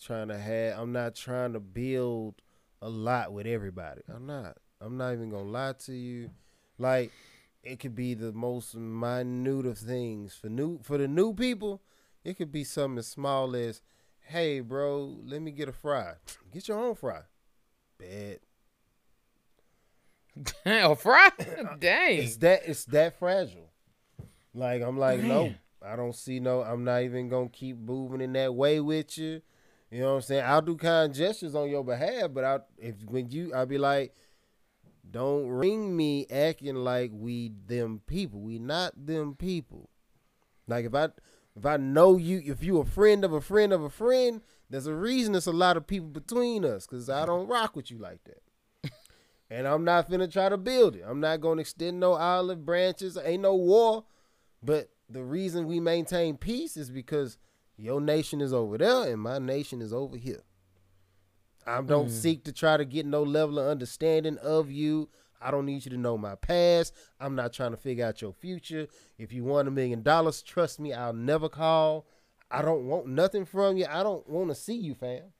trying 0.02 0.28
to 0.28 0.38
have. 0.38 0.78
I'm 0.78 0.92
not 0.92 1.14
trying 1.14 1.52
to 1.54 1.60
build 1.60 2.36
a 2.80 2.88
lot 2.88 3.32
with 3.32 3.46
everybody. 3.46 4.02
I'm 4.14 4.26
not. 4.26 4.56
I'm 4.80 4.96
not 4.96 5.12
even 5.12 5.30
gonna 5.30 5.50
lie 5.50 5.74
to 5.86 5.92
you. 5.92 6.30
Like 6.78 7.10
it 7.62 7.80
could 7.80 7.94
be 7.94 8.14
the 8.14 8.32
most 8.32 8.74
minute 8.76 9.66
of 9.66 9.78
things 9.78 10.34
for 10.36 10.48
new 10.48 10.80
for 10.82 10.96
the 10.98 11.08
new 11.08 11.34
people. 11.34 11.82
It 12.24 12.36
could 12.36 12.52
be 12.52 12.64
something 12.64 12.98
as 12.98 13.06
small 13.08 13.56
as, 13.56 13.80
"Hey, 14.20 14.60
bro, 14.60 15.18
let 15.24 15.42
me 15.42 15.50
get 15.50 15.68
a 15.68 15.72
fry. 15.72 16.14
Get 16.52 16.68
your 16.68 16.78
own 16.78 16.94
fry." 16.94 17.22
Bad. 17.98 18.38
Damn, 20.64 20.94
fry. 20.96 21.30
Uh, 21.40 21.74
Dang. 21.78 22.18
It's 22.18 22.36
that 22.36 22.62
it's 22.66 22.84
that 22.86 23.18
fragile. 23.18 23.67
Like 24.54 24.82
I'm 24.82 24.98
like, 24.98 25.20
no, 25.20 25.54
I 25.82 25.96
don't 25.96 26.14
see 26.14 26.40
no. 26.40 26.62
I'm 26.62 26.84
not 26.84 27.02
even 27.02 27.28
gonna 27.28 27.48
keep 27.48 27.78
moving 27.78 28.20
in 28.20 28.32
that 28.34 28.54
way 28.54 28.80
with 28.80 29.16
you. 29.18 29.42
You 29.90 30.00
know 30.00 30.10
what 30.10 30.16
I'm 30.16 30.22
saying? 30.22 30.44
I'll 30.44 30.62
do 30.62 30.76
kind 30.76 31.14
gestures 31.14 31.54
on 31.54 31.70
your 31.70 31.84
behalf, 31.84 32.30
but 32.32 32.44
I 32.44 32.58
if 32.78 32.96
when 33.06 33.30
you 33.30 33.54
I'll 33.54 33.66
be 33.66 33.78
like, 33.78 34.14
don't 35.10 35.48
ring 35.48 35.96
me 35.96 36.26
acting 36.30 36.76
like 36.76 37.10
we 37.14 37.52
them 37.66 38.02
people. 38.06 38.40
We 38.40 38.58
not 38.58 38.92
them 39.06 39.34
people. 39.34 39.88
Like 40.66 40.84
if 40.84 40.94
I 40.94 41.08
if 41.56 41.66
I 41.66 41.76
know 41.76 42.16
you, 42.16 42.42
if 42.44 42.62
you 42.62 42.78
a 42.78 42.84
friend 42.84 43.24
of 43.24 43.32
a 43.32 43.40
friend 43.40 43.72
of 43.72 43.82
a 43.82 43.90
friend, 43.90 44.42
there's 44.70 44.86
a 44.86 44.94
reason 44.94 45.32
there's 45.32 45.46
a 45.46 45.52
lot 45.52 45.76
of 45.76 45.86
people 45.86 46.08
between 46.08 46.64
us 46.64 46.86
because 46.86 47.08
I 47.08 47.26
don't 47.26 47.48
rock 47.48 47.74
with 47.74 47.90
you 47.90 47.98
like 47.98 48.20
that. 48.24 48.92
and 49.50 49.66
I'm 49.66 49.84
not 49.84 50.10
finna 50.10 50.30
try 50.30 50.48
to 50.48 50.56
build 50.56 50.96
it. 50.96 51.04
I'm 51.06 51.20
not 51.20 51.40
gonna 51.40 51.62
extend 51.62 51.98
no 51.98 52.12
olive 52.12 52.64
branches. 52.64 53.18
Ain't 53.22 53.42
no 53.42 53.54
war. 53.56 54.04
But 54.62 54.90
the 55.08 55.22
reason 55.22 55.66
we 55.66 55.80
maintain 55.80 56.36
peace 56.36 56.76
is 56.76 56.90
because 56.90 57.38
your 57.76 58.00
nation 58.00 58.40
is 58.40 58.52
over 58.52 58.76
there 58.78 59.10
and 59.12 59.20
my 59.20 59.38
nation 59.38 59.80
is 59.80 59.92
over 59.92 60.16
here. 60.16 60.42
I 61.66 61.80
don't 61.82 62.08
Mm. 62.08 62.10
seek 62.10 62.44
to 62.44 62.52
try 62.52 62.76
to 62.76 62.84
get 62.84 63.06
no 63.06 63.22
level 63.22 63.58
of 63.58 63.68
understanding 63.68 64.38
of 64.38 64.70
you. 64.70 65.08
I 65.40 65.50
don't 65.50 65.66
need 65.66 65.84
you 65.84 65.90
to 65.92 65.96
know 65.96 66.18
my 66.18 66.34
past. 66.34 66.92
I'm 67.20 67.34
not 67.36 67.52
trying 67.52 67.70
to 67.70 67.76
figure 67.76 68.04
out 68.04 68.20
your 68.20 68.32
future. 68.32 68.88
If 69.18 69.32
you 69.32 69.44
want 69.44 69.68
a 69.68 69.70
million 69.70 70.02
dollars, 70.02 70.42
trust 70.42 70.80
me, 70.80 70.92
I'll 70.92 71.12
never 71.12 71.48
call. 71.48 72.06
I 72.50 72.62
don't 72.62 72.86
want 72.88 73.06
nothing 73.06 73.44
from 73.44 73.76
you. 73.76 73.86
I 73.88 74.02
don't 74.02 74.26
want 74.28 74.48
to 74.48 74.54
see 74.54 74.74
you, 74.76 74.94
fam. 74.94 75.32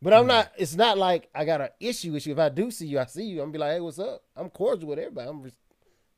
But 0.00 0.12
I'm 0.12 0.26
not. 0.26 0.52
It's 0.58 0.74
not 0.76 0.98
like 0.98 1.30
I 1.34 1.44
got 1.44 1.60
an 1.60 1.68
issue 1.80 2.12
with 2.12 2.26
you. 2.26 2.32
If 2.32 2.38
I 2.38 2.48
do 2.48 2.70
see 2.70 2.86
you, 2.86 2.98
I 2.98 3.06
see 3.06 3.24
you. 3.24 3.36
I'm 3.40 3.44
gonna 3.46 3.52
be 3.52 3.58
like, 3.58 3.72
hey, 3.72 3.80
what's 3.80 3.98
up? 3.98 4.22
I'm 4.36 4.50
cordial 4.50 4.88
with 4.88 4.98
everybody. 4.98 5.28
I'm. 5.28 5.42
Just, 5.44 5.56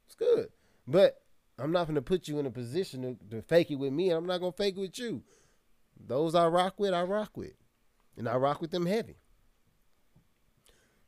it's 0.06 0.14
good. 0.16 0.48
But 0.86 1.20
I'm 1.58 1.72
not 1.72 1.86
gonna 1.86 2.02
put 2.02 2.28
you 2.28 2.38
in 2.38 2.46
a 2.46 2.50
position 2.50 3.18
to, 3.30 3.36
to 3.36 3.42
fake 3.42 3.70
it 3.70 3.76
with 3.76 3.92
me. 3.92 4.10
and 4.10 4.18
I'm 4.18 4.26
not 4.26 4.40
gonna 4.40 4.52
fake 4.52 4.76
it 4.76 4.80
with 4.80 4.98
you. 4.98 5.22
Those 6.06 6.34
I 6.34 6.46
rock 6.46 6.74
with, 6.78 6.92
I 6.92 7.02
rock 7.02 7.36
with, 7.36 7.54
and 8.16 8.28
I 8.28 8.36
rock 8.36 8.60
with 8.60 8.70
them 8.70 8.86
heavy. 8.86 9.16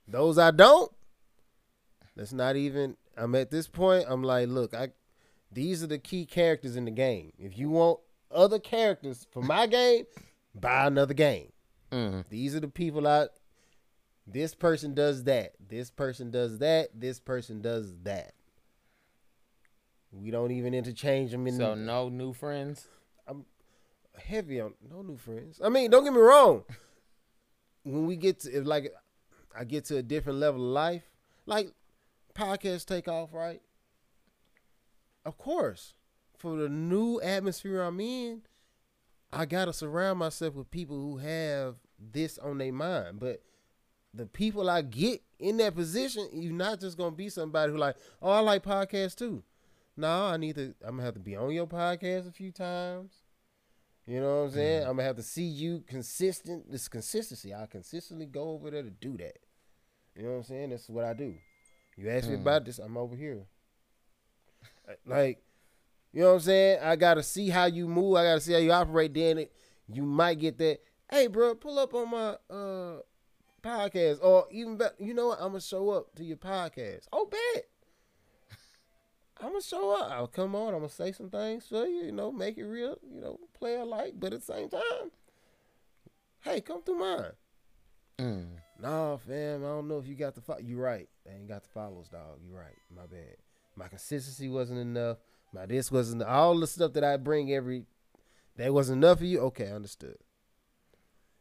Those 0.07 0.39
I 0.39 0.53
don't. 0.53 0.93
That's 2.17 2.33
not 2.33 2.57
even. 2.57 2.97
I'm 3.17 3.35
at 3.35 3.51
this 3.51 3.69
point. 3.69 4.07
I'm 4.09 4.23
like, 4.23 4.49
look, 4.49 4.75
I. 4.75 4.91
These 5.53 5.83
are 5.83 5.87
the 5.87 5.99
key 5.99 6.27
characters 6.27 6.77
in 6.77 6.85
the 6.85 6.91
game. 6.91 7.33
If 7.39 7.59
you 7.59 7.71
want 7.71 8.01
other 8.31 8.59
characters 8.59 9.27
for 9.31 9.43
my 9.43 9.67
game, 9.67 10.05
buy 10.55 10.87
another 10.87 11.15
game. 11.15 11.53
Mm. 11.91 12.25
These 12.29 12.55
are 12.55 12.61
the 12.61 12.69
people 12.69 13.07
I. 13.07 13.29
This 14.27 14.55
person 14.55 14.95
does 14.95 15.25
that. 15.25 15.53
This 15.69 15.91
person 15.91 16.31
does 16.31 16.59
that. 16.59 16.89
This 16.95 17.21
person 17.21 17.61
does 17.61 17.95
that. 18.03 18.33
We 20.21 20.31
don't 20.31 20.51
even 20.51 20.75
interchange 20.75 21.31
them 21.31 21.47
in 21.47 21.57
So 21.57 21.75
no 21.75 22.09
new 22.09 22.33
friends. 22.33 22.89
I'm 23.27 23.45
heavy 24.19 24.61
on 24.61 24.75
no 24.89 25.03
new 25.03 25.17
friends. 25.17 25.61
I 25.63 25.69
mean, 25.69 25.91
don't 25.91 26.05
get 26.05 26.13
me 26.13 26.21
wrong. 26.21 26.65
When 27.83 28.07
we 28.07 28.17
get 28.17 28.41
to 28.41 28.51
if 28.51 28.67
like 28.67 28.93
I 29.57 29.65
get 29.65 29.85
to 29.87 29.99
a 29.99 30.03
different 30.03 30.39
level 30.39 30.65
of 30.65 30.73
life, 30.73 31.03
like 31.45 31.73
podcasts 32.35 32.85
take 32.85 33.09
off, 33.09 33.33
right? 33.33 33.61
Of 35.25 35.39
course. 35.39 35.95
For 36.39 36.57
the 36.57 36.69
new 36.69 37.21
atmosphere 37.21 37.81
I'm 37.83 37.99
in, 38.01 38.43
I 39.33 39.47
gotta 39.47 39.73
surround 39.73 40.19
myself 40.19 40.55
with 40.55 40.71
people 40.71 40.97
who 40.97 41.19
have 41.19 41.77
this 41.99 42.39
on 42.39 42.59
their 42.59 42.73
mind. 42.73 43.21
But 43.21 43.43
the 44.13 44.27
people 44.27 44.69
I 44.69 44.83
get 44.83 45.23
in 45.39 45.59
that 45.59 45.75
position, 45.75 46.29
you're 46.33 46.53
not 46.53 46.81
just 46.81 46.97
gonna 46.97 47.15
be 47.15 47.29
somebody 47.29 47.73
who 47.73 47.79
like, 47.79 47.97
oh, 48.23 48.31
I 48.31 48.41
like 48.41 48.63
podcasts 48.63 49.17
too. 49.17 49.43
No, 49.97 50.27
I 50.27 50.37
need 50.37 50.57
to. 50.57 50.75
I'm 50.85 50.97
gonna 50.97 51.05
have 51.05 51.15
to 51.15 51.21
be 51.21 51.37
on 51.37 51.51
your 51.53 51.67
podcast 51.67 52.29
a 52.29 52.33
few 52.33 52.53
times. 52.53 53.13
You 54.07 54.21
know 54.21 54.43
what 54.43 54.49
I'm 54.49 54.51
saying? 54.53 54.83
I'm 54.83 54.97
gonna 54.97 55.05
have 55.05 55.17
to 55.17 55.23
see 55.23 55.45
you 55.45 55.83
consistent. 55.87 56.71
This 56.71 56.89
consistency. 56.89 57.55
I 57.55 57.67
consistently 57.67 58.27
go 58.27 58.51
over 58.51 58.71
there 58.71 58.83
to 58.83 58.91
do 58.91 59.17
that. 59.17 59.39
You 60.15 60.23
know 60.23 60.31
what 60.31 60.37
I'm 60.37 60.45
saying? 60.45 60.71
That's 60.71 60.89
what 60.89 61.05
I 61.05 61.13
do. 61.13 61.35
You 61.97 62.11
ask 62.11 62.29
me 62.29 62.35
about 62.35 62.67
this, 62.67 62.79
I'm 62.79 62.97
over 62.97 63.17
here. 63.17 63.47
Like, 65.07 65.43
you 66.13 66.21
know 66.21 66.29
what 66.29 66.35
I'm 66.35 66.41
saying? 66.41 66.79
I 66.83 66.95
gotta 66.97 67.23
see 67.23 67.49
how 67.49 67.65
you 67.65 67.89
move. 67.89 68.17
I 68.17 68.25
gotta 68.25 68.41
see 68.41 68.53
how 68.53 68.59
you 68.59 68.73
operate. 68.73 69.15
Then 69.15 69.39
it, 69.39 69.53
you 69.89 70.03
might 70.03 70.39
get 70.39 70.59
that. 70.59 70.81
Hey, 71.11 71.27
bro, 71.27 71.55
pull 71.55 71.79
up 71.79 71.95
on 71.95 72.11
my 72.11 72.37
uh 72.51 73.01
podcast, 73.63 74.19
or 74.23 74.47
even 74.51 74.77
better. 74.77 74.95
You 74.99 75.15
know 75.15 75.29
what? 75.29 75.39
I'm 75.41 75.49
gonna 75.49 75.61
show 75.61 75.91
up 75.91 76.15
to 76.17 76.25
your 76.25 76.37
podcast. 76.37 77.07
Oh, 77.13 77.27
bet. 77.27 77.65
I'm 79.41 79.49
gonna 79.51 79.61
show 79.63 79.91
up. 80.01 80.11
I'll 80.11 80.27
come 80.27 80.55
on. 80.55 80.69
I'm 80.73 80.81
gonna 80.81 80.89
say 80.89 81.13
some 81.13 81.29
things 81.31 81.67
for 81.67 81.87
you. 81.87 82.05
You 82.07 82.13
know, 82.13 82.33
make 82.33 82.57
it 82.59 82.65
real. 82.65 82.97
You 83.07 83.21
know, 83.21 83.39
play 83.53 83.77
alike, 83.77 84.15
but 84.19 84.33
at 84.33 84.41
the 84.41 84.53
same 84.53 84.69
time, 84.69 85.11
hey, 86.41 86.61
come 86.61 86.83
through 86.83 86.99
mine. 86.99 87.33
Mm. 88.19 88.47
Nah, 88.81 89.17
fam. 89.19 89.63
I 89.65 89.69
don't 89.69 89.89
know 89.89 89.99
if 89.99 90.07
you 90.07 90.15
got 90.15 90.35
the. 90.35 90.41
Fo- 90.41 90.59
you 90.59 90.79
right. 90.79 91.09
I 91.31 91.35
ain't 91.35 91.49
got 91.49 91.63
the 91.65 91.69
follows, 91.69 92.09
dog. 92.09 92.41
You 92.43 92.57
right. 92.57 92.77
My 92.95 93.07
bad. 93.07 93.37
My 93.77 93.89
consistency 93.89 94.49
wasn't 94.49 94.79
enough. 94.81 95.19
My 95.53 95.67
this 95.67 95.93
wasn't 95.93 96.23
all 96.23 96.59
the 96.59 96.67
stuff 96.67 96.95
that 96.95 97.05
I 97.05 97.17
bring 97.19 97.53
every. 97.53 97.85
That 98.57 98.73
wasn't 98.73 99.05
enough 99.05 99.19
for 99.19 99.27
you. 99.27 99.41
Okay, 99.41 99.71
understood. 99.71 100.17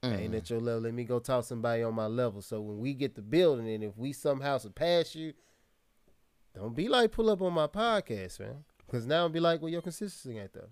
Ain't 0.04 0.34
Mm. 0.34 0.38
at 0.38 0.50
your 0.50 0.60
level. 0.60 0.82
Let 0.82 0.94
me 0.94 1.04
go 1.06 1.20
talk 1.20 1.46
somebody 1.46 1.82
on 1.82 1.96
my 1.96 2.06
level. 2.08 2.42
So 2.42 2.62
when 2.62 2.78
we 2.80 2.94
get 2.94 3.16
the 3.16 3.22
building, 3.24 3.68
and 3.70 3.84
if 3.84 3.98
we 3.98 4.12
somehow 4.14 4.58
surpass 4.58 5.16
you, 5.16 5.34
don't 6.56 6.76
be 6.76 6.88
like 6.88 7.12
pull 7.12 7.30
up 7.30 7.42
on 7.42 7.54
my 7.54 7.68
podcast, 7.68 8.40
man. 8.40 8.64
Because 8.86 9.06
now 9.06 9.18
I'll 9.24 9.30
be 9.30 9.40
like, 9.40 9.62
well, 9.62 9.72
your 9.72 9.82
consistency 9.82 10.38
ain't 10.40 10.54
there. 10.54 10.70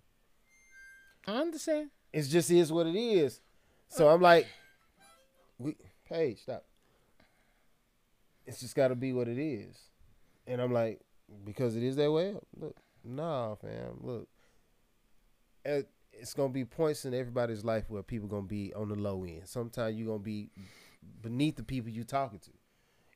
I 1.28 1.34
understand. 1.42 1.90
It's 2.12 2.28
just 2.30 2.50
is 2.52 2.72
what 2.72 2.86
it 2.88 2.96
is. 2.96 3.42
So 3.88 4.08
I'm 4.10 4.22
like, 4.22 4.48
we 5.58 5.76
Paige, 6.08 6.42
stop. 6.42 6.64
It's 8.46 8.60
just 8.60 8.76
got 8.76 8.90
to 8.90 8.96
be 8.96 9.14
what 9.14 9.28
it 9.28 9.38
is, 9.38 9.78
and 10.46 10.62
I'm 10.62 10.74
like, 10.74 11.00
because 11.46 11.76
it 11.78 11.84
is 11.84 11.96
that 11.96 12.12
way. 12.12 12.36
Look, 12.60 12.76
nah, 13.04 13.56
fam. 13.56 14.00
Look, 14.02 14.28
it- 15.66 15.90
it's 16.12 16.34
gonna 16.36 16.54
be 16.54 16.64
points 16.66 17.06
in 17.06 17.14
everybody's 17.16 17.64
life 17.66 17.90
where 17.90 18.04
people 18.04 18.28
gonna 18.28 18.44
be 18.46 18.72
on 18.76 18.88
the 18.90 18.96
low 18.96 19.24
end. 19.24 19.48
Sometimes 19.48 19.96
you're 19.98 20.06
gonna 20.08 20.20
be 20.20 20.52
beneath 21.22 21.56
the 21.56 21.64
people 21.64 21.90
you 21.90 22.04
talking 22.04 22.38
to, 22.40 22.52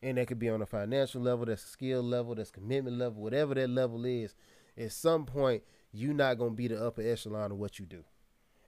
and 0.02 0.18
that 0.18 0.28
could 0.28 0.40
be 0.40 0.50
on 0.50 0.62
a 0.62 0.66
financial 0.66 1.22
level, 1.22 1.46
that's 1.46 1.64
a 1.64 1.68
skill 1.68 2.04
level, 2.04 2.36
that's 2.36 2.52
commitment 2.52 2.98
level, 2.98 3.22
whatever 3.22 3.54
that 3.54 3.70
level 3.70 4.06
is. 4.06 4.36
At 4.78 4.92
some 4.92 5.26
point, 5.26 5.64
you're 5.92 6.14
not 6.14 6.38
gonna 6.38 6.52
be 6.52 6.68
the 6.68 6.84
upper 6.84 7.02
echelon 7.02 7.52
of 7.52 7.58
what 7.58 7.80
you 7.80 7.86
do. 7.86 8.04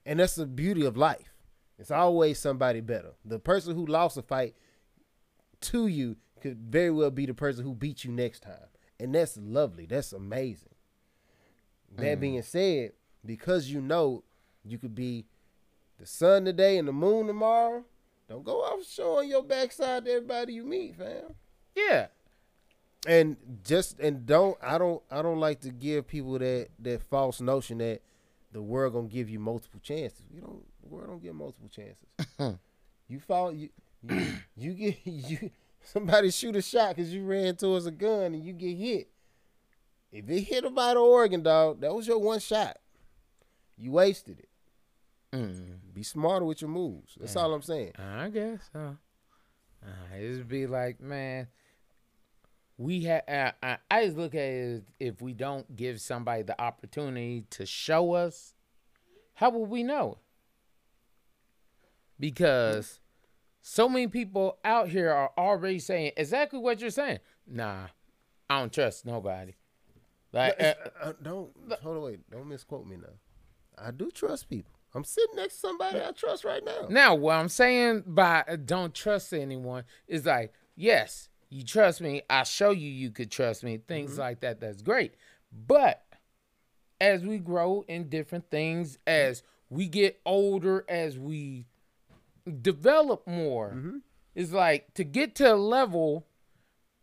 And 0.04 0.18
that's 0.18 0.34
the 0.34 0.46
beauty 0.46 0.84
of 0.84 0.96
life. 0.96 1.34
It's 1.78 1.90
always 1.90 2.38
somebody 2.38 2.80
better. 2.80 3.12
The 3.24 3.38
person 3.38 3.74
who 3.74 3.86
lost 3.86 4.16
a 4.16 4.22
fight 4.22 4.54
to 5.62 5.86
you 5.86 6.16
could 6.40 6.58
very 6.58 6.90
well 6.90 7.10
be 7.10 7.26
the 7.26 7.34
person 7.34 7.64
who 7.64 7.74
beat 7.74 8.04
you 8.04 8.12
next 8.12 8.40
time. 8.40 8.68
And 8.98 9.14
that's 9.14 9.38
lovely. 9.38 9.86
That's 9.86 10.12
amazing. 10.12 10.74
That 11.96 12.18
mm. 12.18 12.20
being 12.20 12.42
said, 12.42 12.92
because 13.24 13.70
you 13.70 13.80
know 13.80 14.24
you 14.64 14.78
could 14.78 14.94
be 14.94 15.26
the 15.98 16.06
sun 16.06 16.44
today 16.44 16.78
and 16.78 16.88
the 16.88 16.92
moon 16.92 17.26
tomorrow, 17.26 17.84
don't 18.30 18.44
go 18.44 18.60
off 18.62 18.86
showing 18.86 19.28
your 19.28 19.42
backside 19.42 20.04
to 20.06 20.12
everybody 20.12 20.54
you 20.54 20.64
meet, 20.64 20.96
fam 20.96 21.34
Yeah. 21.74 22.06
and 23.06 23.36
just 23.64 23.98
and 23.98 24.24
don't 24.24 24.56
I 24.62 24.78
don't 24.78 25.02
I 25.10 25.20
don't 25.20 25.40
like 25.40 25.60
to 25.62 25.70
give 25.70 26.06
people 26.06 26.38
that 26.38 26.68
that 26.78 27.02
false 27.02 27.40
notion 27.40 27.78
that 27.78 28.00
the 28.52 28.62
world 28.62 28.92
gonna 28.92 29.08
give 29.08 29.28
you 29.28 29.40
multiple 29.40 29.80
chances. 29.82 30.22
You 30.32 30.40
don't 30.42 30.64
the 30.82 30.88
world 30.88 31.08
don't 31.08 31.22
give 31.22 31.34
multiple 31.34 31.68
chances. 31.68 32.06
you 33.08 33.18
fall 33.20 33.52
you 33.52 33.68
you, 34.08 34.26
you 34.56 34.72
get 34.74 34.98
you 35.04 35.50
somebody 35.82 36.30
shoot 36.30 36.54
a 36.54 36.62
shot 36.62 36.94
because 36.94 37.12
you 37.12 37.24
ran 37.24 37.56
towards 37.56 37.86
a 37.86 37.90
gun 37.90 38.32
and 38.34 38.44
you 38.44 38.52
get 38.52 38.76
hit. 38.76 39.08
If 40.12 40.28
it 40.30 40.42
hit 40.42 40.64
a 40.64 40.70
vital 40.70 41.02
organ, 41.04 41.42
dog, 41.42 41.80
that 41.80 41.92
was 41.92 42.06
your 42.06 42.18
one 42.18 42.38
shot. 42.38 42.76
You 43.76 43.90
wasted 43.92 44.38
it. 44.38 44.48
Mm. 45.32 45.78
Be 45.94 46.02
smarter 46.02 46.44
with 46.44 46.60
your 46.60 46.70
moves. 46.70 47.16
That's 47.20 47.36
all 47.36 47.54
I'm 47.54 47.62
saying. 47.62 47.92
I 47.98 48.28
guess 48.28 48.68
so. 48.72 48.96
Uh, 49.82 50.16
it'd 50.16 50.48
be 50.48 50.66
like, 50.66 51.00
man, 51.00 51.46
we 52.76 53.04
have. 53.04 53.22
Uh, 53.28 53.52
I, 53.62 53.78
I 53.90 54.04
just 54.04 54.16
look 54.16 54.34
at 54.34 54.40
it 54.40 54.84
if 54.98 55.22
we 55.22 55.32
don't 55.32 55.76
give 55.76 56.00
somebody 56.00 56.42
the 56.42 56.60
opportunity 56.60 57.44
to 57.50 57.64
show 57.64 58.12
us, 58.12 58.54
how 59.34 59.50
will 59.50 59.66
we 59.66 59.82
know? 59.82 60.18
Because 62.18 63.00
so 63.62 63.88
many 63.88 64.06
people 64.08 64.58
out 64.64 64.88
here 64.88 65.10
are 65.10 65.30
already 65.38 65.78
saying 65.78 66.12
exactly 66.16 66.58
what 66.58 66.80
you're 66.80 66.90
saying. 66.90 67.20
Nah, 67.46 67.86
I 68.48 68.60
don't 68.60 68.72
trust 68.72 69.06
nobody. 69.06 69.54
Like, 70.32 70.60
uh, 70.60 70.74
Uh, 71.02 71.12
don't 71.22 71.50
hold 71.82 71.96
on, 71.96 72.02
wait. 72.02 72.30
Don't 72.30 72.48
misquote 72.48 72.86
me 72.86 72.96
now. 72.96 73.14
I 73.78 73.90
do 73.90 74.10
trust 74.10 74.48
people. 74.48 74.72
I'm 74.94 75.04
sitting 75.04 75.36
next 75.36 75.54
to 75.54 75.60
somebody 75.60 76.00
I 76.00 76.10
trust 76.12 76.44
right 76.44 76.64
now. 76.64 76.86
Now, 76.88 77.14
what 77.14 77.36
I'm 77.36 77.48
saying 77.48 78.04
by 78.06 78.44
uh, 78.48 78.56
don't 78.56 78.94
trust 78.94 79.32
anyone 79.32 79.84
is 80.08 80.26
like, 80.26 80.52
yes, 80.74 81.28
you 81.48 81.64
trust 81.64 82.00
me. 82.00 82.22
I 82.28 82.42
show 82.42 82.70
you 82.70 82.88
you 82.88 83.10
could 83.10 83.30
trust 83.30 83.62
me. 83.62 83.78
Things 83.78 84.18
like 84.18 84.40
that. 84.40 84.60
That's 84.60 84.82
great. 84.82 85.14
But 85.52 86.02
as 87.00 87.24
we 87.24 87.38
grow 87.38 87.84
in 87.88 88.08
different 88.08 88.50
things, 88.50 88.98
as 89.06 89.42
we 89.68 89.86
get 89.88 90.20
older, 90.26 90.84
as 90.88 91.18
we 91.18 91.66
develop 92.60 93.26
more, 93.26 93.76
it's 94.34 94.52
like 94.52 94.92
to 94.94 95.04
get 95.04 95.34
to 95.36 95.54
a 95.54 95.56
level. 95.56 96.26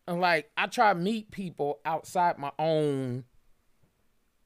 And 0.08 0.22
like 0.22 0.52
I 0.58 0.68
try 0.68 0.94
to 0.94 1.00
meet 1.00 1.32
people 1.32 1.80
outside 1.86 2.38
my 2.38 2.52
own 2.60 3.26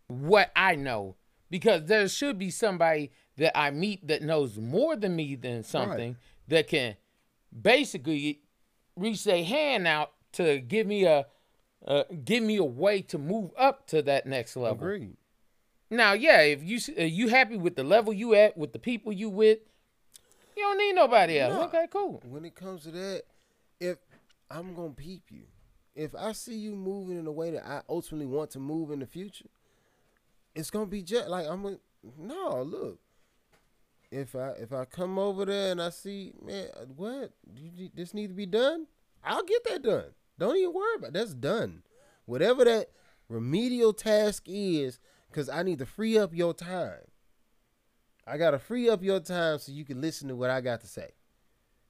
what 0.07 0.51
I 0.55 0.75
know 0.75 1.15
because 1.49 1.85
there 1.85 2.07
should 2.07 2.37
be 2.37 2.49
somebody 2.49 3.11
that 3.41 3.57
I 3.57 3.71
meet 3.71 4.07
that 4.07 4.21
knows 4.21 4.57
more 4.59 4.95
than 4.95 5.15
me 5.15 5.33
than 5.33 5.63
something 5.63 6.15
that 6.47 6.67
can 6.67 6.95
basically 7.59 8.41
reach 8.95 9.23
their 9.23 9.43
hand 9.43 9.87
out 9.87 10.11
to 10.33 10.59
give 10.59 10.85
me 10.85 11.05
a 11.05 11.25
uh, 11.87 12.03
give 12.23 12.43
me 12.43 12.57
a 12.57 12.63
way 12.63 13.01
to 13.01 13.17
move 13.17 13.49
up 13.57 13.87
to 13.87 14.03
that 14.03 14.27
next 14.27 14.55
level. 14.55 14.77
Agreed. 14.77 15.17
Now, 15.89 16.13
yeah, 16.13 16.41
if 16.41 16.63
you 16.63 16.77
uh, 16.95 17.01
you 17.01 17.29
happy 17.29 17.57
with 17.57 17.75
the 17.75 17.83
level 17.83 18.13
you 18.13 18.35
at 18.35 18.55
with 18.55 18.73
the 18.73 18.79
people 18.79 19.11
you 19.11 19.27
with, 19.27 19.57
you 20.55 20.61
don't 20.61 20.77
need 20.77 20.93
nobody 20.93 21.39
else. 21.39 21.55
No. 21.55 21.63
Okay, 21.63 21.87
cool. 21.89 22.21
When 22.23 22.45
it 22.45 22.53
comes 22.53 22.83
to 22.83 22.91
that, 22.91 23.23
if 23.79 23.97
I'm 24.51 24.75
gonna 24.75 24.91
peep 24.91 25.23
you, 25.31 25.45
if 25.95 26.13
I 26.13 26.33
see 26.33 26.55
you 26.55 26.75
moving 26.75 27.17
in 27.17 27.25
a 27.25 27.31
way 27.31 27.49
that 27.49 27.67
I 27.67 27.81
ultimately 27.89 28.27
want 28.27 28.51
to 28.51 28.59
move 28.59 28.91
in 28.91 28.99
the 28.99 29.07
future, 29.07 29.49
it's 30.53 30.69
gonna 30.69 30.85
be 30.85 31.01
just 31.01 31.27
like 31.27 31.47
I'm. 31.47 31.65
A, 31.65 31.77
no, 32.19 32.61
look. 32.61 32.99
If 34.11 34.35
I 34.35 34.49
if 34.59 34.73
I 34.73 34.85
come 34.85 35.17
over 35.17 35.45
there 35.45 35.71
and 35.71 35.81
I 35.81 35.89
see 35.89 36.33
man, 36.45 36.67
what 36.95 37.31
you, 37.55 37.89
this 37.93 38.13
need 38.13 38.27
to 38.27 38.33
be 38.33 38.45
done, 38.45 38.87
I'll 39.23 39.43
get 39.43 39.63
that 39.65 39.83
done. 39.83 40.11
Don't 40.37 40.57
even 40.57 40.73
worry 40.73 40.95
about 40.97 41.09
it. 41.09 41.13
that's 41.13 41.33
done. 41.33 41.83
Whatever 42.25 42.65
that 42.65 42.89
remedial 43.29 43.93
task 43.93 44.43
is, 44.47 44.99
because 45.29 45.47
I 45.49 45.63
need 45.63 45.79
to 45.79 45.85
free 45.85 46.17
up 46.17 46.35
your 46.35 46.53
time. 46.53 47.07
I 48.27 48.37
gotta 48.37 48.59
free 48.59 48.89
up 48.89 49.03
your 49.03 49.19
time 49.19 49.59
so 49.59 49.71
you 49.71 49.85
can 49.85 50.01
listen 50.01 50.27
to 50.27 50.35
what 50.35 50.49
I 50.49 50.61
got 50.61 50.81
to 50.81 50.87
say. 50.87 51.11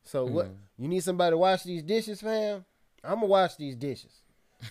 So 0.03 0.26
what 0.26 0.47
mm-hmm. 0.47 0.84
you 0.84 0.88
need 0.88 1.03
somebody 1.03 1.34
to 1.34 1.38
wash 1.38 1.63
these 1.63 1.84
dishes, 1.84 2.22
fam? 2.22 2.65
I'm 3.03 3.15
gonna 3.15 3.28
wash 3.28 3.55
these 3.55 3.76
dishes. 3.76 4.22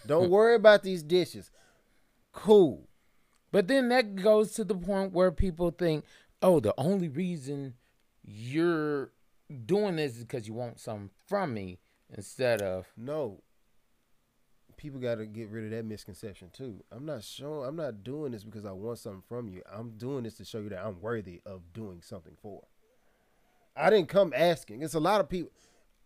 Don't 0.07 0.31
worry 0.31 0.55
about 0.55 0.83
these 0.83 1.03
dishes. 1.03 1.51
Cool. 2.33 2.89
But 3.53 3.67
then 3.67 3.89
that 3.89 4.17
goes 4.17 4.53
to 4.53 4.65
the 4.65 4.77
point 4.77 5.13
where 5.13 5.33
people 5.33 5.71
think, 5.71 6.05
oh, 6.43 6.61
the 6.61 6.75
only 6.79 7.09
reason 7.09 7.75
you're 8.23 9.13
doing 9.67 9.97
this 9.97 10.17
is 10.17 10.25
because 10.25 10.47
you 10.47 10.55
want 10.55 10.79
something 10.79 11.11
from 11.27 11.55
me 11.55 11.79
instead 12.15 12.63
of 12.63 12.87
No. 12.97 13.43
People 14.77 14.99
gotta 14.99 15.27
get 15.27 15.51
rid 15.51 15.65
of 15.65 15.71
that 15.73 15.85
misconception 15.85 16.49
too. 16.51 16.83
I'm 16.91 17.05
not 17.05 17.23
showing 17.23 17.69
I'm 17.69 17.77
not 17.77 18.03
doing 18.03 18.33
this 18.33 18.45
because 18.45 18.65
I 18.65 18.73
want 18.73 18.99
something 18.99 19.23
from 19.29 19.49
you. 19.49 19.63
I'm 19.71 19.91
doing 19.99 20.25
this 20.25 20.35
to 20.39 20.45
show 20.45 20.59
you 20.59 20.71
that 20.71 20.85
I'm 20.85 21.01
worthy 21.03 21.43
of 21.45 21.73
doing 21.75 22.01
something 22.03 22.37
for. 22.41 22.63
I 23.77 23.91
didn't 23.91 24.09
come 24.09 24.33
asking. 24.35 24.83
It's 24.83 24.95
a 24.95 25.01
lot 25.01 25.21
of 25.21 25.29
people 25.29 25.53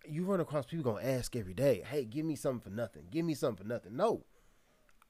you 0.07 0.25
run 0.25 0.41
across 0.41 0.67
people 0.67 0.93
gonna 0.93 1.07
ask 1.07 1.37
every 1.37 1.55
day, 1.55 1.83
hey, 1.89 2.05
give 2.05 2.27
me 2.27 2.35
something 2.35 2.61
for 2.61 2.77
nothing. 2.77 3.05
Give 3.11 3.25
me 3.25 3.35
something 3.35 3.65
for 3.65 3.69
nothing. 3.69 3.97
No. 3.97 4.25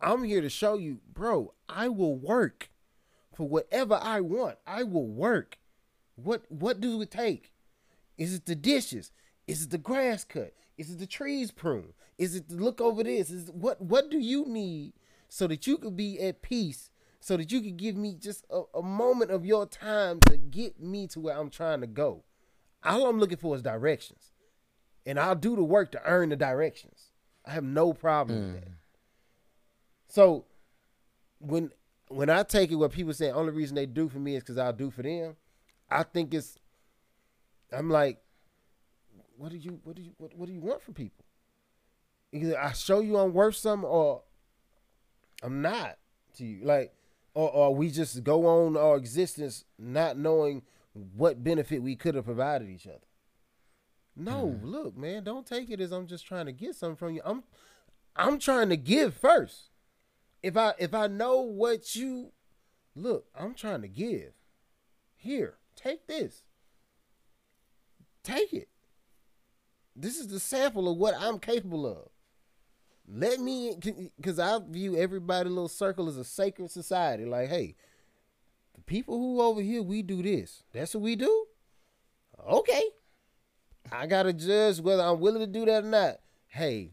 I'm 0.01 0.25
here 0.25 0.41
to 0.41 0.51
show 0.51 0.75
you, 0.75 1.01
bro, 1.13 1.55
I 1.69 1.89
will 1.89 2.17
work 2.17 2.69
for 3.35 3.49
whatever 3.49 3.99
I 4.01 4.21
want. 4.21 4.59
I 4.67 4.83
will 4.83 5.07
work. 5.07 5.59
What 6.17 6.45
what 6.49 6.81
do 6.81 7.01
it 7.03 7.11
take? 7.11 7.53
Is 8.17 8.35
it 8.35 8.47
the 8.47 8.55
dishes? 8.55 9.11
Is 9.47 9.65
it 9.65 9.71
the 9.71 9.79
grass 9.79 10.25
cut? 10.25 10.55
Is 10.79 10.91
it 10.91 10.99
the 10.99 11.07
trees 11.07 11.51
pruned? 11.51 11.93
Is 12.19 12.35
it 12.35 12.49
to 12.49 12.55
look 12.55 12.81
over 12.81 13.03
this? 13.03 13.31
Is 13.31 13.49
it, 13.49 13.55
what 13.55 13.81
what 13.81 14.11
do 14.11 14.19
you 14.19 14.47
need 14.47 14.95
so 15.29 15.47
that 15.47 15.67
you 15.67 15.79
could 15.79 15.97
be 15.97 16.21
at 16.21 16.43
peace? 16.43 16.91
So 17.21 17.39
that 17.39 17.51
you 17.51 17.63
could 17.63 17.79
give 17.79 17.97
me 17.97 18.15
just 18.15 18.45
a, 18.51 18.63
a 18.75 18.83
moment 18.83 19.31
of 19.31 19.47
your 19.47 19.65
time 19.67 20.21
to 20.27 20.37
get 20.37 20.79
me 20.79 21.07
to 21.09 21.21
where 21.21 21.39
I'm 21.39 21.49
trying 21.49 21.81
to 21.81 21.87
go. 21.87 22.23
All 22.85 23.07
I'm 23.09 23.19
looking 23.19 23.39
for 23.39 23.57
is 23.57 23.63
directions. 23.63 24.33
And 25.07 25.19
I'll 25.19 25.35
do 25.35 25.57
the 25.57 25.65
work 25.65 25.91
to 25.93 26.03
earn 26.05 26.29
the 26.29 26.37
directions. 26.37 27.13
I 27.47 27.53
have 27.53 27.65
no 27.65 27.95
problem 27.95 28.39
with 28.39 28.51
mm. 28.51 28.61
that. 28.61 28.73
So 30.09 30.45
when 31.39 31.73
when 32.09 32.31
I 32.31 32.43
take 32.43 32.71
it 32.71 32.77
what 32.77 32.93
people 32.93 33.13
say 33.13 33.31
only 33.31 33.53
reason 33.53 33.75
they 33.75 33.87
do 33.87 34.09
for 34.09 34.19
me 34.19 34.37
is 34.37 34.43
because 34.43 34.59
I'll 34.59 34.73
do 34.73 34.91
for 34.91 35.03
them, 35.03 35.37
I 35.91 36.03
think 36.03 36.35
it's 36.35 36.59
I'm 37.73 37.91
like, 37.91 38.19
what 39.37 39.51
do 39.51 39.57
you 39.57 39.81
what 39.85 39.97
do 39.97 40.03
you 40.03 40.13
what, 40.19 40.35
what 40.37 40.47
do 40.47 40.53
you 40.53 40.61
want 40.61 40.83
from 40.83 40.95
people? 40.95 41.25
Either 42.33 42.59
I 42.59 42.73
show 42.73 43.01
you 43.01 43.17
I'm 43.17 43.33
worth 43.33 43.57
something 43.57 43.89
or 43.89 44.23
I'm 45.43 45.63
not 45.63 45.99
to 46.37 46.45
you. 46.45 46.65
Like 46.65 46.93
or, 47.35 47.51
or 47.51 47.75
we 47.75 47.91
just 47.91 48.23
go 48.23 48.47
on 48.47 48.77
our 48.77 48.97
existence 48.97 49.65
not 49.79 50.17
knowing 50.17 50.63
what 50.93 51.43
benefit 51.43 51.83
we 51.83 51.97
could 51.97 52.15
have 52.15 52.25
provided 52.25 52.69
each 52.69 52.87
other. 52.87 52.99
No, 54.17 54.51
hmm. 54.51 54.65
look, 54.65 54.97
man, 54.97 55.25
don't 55.25 55.47
take 55.47 55.71
it 55.71 55.81
as 55.81 55.91
I'm 55.91 56.07
just 56.07 56.27
trying 56.27 56.47
to 56.47 56.53
get 56.53 56.77
something 56.77 56.97
from 56.97 57.15
you. 57.15 57.23
I'm 57.25 57.43
I'm 58.17 58.39
trying 58.39 58.69
to 58.69 58.77
give 58.77 59.15
first. 59.15 59.71
If 60.45 60.59
I 60.59 60.75
if 60.79 60.93
I 60.93 61.07
know 61.07 61.41
what 61.41 61.97
you 61.97 62.33
look, 62.95 63.25
I'm 63.35 63.55
trying 63.55 63.81
to 63.81 63.89
give. 63.89 64.33
Here, 65.17 65.55
take 65.75 66.07
this. 66.07 66.43
Take 68.23 68.53
it. 68.53 68.69
This 69.97 70.19
is 70.19 70.29
the 70.29 70.39
sample 70.39 70.87
of 70.87 70.99
what 70.99 71.15
I'm 71.19 71.39
capable 71.39 71.87
of. 71.87 72.11
Let 73.09 73.41
me, 73.41 73.75
because 74.17 74.39
I 74.39 74.59
view 74.69 74.99
everybody 74.99 75.49
little 75.49 75.67
circle 75.67 76.09
as 76.09 76.19
a 76.19 76.25
sacred 76.25 76.71
society. 76.71 77.25
Like, 77.25 77.49
hey, 77.49 77.75
the 78.75 78.83
people 78.83 79.17
who 79.17 79.41
over 79.41 79.63
here, 79.63 79.83
we 79.83 80.03
do 80.03 80.23
this. 80.23 80.63
That's 80.75 80.95
what 80.95 81.05
we 81.05 81.17
do. 81.17 81.47
Okay. 82.47 82.83
I 83.91 84.07
gotta 84.07 84.35
judge 84.35 84.81
whether 84.81 85.03
I'm 85.03 85.21
willing 85.21 85.41
to 85.41 85.47
do 85.47 85.65
that 85.65 85.85
or 85.85 85.89
not. 85.89 86.17
Hey, 86.49 86.91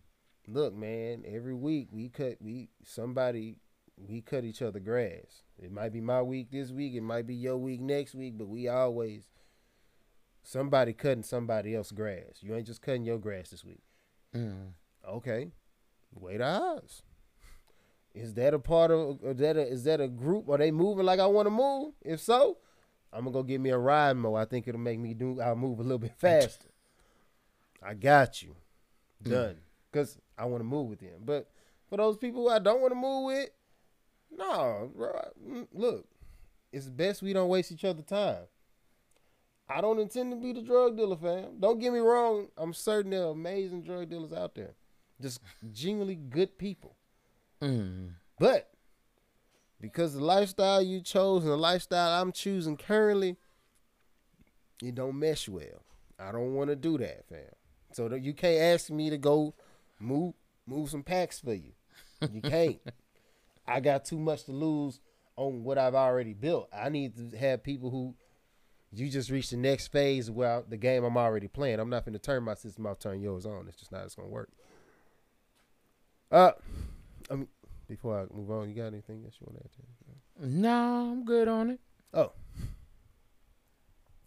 look, 0.48 0.74
man. 0.74 1.24
Every 1.28 1.54
week 1.54 1.88
we 1.92 2.10
cut 2.10 2.38
we 2.42 2.70
somebody 2.84 3.58
we 3.98 4.22
cut 4.22 4.44
each 4.44 4.62
other 4.62 4.80
grass. 4.80 5.44
It 5.62 5.72
might 5.72 5.94
be 5.94 6.02
my 6.02 6.22
week 6.22 6.52
this 6.52 6.72
week. 6.72 6.94
It 6.96 7.02
might 7.02 7.28
be 7.28 7.36
your 7.36 7.58
week 7.58 7.82
next 7.82 8.16
week. 8.16 8.38
But 8.38 8.48
we 8.48 8.68
always 8.68 9.30
somebody 10.44 10.94
cutting 10.94 11.24
somebody 11.24 11.76
else 11.76 11.92
grass. 11.92 12.40
You 12.42 12.56
ain't 12.56 12.68
just 12.68 12.82
cutting 12.82 13.04
your 13.06 13.20
grass 13.20 13.50
this 13.50 13.64
week. 13.64 13.82
mm, 14.36 14.70
Okay, 15.08 15.52
wait 16.14 16.42
odds. 16.42 17.04
Is 18.14 18.34
that 18.34 18.54
a 18.54 18.60
part 18.60 18.92
of? 18.92 19.20
Is 19.24 19.38
that 19.38 19.56
a, 19.58 19.62
is 19.68 19.84
that 19.86 20.02
a 20.02 20.08
group? 20.08 20.50
Are 20.50 20.58
they 20.58 20.72
moving 20.72 21.06
like 21.06 21.20
I 21.20 21.28
want 21.28 21.46
to 21.46 21.50
move? 21.52 21.94
If 22.02 22.20
so, 22.20 22.58
I'm 23.14 23.22
gonna 23.24 23.32
go 23.34 23.44
get 23.44 23.62
me 23.62 23.70
a 23.70 23.78
ride 23.78 24.18
mo. 24.18 24.36
I 24.36 24.46
think 24.46 24.68
it'll 24.68 24.82
make 24.82 25.00
me 25.00 25.14
do. 25.14 25.40
I'll 25.40 25.56
move 25.56 25.80
a 25.80 25.84
little 25.84 25.98
bit 25.98 26.14
faster. 26.18 26.68
I 27.82 27.94
got 27.94 28.42
you, 28.44 28.56
done. 29.24 29.58
Cause 29.94 30.18
I 30.42 30.46
want 30.46 30.62
to 30.62 30.66
move 30.66 30.88
with 30.88 31.00
them. 31.00 31.22
But 31.24 31.48
for 31.88 31.98
those 31.98 32.18
people 32.18 32.42
who 32.42 32.50
I 32.50 32.58
don't 32.58 32.82
want 32.82 32.92
to 32.92 32.96
move 33.00 33.26
with, 33.26 33.50
no, 34.36 34.92
bro. 34.96 35.22
mm, 35.48 35.68
Look, 35.72 36.08
it's 36.72 36.88
best 36.90 37.22
we 37.22 37.32
don't 37.32 37.50
waste 37.50 37.72
each 37.72 37.86
other 37.86 38.02
time. 38.02 38.46
I 39.70 39.82
don't 39.82 40.00
intend 40.00 40.32
to 40.32 40.38
be 40.38 40.52
the 40.52 40.62
drug 40.62 40.98
dealer, 40.98 41.16
fam. 41.16 41.60
Don't 41.60 41.80
get 41.80 41.94
me 41.94 42.00
wrong. 42.00 42.48
I'm 42.58 42.74
certain 42.74 43.12
there 43.12 43.24
are 43.26 43.32
amazing 43.32 43.84
drug 43.84 44.10
dealers 44.10 44.34
out 44.34 44.56
there, 44.56 44.74
just 45.22 45.40
genuinely 45.72 46.16
good 46.16 46.58
people. 46.58 46.96
mm. 47.62 48.10
But 48.40 48.72
because 49.80 50.16
the 50.16 50.24
lifestyle 50.24 50.82
you 50.82 51.02
chose 51.02 51.44
and 51.44 51.52
the 51.52 51.58
lifestyle 51.58 52.20
I'm 52.22 52.32
choosing 52.32 52.76
currently, 52.78 53.38
it 54.82 54.96
don't 54.96 55.20
mesh 55.20 55.48
well. 55.48 55.84
I 56.20 56.32
don't 56.32 56.56
want 56.56 56.70
to 56.72 56.76
do 56.76 56.98
that, 56.98 57.28
fam. 57.30 57.42
So 57.94 58.14
you 58.16 58.34
can't 58.34 58.62
ask 58.62 58.90
me 58.90 59.10
to 59.10 59.18
go 59.18 59.54
move 60.00 60.34
move 60.72 60.90
some 60.90 61.04
packs 61.04 61.40
for 61.40 61.54
you. 61.54 61.74
You 62.32 62.42
can't. 62.42 62.80
I 63.68 63.80
got 63.80 64.06
too 64.06 64.20
much 64.20 64.46
to 64.46 64.52
lose 64.52 65.00
on 65.36 65.64
what 65.64 65.78
I've 65.78 65.96
already 65.96 66.34
built. 66.34 66.70
I 66.74 66.90
need 66.90 67.32
to 67.32 67.38
have 67.38 67.64
people 67.64 67.90
who 67.90 68.16
you 68.92 69.10
just 69.10 69.30
reach 69.30 69.50
the 69.50 69.58
next 69.58 69.88
phase 69.88 70.30
of 70.30 70.36
where 70.36 70.64
the 70.68 70.78
game 70.78 71.04
I'm 71.04 71.18
already 71.18 71.48
playing. 71.48 71.80
I'm 71.80 71.90
not 71.90 72.06
going 72.06 72.14
to 72.14 72.20
turn 72.20 72.44
my 72.44 72.56
system 72.56 72.86
off, 72.86 73.00
turn 73.00 73.22
yours 73.22 73.46
on. 73.46 73.66
It's 73.68 73.78
just 73.78 73.92
not. 73.92 74.04
It's 74.04 74.16
going 74.16 74.28
to 74.28 74.34
work. 74.34 74.50
Uh, 76.32 76.52
I 77.30 77.36
mean, 77.36 77.48
before 77.88 78.20
I 78.20 78.36
move 78.36 78.52
on, 78.52 78.70
you 78.70 78.76
got 78.76 78.88
anything 78.88 79.24
else 79.26 79.36
you 79.40 79.48
want 79.48 79.60
to 79.60 79.64
add? 79.64 79.72
To 79.72 80.46
it? 80.46 80.50
Nah, 80.50 81.12
I'm 81.12 81.26
good 81.26 81.48
on 81.48 81.72
it. 81.72 81.80
Oh, 82.14 82.34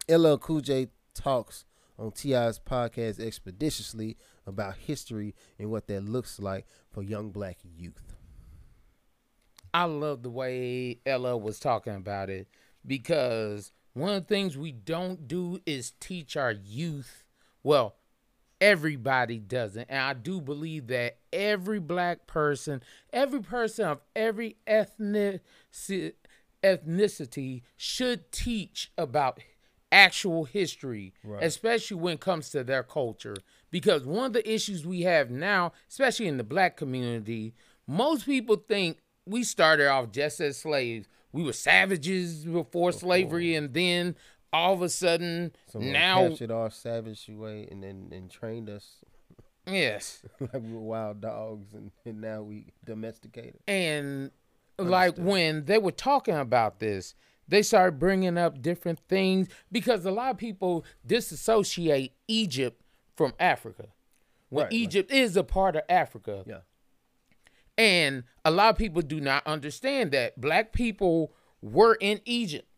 LL 0.08 0.36
Cool 0.36 0.60
J 0.60 0.88
talks 1.14 1.64
on 1.98 2.12
TI's 2.12 2.58
podcast 2.58 3.20
expeditiously 3.20 4.16
about 4.46 4.76
history 4.76 5.34
and 5.58 5.70
what 5.70 5.86
that 5.88 6.02
looks 6.04 6.38
like 6.38 6.66
for 6.90 7.02
young 7.02 7.30
black 7.30 7.58
youth. 7.62 8.14
I 9.72 9.84
love 9.84 10.22
the 10.22 10.30
way 10.30 11.00
LL 11.06 11.40
was 11.40 11.58
talking 11.58 11.94
about 11.96 12.30
it 12.30 12.48
because 12.86 13.72
one 13.92 14.14
of 14.14 14.22
the 14.26 14.34
things 14.34 14.56
we 14.56 14.70
don't 14.72 15.26
do 15.26 15.60
is 15.66 15.92
teach 16.00 16.36
our 16.36 16.52
youth, 16.52 17.24
well, 17.62 17.96
everybody 18.60 19.38
doesn't. 19.38 19.86
And 19.90 19.98
I 20.00 20.12
do 20.14 20.40
believe 20.40 20.86
that 20.88 21.18
every 21.32 21.80
black 21.80 22.26
person, 22.26 22.82
every 23.12 23.40
person 23.42 23.86
of 23.86 24.00
every 24.14 24.56
ethnic 24.66 25.42
ethnicity 26.62 27.62
should 27.76 28.30
teach 28.32 28.92
about 28.96 29.40
actual 29.92 30.44
history, 30.44 31.14
Right. 31.22 31.42
especially 31.42 31.96
when 31.96 32.14
it 32.14 32.20
comes 32.20 32.50
to 32.50 32.64
their 32.64 32.82
culture. 32.82 33.36
Because 33.74 34.06
one 34.06 34.26
of 34.26 34.32
the 34.34 34.48
issues 34.48 34.86
we 34.86 35.02
have 35.02 35.32
now, 35.32 35.72
especially 35.90 36.28
in 36.28 36.36
the 36.36 36.44
black 36.44 36.76
community, 36.76 37.56
most 37.88 38.24
people 38.24 38.54
think 38.54 38.98
we 39.26 39.42
started 39.42 39.88
off 39.88 40.12
just 40.12 40.38
as 40.38 40.58
slaves. 40.58 41.08
We 41.32 41.42
were 41.42 41.52
savages 41.52 42.44
before 42.44 42.92
slavery, 42.92 43.56
and 43.56 43.74
then 43.74 44.14
all 44.52 44.74
of 44.74 44.82
a 44.82 44.88
sudden, 44.88 45.56
Someone 45.66 45.90
now, 45.90 46.28
captured 46.28 46.52
our 46.52 46.70
savage 46.70 47.28
way 47.28 47.66
and 47.68 47.82
then 47.82 48.10
and 48.12 48.30
trained 48.30 48.70
us 48.70 48.98
yes. 49.66 50.22
like 50.38 50.52
we 50.52 50.72
were 50.72 50.78
wild 50.78 51.20
dogs, 51.20 51.74
and, 51.74 51.90
and 52.04 52.20
now 52.20 52.42
we 52.42 52.66
domesticated. 52.84 53.58
And 53.66 54.30
like 54.78 55.16
when 55.16 55.64
they 55.64 55.78
were 55.78 55.90
talking 55.90 56.36
about 56.36 56.78
this, 56.78 57.16
they 57.48 57.62
started 57.62 57.98
bringing 57.98 58.38
up 58.38 58.62
different 58.62 59.00
things 59.08 59.48
because 59.72 60.04
a 60.04 60.12
lot 60.12 60.30
of 60.30 60.36
people 60.38 60.84
disassociate 61.04 62.12
Egypt 62.28 62.83
from 63.16 63.34
Africa. 63.38 63.88
When 64.48 64.64
Right, 64.64 64.70
right. 64.70 64.72
Egypt 64.72 65.10
is 65.10 65.36
a 65.36 65.44
part 65.44 65.76
of 65.76 65.82
Africa. 65.88 66.44
Yeah. 66.46 66.58
And 67.76 68.24
a 68.44 68.50
lot 68.50 68.70
of 68.70 68.78
people 68.78 69.02
do 69.02 69.20
not 69.20 69.46
understand 69.46 70.12
that 70.12 70.40
black 70.40 70.72
people 70.72 71.32
were 71.60 71.96
in 72.00 72.20
Egypt. 72.24 72.68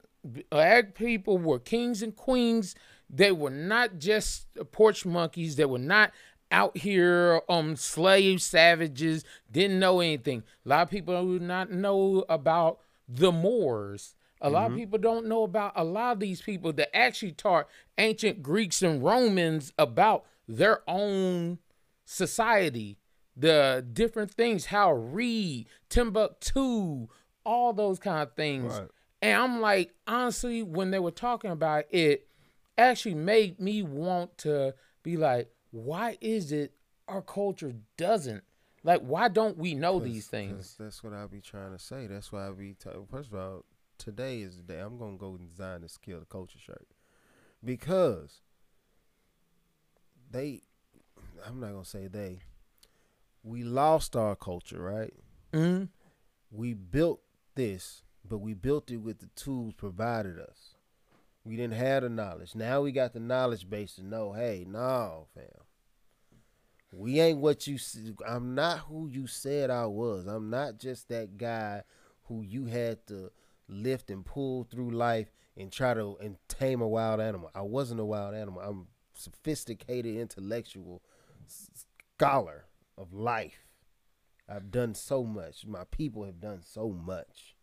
Black 0.50 0.94
people 0.94 1.38
were 1.38 1.58
kings 1.58 2.02
and 2.02 2.16
queens. 2.16 2.74
They 3.08 3.30
were 3.30 3.50
not 3.50 3.98
just 3.98 4.46
porch 4.72 5.04
monkeys. 5.04 5.56
They 5.56 5.66
were 5.66 5.78
not 5.78 6.12
out 6.50 6.78
here 6.78 7.42
um 7.48 7.76
slave 7.76 8.40
savages. 8.40 9.24
Didn't 9.50 9.78
know 9.78 10.00
anything. 10.00 10.42
A 10.64 10.68
lot 10.68 10.82
of 10.82 10.90
people 10.90 11.24
do 11.24 11.38
not 11.38 11.70
know 11.70 12.24
about 12.28 12.80
the 13.08 13.30
Moors. 13.30 14.15
A 14.40 14.50
lot 14.50 14.66
of 14.66 14.72
mm-hmm. 14.72 14.80
people 14.80 14.98
don't 14.98 15.26
know 15.26 15.44
about 15.44 15.72
a 15.76 15.84
lot 15.84 16.12
of 16.12 16.20
these 16.20 16.42
people 16.42 16.72
that 16.74 16.94
actually 16.94 17.32
taught 17.32 17.68
ancient 17.96 18.42
Greeks 18.42 18.82
and 18.82 19.02
Romans 19.02 19.72
about 19.78 20.24
their 20.46 20.82
own 20.86 21.58
society, 22.04 22.98
the 23.36 23.84
different 23.92 24.30
things, 24.30 24.66
how 24.66 24.88
to 24.88 24.94
read, 24.94 25.66
Timbuktu, 25.88 27.08
all 27.44 27.72
those 27.72 27.98
kind 27.98 28.22
of 28.22 28.34
things. 28.34 28.74
Right. 28.74 28.88
And 29.22 29.42
I'm 29.42 29.60
like, 29.60 29.94
honestly, 30.06 30.62
when 30.62 30.90
they 30.90 30.98
were 30.98 31.10
talking 31.10 31.50
about 31.50 31.84
it, 31.90 32.28
actually 32.76 33.14
made 33.14 33.58
me 33.58 33.82
want 33.82 34.36
to 34.38 34.74
be 35.02 35.16
like, 35.16 35.50
why 35.70 36.18
is 36.20 36.52
it 36.52 36.72
our 37.08 37.22
culture 37.22 37.72
doesn't? 37.96 38.44
Like, 38.84 39.00
why 39.00 39.28
don't 39.28 39.56
we 39.56 39.74
know 39.74 39.98
these 39.98 40.26
things? 40.26 40.56
That's, 40.56 40.74
that's 40.74 41.04
what 41.04 41.12
I 41.12 41.26
be 41.26 41.40
trying 41.40 41.72
to 41.72 41.78
say. 41.78 42.06
That's 42.06 42.30
why 42.30 42.46
I 42.46 42.50
be. 42.50 42.74
T- 42.74 42.90
First 43.10 43.32
of 43.32 43.38
all, 43.38 43.64
today 43.98 44.40
is 44.40 44.56
the 44.56 44.62
day 44.62 44.78
I'm 44.80 44.98
gonna 44.98 45.16
go 45.16 45.34
and 45.34 45.48
design 45.48 45.82
the 45.82 45.88
skill 45.88 46.20
the 46.20 46.26
culture 46.26 46.58
shirt 46.58 46.86
because 47.64 48.40
they. 50.30 50.62
I'm 51.46 51.60
not 51.60 51.72
gonna 51.72 51.84
say 51.84 52.06
they. 52.08 52.40
We 53.42 53.62
lost 53.62 54.16
our 54.16 54.34
culture, 54.34 54.80
right? 54.82 55.14
Mhm. 55.52 55.88
We 56.50 56.74
built 56.74 57.20
this, 57.54 58.02
but 58.28 58.38
we 58.38 58.54
built 58.54 58.90
it 58.90 58.98
with 58.98 59.20
the 59.20 59.28
tools 59.36 59.74
provided 59.74 60.38
us. 60.38 60.74
We 61.44 61.56
didn't 61.56 61.74
have 61.74 62.02
the 62.02 62.08
knowledge. 62.08 62.54
Now 62.54 62.82
we 62.82 62.90
got 62.90 63.12
the 63.12 63.20
knowledge 63.20 63.70
base 63.70 63.94
to 63.96 64.02
know. 64.02 64.32
Hey, 64.32 64.64
no, 64.66 65.28
fam. 65.34 65.44
We 66.92 67.20
ain't 67.20 67.38
what 67.38 67.66
you. 67.66 67.78
I'm 68.26 68.54
not 68.54 68.80
who 68.80 69.06
you 69.08 69.26
said 69.26 69.70
I 69.70 69.86
was. 69.86 70.26
I'm 70.26 70.50
not 70.50 70.78
just 70.78 71.08
that 71.08 71.36
guy 71.36 71.82
who 72.24 72.42
you 72.42 72.66
had 72.66 73.06
to 73.08 73.30
lift 73.68 74.10
and 74.10 74.24
pull 74.24 74.64
through 74.64 74.90
life 74.90 75.32
and 75.56 75.72
try 75.72 75.94
to 75.94 76.16
and 76.20 76.36
tame 76.48 76.80
a 76.80 76.88
wild 76.88 77.20
animal. 77.20 77.50
I 77.54 77.62
wasn't 77.62 78.00
a 78.00 78.04
wild 78.04 78.34
animal. 78.34 78.60
I'm 78.60 78.88
sophisticated, 79.14 80.16
intellectual 80.16 81.02
scholar 81.46 82.66
of 82.96 83.12
life. 83.12 83.66
I've 84.48 84.70
done 84.70 84.94
so 84.94 85.24
much. 85.24 85.66
My 85.66 85.84
people 85.90 86.24
have 86.24 86.40
done 86.40 86.60
so 86.62 86.90
much. 86.90 87.56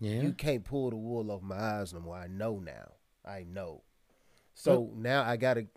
Yeah. 0.00 0.22
You 0.22 0.32
can't 0.32 0.64
pull 0.64 0.90
the 0.90 0.96
wool 0.96 1.30
off 1.30 1.42
my 1.42 1.56
eyes 1.56 1.94
no 1.94 2.00
more. 2.00 2.16
I 2.16 2.26
know 2.26 2.58
now. 2.58 2.94
I 3.24 3.44
know. 3.48 3.82
So 4.54 4.90
now 4.96 5.22
I 5.22 5.36
gotta. 5.36 5.68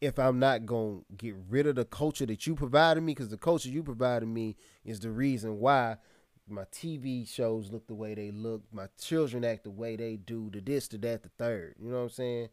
If 0.00 0.18
I'm 0.18 0.38
not 0.38 0.66
gonna 0.66 1.00
get 1.16 1.34
rid 1.48 1.66
of 1.66 1.76
the 1.76 1.84
culture 1.84 2.26
that 2.26 2.46
you 2.46 2.54
provided 2.54 3.02
me, 3.02 3.12
because 3.12 3.28
the 3.28 3.36
culture 3.36 3.68
you 3.68 3.82
provided 3.82 4.26
me 4.26 4.56
is 4.84 5.00
the 5.00 5.10
reason 5.10 5.58
why 5.58 5.96
my 6.48 6.64
TV 6.64 7.28
shows 7.28 7.70
look 7.70 7.86
the 7.86 7.94
way 7.94 8.14
they 8.14 8.30
look, 8.30 8.62
my 8.72 8.88
children 9.00 9.44
act 9.44 9.64
the 9.64 9.70
way 9.70 9.96
they 9.96 10.16
do, 10.16 10.50
the 10.50 10.60
this, 10.60 10.88
the 10.88 10.98
that, 10.98 11.22
the 11.22 11.30
third. 11.38 11.76
You 11.80 11.90
know 11.90 11.98
what 11.98 12.02
I'm 12.02 12.10
saying? 12.10 12.48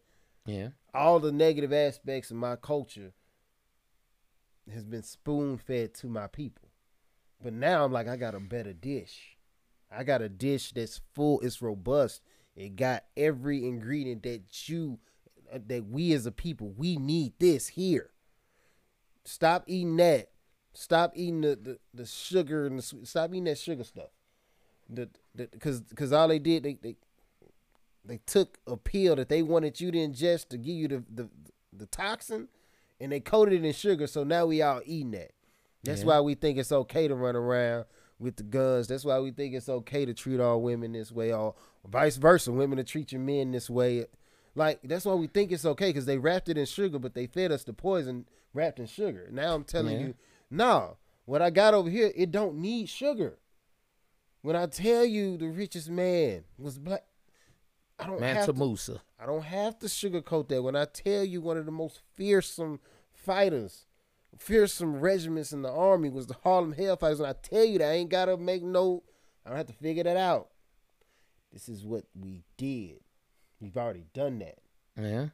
yeah. 0.45 0.69
all 0.93 1.19
the 1.19 1.31
negative 1.31 1.71
aspects 1.71 2.31
of 2.31 2.37
my 2.37 2.55
culture 2.55 3.13
has 4.73 4.83
been 4.83 5.03
spoon 5.03 5.57
fed 5.57 5.93
to 5.95 6.07
my 6.07 6.27
people. 6.27 6.69
But 7.41 7.53
now 7.53 7.85
I'm 7.85 7.91
like, 7.91 8.07
I 8.07 8.17
got 8.17 8.35
a 8.35 8.39
better 8.39 8.73
dish. 8.73 9.37
I 9.91 10.03
got 10.03 10.21
a 10.21 10.29
dish 10.29 10.71
that's 10.71 11.01
full, 11.13 11.39
it's 11.41 11.61
robust. 11.61 12.21
It 12.55 12.75
got 12.75 13.05
every 13.15 13.65
ingredient 13.65 14.23
that 14.23 14.69
you, 14.69 14.99
that 15.51 15.85
we 15.85 16.13
as 16.13 16.25
a 16.25 16.31
people, 16.31 16.73
we 16.75 16.97
need 16.97 17.33
this 17.39 17.69
here. 17.69 18.11
Stop 19.25 19.63
eating 19.67 19.97
that. 19.97 20.29
Stop 20.73 21.13
eating 21.15 21.41
the, 21.41 21.55
the, 21.61 21.79
the 21.93 22.05
sugar 22.05 22.65
and 22.65 22.77
the 22.77 22.81
sweet. 22.83 23.07
Stop 23.07 23.31
eating 23.31 23.45
that 23.45 23.57
sugar 23.57 23.83
stuff. 23.83 24.09
The, 24.89 25.09
the, 25.35 25.47
cause, 25.59 25.81
cause 25.95 26.11
all 26.11 26.27
they 26.27 26.39
did, 26.39 26.63
they, 26.63 26.73
they, 26.81 26.95
they 28.05 28.19
took 28.25 28.57
a 28.65 28.77
pill 28.77 29.15
that 29.15 29.29
they 29.29 29.41
wanted 29.43 29.79
you 29.81 29.91
to 29.91 29.97
ingest 29.97 30.49
to 30.49 30.57
give 30.57 30.75
you 30.75 30.87
the 30.87 31.03
the, 31.13 31.29
the 31.73 31.85
toxin 31.85 32.47
and 32.99 33.11
they 33.11 33.19
coated 33.19 33.63
it 33.63 33.67
in 33.67 33.73
sugar 33.73 34.07
so 34.07 34.23
now 34.23 34.45
we 34.47 34.61
all 34.61 34.81
eating 34.85 35.11
that 35.11 35.31
that's 35.83 36.01
Yeah. 36.01 36.07
why 36.07 36.21
we 36.21 36.33
think 36.33 36.57
it's 36.57 36.71
okay 36.71 37.07
to 37.07 37.13
run 37.13 37.35
around 37.35 37.85
with 38.17 38.37
the 38.37 38.43
guns 38.43 38.87
that's 38.87 39.05
why 39.05 39.19
we 39.19 39.29
think 39.31 39.53
it's 39.53 39.69
okay 39.69 40.05
to 40.05 40.13
treat 40.15 40.39
all 40.39 40.61
women 40.61 40.93
this 40.93 41.11
way 41.11 41.31
or 41.31 41.53
vice 41.87 42.17
versa 42.17 42.51
women 42.51 42.77
to 42.77 42.83
treat 42.83 43.11
your 43.11 43.21
men 43.21 43.51
this 43.51 43.69
way 43.69 44.05
like 44.55 44.79
that's 44.83 45.05
why 45.05 45.13
we 45.13 45.27
think 45.27 45.51
it's 45.51 45.65
okay 45.65 45.89
because 45.89 46.05
they 46.05 46.17
wrapped 46.17 46.49
it 46.49 46.57
in 46.57 46.65
sugar 46.65 46.97
but 46.97 47.13
they 47.13 47.27
fed 47.27 47.51
us 47.51 47.63
the 47.63 47.73
poison 47.73 48.25
wrapped 48.53 48.79
in 48.79 48.87
sugar 48.87 49.27
now 49.31 49.53
i'm 49.53 49.63
telling 49.65 49.99
Yeah. 49.99 50.07
you 50.07 50.15
no 50.49 50.97
what 51.25 51.41
i 51.41 51.49
got 51.49 51.73
over 51.73 51.89
here 51.89 52.11
it 52.15 52.31
don't 52.31 52.55
need 52.55 52.87
sugar 52.89 53.37
when 54.41 54.55
i 54.55 54.65
tell 54.65 55.05
you 55.05 55.37
the 55.37 55.49
richest 55.49 55.89
man 55.89 56.43
was 56.57 56.77
black 56.77 57.03
I 57.99 58.07
don't 58.07 58.21
have 58.21 58.45
to 58.45 58.53
Musa. 58.53 59.01
I 59.19 59.25
don't 59.25 59.43
have 59.43 59.77
to 59.79 59.87
sugarcoat 59.87 60.47
that. 60.47 60.61
When 60.61 60.75
I 60.75 60.85
tell 60.85 61.23
you 61.23 61.41
one 61.41 61.57
of 61.57 61.65
the 61.65 61.71
most 61.71 61.99
fearsome 62.15 62.79
fighters, 63.11 63.87
fearsome 64.37 65.01
regiments 65.01 65.51
in 65.51 65.63
the 65.63 65.71
army 65.71 66.09
was 66.09 66.27
the 66.27 66.37
Harlem 66.43 66.73
Hellfighters, 66.73 67.17
and 67.17 67.27
I 67.27 67.33
tell 67.33 67.65
you 67.65 67.79
that 67.79 67.89
I 67.89 67.93
ain't 67.95 68.09
gotta 68.09 68.37
make 68.37 68.63
no 68.63 69.03
I 69.45 69.49
don't 69.49 69.57
have 69.57 69.67
to 69.67 69.73
figure 69.73 70.03
that 70.03 70.17
out. 70.17 70.49
This 71.51 71.67
is 71.67 71.85
what 71.85 72.05
we 72.13 72.43
did. 72.57 72.99
We've 73.59 73.75
already 73.75 74.05
done 74.13 74.39
that. 74.39 74.59
Yeah. 74.95 75.27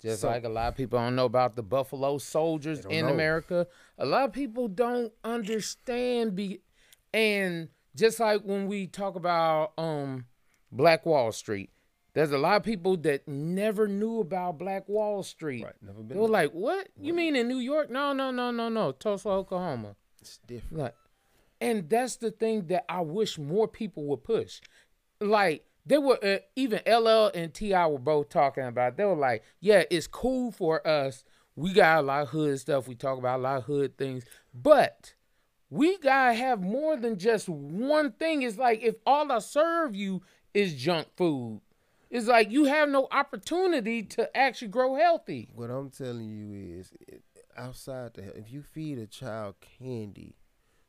Just 0.00 0.20
So- 0.22 0.28
like 0.28 0.44
a 0.44 0.48
lot 0.48 0.68
of 0.68 0.76
people 0.76 0.98
don't 0.98 1.16
know 1.16 1.24
about 1.24 1.56
the 1.56 1.62
Buffalo 1.62 2.18
Soldiers 2.18 2.84
in 2.86 3.06
know. 3.06 3.12
America. 3.12 3.66
A 3.98 4.06
lot 4.06 4.24
of 4.24 4.32
people 4.32 4.68
don't 4.68 5.12
understand 5.24 6.34
be 6.36 6.60
and 7.12 7.68
just 7.96 8.20
like 8.20 8.42
when 8.42 8.66
we 8.68 8.86
talk 8.86 9.16
about 9.16 9.72
um 9.78 10.26
Black 10.70 11.04
Wall 11.06 11.32
Street, 11.32 11.70
there's 12.12 12.30
a 12.30 12.38
lot 12.38 12.56
of 12.56 12.62
people 12.62 12.96
that 12.98 13.26
never 13.26 13.88
knew 13.88 14.20
about 14.20 14.58
Black 14.58 14.88
Wall 14.88 15.22
Street. 15.22 15.64
Right, 15.64 15.74
never 15.82 16.02
They 16.02 16.08
been 16.08 16.18
were 16.18 16.26
there. 16.26 16.32
like, 16.32 16.52
"What? 16.52 16.88
You 17.00 17.14
mean 17.14 17.34
in 17.34 17.48
New 17.48 17.58
York? 17.58 17.90
No, 17.90 18.12
no, 18.12 18.30
no, 18.30 18.50
no, 18.50 18.68
no. 18.68 18.92
Tulsa, 18.92 19.28
Oklahoma." 19.30 19.96
It's 20.20 20.38
different. 20.46 20.82
Like, 20.82 20.94
and 21.60 21.88
that's 21.88 22.16
the 22.16 22.30
thing 22.30 22.66
that 22.66 22.84
I 22.88 23.00
wish 23.00 23.38
more 23.38 23.66
people 23.66 24.04
would 24.04 24.22
push. 24.24 24.60
Like, 25.20 25.64
they 25.88 25.98
were 25.98 26.18
uh, 26.22 26.38
even 26.54 26.80
LL 26.86 27.30
and 27.34 27.52
TI 27.52 27.72
were 27.72 27.98
both 27.98 28.28
talking 28.28 28.64
about. 28.64 28.96
They 28.96 29.04
were 29.04 29.16
like, 29.16 29.42
"Yeah, 29.60 29.84
it's 29.90 30.06
cool 30.06 30.52
for 30.52 30.86
us. 30.86 31.24
We 31.56 31.72
got 31.72 31.98
a 31.98 32.02
lot 32.02 32.22
of 32.22 32.28
hood 32.28 32.60
stuff. 32.60 32.86
We 32.86 32.94
talk 32.94 33.18
about 33.18 33.40
a 33.40 33.42
lot 33.42 33.58
of 33.58 33.64
hood 33.64 33.96
things, 33.96 34.24
but." 34.54 35.14
We 35.70 35.98
gotta 35.98 36.32
have 36.32 36.62
more 36.62 36.96
than 36.96 37.18
just 37.18 37.46
one 37.46 38.12
thing. 38.12 38.40
It's 38.40 38.56
like 38.56 38.82
if 38.82 38.94
all 39.04 39.30
I 39.30 39.38
serve 39.38 39.94
you 39.94 40.22
is 40.54 40.74
junk 40.74 41.08
food, 41.14 41.60
it's 42.10 42.26
like 42.26 42.50
you 42.50 42.64
have 42.64 42.88
no 42.88 43.06
opportunity 43.10 44.02
to 44.02 44.34
actually 44.36 44.68
grow 44.68 44.94
healthy. 44.94 45.50
What 45.54 45.70
I'm 45.70 45.90
telling 45.90 46.30
you 46.30 46.78
is, 46.78 46.90
outside 47.56 48.14
the 48.14 48.34
if 48.36 48.50
you 48.50 48.62
feed 48.62 48.98
a 48.98 49.06
child 49.06 49.56
candy, 49.60 50.36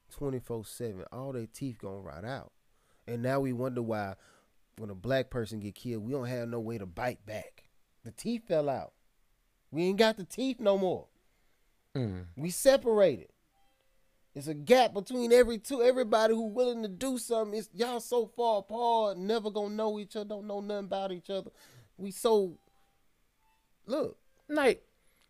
twenty 0.09 0.39
four 0.39 0.63
seven, 0.63 1.03
all 1.11 1.34
their 1.34 1.47
teeth 1.47 1.80
gonna 1.81 1.99
rot 1.99 2.23
out, 2.23 2.53
and 3.05 3.21
now 3.21 3.41
we 3.41 3.51
wonder 3.51 3.81
why, 3.81 4.15
when 4.80 4.89
a 4.89 4.95
black 4.95 5.30
person 5.30 5.60
get 5.60 5.76
killed, 5.76 6.03
we 6.03 6.14
don't 6.14 6.26
have 6.26 6.47
no 6.47 6.60
way 6.60 6.77
to 6.77 6.85
bite 6.85 7.26
back. 7.26 7.65
The 8.06 8.11
teeth 8.11 8.47
fell 8.47 8.69
out. 8.69 8.93
We 9.72 9.84
ain't 9.84 9.99
got 9.99 10.18
the 10.18 10.23
teeth 10.23 10.60
no 10.60 10.77
more. 10.77 11.07
Mm. 11.95 12.26
We 12.38 12.49
separated. 12.49 13.27
It's 14.34 14.47
a 14.47 14.53
gap 14.53 14.93
between 14.93 15.34
every 15.34 15.57
two 15.57 15.84
everybody 15.84 16.34
who 16.34 16.47
willing 16.47 16.81
to 16.84 16.88
do 16.88 17.18
something. 17.18 17.57
It's 17.57 17.69
y'all 17.73 17.99
so 17.99 18.26
far 18.26 18.60
apart, 18.60 19.18
never 19.18 19.51
gonna 19.51 19.76
know 19.76 19.99
each 19.99 20.15
other, 20.15 20.30
don't 20.30 20.47
know 20.47 20.61
nothing 20.61 20.85
about 20.85 21.11
each 21.11 21.30
other. 21.30 21.51
We 21.97 22.11
so 22.11 22.57
look. 23.85 24.18
Like 24.47 24.85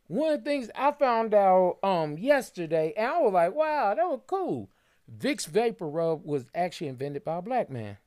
one 0.07 0.34
of 0.34 0.43
the 0.43 0.49
things 0.49 0.69
I 0.76 0.91
found 0.91 1.34
out 1.34 1.80
um 1.81 2.17
yesterday, 2.17 2.93
and 2.95 3.07
I 3.07 3.19
was 3.19 3.34
like, 3.34 3.55
wow, 3.55 3.95
that 3.95 4.05
was 4.05 4.21
cool. 4.27 4.69
Vicks 5.17 5.49
VapoRub 5.49 6.23
was 6.23 6.45
actually 6.53 6.89
invented 6.89 7.23
by 7.23 7.38
a 7.38 7.41
black 7.41 7.71
man. 7.71 7.97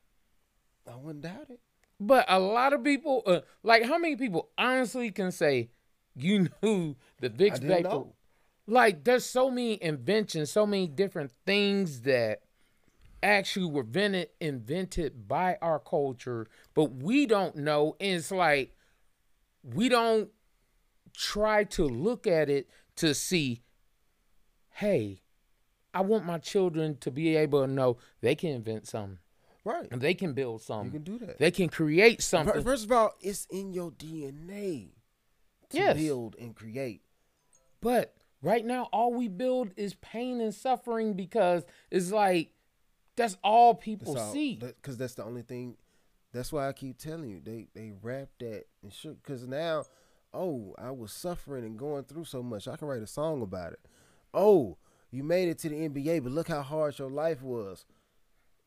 I 0.91 0.95
wouldn't 0.95 1.23
doubt 1.23 1.47
it. 1.49 1.59
But 1.99 2.25
a 2.27 2.39
lot 2.39 2.73
of 2.73 2.83
people, 2.83 3.23
uh, 3.25 3.41
like 3.61 3.83
how 3.83 3.97
many 3.97 4.15
people 4.15 4.49
honestly 4.57 5.11
can 5.11 5.31
say 5.31 5.69
you 6.15 6.49
knew 6.63 6.95
the 7.19 7.29
Vicks 7.29 7.59
Vapor? 7.61 7.83
know. 7.89 8.13
Like 8.65 9.03
there's 9.03 9.25
so 9.25 9.49
many 9.49 9.81
inventions, 9.81 10.51
so 10.51 10.65
many 10.65 10.87
different 10.87 11.31
things 11.45 12.01
that 12.01 12.41
actually 13.21 13.65
were 13.65 13.81
invented 13.81 14.29
invented 14.39 15.27
by 15.27 15.57
our 15.61 15.79
culture, 15.79 16.47
but 16.73 16.91
we 16.93 17.25
don't 17.25 17.55
know. 17.55 17.95
And 17.99 18.17
it's 18.17 18.31
like 18.31 18.75
we 19.63 19.89
don't 19.89 20.29
try 21.13 21.63
to 21.63 21.85
look 21.85 22.27
at 22.27 22.49
it 22.49 22.69
to 22.97 23.13
see, 23.13 23.63
hey, 24.71 25.21
I 25.93 26.01
want 26.01 26.25
my 26.25 26.37
children 26.37 26.97
to 27.01 27.11
be 27.11 27.35
able 27.35 27.61
to 27.65 27.71
know 27.71 27.97
they 28.21 28.35
can 28.35 28.49
invent 28.49 28.87
something. 28.87 29.19
Right. 29.65 29.87
And 29.91 30.01
they 30.01 30.13
can 30.13 30.33
build 30.33 30.61
something. 30.61 30.87
You 30.87 30.99
can 30.99 31.03
do 31.03 31.25
that. 31.25 31.39
They 31.39 31.51
can 31.51 31.69
create 31.69 32.21
something. 32.21 32.61
First 32.63 32.85
of 32.85 32.91
all, 32.91 33.13
it's 33.21 33.45
in 33.49 33.73
your 33.73 33.91
DNA 33.91 34.89
to 35.69 35.77
Yes. 35.77 35.97
build 35.97 36.35
and 36.39 36.55
create. 36.55 37.01
But 37.81 38.15
right 38.41 38.65
now, 38.65 38.89
all 38.91 39.13
we 39.13 39.27
build 39.27 39.71
is 39.77 39.93
pain 39.95 40.41
and 40.41 40.53
suffering 40.53 41.13
because 41.13 41.63
it's 41.91 42.11
like 42.11 42.51
that's 43.15 43.37
all 43.43 43.75
people 43.75 44.15
see. 44.17 44.55
because 44.55 44.97
that's 44.97 45.13
the 45.15 45.23
only 45.23 45.43
thing. 45.43 45.77
That's 46.33 46.51
why 46.51 46.67
I 46.67 46.73
keep 46.73 46.97
telling 46.97 47.29
you 47.29 47.39
they 47.41 47.67
they 47.73 47.93
wrap 48.01 48.29
that 48.39 48.65
and 48.81 48.91
shook. 48.91 49.21
Because 49.23 49.47
now, 49.47 49.83
oh, 50.33 50.75
I 50.77 50.91
was 50.91 51.13
suffering 51.13 51.63
and 51.63 51.77
going 51.77 52.03
through 52.03 52.25
so 52.25 52.41
much. 52.43 52.67
I 52.67 52.75
can 52.75 52.87
write 52.87 53.03
a 53.03 53.07
song 53.07 53.41
about 53.41 53.73
it. 53.73 53.79
Oh, 54.33 54.77
you 55.11 55.23
made 55.23 55.47
it 55.47 55.59
to 55.59 55.69
the 55.69 55.75
NBA, 55.75 56.23
but 56.23 56.31
look 56.31 56.47
how 56.47 56.63
hard 56.63 56.97
your 56.97 57.11
life 57.11 57.41
was. 57.43 57.85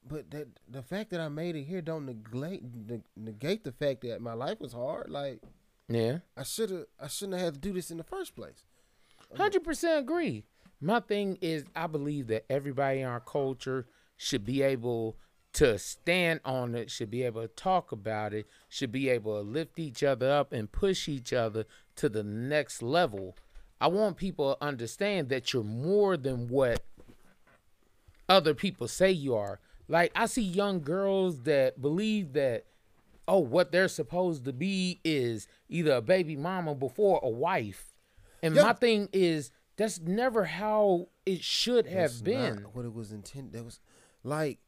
But 0.08 0.30
that 0.30 0.48
the 0.68 0.82
fact 0.82 1.10
that 1.10 1.20
I 1.20 1.28
made 1.28 1.56
it 1.56 1.64
here 1.64 1.82
don't 1.82 2.06
neglect 2.06 2.62
neg- 2.88 3.02
negate 3.16 3.64
the 3.64 3.72
fact 3.72 4.02
that 4.02 4.20
my 4.20 4.34
life 4.34 4.60
was 4.60 4.72
hard. 4.72 5.10
Like 5.10 5.40
yeah. 5.88 6.18
I 6.36 6.42
should 6.42 6.70
have 6.70 6.86
I 7.00 7.08
shouldn't 7.08 7.38
have 7.38 7.44
had 7.44 7.54
to 7.54 7.60
do 7.60 7.72
this 7.72 7.90
in 7.90 7.96
the 7.96 8.04
first 8.04 8.34
place. 8.36 8.64
Um, 9.32 9.38
Hundred 9.38 9.64
percent 9.64 10.00
agree. 10.00 10.44
My 10.80 11.00
thing 11.00 11.38
is, 11.40 11.64
I 11.74 11.86
believe 11.86 12.26
that 12.28 12.44
everybody 12.50 13.00
in 13.00 13.06
our 13.06 13.20
culture 13.20 13.86
should 14.16 14.44
be 14.44 14.62
able 14.62 15.16
to 15.54 15.78
stand 15.78 16.40
on 16.44 16.74
it, 16.74 16.90
should 16.90 17.10
be 17.10 17.22
able 17.22 17.40
to 17.40 17.48
talk 17.48 17.90
about 17.90 18.34
it, 18.34 18.46
should 18.68 18.92
be 18.92 19.08
able 19.08 19.42
to 19.42 19.48
lift 19.48 19.78
each 19.78 20.02
other 20.02 20.30
up 20.30 20.52
and 20.52 20.70
push 20.70 21.08
each 21.08 21.32
other 21.32 21.64
to 21.96 22.10
the 22.10 22.22
next 22.22 22.82
level. 22.82 23.34
I 23.80 23.88
want 23.88 24.18
people 24.18 24.54
to 24.54 24.64
understand 24.64 25.30
that 25.30 25.52
you're 25.52 25.64
more 25.64 26.18
than 26.18 26.48
what 26.48 26.84
other 28.28 28.52
people 28.52 28.86
say 28.86 29.10
you 29.10 29.34
are. 29.34 29.60
Like 29.88 30.12
I 30.14 30.26
see 30.26 30.42
young 30.42 30.80
girls 30.80 31.42
that 31.42 31.80
believe 31.80 32.32
that 32.34 32.64
oh, 33.28 33.40
what 33.40 33.72
they're 33.72 33.88
supposed 33.88 34.44
to 34.44 34.52
be 34.52 35.00
is 35.04 35.48
either 35.68 35.92
a 35.94 36.00
baby 36.00 36.36
mama 36.36 36.74
before 36.76 37.18
a 37.24 37.28
wife. 37.28 37.92
And 38.40 38.54
Yeah. 38.54 38.62
my 38.62 38.72
thing 38.72 39.08
is 39.12 39.50
that's 39.76 39.98
never 40.00 40.44
how 40.44 41.08
it 41.26 41.42
should 41.42 41.86
have 41.86 42.10
That's 42.12 42.22
been. 42.22 42.62
not 42.62 42.76
what 42.76 42.84
it 42.84 42.94
was 42.94 43.10
intended. 43.12 43.52
That 43.54 43.64
was 43.64 43.80
like, 44.22 44.58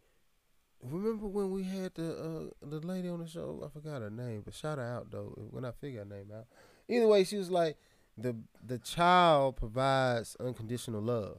remember 0.82 1.26
when 1.26 1.50
we 1.50 1.62
had 1.64 1.94
the 1.94 2.50
uh, 2.62 2.66
the 2.66 2.80
lady 2.86 3.08
on 3.08 3.20
the 3.20 3.26
show? 3.28 3.62
I 3.64 3.68
forgot 3.68 4.02
her 4.02 4.10
name, 4.10 4.42
but 4.44 4.54
shout 4.54 4.78
her 4.78 4.84
out 4.84 5.10
though 5.10 5.34
when 5.50 5.64
I 5.64 5.70
figure 5.72 6.00
her 6.00 6.04
name 6.04 6.30
out. 6.36 6.46
Either 6.88 7.06
way, 7.06 7.24
she 7.24 7.36
was 7.36 7.50
like, 7.50 7.76
the 8.16 8.36
the 8.64 8.78
child 8.78 9.56
provides 9.56 10.36
unconditional 10.40 11.00
love. 11.00 11.38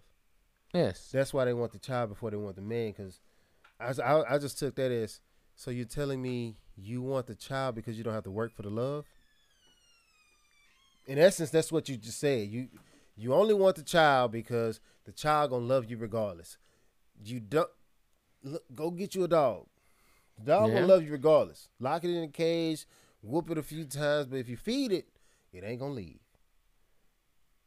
Yes. 0.73 1.09
That's 1.11 1.33
why 1.33 1.45
they 1.45 1.53
want 1.53 1.71
the 1.73 1.79
child 1.79 2.09
before 2.09 2.31
they 2.31 2.37
want 2.37 2.55
the 2.55 2.61
man. 2.61 2.91
Because 2.91 3.19
I, 3.79 3.93
I 4.01 4.35
I 4.35 4.37
just 4.37 4.59
took 4.59 4.75
that 4.75 4.91
as 4.91 5.21
so 5.55 5.71
you're 5.71 5.85
telling 5.85 6.21
me 6.21 6.57
you 6.75 7.01
want 7.01 7.27
the 7.27 7.35
child 7.35 7.75
because 7.75 7.97
you 7.97 8.03
don't 8.03 8.13
have 8.13 8.23
to 8.23 8.31
work 8.31 8.55
for 8.55 8.61
the 8.63 8.69
love. 8.69 9.05
In 11.07 11.17
essence, 11.17 11.49
that's 11.49 11.71
what 11.71 11.89
you 11.89 11.97
just 11.97 12.19
said. 12.19 12.47
You 12.49 12.67
you 13.15 13.33
only 13.33 13.53
want 13.53 13.75
the 13.75 13.83
child 13.83 14.31
because 14.31 14.79
the 15.05 15.11
child 15.11 15.51
gonna 15.51 15.65
love 15.65 15.89
you 15.89 15.97
regardless. 15.97 16.57
You 17.23 17.39
don't 17.39 17.69
look, 18.43 18.63
go 18.75 18.91
get 18.91 19.15
you 19.15 19.23
a 19.23 19.27
dog. 19.27 19.67
The 20.37 20.45
dog 20.45 20.69
Yeah. 20.69 20.75
gonna 20.75 20.87
love 20.87 21.03
you 21.03 21.11
regardless. 21.11 21.67
Lock 21.79 22.03
it 22.03 22.11
in 22.15 22.23
a 22.23 22.27
cage, 22.27 22.85
whoop 23.21 23.49
it 23.49 23.57
a 23.57 23.63
few 23.63 23.85
times, 23.85 24.27
but 24.27 24.37
if 24.37 24.47
you 24.49 24.57
feed 24.57 24.91
it, 24.91 25.07
it 25.51 25.63
ain't 25.63 25.79
gonna 25.79 25.93
leave. 25.93 26.19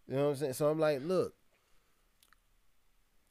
You 0.09 0.17
know 0.17 0.25
what 0.25 0.31
I'm 0.31 0.37
saying? 0.37 0.53
So 0.55 0.69
I'm 0.69 0.79
like, 0.79 1.01
look, 1.03 1.35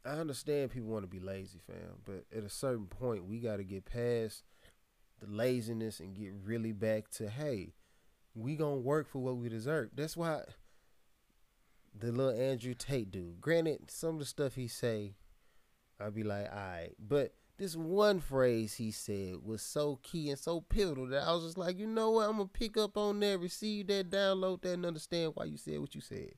I 0.06 0.12
understand 0.12 0.72
people 0.72 0.90
want 0.90 1.04
to 1.04 1.08
be 1.08 1.20
lazy, 1.20 1.60
fam, 1.66 2.02
but 2.06 2.26
at 2.36 2.44
a 2.44 2.50
certain 2.50 2.88
point, 2.88 3.26
we 3.26 3.40
got 3.40 3.58
to 3.58 3.64
get 3.64 3.86
past 3.86 4.44
the 5.20 5.28
laziness 5.28 6.00
and 6.00 6.16
get 6.16 6.34
really 6.44 6.72
back 6.72 7.10
to, 7.12 7.30
hey, 7.30 7.74
we 8.34 8.56
gonna 8.56 8.78
work 8.78 9.08
for 9.08 9.20
what 9.20 9.38
we 9.38 9.50
deserve. 9.50 9.90
That's 9.96 10.18
why 10.18 10.42
the 11.98 12.12
little 12.12 12.40
Andrew 12.40 12.74
Tate 12.74 13.12
dude. 13.12 13.42
Granted, 13.42 13.92
some 13.92 14.16
of 14.16 14.20
the 14.20 14.26
stuff 14.26 14.56
he 14.56 14.68
say, 14.68 15.16
I'd 16.00 16.16
be 16.16 16.24
like, 16.24 16.48
all 16.52 16.58
right, 16.58 16.96
but 17.00 17.34
this 17.58 17.76
one 17.76 18.20
phrase 18.20 18.76
he 18.76 18.90
said 18.90 19.36
was 19.44 19.62
so 19.62 20.00
key 20.02 20.30
and 20.30 20.40
so 20.40 20.62
pivotal 20.62 21.08
that 21.08 21.28
I 21.28 21.32
was 21.34 21.44
just 21.44 21.58
like, 21.58 21.78
you 21.78 21.86
know 21.86 22.12
what? 22.12 22.28
I'm 22.28 22.38
gonna 22.38 22.48
pick 22.48 22.78
up 22.78 22.98
on 22.98 23.20
that, 23.20 23.40
receive 23.40 23.88
that, 23.88 24.10
download 24.10 24.62
that, 24.62 24.74
and 24.74 24.86
understand 24.86 25.34
why 25.36 25.46
you 25.46 25.58
said 25.58 25.80
what 25.80 25.94
you 25.94 26.02
said. 26.02 26.32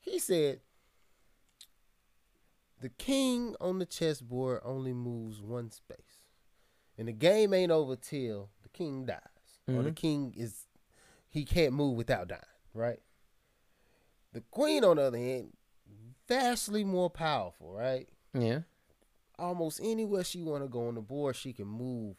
He 0.00 0.18
said, 0.18 0.60
the 2.80 2.88
king 2.88 3.54
on 3.60 3.78
the 3.78 3.86
chessboard 3.86 4.60
only 4.64 4.92
moves 4.92 5.40
one 5.40 5.70
space. 5.70 6.22
And 6.96 7.08
the 7.08 7.12
game 7.12 7.54
ain't 7.54 7.72
over 7.72 7.96
till 7.96 8.50
the 8.62 8.68
king 8.68 9.04
dies. 9.06 9.20
Or 9.68 9.82
the 9.82 9.90
Mhm. 9.92 9.96
king 9.96 10.34
is 10.36 10.66
he 11.28 11.44
can't 11.44 11.74
move 11.74 11.96
without 11.96 12.28
dying, 12.28 12.42
right? 12.72 13.02
The 14.32 14.40
queen, 14.40 14.82
on 14.84 14.96
the 14.96 15.02
other 15.02 15.18
hand, 15.18 15.56
vastly 16.26 16.84
more 16.84 17.10
powerful, 17.10 17.72
right? 17.72 18.08
Yeah. 18.32 18.62
Almost 19.38 19.80
anywhere 19.82 20.24
she 20.24 20.42
want 20.42 20.64
to 20.64 20.68
go 20.68 20.88
on 20.88 20.94
the 20.94 21.00
board, 21.02 21.36
she 21.36 21.52
can 21.52 21.66
move 21.68 22.16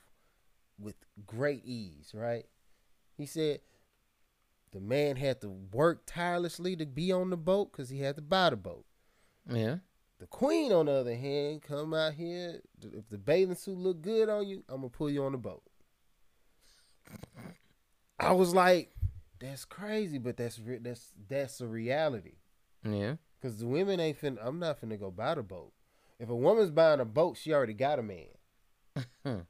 with 0.78 0.96
great 1.26 1.64
ease, 1.66 2.14
right? 2.14 2.46
He 3.18 3.26
said 3.26 3.62
the 4.72 4.80
man 4.80 5.16
had 5.18 5.42
to 5.42 5.50
work 5.50 6.04
tirelessly 6.06 6.76
to 6.78 6.86
be 6.86 7.12
on 7.12 7.30
the 7.32 7.38
boat 7.38 7.72
because 7.72 7.90
he 7.90 8.00
had 8.00 8.16
to 8.16 8.22
buy 8.22 8.50
the 8.52 8.56
boat. 8.58 8.86
Yeah. 9.50 9.80
The 10.20 10.28
queen, 10.28 10.74
on 10.74 10.88
the 10.88 10.92
other 10.92 11.16
hand, 11.16 11.62
come 11.62 11.94
out 11.94 12.14
here. 12.14 12.62
If 12.82 13.10
the 13.10 13.18
bathing 13.18 13.56
suit 13.56 13.78
look 13.78 14.02
good 14.02 14.28
on 14.28 14.48
you, 14.48 14.64
I'm 14.68 14.82
gonna 14.82 14.90
pull 14.90 15.10
you 15.10 15.24
on 15.24 15.32
the 15.32 15.38
boat. 15.38 15.64
I 18.20 18.34
was 18.34 18.54
like, 18.54 18.92
that's 19.40 19.64
crazy, 19.64 20.18
but 20.18 20.36
that's 20.36 20.60
re- 20.60 20.80
that's 20.82 21.14
that's 21.30 21.62
a 21.62 21.68
reality. 21.68 22.34
Yeah. 22.84 23.16
Cause 23.42 23.60
the 23.60 23.68
women 23.68 24.02
ain't 24.02 24.22
finna. 24.22 24.40
I'm 24.46 24.60
not 24.60 24.82
finna 24.82 25.00
go 25.00 25.10
buy 25.10 25.36
the 25.36 25.44
boat. 25.44 25.72
If 26.20 26.28
a 26.28 26.36
woman's 26.36 26.72
buying 26.72 27.00
a 27.00 27.06
boat, 27.06 27.38
she 27.38 27.54
already 27.54 27.74
got 27.74 28.00
a 28.00 28.04
man. 28.04 28.26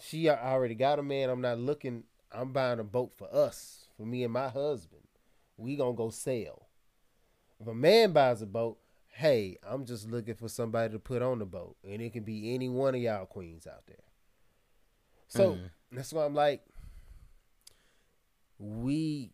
she 0.00 0.30
already 0.30 0.74
got 0.74 0.98
a 0.98 1.02
man. 1.02 1.28
I'm 1.28 1.42
not 1.42 1.58
looking. 1.58 2.04
I'm 2.32 2.52
buying 2.52 2.80
a 2.80 2.84
boat 2.84 3.12
for 3.14 3.32
us, 3.32 3.88
for 3.98 4.06
me 4.06 4.24
and 4.24 4.32
my 4.32 4.48
husband. 4.48 5.02
We 5.58 5.76
gonna 5.76 5.92
go 5.92 6.08
sail. 6.08 6.68
If 7.60 7.66
a 7.66 7.74
man 7.74 8.12
buys 8.12 8.40
a 8.40 8.46
boat, 8.46 8.78
hey, 9.16 9.56
I'm 9.66 9.84
just 9.86 10.08
looking 10.10 10.34
for 10.34 10.48
somebody 10.48 10.92
to 10.92 10.98
put 10.98 11.22
on 11.22 11.38
the 11.38 11.46
boat, 11.46 11.76
and 11.82 12.02
it 12.02 12.12
can 12.12 12.22
be 12.22 12.54
any 12.54 12.68
one 12.68 12.94
of 12.94 13.00
y'all 13.00 13.26
queens 13.26 13.66
out 13.66 13.86
there. 13.86 14.04
So 15.28 15.52
Mm. 15.54 15.70
that's 15.92 16.12
why 16.12 16.24
I'm 16.24 16.34
like, 16.34 16.62
we 18.58 19.32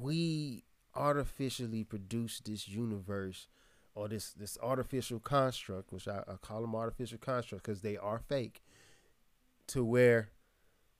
we 0.00 0.64
artificially 0.94 1.84
produce 1.84 2.40
this 2.40 2.68
universe 2.68 3.48
or 3.94 4.08
this 4.08 4.32
this 4.32 4.58
artificial 4.62 5.18
construct, 5.20 5.92
which 5.92 6.08
I, 6.08 6.22
I 6.28 6.34
call 6.40 6.60
them 6.60 6.74
artificial 6.74 7.18
construct 7.18 7.64
because 7.64 7.82
they 7.82 7.96
are 7.96 8.18
fake, 8.18 8.62
to 9.68 9.84
where 9.84 10.30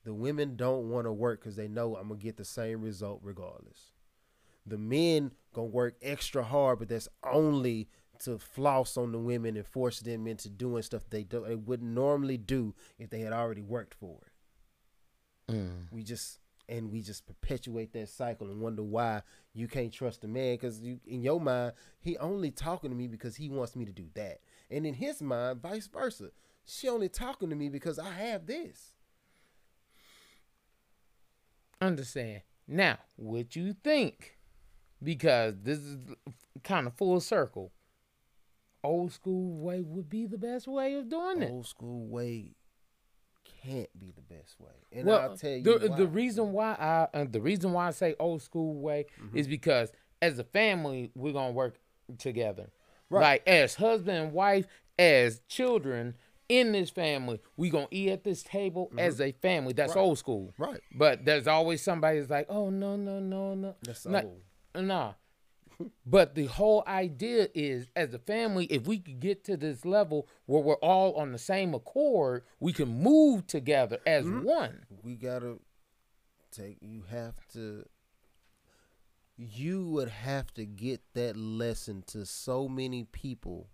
the 0.04 0.14
women 0.14 0.56
don't 0.56 0.90
want 0.90 1.06
to 1.06 1.12
work 1.12 1.40
because 1.40 1.56
they 1.56 1.68
know 1.68 1.96
I'm 1.96 2.08
gonna 2.08 2.20
get 2.20 2.36
the 2.36 2.44
same 2.44 2.82
result 2.82 3.20
regardless. 3.22 3.92
The 4.66 4.78
men 4.78 5.32
gonna 5.52 5.68
work 5.68 5.96
extra 6.02 6.42
hard, 6.42 6.78
but 6.78 6.88
that's 6.88 7.08
only 7.24 7.88
to 8.20 8.38
floss 8.38 8.96
on 8.96 9.12
the 9.12 9.18
women 9.18 9.56
and 9.56 9.66
force 9.66 10.00
them 10.00 10.26
into 10.26 10.48
doing 10.48 10.82
stuff 10.82 11.02
they 11.10 11.24
do 11.24 11.44
they 11.46 11.56
wouldn't 11.56 11.90
normally 11.90 12.36
do 12.36 12.72
if 12.98 13.10
they 13.10 13.20
had 13.20 13.32
already 13.32 13.62
worked 13.62 13.94
for 13.94 14.18
it. 14.26 15.52
Mm. 15.52 15.86
We 15.90 16.02
just 16.02 16.38
and 16.68 16.90
we 16.90 17.02
just 17.02 17.26
perpetuate 17.26 17.92
that 17.92 18.08
cycle 18.08 18.48
and 18.48 18.60
wonder 18.60 18.82
why 18.82 19.22
you 19.52 19.66
can't 19.66 19.92
trust 19.92 20.24
a 20.24 20.28
man 20.28 20.54
because 20.54 20.80
you 20.80 21.00
in 21.06 21.20
your 21.22 21.40
mind 21.40 21.72
he 22.00 22.16
only 22.18 22.50
talking 22.52 22.90
to 22.90 22.96
me 22.96 23.08
because 23.08 23.34
he 23.34 23.48
wants 23.48 23.74
me 23.74 23.84
to 23.84 23.92
do 23.92 24.06
that 24.14 24.38
and 24.70 24.86
in 24.86 24.94
his 24.94 25.20
mind 25.20 25.60
vice 25.60 25.88
versa 25.88 26.30
she 26.64 26.88
only 26.88 27.08
talking 27.08 27.50
to 27.50 27.56
me 27.56 27.68
because 27.68 27.98
i 27.98 28.10
have 28.10 28.46
this 28.46 28.92
Understand. 31.82 32.42
Now, 32.68 32.98
what 33.16 33.56
you 33.56 33.74
think? 33.82 34.38
Because 35.02 35.54
this 35.62 35.78
is 35.78 35.98
kind 36.62 36.86
of 36.86 36.94
full 36.94 37.20
circle. 37.20 37.72
Old 38.84 39.12
school 39.12 39.58
way 39.58 39.80
would 39.82 40.08
be 40.08 40.26
the 40.26 40.38
best 40.38 40.66
way 40.66 40.94
of 40.94 41.08
doing 41.08 41.42
it. 41.42 41.50
old 41.50 41.66
school 41.66 42.06
way 42.06 42.54
can't 43.64 43.88
be 43.98 44.10
the 44.10 44.22
best 44.34 44.58
way 44.58 44.72
and 44.90 45.06
well, 45.06 45.20
i'll 45.20 45.36
tell 45.36 45.52
you 45.52 45.62
the, 45.62 45.70
why. 45.72 45.78
Mm-hmm. 45.86 45.96
the 45.96 46.06
reason 46.08 46.52
why 46.52 46.72
I 46.74 47.06
uh, 47.16 47.26
the 47.30 47.40
reason 47.40 47.72
why 47.72 47.86
I 47.86 47.90
say 47.92 48.16
old 48.18 48.42
school 48.42 48.74
way 48.80 49.06
is 49.34 49.46
because 49.46 49.92
as 50.20 50.38
a 50.40 50.44
family 50.44 51.12
we're 51.14 51.32
gonna 51.32 51.52
work 51.52 51.78
together. 52.18 52.70
Right. 53.08 53.20
Like 53.22 53.42
as 53.46 53.76
husband 53.76 54.18
and 54.18 54.32
wife, 54.32 54.66
as 54.98 55.40
children 55.48 56.14
in 56.48 56.72
this 56.72 56.90
family, 56.90 57.40
we 57.56 57.70
gonna 57.70 57.86
eat 57.92 58.10
at 58.10 58.24
this 58.24 58.42
table 58.42 58.90
as 58.98 59.20
a 59.20 59.30
family. 59.32 59.72
That's 59.74 59.90
Mm-hmm. 59.92 59.98
Right. 59.98 60.04
old 60.06 60.18
school. 60.18 60.54
Right. 60.58 60.80
But 60.92 61.24
there's 61.24 61.46
always 61.46 61.82
somebody 61.82 62.18
that's 62.18 62.30
like, 62.30 62.46
oh 62.48 62.68
no 62.70 62.96
no 62.96 63.20
no 63.20 63.54
no. 63.54 63.76
That's 63.82 64.06
Nah, 64.06 64.22
old. 64.22 64.40
Nah. 64.74 65.14
But 66.06 66.34
the 66.36 66.46
whole 66.46 66.84
idea 66.86 67.48
is, 67.54 67.88
as 67.96 68.14
a 68.14 68.18
family, 68.18 68.66
if 68.66 68.86
we 68.86 68.98
could 68.98 69.18
get 69.18 69.42
to 69.44 69.56
this 69.56 69.84
level 69.84 70.28
where 70.46 70.62
we're 70.62 70.74
all 70.76 71.14
on 71.14 71.32
the 71.32 71.38
same 71.38 71.74
accord, 71.74 72.44
we 72.60 72.72
can 72.72 73.02
move 73.02 73.46
together 73.48 73.98
as 74.06 74.24
Mm-hmm. 74.24 74.42
one. 74.44 74.86
we 75.02 75.16
gotta 75.16 75.58
take 76.52 76.76
you 76.82 77.02
have 77.10 77.34
to 77.54 77.84
you 79.36 79.84
would 79.88 80.08
have 80.10 80.52
to 80.54 80.64
get 80.66 81.00
that 81.14 81.36
lesson 81.36 82.04
to 82.06 82.26
so 82.26 82.68
many 82.68 83.04
people 83.04 83.68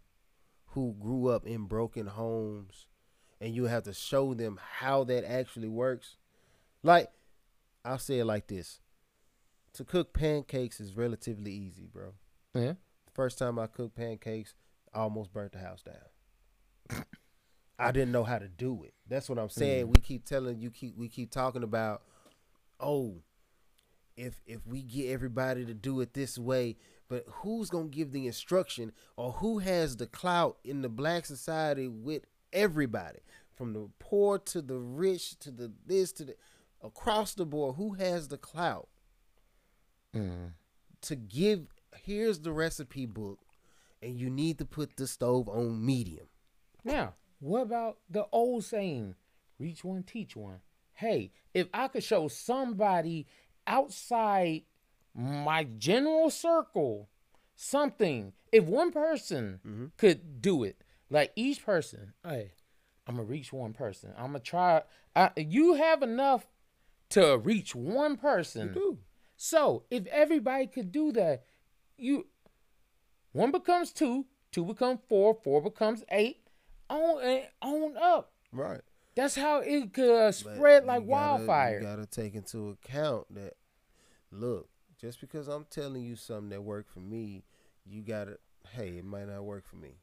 who 0.66 0.94
grew 1.00 1.28
up 1.28 1.44
in 1.46 1.64
broken 1.64 2.06
homes 2.06 2.86
and 3.40 3.54
you 3.54 3.64
have 3.64 3.82
to 3.82 3.92
show 3.92 4.32
them 4.34 4.58
how 4.78 5.02
that 5.04 5.28
actually 5.28 5.68
works 5.68 6.16
like 6.84 7.10
i'll 7.84 7.98
say 7.98 8.20
it 8.20 8.24
like 8.24 8.46
this 8.46 8.80
to 9.74 9.84
cook 9.84 10.12
pancakes 10.12 10.80
is 10.80 10.94
relatively 10.94 11.52
easy 11.52 11.86
bro 11.92 12.12
Yeah. 12.54 12.72
the 13.06 13.12
first 13.14 13.38
time 13.38 13.58
i 13.58 13.66
cooked 13.66 13.94
pancakes 13.96 14.54
i 14.94 15.00
almost 15.00 15.32
burnt 15.32 15.52
the 15.52 15.58
house 15.58 15.82
down 15.82 17.04
I 17.78 17.92
didn't 17.92 18.10
know 18.10 18.24
how 18.24 18.38
to 18.38 18.48
do 18.48 18.82
it. 18.82 18.94
That's 19.08 19.28
what 19.28 19.38
I'm 19.38 19.50
saying. 19.50 19.86
Mm. 19.86 19.94
We 19.94 20.00
keep 20.00 20.24
telling 20.24 20.58
you 20.58 20.68
keep 20.70 20.96
we 20.96 21.08
keep 21.08 21.30
talking 21.30 21.62
about 21.62 22.02
oh 22.80 23.22
if 24.16 24.40
if 24.46 24.66
we 24.66 24.82
get 24.82 25.10
everybody 25.10 25.64
to 25.64 25.74
do 25.74 26.00
it 26.00 26.12
this 26.12 26.38
way, 26.38 26.76
but 27.08 27.24
who's 27.28 27.70
going 27.70 27.90
to 27.90 27.96
give 27.96 28.10
the 28.10 28.26
instruction 28.26 28.90
or 29.16 29.30
who 29.32 29.58
has 29.58 29.96
the 29.96 30.06
clout 30.08 30.58
in 30.64 30.82
the 30.82 30.88
black 30.88 31.24
society 31.24 31.86
with 31.86 32.22
everybody 32.52 33.20
from 33.54 33.74
the 33.74 33.88
poor 34.00 34.38
to 34.38 34.60
the 34.60 34.78
rich 34.78 35.38
to 35.38 35.52
the 35.52 35.70
this 35.86 36.10
to 36.14 36.24
the 36.24 36.34
across 36.82 37.34
the 37.34 37.44
board 37.46 37.76
who 37.76 37.92
has 37.92 38.26
the 38.26 38.38
clout 38.38 38.88
Mm-hmm. 40.16 40.46
to 41.02 41.16
give 41.16 41.66
here's 42.04 42.40
the 42.40 42.52
recipe 42.52 43.04
book 43.04 43.38
and 44.02 44.18
you 44.18 44.30
need 44.30 44.58
to 44.58 44.64
put 44.64 44.96
the 44.96 45.06
stove 45.06 45.48
on 45.48 45.84
medium. 45.84 46.26
Now, 46.84 47.14
what 47.40 47.62
about 47.62 47.98
the 48.08 48.26
old 48.32 48.64
saying, 48.64 49.14
reach 49.58 49.84
one, 49.84 50.02
teach 50.02 50.34
one? 50.34 50.60
Hey, 50.94 51.32
if 51.54 51.68
I 51.74 51.88
could 51.88 52.02
show 52.02 52.28
somebody 52.28 53.26
outside 53.66 54.62
my 55.14 55.64
general 55.64 56.30
circle 56.30 57.08
something, 57.54 58.32
if 58.52 58.64
one 58.64 58.90
person 58.90 59.60
mm-hmm. 59.66 59.86
could 59.96 60.40
do 60.40 60.64
it, 60.64 60.82
like 61.10 61.32
each 61.36 61.64
person, 61.64 62.14
hey, 62.24 62.52
I'm 63.06 63.16
gonna 63.16 63.26
reach 63.26 63.52
one 63.52 63.72
person. 63.72 64.12
I'm 64.16 64.26
gonna 64.26 64.40
try. 64.40 64.82
I, 65.16 65.30
you 65.36 65.74
have 65.74 66.02
enough 66.02 66.46
to 67.10 67.38
reach 67.38 67.74
one 67.74 68.16
person. 68.16 68.72
do. 68.72 68.98
So 69.38 69.84
if 69.88 70.04
everybody 70.08 70.66
could 70.66 70.90
do 70.90 71.12
that, 71.12 71.44
you 71.96 72.26
one 73.32 73.52
becomes 73.52 73.92
two, 73.92 74.26
two 74.50 74.64
becomes 74.64 74.98
four, 75.08 75.32
four 75.32 75.62
becomes 75.62 76.02
eight, 76.10 76.40
on 76.90 77.22
and 77.22 77.44
on 77.62 77.96
up. 77.96 78.32
Right. 78.52 78.80
That's 79.14 79.36
how 79.36 79.60
it 79.60 79.92
could 79.92 80.10
uh, 80.10 80.32
spread 80.32 80.84
like 80.84 81.00
gotta- 81.00 81.06
wildfire. 81.06 81.78
You 81.78 81.86
gotta 81.86 82.06
take 82.06 82.34
into 82.34 82.70
account 82.70 83.32
that 83.34 83.54
look, 84.32 84.68
just 85.00 85.20
because 85.20 85.46
I'm 85.46 85.66
telling 85.70 86.02
you 86.02 86.16
something 86.16 86.50
that 86.50 86.62
worked 86.62 86.90
for 86.90 87.00
me, 87.00 87.44
you 87.86 88.02
gotta 88.02 88.38
hey, 88.74 88.98
it 88.98 89.04
might 89.04 89.28
not 89.28 89.44
work 89.44 89.64
for 89.64 89.76
me. 89.76 90.00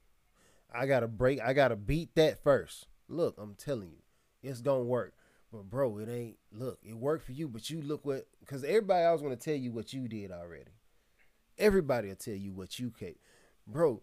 I 0.74 0.86
gotta 0.86 1.10
break 1.10 1.42
I 1.42 1.52
gotta 1.52 1.76
beat 1.76 2.16
that 2.16 2.42
first. 2.42 2.88
Look, 3.10 3.36
I'm 3.38 3.56
telling 3.56 3.90
you, 3.90 4.02
it's 4.50 4.62
gonna 4.62 4.84
work. 4.84 5.14
But 5.56 5.70
bro, 5.70 6.00
it 6.00 6.10
ain't 6.10 6.38
look, 6.52 6.80
it 6.84 6.98
worked 6.98 7.26
for 7.26 7.32
you, 7.32 7.48
but 7.48 7.70
you 7.70 7.82
look 7.82 8.06
what 8.06 8.28
cause 8.46 8.66
everybody 8.66 9.06
else 9.06 9.22
wanna 9.22 9.38
tell 9.38 9.56
you 9.56 9.72
what 9.72 9.94
you 9.94 10.10
did 10.10 10.30
already. 10.30 10.72
Everybody 11.58 12.10
will 12.10 12.16
tell 12.18 12.34
you 12.34 12.52
what 12.52 12.78
you 12.78 12.92
can 12.92 13.16
bro. 13.66 14.02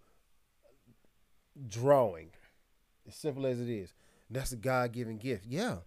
Drawing. 1.68 2.30
As 3.06 3.14
simple 3.14 3.44
as 3.44 3.60
it 3.60 3.68
is. 3.68 3.92
That's 4.30 4.52
a 4.52 4.56
God 4.56 4.92
given 4.92 5.18
gift. 5.18 5.44
Yeah. 5.46 5.78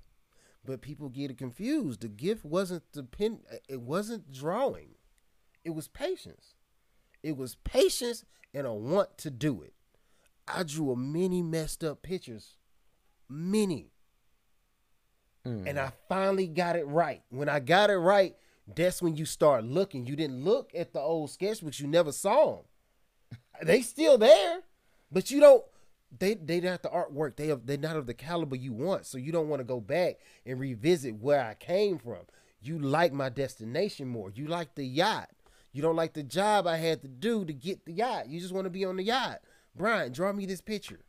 But 0.63 0.81
people 0.81 1.09
get 1.09 1.31
it 1.31 1.39
confused. 1.39 2.01
The 2.01 2.09
gift 2.09 2.45
wasn't 2.45 2.83
the 2.93 3.03
pen 3.03 3.39
it 3.67 3.81
wasn't 3.81 4.31
drawing. 4.31 4.89
It 5.63 5.71
was 5.71 5.87
patience. 5.87 6.53
It 7.23 7.37
was 7.37 7.55
patience 7.55 8.23
and 8.53 8.67
a 8.67 8.73
want 8.73 9.17
to 9.19 9.31
do 9.31 9.63
it. 9.63 9.73
I 10.47 10.61
drew 10.61 10.91
a 10.91 10.95
many 10.95 11.41
messed 11.41 11.83
up 11.83 12.03
pictures. 12.03 12.57
Many. 13.27 13.94
And 15.45 15.65
mm. 15.65 15.77
I 15.77 15.91
finally 16.09 16.47
got 16.47 16.75
it 16.75 16.87
right. 16.87 17.21
When 17.29 17.47
I 17.47 17.59
got 17.59 17.91
it 17.91 17.97
right, 17.97 18.35
that's 18.73 19.01
when 19.01 19.15
you 19.15 19.25
start 19.25 19.63
looking. 19.63 20.07
You 20.07 20.15
didn't 20.15 20.43
look 20.43 20.71
at 20.75 20.91
the 20.91 20.99
old 20.99 21.29
sketchbooks. 21.29 21.79
You 21.79 21.87
never 21.87 22.11
saw 22.11 22.55
them. 22.55 22.65
they 23.63 23.81
still 23.81 24.17
there, 24.17 24.61
but 25.11 25.29
you 25.29 25.39
don't. 25.39 25.63
They 26.17 26.33
they 26.33 26.61
not 26.61 26.81
the 26.81 26.89
artwork. 26.89 27.35
They 27.35 27.47
have 27.47 27.65
they're 27.65 27.77
not 27.77 27.95
of 27.95 28.07
the 28.07 28.13
caliber 28.13 28.55
you 28.55 28.73
want. 28.73 29.05
So 29.05 29.17
you 29.17 29.31
don't 29.31 29.49
want 29.49 29.59
to 29.59 29.65
go 29.65 29.79
back 29.79 30.15
and 30.45 30.59
revisit 30.59 31.15
where 31.15 31.43
I 31.43 31.53
came 31.53 31.99
from. 31.99 32.25
You 32.61 32.79
like 32.79 33.13
my 33.13 33.29
destination 33.29 34.07
more. 34.07 34.31
You 34.33 34.47
like 34.47 34.73
the 34.73 34.85
yacht. 34.85 35.29
You 35.71 35.81
don't 35.81 35.95
like 35.95 36.13
the 36.13 36.23
job 36.23 36.65
I 36.65 36.77
had 36.77 37.01
to 37.01 37.07
do 37.07 37.45
to 37.45 37.53
get 37.53 37.85
the 37.85 37.93
yacht. 37.93 38.29
You 38.29 38.39
just 38.39 38.53
want 38.53 38.65
to 38.65 38.71
be 38.71 38.85
on 38.85 38.95
the 38.95 39.03
yacht. 39.03 39.41
Brian, 39.75 40.13
draw 40.13 40.31
me 40.31 40.45
this 40.45 40.61
picture. 40.61 41.01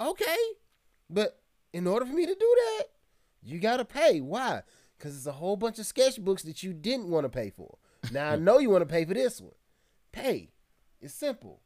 Okay, 0.00 0.36
but 1.10 1.38
in 1.72 1.86
order 1.86 2.06
for 2.06 2.12
me 2.12 2.26
to 2.26 2.34
do 2.34 2.56
that, 2.56 2.84
you 3.46 3.58
gotta 3.58 3.84
pay. 3.84 4.20
Why? 4.20 4.62
Because 4.98 5.16
it's 5.16 5.26
a 5.26 5.32
whole 5.32 5.56
bunch 5.56 5.78
of 5.78 5.86
sketchbooks 5.86 6.42
that 6.44 6.62
you 6.62 6.72
didn't 6.72 7.08
want 7.08 7.24
to 7.24 7.28
pay 7.28 7.50
for. 7.50 7.78
Now 8.10 8.30
I 8.30 8.36
know 8.36 8.58
you 8.58 8.70
want 8.70 8.82
to 8.82 8.92
pay 8.92 9.04
for 9.04 9.14
this 9.14 9.40
one. 9.40 9.54
Pay. 10.12 10.50
It's 11.00 11.14
simple. 11.14 11.60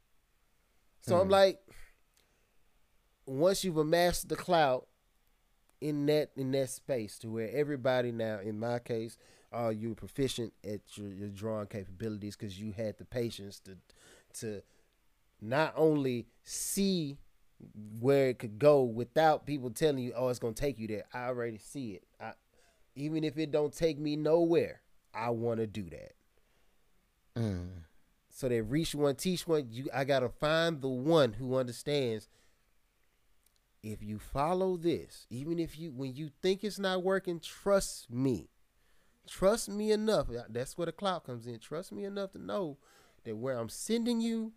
So 1.02 1.18
I'm 1.18 1.28
like, 1.28 1.60
once 3.26 3.64
you've 3.64 3.78
amassed 3.78 4.28
the 4.28 4.36
clout 4.36 4.86
in 5.80 6.06
that 6.06 6.30
in 6.36 6.50
that 6.52 6.68
space 6.70 7.18
to 7.20 7.30
where 7.30 7.50
everybody 7.52 8.12
now, 8.12 8.40
in 8.40 8.58
my 8.58 8.78
case, 8.78 9.16
uh, 9.52 9.68
you're 9.68 9.94
proficient 9.94 10.52
at 10.64 10.80
your, 10.94 11.08
your 11.08 11.28
drawing 11.28 11.66
capabilities 11.66 12.36
because 12.36 12.60
you 12.60 12.72
had 12.72 12.98
the 12.98 13.04
patience 13.04 13.60
to 13.60 13.76
to 14.40 14.62
not 15.40 15.72
only 15.76 16.26
see 16.44 17.18
where 18.00 18.28
it 18.28 18.38
could 18.38 18.58
go 18.58 18.82
without 18.82 19.46
people 19.46 19.70
telling 19.70 20.02
you, 20.02 20.12
"Oh, 20.14 20.28
it's 20.28 20.38
gonna 20.38 20.54
take 20.54 20.78
you 20.78 20.86
there." 20.88 21.04
I 21.12 21.26
already 21.26 21.58
see 21.58 21.94
it. 21.94 22.04
I, 22.20 22.32
even 22.94 23.24
if 23.24 23.38
it 23.38 23.50
don't 23.50 23.72
take 23.72 23.98
me 23.98 24.16
nowhere, 24.16 24.82
I 25.14 25.30
want 25.30 25.60
to 25.60 25.66
do 25.66 25.88
that. 25.90 26.14
Mm. 27.36 27.68
So 28.30 28.48
that 28.48 28.62
reach 28.64 28.94
one, 28.94 29.16
teach 29.16 29.46
one. 29.46 29.68
You, 29.70 29.88
I 29.92 30.04
gotta 30.04 30.28
find 30.28 30.80
the 30.80 30.88
one 30.88 31.34
who 31.34 31.56
understands. 31.56 32.28
If 33.82 34.02
you 34.02 34.18
follow 34.18 34.76
this, 34.76 35.26
even 35.30 35.58
if 35.58 35.78
you 35.78 35.90
when 35.92 36.14
you 36.14 36.30
think 36.42 36.64
it's 36.64 36.78
not 36.78 37.02
working, 37.02 37.40
trust 37.40 38.10
me. 38.10 38.50
Trust 39.26 39.68
me 39.68 39.92
enough. 39.92 40.26
That's 40.48 40.76
where 40.76 40.86
the 40.86 40.92
clout 40.92 41.24
comes 41.24 41.46
in. 41.46 41.58
Trust 41.60 41.92
me 41.92 42.04
enough 42.04 42.32
to 42.32 42.38
know 42.38 42.78
that 43.24 43.36
where 43.36 43.58
I'm 43.58 43.68
sending 43.68 44.20
you, 44.20 44.52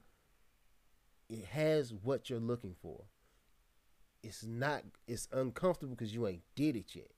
it 1.29 1.45
has 1.45 1.93
what 1.93 2.29
you're 2.29 2.39
looking 2.39 2.75
for. 2.81 3.03
It's 4.21 4.43
not. 4.43 4.83
It's 5.07 5.27
uncomfortable 5.31 5.95
because 5.95 6.13
you 6.13 6.27
ain't 6.27 6.43
did 6.55 6.75
it 6.75 6.95
yet. 6.95 7.11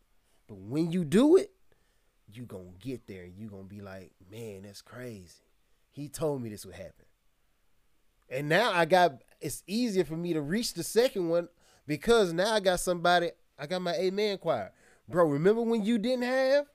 But 0.48 0.58
when 0.58 0.92
you 0.92 1.04
do 1.04 1.38
it, 1.38 1.52
you 2.34 2.44
gonna 2.44 2.74
get 2.80 3.08
there 3.08 3.24
and 3.24 3.36
you 3.38 3.48
gonna 3.48 3.64
be 3.64 3.82
like, 3.82 4.12
man, 4.32 4.64
that's 4.64 4.82
crazy. 4.82 5.44
He 5.92 6.10
told 6.10 6.42
me 6.42 6.50
this 6.50 6.66
would 6.66 6.76
happen. 6.76 7.06
And 8.30 8.50
now 8.50 8.72
I 8.72 8.86
got 8.86 9.22
it's 9.40 9.64
easier 9.68 10.04
for 10.04 10.18
me 10.18 10.34
to 10.34 10.42
reach 10.42 10.74
the 10.74 10.84
second 10.84 11.30
one 11.30 11.48
because 11.86 12.34
now 12.34 12.54
I 12.54 12.60
got 12.60 12.80
somebody, 12.80 13.32
I 13.60 13.68
got 13.68 13.82
my 13.82 13.94
amen 13.94 14.40
choir. 14.40 14.72
Bro, 15.08 15.26
remember 15.26 15.62
when 15.62 15.84
you 15.86 15.98
didn't 15.98 16.24
have? 16.24 16.66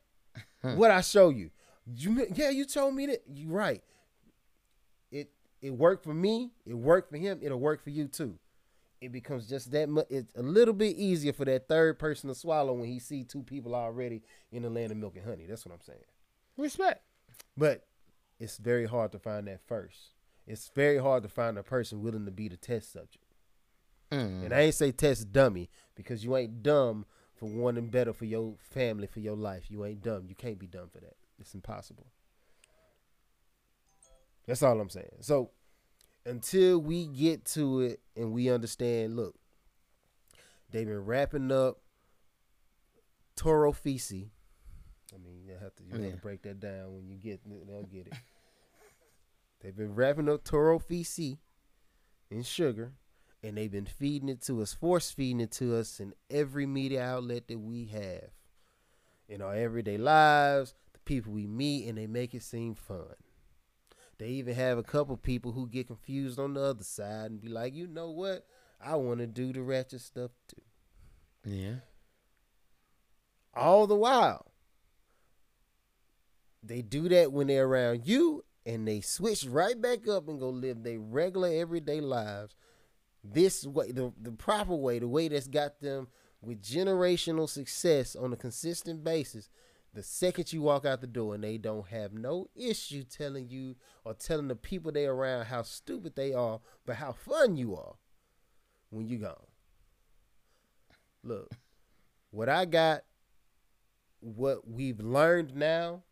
what 0.76 0.90
I 0.90 1.00
show 1.00 1.30
you? 1.30 1.50
You 1.92 2.26
yeah, 2.34 2.50
you 2.50 2.64
told 2.64 2.94
me 2.94 3.06
that. 3.06 3.22
You 3.32 3.48
right. 3.48 3.82
It 5.60 5.70
worked 5.70 6.04
for 6.04 6.14
me. 6.14 6.52
It 6.64 6.74
worked 6.74 7.10
for 7.10 7.16
him. 7.16 7.38
It'll 7.42 7.60
work 7.60 7.82
for 7.82 7.90
you 7.90 8.08
too. 8.08 8.38
It 9.00 9.12
becomes 9.12 9.48
just 9.48 9.70
that 9.72 9.88
much. 9.88 10.06
It's 10.10 10.32
a 10.36 10.42
little 10.42 10.74
bit 10.74 10.96
easier 10.96 11.32
for 11.32 11.44
that 11.46 11.68
third 11.68 11.98
person 11.98 12.28
to 12.28 12.34
swallow 12.34 12.74
when 12.74 12.88
he 12.88 12.98
see 12.98 13.24
two 13.24 13.42
people 13.42 13.74
already 13.74 14.22
in 14.52 14.62
the 14.62 14.70
land 14.70 14.92
of 14.92 14.98
milk 14.98 15.16
and 15.16 15.24
honey. 15.24 15.46
That's 15.46 15.64
what 15.64 15.74
I'm 15.74 15.80
saying. 15.80 15.98
Respect. 16.56 17.02
But 17.56 17.86
it's 18.38 18.58
very 18.58 18.86
hard 18.86 19.12
to 19.12 19.18
find 19.18 19.46
that 19.46 19.60
first. 19.66 19.98
It's 20.46 20.70
very 20.74 20.98
hard 20.98 21.22
to 21.22 21.28
find 21.28 21.56
a 21.56 21.62
person 21.62 22.02
willing 22.02 22.26
to 22.26 22.30
be 22.30 22.48
the 22.48 22.56
test 22.56 22.92
subject. 22.92 23.24
Mm. 24.10 24.44
And 24.44 24.52
I 24.52 24.60
ain't 24.62 24.74
say 24.74 24.92
test 24.92 25.32
dummy 25.32 25.70
because 25.94 26.24
you 26.24 26.36
ain't 26.36 26.62
dumb 26.62 27.06
for 27.36 27.48
wanting 27.48 27.88
better 27.88 28.12
for 28.12 28.26
your 28.26 28.54
family, 28.58 29.06
for 29.06 29.20
your 29.20 29.36
life. 29.36 29.70
You 29.70 29.84
ain't 29.84 30.02
dumb. 30.02 30.26
You 30.26 30.34
can't 30.34 30.58
be 30.58 30.66
dumb 30.66 30.88
for 30.92 31.00
that. 31.00 31.16
It's 31.38 31.54
impossible. 31.54 32.06
That's 34.50 34.64
all 34.64 34.80
I'm 34.80 34.88
saying. 34.88 35.06
So 35.20 35.52
until 36.26 36.80
we 36.80 37.06
get 37.06 37.44
to 37.44 37.82
it 37.82 38.00
and 38.16 38.32
we 38.32 38.50
understand, 38.50 39.14
look, 39.14 39.36
they've 40.72 40.88
been 40.88 41.04
wrapping 41.04 41.52
up 41.52 41.78
Toro 43.36 43.70
Fisi. 43.70 44.30
I 45.14 45.18
mean, 45.18 45.44
you 45.46 45.52
have 45.52 45.76
to 45.76 45.84
you 45.84 46.02
have 46.02 46.14
to 46.14 46.20
break 46.20 46.42
that 46.42 46.58
down 46.58 46.92
when 46.92 47.06
you 47.06 47.16
get 47.16 47.42
they'll 47.48 47.84
get 47.84 48.08
it. 48.08 48.14
they've 49.62 49.76
been 49.76 49.94
wrapping 49.94 50.28
up 50.28 50.42
Toro 50.42 50.80
Fisi 50.80 51.38
in 52.28 52.42
sugar, 52.42 52.94
and 53.44 53.56
they've 53.56 53.70
been 53.70 53.86
feeding 53.86 54.28
it 54.28 54.42
to 54.46 54.62
us, 54.62 54.74
force 54.74 55.12
feeding 55.12 55.38
it 55.38 55.52
to 55.52 55.76
us 55.76 56.00
in 56.00 56.12
every 56.28 56.66
media 56.66 57.04
outlet 57.04 57.46
that 57.46 57.60
we 57.60 57.84
have. 57.84 58.30
In 59.28 59.42
our 59.42 59.54
everyday 59.54 59.96
lives, 59.96 60.74
the 60.92 60.98
people 61.04 61.32
we 61.32 61.46
meet, 61.46 61.86
and 61.86 61.96
they 61.96 62.08
make 62.08 62.34
it 62.34 62.42
seem 62.42 62.74
fun. 62.74 63.14
They 64.20 64.28
even 64.32 64.54
have 64.54 64.76
a 64.76 64.82
couple 64.82 65.16
people 65.16 65.52
who 65.52 65.66
get 65.66 65.86
confused 65.86 66.38
on 66.38 66.52
the 66.52 66.60
other 66.60 66.84
side 66.84 67.30
and 67.30 67.40
be 67.40 67.48
like, 67.48 67.74
you 67.74 67.86
know 67.86 68.10
what? 68.10 68.44
I 68.78 68.96
want 68.96 69.20
to 69.20 69.26
do 69.26 69.50
the 69.50 69.62
ratchet 69.62 70.02
stuff 70.02 70.30
too. 70.46 71.50
Yeah. 71.50 71.76
All 73.54 73.86
the 73.86 73.96
while, 73.96 74.52
they 76.62 76.82
do 76.82 77.08
that 77.08 77.32
when 77.32 77.46
they're 77.46 77.64
around 77.64 78.06
you 78.06 78.44
and 78.66 78.86
they 78.86 79.00
switch 79.00 79.46
right 79.46 79.80
back 79.80 80.06
up 80.06 80.28
and 80.28 80.38
go 80.38 80.50
live 80.50 80.82
their 80.82 81.00
regular 81.00 81.48
everyday 81.48 82.02
lives. 82.02 82.54
This 83.24 83.66
way, 83.66 83.90
the, 83.90 84.12
the 84.20 84.32
proper 84.32 84.74
way, 84.74 84.98
the 84.98 85.08
way 85.08 85.28
that's 85.28 85.48
got 85.48 85.80
them 85.80 86.08
with 86.42 86.62
generational 86.62 87.48
success 87.48 88.14
on 88.14 88.34
a 88.34 88.36
consistent 88.36 89.02
basis. 89.02 89.48
The 89.92 90.02
second 90.04 90.52
you 90.52 90.62
walk 90.62 90.84
out 90.84 91.00
the 91.00 91.06
door 91.08 91.34
and 91.34 91.42
they 91.42 91.58
don't 91.58 91.88
have 91.88 92.12
no 92.12 92.48
issue 92.54 93.02
telling 93.02 93.48
you 93.48 93.74
or 94.04 94.14
telling 94.14 94.46
the 94.48 94.54
people 94.54 94.92
they 94.92 95.06
around 95.06 95.46
how 95.46 95.62
stupid 95.62 96.14
they 96.14 96.32
are, 96.32 96.60
but 96.86 96.96
how 96.96 97.12
fun 97.12 97.56
you 97.56 97.74
are 97.74 97.94
when 98.90 99.08
you 99.08 99.18
gone. 99.18 99.46
Look, 101.22 101.50
what 102.30 102.48
I 102.48 102.64
got, 102.64 103.02
what 104.20 104.66
we've 104.68 105.00
learned 105.00 105.54
now, 105.54 106.02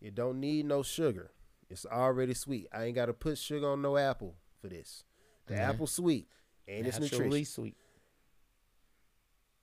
it 0.00 0.14
don't 0.14 0.40
need 0.40 0.66
no 0.66 0.82
sugar. 0.82 1.30
It's 1.70 1.86
already 1.86 2.34
sweet. 2.34 2.68
I 2.72 2.84
ain't 2.84 2.94
got 2.94 3.06
to 3.06 3.12
put 3.14 3.38
sugar 3.38 3.68
on 3.70 3.82
no 3.82 3.96
apple 3.96 4.36
for 4.60 4.68
this. 4.68 5.04
The 5.46 5.54
Mhm. 5.54 5.58
apple 5.60 5.86
sweet 5.86 6.28
and 6.68 6.86
it's 6.86 6.98
Naturally 6.98 7.24
nutritious. 7.28 7.54
sweet. 7.54 7.76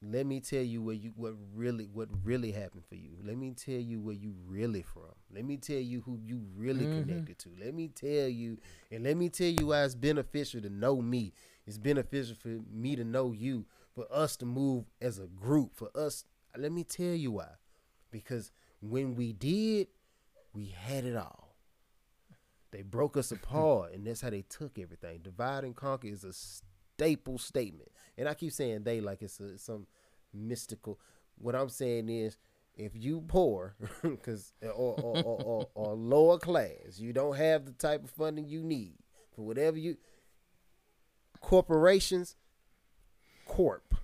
Let 0.06 0.26
me 0.26 0.42
tell 0.42 0.62
you 0.64 0.82
what 0.82 0.98
you 1.02 1.14
what 1.16 1.34
really 1.56 1.86
what 1.86 2.10
really 2.24 2.52
happened 2.52 2.84
for 2.90 2.96
you. 2.96 3.12
Let 3.24 3.38
me 3.38 3.52
tell 3.52 3.76
you 3.80 4.02
where 4.02 4.16
you 4.16 4.34
really 4.46 4.82
from. 4.82 5.14
Let 5.34 5.46
me 5.46 5.58
tell 5.58 5.78
you 5.80 6.02
who 6.02 6.18
you 6.22 6.42
really 6.58 6.86
Mhm. 6.88 6.92
connected 7.04 7.40
to. 7.40 7.50
Let 7.58 7.74
me 7.74 7.88
tell 7.88 8.28
you 8.28 8.58
and 8.92 9.04
let 9.04 9.16
me 9.16 9.30
tell 9.30 9.48
you 9.48 9.68
why 9.68 9.84
it's 9.86 9.96
beneficial 9.96 10.62
to 10.62 10.70
know 10.70 11.02
me. 11.02 11.34
It's 11.66 11.78
beneficial 11.78 12.36
for 12.36 12.50
me 12.70 12.96
to 12.98 13.06
know 13.06 13.32
you, 13.32 13.66
for 13.96 14.06
us 14.12 14.36
to 14.38 14.46
move 14.46 14.86
as 15.02 15.20
a 15.20 15.28
group, 15.28 15.74
for 15.76 15.90
us 15.96 16.26
let 16.58 16.72
me 16.72 16.84
tell 16.84 17.16
you 17.16 17.32
why. 17.32 17.50
Because 18.12 18.52
when 18.82 19.16
we 19.16 19.32
did, 19.34 19.88
we 20.54 20.66
had 20.68 21.06
it 21.06 21.16
all. 21.16 21.56
They 22.72 22.82
broke 22.82 23.16
us 23.18 23.32
apart, 23.38 23.94
and 23.94 24.06
that's 24.06 24.22
how 24.22 24.30
they 24.32 24.42
took 24.44 24.78
everything. 24.78 25.20
Divide 25.22 25.64
and 25.64 25.76
conquer 25.76 26.08
is 26.08 26.24
a 26.24 26.34
staple 26.34 27.38
statement, 27.38 27.90
and 28.18 28.28
I 28.30 28.34
keep 28.34 28.52
saying 28.52 28.84
they 28.84 29.02
like 29.02 29.22
it's 29.22 29.40
a, 29.40 29.58
some 29.58 29.88
mystical. 30.34 31.00
What 31.38 31.56
I'm 31.56 31.70
saying 31.70 32.10
is, 32.10 32.38
if 32.76 32.92
you 32.96 33.22
poor, 33.28 33.76
because 34.02 34.54
or 34.62 34.70
or, 35.00 35.18
or, 35.24 35.42
or 35.44 35.68
or 35.74 35.94
lower 35.96 36.38
class, 36.40 36.98
you 36.98 37.14
don't 37.14 37.36
have 37.38 37.66
the 37.66 37.72
type 37.72 38.04
of 38.04 38.12
funding 38.12 38.48
you 38.48 38.64
need 38.64 38.96
for 39.36 39.44
whatever 39.44 39.78
you. 39.78 39.98
Corporations, 41.40 42.36
corp. 43.46 43.96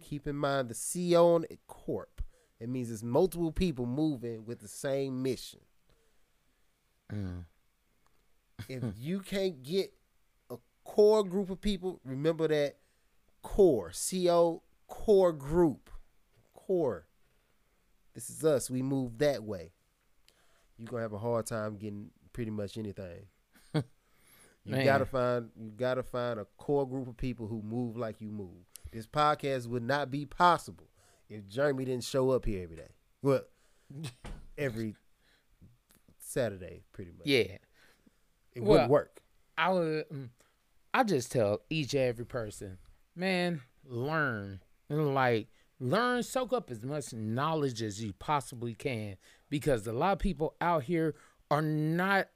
Keep 0.00 0.26
in 0.26 0.36
mind 0.36 0.68
the 0.68 0.74
C 0.74 1.14
on 1.16 1.44
it, 1.50 1.60
corp. 1.66 2.22
It 2.58 2.68
means 2.68 2.90
it's 2.90 3.02
multiple 3.02 3.52
people 3.52 3.84
moving 3.86 4.46
with 4.46 4.60
the 4.60 4.68
same 4.68 5.22
mission 5.22 5.60
Mm. 7.12 7.44
if 8.68 8.82
you 8.98 9.20
can't 9.20 9.62
get 9.62 9.92
a 10.50 10.56
core 10.82 11.22
group 11.22 11.50
of 11.50 11.60
people, 11.60 12.00
remember 12.04 12.48
that 12.48 12.78
core, 13.46 13.92
C 13.92 14.28
O 14.28 14.62
core 14.88 15.32
group, 15.32 15.88
core. 16.52 17.06
This 18.14 18.28
is 18.28 18.44
us. 18.44 18.68
We 18.68 18.82
move 18.82 19.18
that 19.18 19.44
way. 19.44 19.72
You're 20.76 20.88
gonna 20.88 21.02
have 21.02 21.12
a 21.12 21.18
hard 21.18 21.46
time 21.46 21.76
getting 21.76 22.10
pretty 22.32 22.50
much 22.50 22.76
anything. 22.76 23.26
you 23.74 23.82
Man. 24.66 24.84
gotta 24.84 25.06
find 25.06 25.50
you 25.56 25.70
gotta 25.70 26.02
find 26.02 26.40
a 26.40 26.46
core 26.58 26.88
group 26.88 27.06
of 27.08 27.16
people 27.16 27.46
who 27.46 27.62
move 27.62 27.96
like 27.96 28.20
you 28.20 28.30
move. 28.30 28.66
This 28.90 29.06
podcast 29.06 29.68
would 29.68 29.84
not 29.84 30.10
be 30.10 30.26
possible 30.26 30.88
if 31.28 31.46
Jeremy 31.48 31.84
didn't 31.84 32.04
show 32.04 32.30
up 32.30 32.44
here 32.46 32.64
every 32.64 32.76
day. 32.76 32.90
Well, 33.22 33.42
every 34.58 34.94
Saturday, 36.18 36.82
pretty 36.92 37.12
much. 37.12 37.26
Yeah. 37.26 37.58
It 38.54 38.60
Well, 38.62 38.70
wouldn't 38.72 38.90
work. 38.90 39.20
I 39.56 39.72
would. 39.72 40.08
mm, 40.08 40.28
I 40.92 41.04
just 41.04 41.30
tell 41.30 41.60
each 41.70 41.94
and 41.94 42.02
every 42.04 42.24
person, 42.26 42.78
man, 43.16 43.62
learn. 43.84 44.60
And 44.88 45.14
like 45.14 45.48
learn, 45.80 46.22
soak 46.22 46.52
up 46.52 46.70
as 46.70 46.84
much 46.84 47.12
knowledge 47.12 47.82
as 47.82 48.02
you 48.02 48.12
possibly 48.12 48.74
can, 48.74 49.16
because 49.50 49.86
a 49.86 49.92
lot 49.92 50.12
of 50.12 50.18
people 50.18 50.54
out 50.60 50.84
here 50.84 51.14
are 51.50 51.62
not 51.62 52.28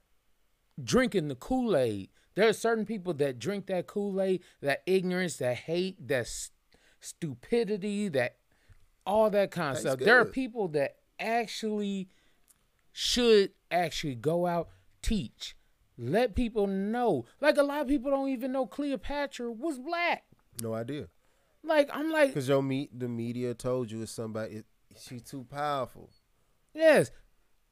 drinking 0.81 1.27
the 1.27 1.35
Kool 1.35 1.75
Aid. 1.75 2.09
There 2.35 2.47
are 2.47 2.53
certain 2.53 2.85
people 2.85 3.13
that 3.15 3.39
drink 3.39 3.67
that 3.67 3.87
Kool 3.87 4.21
Aid, 4.21 4.41
that 4.61 4.83
ignorance, 4.85 5.37
that 5.37 5.55
hate, 5.57 6.07
that 6.07 6.21
s- 6.21 6.51
stupidity, 6.99 8.07
that 8.09 8.37
all 9.05 9.29
that 9.29 9.51
kind 9.51 9.77
of 9.77 9.83
That's 9.83 9.95
stuff. 9.95 10.05
There 10.05 10.19
are 10.19 10.25
people 10.25 10.67
that 10.69 10.97
actually 11.19 12.09
should 12.91 13.51
actually 13.69 14.15
go 14.15 14.45
out 14.45 14.69
teach. 15.01 15.55
Let 15.97 16.35
people 16.35 16.67
know. 16.67 17.25
Like 17.39 17.57
a 17.57 17.63
lot 17.63 17.81
of 17.81 17.87
people 17.87 18.11
don't 18.11 18.29
even 18.29 18.51
know 18.51 18.65
cleopatra 18.65 19.51
was 19.51 19.77
black 19.77 20.23
No 20.61 20.73
idea. 20.73 21.07
like 21.63 21.89
i'm 21.93 22.09
like 22.11 22.29
Because 22.29 22.47
your 22.47 22.61
meet 22.63 22.89
the 22.97 23.07
media 23.07 23.53
told 23.53 23.91
you 23.91 24.01
it's 24.01 24.11
somebody. 24.11 24.55
It, 24.57 24.65
she's 24.99 25.21
too 25.23 25.45
powerful. 25.49 26.09
yes 26.73 27.11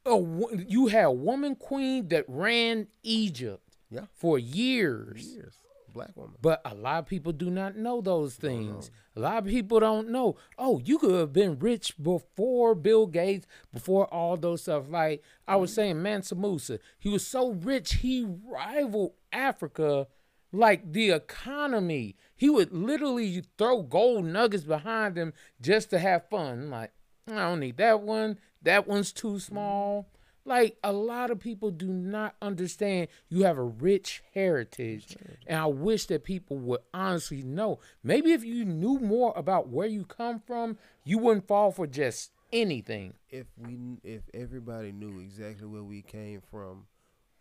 a, 0.05 0.15
wo- 0.15 0.49
you 0.67 0.87
had 0.87 1.05
a 1.05 1.11
woman 1.11 1.55
queen 1.55 2.07
that 2.09 2.25
ran 2.27 2.87
egypt 3.03 3.63
Yeah. 3.89 4.05
for 4.13 4.39
years 4.39 5.23
Years. 5.35 5.55
Black 5.91 6.15
woman. 6.15 6.35
But 6.39 6.61
a 6.65 6.75
lot 6.75 6.99
of 6.99 7.07
people 7.07 7.31
do 7.33 7.49
not 7.49 7.75
know 7.75 7.99
those 7.99 8.35
things. 8.35 8.91
A 9.15 9.19
lot 9.19 9.39
of 9.39 9.45
people 9.49 9.79
don't 9.79 10.09
know. 10.09 10.35
Oh, 10.55 10.79
you 10.85 10.99
could 10.99 11.15
have 11.15 11.33
been 11.33 11.57
rich 11.57 11.95
before 12.01 12.75
Bill 12.75 13.07
Gates, 13.07 13.47
before 13.73 14.05
all 14.13 14.37
those 14.37 14.61
stuff. 14.61 14.83
Like 14.87 15.23
I 15.47 15.55
was 15.55 15.73
saying, 15.73 15.99
Mansa 15.99 16.35
Musa, 16.35 16.77
he 16.99 17.09
was 17.09 17.25
so 17.25 17.53
rich 17.53 17.95
he 17.95 18.23
rivaled 18.23 19.13
Africa. 19.33 20.05
Like 20.51 20.93
the 20.93 21.09
economy, 21.09 22.15
he 22.39 22.49
would 22.49 22.71
literally 22.71 23.43
throw 23.57 23.83
gold 23.83 24.23
nuggets 24.23 24.63
behind 24.63 25.17
him 25.17 25.33
just 25.59 25.89
to 25.89 25.99
have 25.99 26.29
fun. 26.29 26.69
Like 26.69 26.91
I 27.27 27.35
don't 27.35 27.59
need 27.59 27.75
that 27.77 27.99
one. 27.99 28.39
That 28.61 28.87
one's 28.87 29.11
too 29.11 29.39
small. 29.39 30.07
Like 30.45 30.77
a 30.81 30.93
lot 30.93 31.31
of 31.31 31.41
people 31.41 31.69
do 31.69 31.87
not 31.87 32.35
understand 32.41 33.09
you 33.27 33.43
have 33.43 33.57
a 33.57 33.63
rich 33.63 34.23
heritage. 34.33 35.17
And 35.47 35.59
I 35.59 35.65
wish 35.65 36.05
that 36.05 36.23
people 36.23 36.57
would 36.59 36.79
honestly 36.93 37.43
know. 37.43 37.79
Maybe 38.03 38.31
if 38.31 38.45
you 38.45 38.63
knew 38.63 38.99
more 38.99 39.33
about 39.35 39.67
where 39.67 39.87
you 39.87 40.05
come 40.05 40.39
from, 40.39 40.77
you 41.03 41.17
wouldn't 41.17 41.45
fall 41.45 41.73
for 41.73 41.87
just 41.87 42.31
anything. 42.53 43.15
If 43.29 43.47
we, 43.57 43.97
if 44.01 44.21
everybody 44.33 44.93
knew 44.93 45.19
exactly 45.19 45.67
where 45.67 45.83
we 45.83 46.03
came 46.03 46.41
from, 46.49 46.85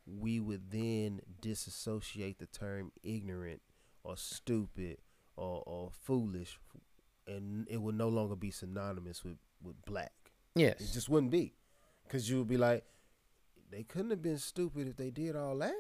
we 0.07 0.41
would 0.41 0.73
then 0.73 1.21
disassociate 1.41 2.41
the 2.41 2.47
term 2.47 2.91
ignorant 3.05 3.61
or 4.05 4.17
stupid 4.17 4.99
or, 5.37 5.63
or 5.67 5.91
foolish, 6.05 6.59
and 7.27 7.67
it 7.71 7.81
would 7.81 7.95
no 7.97 8.09
longer 8.09 8.37
be 8.37 8.51
synonymous 8.51 9.25
with 9.25 9.39
with 9.63 9.77
black. 9.85 10.13
Yes. 10.55 10.81
It 10.81 10.93
just 10.93 11.09
wouldn't 11.09 11.31
be, 11.33 11.55
because 12.05 12.29
you 12.31 12.39
would 12.39 12.49
be 12.49 12.57
like, 12.57 12.85
they 13.71 13.83
couldn't 13.83 14.11
have 14.11 14.23
been 14.23 14.39
stupid 14.39 14.89
if 14.89 14.97
they 14.97 15.11
did 15.11 15.37
all 15.37 15.57
that. 15.59 15.75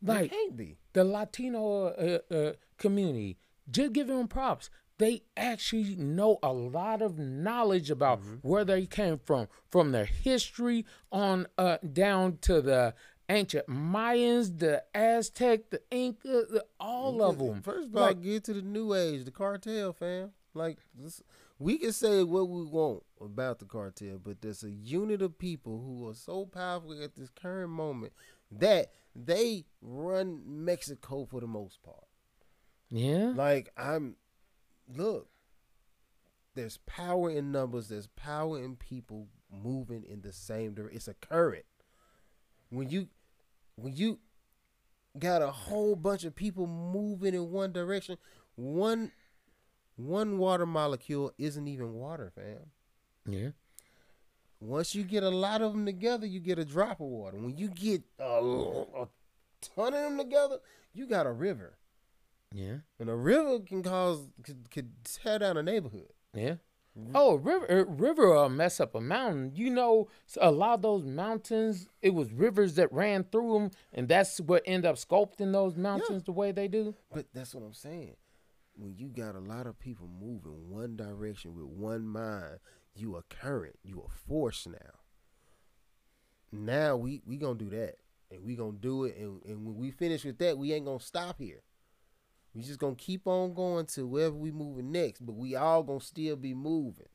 They 0.00 0.12
Like 0.12 0.30
can't 0.30 0.56
be. 0.56 0.78
the 0.92 1.04
Latino 1.04 1.86
uh, 1.86 2.18
uh, 2.34 2.52
community, 2.76 3.38
just 3.70 3.92
giving 3.92 4.16
them 4.18 4.28
props. 4.28 4.68
They 4.98 5.22
actually 5.36 5.96
know 5.96 6.38
a 6.42 6.52
lot 6.52 7.02
of 7.02 7.18
knowledge 7.18 7.90
about 7.90 8.20
where 8.42 8.64
they 8.64 8.86
came 8.86 9.18
from, 9.18 9.48
from 9.68 9.90
their 9.90 10.04
history 10.04 10.84
on 11.10 11.46
uh, 11.58 11.78
down 11.92 12.38
to 12.42 12.60
the 12.60 12.94
ancient 13.32 13.66
Mayans, 13.66 14.58
the 14.58 14.82
Aztec, 14.94 15.70
the 15.70 15.80
Inca, 15.90 16.28
the, 16.28 16.64
all 16.78 17.22
of 17.22 17.38
them. 17.38 17.62
First 17.62 17.88
of 17.88 17.96
all, 17.96 18.02
Like, 18.02 18.22
get 18.22 18.44
to 18.44 18.54
the 18.54 18.62
new 18.62 18.94
age, 18.94 19.24
the 19.24 19.30
cartel, 19.30 19.92
fam. 19.92 20.30
Like 20.54 20.78
this, 20.94 21.22
we 21.58 21.78
can 21.78 21.92
say 21.92 22.22
what 22.22 22.48
we 22.48 22.64
want 22.64 23.02
about 23.20 23.58
the 23.58 23.64
cartel, 23.64 24.18
but 24.22 24.42
there's 24.42 24.62
a 24.62 24.70
unit 24.70 25.22
of 25.22 25.38
people 25.38 25.78
who 25.80 26.08
are 26.08 26.14
so 26.14 26.44
powerful 26.44 27.02
at 27.02 27.14
this 27.16 27.30
current 27.30 27.70
moment 27.70 28.12
that 28.50 28.90
they 29.16 29.64
run 29.80 30.42
Mexico 30.44 31.24
for 31.24 31.40
the 31.40 31.46
most 31.46 31.82
part. 31.82 32.04
yeah, 32.90 33.32
Like 33.34 33.70
I'm, 33.78 34.16
look, 34.94 35.28
there's 36.54 36.76
power 36.86 37.30
in 37.30 37.50
numbers. 37.50 37.88
There's 37.88 38.08
power 38.08 38.62
in 38.62 38.76
people 38.76 39.28
moving 39.50 40.04
in 40.04 40.20
the 40.20 40.32
same 40.32 40.74
direction. 40.74 40.96
It's 40.96 41.08
a 41.08 41.14
current. 41.14 41.64
When 42.68 42.90
you, 42.90 43.08
when 43.82 43.94
you 43.96 44.18
got 45.18 45.42
a 45.42 45.50
whole 45.50 45.94
bunch 45.96 46.24
of 46.24 46.34
people 46.34 46.66
moving 46.66 47.34
in 47.34 47.50
one 47.50 47.72
direction, 47.72 48.16
one, 48.54 49.12
one 49.96 50.38
water 50.38 50.66
molecule 50.66 51.32
isn't 51.38 51.66
even 51.68 51.92
water, 51.94 52.32
fam. 52.34 52.70
yeah, 53.26 53.50
Once 54.60 54.94
you 54.94 55.02
get 55.04 55.22
a 55.22 55.28
lot 55.28 55.60
of 55.62 55.72
them 55.72 55.84
together, 55.84 56.26
you 56.26 56.40
get 56.40 56.58
a 56.58 56.64
drop 56.64 57.00
of 57.00 57.06
water. 57.08 57.36
When 57.38 57.56
you 57.58 57.68
get 57.68 58.02
a, 58.18 58.24
a 58.24 59.08
ton 59.74 59.94
of 59.94 60.02
them 60.02 60.18
together, 60.18 60.58
you 60.94 61.06
got 61.06 61.26
a 61.26 61.32
river. 61.32 61.76
yeah, 62.54 62.76
And 62.98 63.10
a 63.10 63.16
river 63.16 63.60
can 63.60 63.82
cause 63.82 64.20
could, 64.42 64.70
could 64.70 64.90
tear 65.04 65.38
down 65.40 65.56
a 65.56 65.62
neighborhood. 65.62 66.12
yeah. 66.34 66.54
Oh, 67.14 67.36
river, 67.36 67.70
uh, 67.70 67.84
river 67.90 68.28
will 68.34 68.48
mess 68.50 68.78
up 68.78 68.94
a 68.94 69.00
mountain. 69.00 69.52
You 69.54 69.70
know, 69.70 70.08
a 70.38 70.50
lot 70.50 70.74
of 70.74 70.82
those 70.82 71.04
mountains, 71.04 71.88
it 72.02 72.10
was 72.12 72.32
rivers 72.32 72.74
that 72.74 72.92
ran 72.92 73.24
through 73.24 73.54
them, 73.54 73.70
and 73.94 74.08
that's 74.08 74.40
what 74.40 74.62
ended 74.66 74.90
up 74.90 74.96
sculpting 74.96 75.52
those 75.52 75.74
mountains 75.76 76.24
the 76.24 76.32
way 76.32 76.52
they 76.52 76.68
do. 76.68 76.94
But 77.10 77.26
that's 77.32 77.54
what 77.54 77.64
I'm 77.64 77.72
saying. 77.72 78.16
When 78.76 78.94
you 78.96 79.08
got 79.08 79.34
a 79.34 79.40
lot 79.40 79.66
of 79.66 79.78
people 79.78 80.06
moving 80.06 80.68
one 80.70 80.96
direction 80.96 81.54
with 81.54 81.64
one 81.66 82.06
mind, 82.06 82.58
you 82.94 83.16
a 83.16 83.22
current, 83.22 83.78
you 83.82 84.02
a 84.06 84.10
force 84.28 84.66
now. 84.66 84.98
Now 86.50 86.96
we 86.96 87.22
we 87.24 87.38
gonna 87.38 87.54
do 87.58 87.70
that, 87.70 87.96
and 88.30 88.44
we 88.44 88.54
gonna 88.54 88.72
do 88.72 89.04
it, 89.04 89.16
and, 89.16 89.42
and 89.46 89.64
when 89.64 89.76
we 89.76 89.90
finish 89.90 90.24
with 90.24 90.38
that, 90.38 90.58
we 90.58 90.72
ain't 90.74 90.84
gonna 90.84 91.00
stop 91.00 91.38
here. 91.38 91.62
We 92.54 92.62
just 92.62 92.78
gonna 92.78 92.94
keep 92.94 93.26
on 93.26 93.54
going 93.54 93.86
to 93.86 94.06
wherever 94.06 94.34
we 94.34 94.50
moving 94.50 94.92
next, 94.92 95.24
but 95.24 95.34
we 95.34 95.54
all 95.56 95.82
gonna 95.82 96.00
still 96.00 96.36
be 96.36 96.54
moving. 96.54 97.08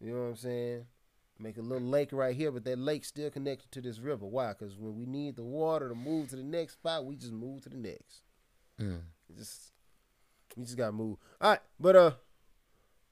You 0.00 0.12
know 0.12 0.22
what 0.22 0.28
I'm 0.28 0.36
saying? 0.36 0.86
Make 1.38 1.56
a 1.56 1.62
little 1.62 1.86
lake 1.86 2.10
right 2.12 2.34
here, 2.34 2.52
but 2.52 2.64
that 2.64 2.78
lake 2.78 3.04
still 3.04 3.30
connected 3.30 3.70
to 3.72 3.80
this 3.80 3.98
river. 3.98 4.24
Why? 4.26 4.48
Because 4.48 4.76
when 4.76 4.96
we 4.96 5.06
need 5.06 5.36
the 5.36 5.42
water 5.42 5.88
to 5.88 5.94
move 5.94 6.28
to 6.28 6.36
the 6.36 6.42
next 6.42 6.74
spot, 6.74 7.04
we 7.04 7.16
just 7.16 7.32
move 7.32 7.62
to 7.62 7.68
the 7.68 7.76
next. 7.76 8.22
Mm. 8.80 9.00
Just 9.36 9.72
we 10.56 10.64
just 10.64 10.76
gotta 10.76 10.92
move. 10.92 11.18
All 11.40 11.50
right, 11.50 11.60
but 11.78 11.96
uh, 11.96 12.12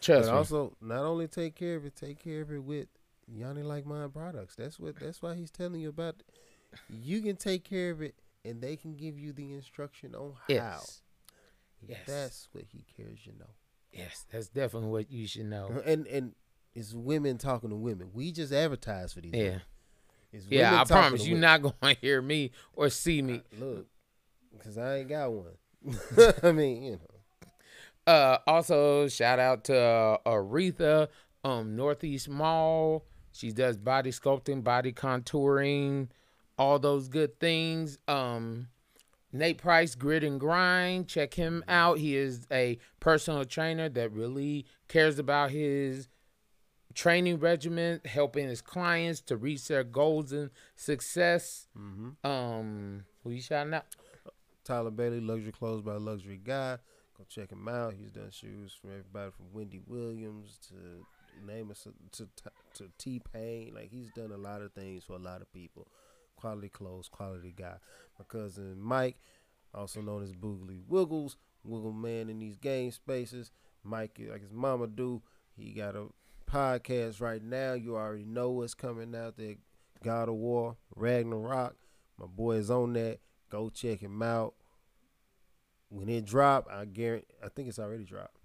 Trust 0.00 0.26
But 0.26 0.32
me. 0.32 0.38
also, 0.38 0.76
not 0.80 1.04
only 1.04 1.28
take 1.28 1.54
care 1.54 1.76
of 1.76 1.84
it, 1.84 1.94
take 1.94 2.18
care 2.22 2.42
of 2.42 2.50
it 2.52 2.62
with 2.62 2.88
Yoni 3.26 3.62
Like 3.62 3.86
Mine 3.86 4.10
products. 4.10 4.54
That's 4.56 4.78
what. 4.80 4.98
That's 4.98 5.22
why 5.22 5.34
he's 5.34 5.50
telling 5.50 5.80
you 5.80 5.90
about. 5.90 6.22
You 6.90 7.20
can 7.22 7.36
take 7.36 7.64
care 7.64 7.90
of 7.90 8.02
it, 8.02 8.14
and 8.44 8.60
they 8.60 8.76
can 8.76 8.94
give 8.96 9.18
you 9.18 9.32
the 9.32 9.52
instruction 9.52 10.14
on 10.14 10.32
how. 10.32 10.44
yes. 10.48 11.02
Yes. 11.86 11.98
That's 12.06 12.48
what 12.52 12.64
he 12.72 12.84
cares, 12.96 13.20
you 13.24 13.32
know. 13.38 13.46
Yes, 13.92 14.26
that's 14.32 14.48
definitely 14.48 14.90
what 14.90 15.10
you 15.12 15.26
should 15.28 15.46
know. 15.46 15.80
And 15.86 16.06
and 16.08 16.34
it's 16.74 16.92
women 16.92 17.38
talking 17.38 17.70
to 17.70 17.76
women. 17.76 18.10
We 18.12 18.32
just 18.32 18.52
advertise 18.52 19.12
for 19.12 19.20
these. 19.20 19.32
Yeah. 19.32 19.58
It's 20.32 20.46
Yeah, 20.48 20.70
women 20.70 20.80
I 20.80 20.84
promise 20.84 21.24
you 21.26 21.34
women. 21.34 21.40
not 21.40 21.62
going 21.80 21.94
to 21.94 22.00
hear 22.00 22.20
me 22.22 22.50
or 22.74 22.88
see 22.90 23.22
me. 23.22 23.42
Look, 23.58 23.86
because 24.56 24.76
I 24.78 24.98
ain't 24.98 25.08
got 25.08 25.30
one. 25.32 25.56
I 26.42 26.52
mean, 26.52 26.82
you 26.82 26.90
know. 26.92 26.98
Uh, 28.12 28.38
also, 28.46 29.06
shout 29.08 29.38
out 29.38 29.64
to 29.64 29.76
uh, 29.78 30.16
Aretha, 30.26 31.08
um, 31.44 31.76
Northeast 31.76 32.28
Mall. 32.28 33.04
She 33.32 33.52
does 33.52 33.76
body 33.76 34.10
sculpting, 34.10 34.64
body 34.64 34.92
contouring, 34.92 36.08
all 36.58 36.78
those 36.78 37.08
good 37.08 37.38
things. 37.38 37.98
Um, 38.08 38.68
Nate 39.32 39.58
Price, 39.58 39.94
Grit 39.94 40.24
and 40.24 40.40
Grind. 40.40 41.06
Check 41.06 41.34
him 41.34 41.62
out. 41.68 41.98
He 41.98 42.16
is 42.16 42.46
a 42.50 42.78
personal 42.98 43.44
trainer 43.44 43.88
that 43.90 44.10
really 44.12 44.64
cares 44.88 45.18
about 45.18 45.50
his 45.50 46.08
training 46.94 47.38
regimen, 47.38 48.00
helping 48.04 48.48
his 48.48 48.60
clients 48.60 49.20
to 49.22 49.36
reach 49.36 49.68
their 49.68 49.84
goals 49.84 50.32
and 50.32 50.50
success. 50.76 51.68
Um, 52.24 53.04
who 53.22 53.30
you 53.30 53.40
shouting 53.40 53.74
out? 53.74 53.96
Tyler 54.64 54.90
Bailey, 54.90 55.20
Luxury 55.20 55.52
Clothes 55.52 55.82
by 55.82 55.94
Luxury 55.94 56.40
Guy. 56.42 56.78
Go 57.16 57.24
check 57.28 57.50
him 57.50 57.66
out. 57.68 57.94
He's 57.94 58.10
done 58.10 58.30
shoes 58.30 58.76
for 58.80 58.88
everybody 58.88 59.30
from 59.30 59.46
Wendy 59.52 59.80
Williams 59.86 60.58
to 60.68 61.44
name 61.46 61.70
us 61.70 61.86
to 62.12 62.28
to 62.74 62.84
T 62.98 63.20
Pain. 63.32 63.72
Like 63.74 63.90
he's 63.90 64.10
done 64.10 64.30
a 64.32 64.36
lot 64.36 64.62
of 64.62 64.72
things 64.72 65.04
for 65.04 65.14
a 65.14 65.18
lot 65.18 65.40
of 65.40 65.52
people. 65.52 65.88
Quality 66.36 66.68
clothes, 66.68 67.08
quality 67.08 67.52
guy. 67.56 67.74
My 68.18 68.24
cousin 68.28 68.80
Mike, 68.80 69.16
also 69.74 70.00
known 70.00 70.22
as 70.22 70.32
Boogly 70.32 70.80
Wiggles, 70.86 71.36
Wiggle 71.64 71.92
Man 71.92 72.28
in 72.28 72.38
these 72.38 72.56
game 72.56 72.92
spaces. 72.92 73.50
Mike, 73.82 74.20
like 74.30 74.42
his 74.42 74.52
mama 74.52 74.86
do, 74.86 75.22
he 75.56 75.72
got 75.72 75.96
a 75.96 76.06
podcast 76.50 77.20
right 77.20 77.42
now. 77.42 77.74
You 77.74 77.96
already 77.96 78.24
know 78.24 78.50
what's 78.50 78.74
coming 78.74 79.14
out 79.14 79.36
there. 79.36 79.56
God 80.02 80.28
of 80.28 80.36
War, 80.36 80.76
Ragnarok. 80.94 81.76
My 82.18 82.26
boy 82.26 82.56
is 82.56 82.70
on 82.70 82.92
that. 82.94 83.18
Go 83.50 83.70
check 83.70 84.00
him 84.00 84.22
out. 84.22 84.54
When 85.88 86.08
it 86.08 86.24
drop, 86.24 86.68
I 86.70 86.84
guarantee. 86.84 87.26
I 87.44 87.48
think 87.48 87.68
it's 87.68 87.78
already 87.78 88.04
dropped. 88.04 88.36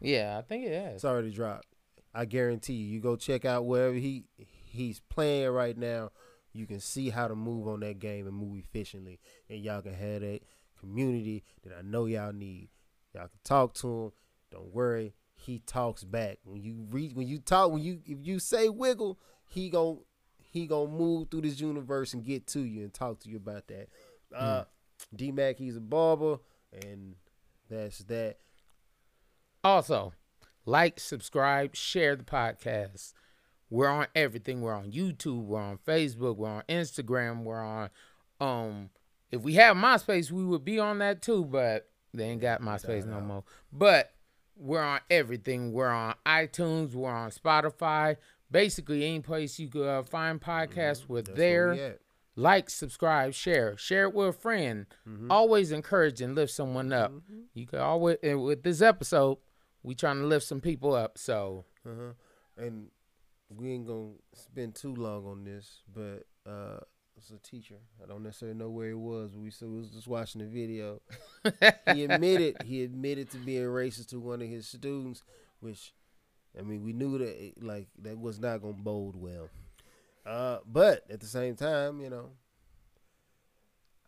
Yeah, 0.00 0.38
I 0.38 0.42
think 0.42 0.66
it 0.66 0.72
is. 0.72 0.94
It's 0.96 1.04
already 1.04 1.30
dropped. 1.30 1.66
I 2.14 2.24
guarantee 2.24 2.74
you. 2.74 2.94
You 2.94 3.00
go 3.00 3.16
check 3.16 3.44
out 3.44 3.66
wherever 3.66 3.94
he 3.94 4.24
he's 4.38 5.00
playing 5.08 5.50
right 5.50 5.76
now. 5.76 6.10
You 6.52 6.66
can 6.66 6.80
see 6.80 7.10
how 7.10 7.28
to 7.28 7.34
move 7.34 7.68
on 7.68 7.80
that 7.80 7.98
game 7.98 8.26
and 8.26 8.34
move 8.36 8.58
efficiently, 8.58 9.20
and 9.50 9.60
y'all 9.60 9.82
can 9.82 9.94
have 9.94 10.20
that 10.22 10.40
community 10.78 11.44
that 11.64 11.74
I 11.78 11.82
know 11.82 12.06
y'all 12.06 12.32
need. 12.32 12.68
Y'all 13.14 13.28
can 13.28 13.40
talk 13.44 13.74
to 13.74 13.88
him. 13.88 14.12
Don't 14.50 14.74
worry, 14.74 15.14
he 15.46 15.60
talks 15.60 16.02
back. 16.02 16.38
When 16.44 16.60
you 16.60 16.86
reach, 16.90 17.14
when 17.14 17.28
you 17.28 17.38
talk, 17.38 17.70
when 17.70 17.82
you 17.82 18.00
if 18.04 18.18
you 18.20 18.38
say 18.40 18.68
wiggle, 18.68 19.18
he 19.48 19.70
gon' 19.70 20.00
he 20.38 20.66
gonna 20.66 20.90
move 20.90 21.30
through 21.30 21.42
this 21.42 21.60
universe 21.60 22.12
and 22.14 22.24
get 22.24 22.46
to 22.48 22.60
you 22.60 22.82
and 22.82 22.92
talk 22.92 23.20
to 23.20 23.28
you 23.28 23.36
about 23.36 23.68
that. 23.68 23.88
Uh, 24.34 24.64
D 25.14 25.30
Mac, 25.30 25.56
he's 25.56 25.76
a 25.76 25.80
barber, 25.80 26.38
and 26.72 27.14
that's 27.70 27.98
that. 28.00 28.38
Also, 29.62 30.12
like, 30.64 30.98
subscribe, 30.98 31.76
share 31.76 32.16
the 32.16 32.24
podcast. 32.24 33.12
We're 33.70 33.88
on 33.88 34.06
everything. 34.14 34.60
We're 34.60 34.74
on 34.74 34.90
YouTube. 34.90 35.44
We're 35.44 35.60
on 35.60 35.78
Facebook. 35.78 36.36
We're 36.36 36.50
on 36.50 36.62
Instagram. 36.68 37.44
We're 37.44 37.62
on. 37.62 37.90
Um, 38.40 38.90
if 39.30 39.42
we 39.42 39.54
have 39.54 39.76
MySpace, 39.76 40.30
we 40.30 40.44
would 40.44 40.64
be 40.64 40.78
on 40.78 40.98
that 40.98 41.22
too, 41.22 41.44
but 41.44 41.88
they 42.14 42.24
ain't 42.24 42.40
got 42.40 42.62
MySpace 42.62 43.06
no 43.06 43.20
more. 43.20 43.44
But 43.72 44.12
we're 44.56 44.82
on 44.82 45.00
everything. 45.10 45.72
We're 45.72 45.88
on 45.88 46.14
iTunes. 46.24 46.94
We're 46.94 47.10
on 47.10 47.30
Spotify. 47.30 48.16
Basically, 48.50 49.04
any 49.04 49.20
place 49.20 49.58
you 49.58 49.68
could 49.68 49.86
uh, 49.86 50.02
find 50.02 50.40
podcasts, 50.40 51.08
we're 51.08 51.22
That's 51.22 51.36
there. 51.36 51.74
we. 51.74 52.00
Like, 52.38 52.68
subscribe, 52.68 53.32
share, 53.32 53.78
share 53.78 54.04
it 54.04 54.14
with 54.14 54.28
a 54.28 54.32
friend. 54.32 54.86
Always 55.30 55.72
encourage 55.72 56.20
and 56.20 56.34
lift 56.34 56.52
someone 56.52 56.92
up. 56.92 57.12
You 57.54 57.66
could 57.66 57.78
always 57.80 58.18
with 58.22 58.62
this 58.62 58.82
episode, 58.82 59.38
we 59.82 59.94
trying 59.94 60.20
to 60.20 60.26
lift 60.26 60.44
some 60.44 60.60
people 60.60 60.94
up. 60.94 61.16
So 61.16 61.64
Uh-huh. 61.88 62.12
And 62.58 62.88
we 63.48 63.70
ain't 63.72 63.86
gonna 63.86 64.10
spend 64.34 64.74
too 64.74 64.94
long 64.94 65.24
on 65.26 65.44
this, 65.44 65.82
but 65.92 66.26
uh 66.44 66.80
it's 67.16 67.30
a 67.30 67.38
teacher. 67.38 67.76
I 68.02 68.06
don't 68.06 68.22
necessarily 68.22 68.58
know 68.58 68.68
where 68.68 68.88
he 68.88 68.94
was, 68.94 69.30
but 69.30 69.40
we 69.40 69.50
we 69.68 69.78
was 69.78 69.90
just 69.90 70.06
watching 70.06 70.40
the 70.40 70.46
video. 70.46 71.00
he 71.94 72.04
admitted 72.04 72.62
he 72.64 72.82
admitted 72.84 73.30
to 73.30 73.38
being 73.38 73.62
racist 73.62 74.08
to 74.10 74.20
one 74.20 74.42
of 74.42 74.48
his 74.48 74.68
students, 74.68 75.22
which 75.60 75.94
I 76.58 76.62
mean 76.62 76.82
we 76.82 76.92
knew 76.92 77.18
that 77.18 77.44
it, 77.44 77.62
like 77.62 77.88
that 78.02 78.18
was 78.18 78.38
not 78.38 78.60
gonna 78.60 78.74
bode 78.74 79.16
well. 79.16 79.48
Uh, 80.26 80.58
but 80.66 81.04
at 81.08 81.20
the 81.20 81.26
same 81.26 81.54
time, 81.54 82.00
you 82.00 82.10
know, 82.10 82.30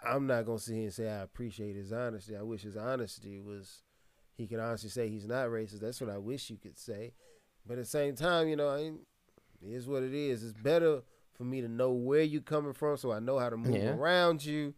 I'm 0.04 0.26
not 0.26 0.44
gonna 0.44 0.58
sit 0.58 0.74
here 0.74 0.84
and 0.84 0.92
say 0.92 1.08
I 1.08 1.22
appreciate 1.22 1.76
his 1.76 1.92
honesty. 1.92 2.36
I 2.36 2.42
wish 2.42 2.62
his 2.62 2.76
honesty 2.76 3.40
was 3.40 3.82
he 4.36 4.46
can 4.46 4.60
honestly 4.60 4.90
say 4.90 5.08
he's 5.08 5.26
not 5.26 5.48
racist. 5.48 5.80
That's 5.80 6.00
what 6.00 6.10
I 6.10 6.18
wish 6.18 6.50
you 6.50 6.56
could 6.56 6.78
say. 6.78 7.12
But 7.66 7.74
at 7.74 7.84
the 7.84 7.90
same 7.90 8.14
time, 8.14 8.48
you 8.48 8.56
know, 8.56 8.68
I 8.68 8.78
ain't, 8.78 9.00
it 9.60 9.72
is 9.72 9.86
what 9.86 10.02
it 10.02 10.14
is. 10.14 10.42
It's 10.42 10.52
better 10.52 11.02
for 11.38 11.44
me 11.44 11.60
to 11.62 11.68
know 11.68 11.92
where 11.92 12.22
you're 12.22 12.42
coming 12.42 12.72
from 12.74 12.96
so 12.98 13.12
I 13.12 13.20
know 13.20 13.38
how 13.38 13.48
to 13.48 13.56
move 13.56 13.74
Yeah. 13.76 13.94
around 13.94 14.44
you 14.44 14.74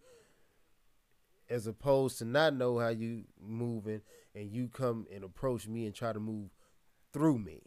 as 1.49 1.67
opposed 1.67 2.19
to 2.19 2.25
not 2.25 2.55
know 2.55 2.79
how 2.79 2.89
you 2.91 3.25
moving 3.41 4.03
and 4.35 4.53
you 4.53 4.69
come 4.69 5.07
and 5.13 5.25
approach 5.25 5.67
me 5.67 5.87
and 5.87 5.95
try 5.95 6.13
to 6.13 6.21
move 6.21 6.51
through 7.13 7.39
me. 7.39 7.63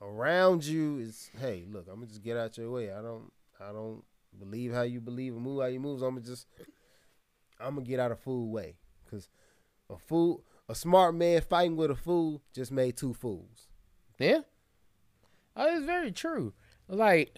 Around 0.00 0.64
you 0.64 0.98
is 0.98 1.30
hey, 1.40 1.64
look, 1.68 1.86
I'm 1.88 1.96
gonna 1.96 2.06
just 2.06 2.22
get 2.22 2.36
out 2.36 2.56
your 2.58 2.70
way. 2.70 2.92
I 2.92 3.00
don't 3.02 3.32
I 3.58 3.72
don't 3.72 4.04
believe 4.38 4.72
how 4.72 4.82
you 4.82 5.00
believe 5.00 5.32
and 5.34 5.42
move 5.42 5.60
how 5.62 5.66
you 5.68 5.80
move. 5.80 6.00
So 6.00 6.06
I'm 6.06 6.14
gonna 6.16 6.26
just 6.26 6.46
I'm 7.58 7.74
gonna 7.76 7.86
get 7.86 7.98
out 8.00 8.12
of 8.12 8.20
fool 8.20 8.50
way. 8.50 8.76
Cause 9.10 9.28
a 9.90 9.96
fool 9.98 10.44
a 10.68 10.74
smart 10.74 11.14
man 11.14 11.40
fighting 11.40 11.76
with 11.76 11.90
a 11.90 11.94
fool 11.96 12.42
just 12.54 12.70
made 12.70 12.96
two 12.96 13.14
fools. 13.14 13.68
yeah, 14.18 14.40
oh, 15.56 15.76
it's 15.76 15.84
very 15.86 16.12
true. 16.12 16.52
Like 16.88 17.36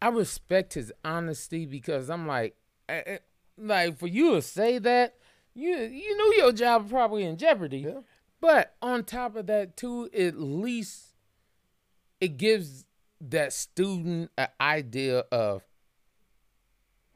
I 0.00 0.08
respect 0.08 0.74
his 0.74 0.92
honesty 1.04 1.66
because 1.66 2.10
I'm 2.10 2.26
like, 2.26 2.56
eh, 2.88 3.02
eh, 3.06 3.18
like 3.58 3.98
for 3.98 4.06
you 4.06 4.34
to 4.34 4.42
say 4.42 4.78
that, 4.78 5.14
you 5.54 5.74
you 5.74 6.16
knew 6.16 6.34
your 6.36 6.52
job 6.52 6.90
probably 6.90 7.24
in 7.24 7.36
jeopardy. 7.36 7.78
Yeah. 7.78 8.00
But 8.40 8.74
on 8.82 9.04
top 9.04 9.36
of 9.36 9.46
that 9.46 9.76
too, 9.76 10.10
at 10.16 10.38
least 10.38 11.14
it 12.20 12.36
gives 12.36 12.84
that 13.20 13.52
student 13.52 14.30
an 14.36 14.48
idea 14.60 15.20
of 15.32 15.62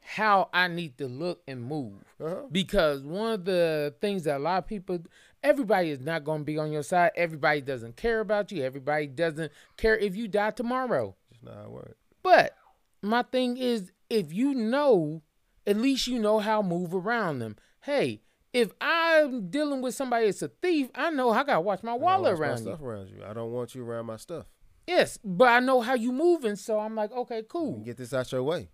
how 0.01 0.49
I 0.53 0.67
need 0.67 0.97
to 0.97 1.07
look 1.07 1.41
and 1.47 1.63
move. 1.63 2.03
Uh-huh. 2.19 2.47
Because 2.51 3.03
one 3.03 3.33
of 3.33 3.45
the 3.45 3.93
things 4.01 4.23
that 4.23 4.37
a 4.37 4.39
lot 4.39 4.57
of 4.57 4.67
people, 4.67 4.99
everybody 5.43 5.91
is 5.91 5.99
not 5.99 6.23
going 6.23 6.41
to 6.41 6.45
be 6.45 6.57
on 6.57 6.71
your 6.71 6.83
side. 6.83 7.11
Everybody 7.15 7.61
doesn't 7.61 7.95
care 7.95 8.19
about 8.19 8.51
you. 8.51 8.63
Everybody 8.63 9.07
doesn't 9.07 9.51
care 9.77 9.97
if 9.97 10.15
you 10.15 10.27
die 10.27 10.51
tomorrow. 10.51 11.15
Just 11.31 11.43
not 11.43 11.71
works. 11.71 11.95
But 12.23 12.55
my 13.01 13.23
thing 13.23 13.57
is, 13.57 13.91
if 14.09 14.31
you 14.33 14.53
know, 14.53 15.21
at 15.65 15.77
least 15.77 16.07
you 16.07 16.19
know 16.19 16.39
how 16.39 16.61
to 16.61 16.67
move 16.67 16.93
around 16.93 17.39
them. 17.39 17.55
Hey, 17.81 18.21
if 18.53 18.71
I'm 18.81 19.49
dealing 19.49 19.81
with 19.81 19.95
somebody 19.95 20.25
that's 20.25 20.41
a 20.41 20.49
thief, 20.49 20.89
I 20.93 21.09
know 21.09 21.29
I 21.31 21.43
gotta 21.43 21.61
watch 21.61 21.83
my 21.83 21.93
wallet 21.93 22.33
my 22.33 22.39
around 22.39 22.57
you. 22.57 22.63
stuff 22.73 22.81
around 22.81 23.09
you. 23.09 23.23
I 23.25 23.33
don't 23.33 23.51
want 23.51 23.73
you 23.75 23.83
around 23.83 24.05
my 24.07 24.17
stuff. 24.17 24.45
Yes, 24.87 25.17
but 25.23 25.47
I 25.47 25.59
know 25.59 25.81
how 25.81 25.93
you 25.93 26.11
moving, 26.11 26.55
so 26.55 26.79
I'm 26.79 26.95
like, 26.95 27.11
okay, 27.11 27.43
cool. 27.47 27.79
Get 27.79 27.97
this 27.97 28.13
out 28.13 28.31
your 28.31 28.43
way. 28.43 28.69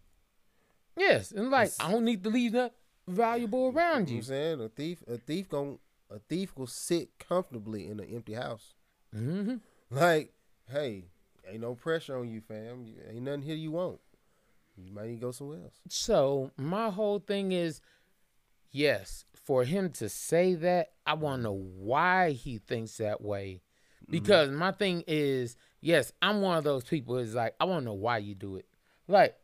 Yes, 0.95 1.31
and 1.31 1.51
like 1.51 1.71
I 1.79 1.91
don't 1.91 2.05
need 2.05 2.23
to 2.23 2.29
leave 2.29 2.53
that 2.53 2.73
valuable 3.07 3.67
around 3.73 4.09
You 4.09 4.15
know 4.15 4.17
you. 4.17 4.17
what 4.17 4.17
I'm 4.17 4.23
saying? 4.23 4.61
A 4.61 4.69
thief 4.69 5.03
a 5.07 5.17
thief 5.17 5.49
gon' 5.49 5.79
a 6.09 6.19
thief 6.19 6.53
will 6.57 6.67
sit 6.67 7.09
comfortably 7.19 7.87
in 7.87 7.99
an 7.99 8.07
empty 8.13 8.33
house. 8.33 8.73
hmm 9.13 9.55
Like, 9.91 10.33
hey, 10.71 11.05
ain't 11.47 11.61
no 11.61 11.75
pressure 11.75 12.17
on 12.17 12.29
you, 12.29 12.41
fam. 12.41 12.85
Ain't 13.09 13.21
nothing 13.23 13.41
here 13.43 13.55
you 13.55 13.71
want. 13.71 13.99
You 14.77 14.93
might 14.93 15.07
need 15.07 15.15
to 15.15 15.21
go 15.21 15.31
somewhere 15.31 15.59
else. 15.63 15.79
So 15.89 16.51
my 16.57 16.89
whole 16.89 17.19
thing 17.19 17.51
is, 17.51 17.81
yes, 18.71 19.25
for 19.33 19.63
him 19.63 19.89
to 19.93 20.09
say 20.09 20.55
that, 20.55 20.91
I 21.05 21.13
want 21.13 21.39
to 21.39 21.43
know 21.43 21.53
why 21.77 22.31
he 22.31 22.57
thinks 22.59 22.97
that 22.97 23.21
way. 23.21 23.61
Mm-hmm. 24.03 24.11
Because 24.11 24.49
my 24.51 24.71
thing 24.71 25.03
is, 25.07 25.55
yes, 25.81 26.11
I'm 26.21 26.41
one 26.41 26.57
of 26.57 26.63
those 26.63 26.83
people. 26.83 27.17
Is 27.17 27.33
like 27.35 27.55
I 27.59 27.65
want 27.65 27.81
to 27.81 27.85
know 27.85 27.93
why 27.93 28.19
you 28.19 28.35
do 28.35 28.55
it. 28.57 28.67
Like, 29.07 29.35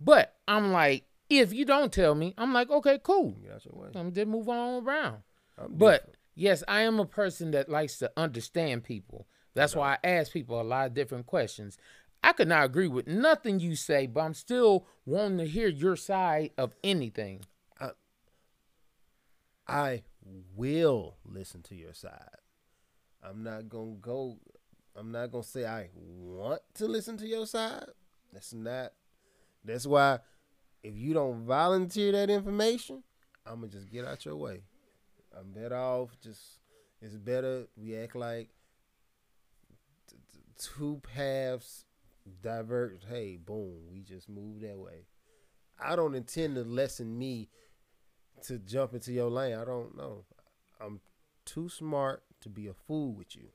but 0.00 0.34
I'm 0.46 0.72
like, 0.72 1.04
if 1.28 1.52
you 1.52 1.64
don't 1.64 1.92
tell 1.92 2.14
me, 2.14 2.34
I'm 2.38 2.52
like, 2.52 2.70
okay, 2.70 2.98
cool. 3.02 3.32
Get 3.42 3.52
out 3.52 3.64
your 3.64 3.74
way. 3.74 3.88
I'm 3.94 4.12
just 4.12 4.26
move 4.28 4.48
on 4.48 4.84
around. 4.84 5.18
I'm 5.58 5.74
But 5.74 6.00
different. 6.00 6.16
yes, 6.34 6.64
I 6.68 6.82
am 6.82 7.00
a 7.00 7.06
person 7.06 7.50
that 7.52 7.68
likes 7.68 7.98
to 7.98 8.12
understand 8.16 8.84
people. 8.84 9.26
That's 9.54 9.74
why 9.74 9.94
I 10.04 10.06
ask 10.06 10.32
people 10.32 10.60
a 10.60 10.62
lot 10.62 10.86
of 10.86 10.94
different 10.94 11.24
questions. 11.24 11.78
I 12.22 12.32
could 12.32 12.48
not 12.48 12.64
agree 12.64 12.88
with 12.88 13.06
nothing 13.06 13.60
you 13.60 13.76
say, 13.76 14.06
but 14.06 14.20
I'm 14.20 14.34
still 14.34 14.86
wanting 15.04 15.38
to 15.38 15.46
hear 15.46 15.68
your 15.68 15.96
side 15.96 16.50
of 16.58 16.74
anything. 16.82 17.44
I 19.68 20.02
will 20.54 21.16
listen 21.24 21.62
to 21.62 21.74
your 21.74 21.92
side. 21.92 22.38
I'm 23.22 23.42
not 23.42 23.68
gonna 23.68 23.96
go. 24.00 24.38
I'm 24.94 25.10
not 25.10 25.32
gonna 25.32 25.42
say 25.42 25.66
I 25.66 25.88
want 25.94 26.62
to 26.74 26.86
listen 26.86 27.16
to 27.18 27.26
your 27.26 27.46
side. 27.46 27.86
That's 28.32 28.52
not. 28.54 28.92
That's 29.64 29.86
why, 29.86 30.20
if 30.82 30.96
you 30.96 31.14
don't 31.14 31.44
volunteer 31.44 32.12
that 32.12 32.30
information, 32.30 33.02
I'm 33.44 33.56
gonna 33.60 33.72
just 33.72 33.90
get 33.90 34.04
out 34.04 34.24
your 34.24 34.36
way. 34.36 34.62
I'm 35.36 35.52
better 35.52 35.76
off 35.76 36.10
just. 36.22 36.60
It's 37.02 37.16
better 37.16 37.66
we 37.76 37.96
act 37.96 38.16
like 38.16 38.48
t- 40.08 40.16
t- 40.32 40.40
two 40.56 41.00
paths 41.02 41.84
diverge. 42.42 43.02
Hey, 43.08 43.36
boom, 43.36 43.86
we 43.90 44.00
just 44.00 44.28
move 44.28 44.60
that 44.60 44.78
way. 44.78 45.06
I 45.78 45.96
don't 45.96 46.14
intend 46.14 46.54
to 46.56 46.64
lessen 46.64 47.18
me 47.18 47.48
to 48.44 48.58
jump 48.58 48.94
into 48.94 49.12
your 49.12 49.30
lane. 49.30 49.54
I 49.54 49.64
don't 49.64 49.96
know. 49.96 50.24
I'm 50.80 51.00
too 51.44 51.68
smart 51.68 52.22
to 52.40 52.48
be 52.48 52.66
a 52.66 52.74
fool 52.74 53.12
with 53.12 53.36
you. 53.36 53.48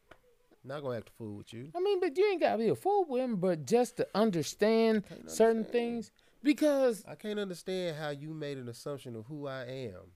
Not 0.64 0.81
gonna 0.84 0.98
act 0.98 1.10
a 1.10 1.11
fool 1.14 1.38
with 1.38 1.53
you. 1.53 1.72
I 1.76 1.80
mean, 1.80 1.99
but 1.99 2.15
you 2.18 2.30
ain't 2.31 2.41
gotta 2.41 2.60
be 2.60 2.69
a 2.69 2.76
fool 2.76 3.06
with 3.07 3.22
him, 3.22 3.38
but 3.38 3.65
just 3.65 3.98
to 3.98 4.07
understand 4.14 5.03
certain 5.26 5.57
understand. 5.57 5.72
things. 5.72 6.11
Because 6.43 7.03
I 7.07 7.15
can't 7.15 7.39
understand 7.39 7.98
how 7.98 8.10
you 8.10 8.34
made 8.34 8.57
an 8.57 8.69
assumption 8.69 9.15
of 9.15 9.26
who 9.27 9.48
I 9.48 9.64
am 9.64 10.11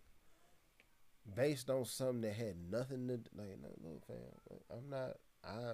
based 1.36 1.70
on 1.70 1.86
something 1.86 2.22
that 2.22 2.34
had 2.34 2.56
nothing 2.70 3.08
to 3.08 3.14
like. 3.36 3.58
No, 3.62 3.70
no, 3.84 4.00
fam. 4.08 4.60
I'm 4.72 4.90
not. 4.90 5.18
I. 5.44 5.74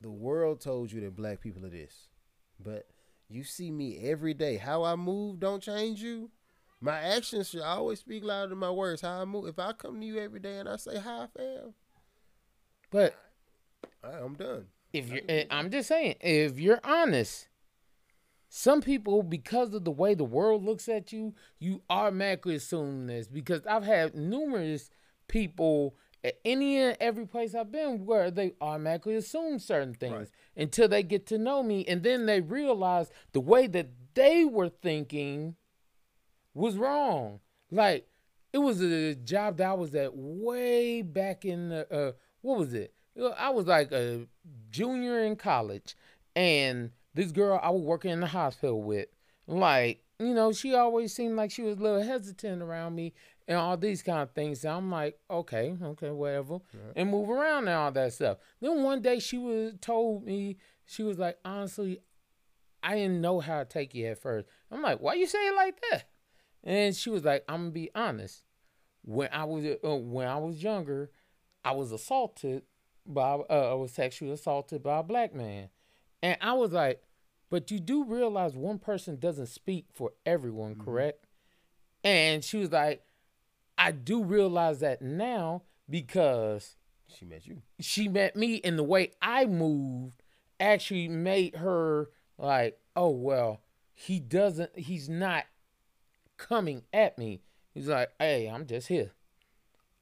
The 0.00 0.10
world 0.10 0.60
told 0.60 0.92
you 0.92 1.00
that 1.02 1.16
black 1.16 1.40
people 1.40 1.64
are 1.64 1.70
this, 1.70 2.08
but 2.60 2.86
you 3.28 3.44
see 3.44 3.70
me 3.70 3.98
every 3.98 4.34
day. 4.34 4.56
How 4.56 4.84
I 4.84 4.96
move 4.96 5.40
don't 5.40 5.62
change 5.62 6.02
you. 6.02 6.30
My 6.80 6.98
actions 6.98 7.48
should 7.48 7.62
always 7.62 8.00
speak 8.00 8.22
louder 8.22 8.50
than 8.50 8.58
my 8.58 8.70
words. 8.70 9.00
How 9.00 9.22
I 9.22 9.24
move. 9.24 9.46
If 9.46 9.58
I 9.58 9.72
come 9.72 10.00
to 10.00 10.06
you 10.06 10.18
every 10.18 10.40
day 10.40 10.58
and 10.58 10.68
I 10.68 10.76
say 10.76 10.98
hi, 10.98 11.26
fam, 11.34 11.74
but 12.90 13.14
I, 14.04 14.18
I'm 14.18 14.34
done. 14.34 14.66
if 14.92 15.08
you're 15.10 15.22
eh, 15.28 15.44
I'm 15.50 15.70
just 15.70 15.88
saying, 15.88 16.16
if 16.20 16.58
you're 16.58 16.80
honest, 16.84 17.48
some 18.48 18.80
people, 18.80 19.22
because 19.22 19.74
of 19.74 19.84
the 19.84 19.90
way 19.90 20.14
the 20.14 20.24
world 20.24 20.64
looks 20.64 20.88
at 20.88 21.12
you, 21.12 21.34
you 21.58 21.82
automatically 21.90 22.54
assume 22.54 23.06
this. 23.06 23.26
Because 23.26 23.66
I've 23.66 23.84
had 23.84 24.14
numerous 24.14 24.90
people 25.28 25.96
at 26.26 26.34
any 26.44 26.76
and 26.78 26.96
every 27.00 27.26
place 27.26 27.54
I've 27.54 27.70
been 27.72 28.04
where 28.04 28.30
they 28.30 28.54
automatically 28.60 29.14
assume 29.14 29.58
certain 29.58 29.94
things 29.94 30.12
Right. 30.14 30.28
until 30.56 30.88
they 30.88 31.02
get 31.02 31.26
to 31.26 31.38
know 31.38 31.62
me, 31.62 31.84
and 31.86 32.02
then 32.02 32.26
they 32.26 32.40
realize 32.40 33.10
the 33.32 33.40
way 33.40 33.66
that 33.68 33.88
they 34.14 34.44
were 34.44 34.68
thinking 34.68 35.56
was 36.54 36.76
wrong. 36.76 37.40
Like 37.70 38.08
it 38.52 38.58
was 38.58 38.80
a 38.82 39.14
job 39.14 39.58
that 39.58 39.68
I 39.68 39.74
was 39.74 39.94
at 39.94 40.12
way 40.14 41.02
back 41.02 41.44
in 41.44 41.68
the 41.68 41.92
uh, 41.92 42.12
what 42.42 42.58
was 42.58 42.74
it? 42.74 42.92
I 43.38 43.50
was 43.50 43.66
like 43.66 43.92
a 43.92 44.26
junior 44.70 45.20
in 45.20 45.36
college, 45.36 45.96
and 46.34 46.90
this 47.14 47.32
girl 47.32 47.58
I 47.62 47.70
was 47.70 47.82
working 47.82 48.10
in 48.10 48.20
the 48.20 48.26
hospital 48.26 48.82
with, 48.82 49.08
like, 49.46 50.02
you 50.18 50.34
know, 50.34 50.52
she 50.52 50.74
always 50.74 51.14
seemed 51.14 51.34
like 51.36 51.50
she 51.50 51.62
was 51.62 51.78
a 51.78 51.82
little 51.82 52.02
hesitant 52.02 52.60
around 52.62 52.94
me 52.94 53.14
and 53.48 53.58
all 53.58 53.76
these 53.76 54.02
kind 54.02 54.22
of 54.22 54.32
things. 54.32 54.64
And 54.64 54.74
I'm 54.74 54.90
like, 54.90 55.18
okay, 55.30 55.76
okay, 55.80 56.10
whatever, 56.10 56.58
and 56.94 57.10
move 57.10 57.30
around 57.30 57.68
and 57.68 57.76
all 57.76 57.92
that 57.92 58.12
stuff. 58.12 58.38
Then 58.60 58.82
one 58.82 59.02
day 59.02 59.18
she 59.18 59.38
was 59.38 59.74
told 59.80 60.24
me 60.24 60.56
she 60.84 61.02
was 61.02 61.18
like, 61.18 61.38
honestly, 61.44 62.00
I 62.82 62.94
didn't 62.94 63.20
know 63.20 63.40
how 63.40 63.60
to 63.60 63.64
take 63.64 63.94
you 63.94 64.06
at 64.06 64.20
first. 64.20 64.46
I'm 64.70 64.82
like, 64.82 65.00
why 65.00 65.14
you 65.14 65.26
say 65.26 65.46
it 65.46 65.54
like 65.54 65.80
that? 65.90 66.08
And 66.64 66.94
she 66.94 67.10
was 67.10 67.24
like, 67.24 67.44
I'm 67.48 67.62
gonna 67.62 67.70
be 67.70 67.90
honest. 67.94 68.42
When 69.02 69.28
I 69.32 69.44
was 69.44 69.64
uh, 69.64 69.96
when 69.96 70.26
I 70.26 70.36
was 70.38 70.62
younger, 70.62 71.10
I 71.64 71.72
was 71.72 71.92
assaulted 71.92 72.62
by 73.06 73.34
uh, 73.48 73.70
I 73.70 73.74
was 73.74 73.92
sexually 73.92 74.32
assaulted 74.32 74.82
by 74.82 74.98
a 74.98 75.02
black 75.04 75.32
man, 75.32 75.68
and 76.22 76.36
I 76.40 76.54
was 76.54 76.72
like, 76.72 77.02
but 77.50 77.70
you 77.70 77.78
do 77.78 78.04
realize 78.04 78.56
one 78.56 78.80
person 78.80 79.18
doesn't 79.18 79.46
speak 79.46 79.86
for 79.92 80.12
everyone, 80.24 80.74
correct? 80.74 81.26
And 82.02 82.42
she 82.44 82.58
was 82.58 82.72
like, 82.72 83.05
I 83.78 83.92
do 83.92 84.24
realize 84.24 84.80
that 84.80 85.02
now 85.02 85.62
because 85.88 86.76
She 87.08 87.24
met 87.24 87.46
you. 87.46 87.62
she 87.80 88.08
met 88.08 88.36
me 88.36 88.60
and 88.64 88.78
the 88.78 88.82
way 88.82 89.12
I 89.20 89.46
moved 89.46 90.22
actually 90.58 91.08
made 91.08 91.56
her 91.56 92.08
like, 92.38 92.78
oh 92.94 93.10
well, 93.10 93.60
he 93.92 94.20
doesn't 94.20 94.78
he's 94.78 95.08
not 95.08 95.44
coming 96.36 96.82
at 96.92 97.18
me. 97.18 97.42
He's 97.74 97.88
like, 97.88 98.10
hey, 98.18 98.48
I'm 98.48 98.66
just 98.66 98.88
here. 98.88 99.12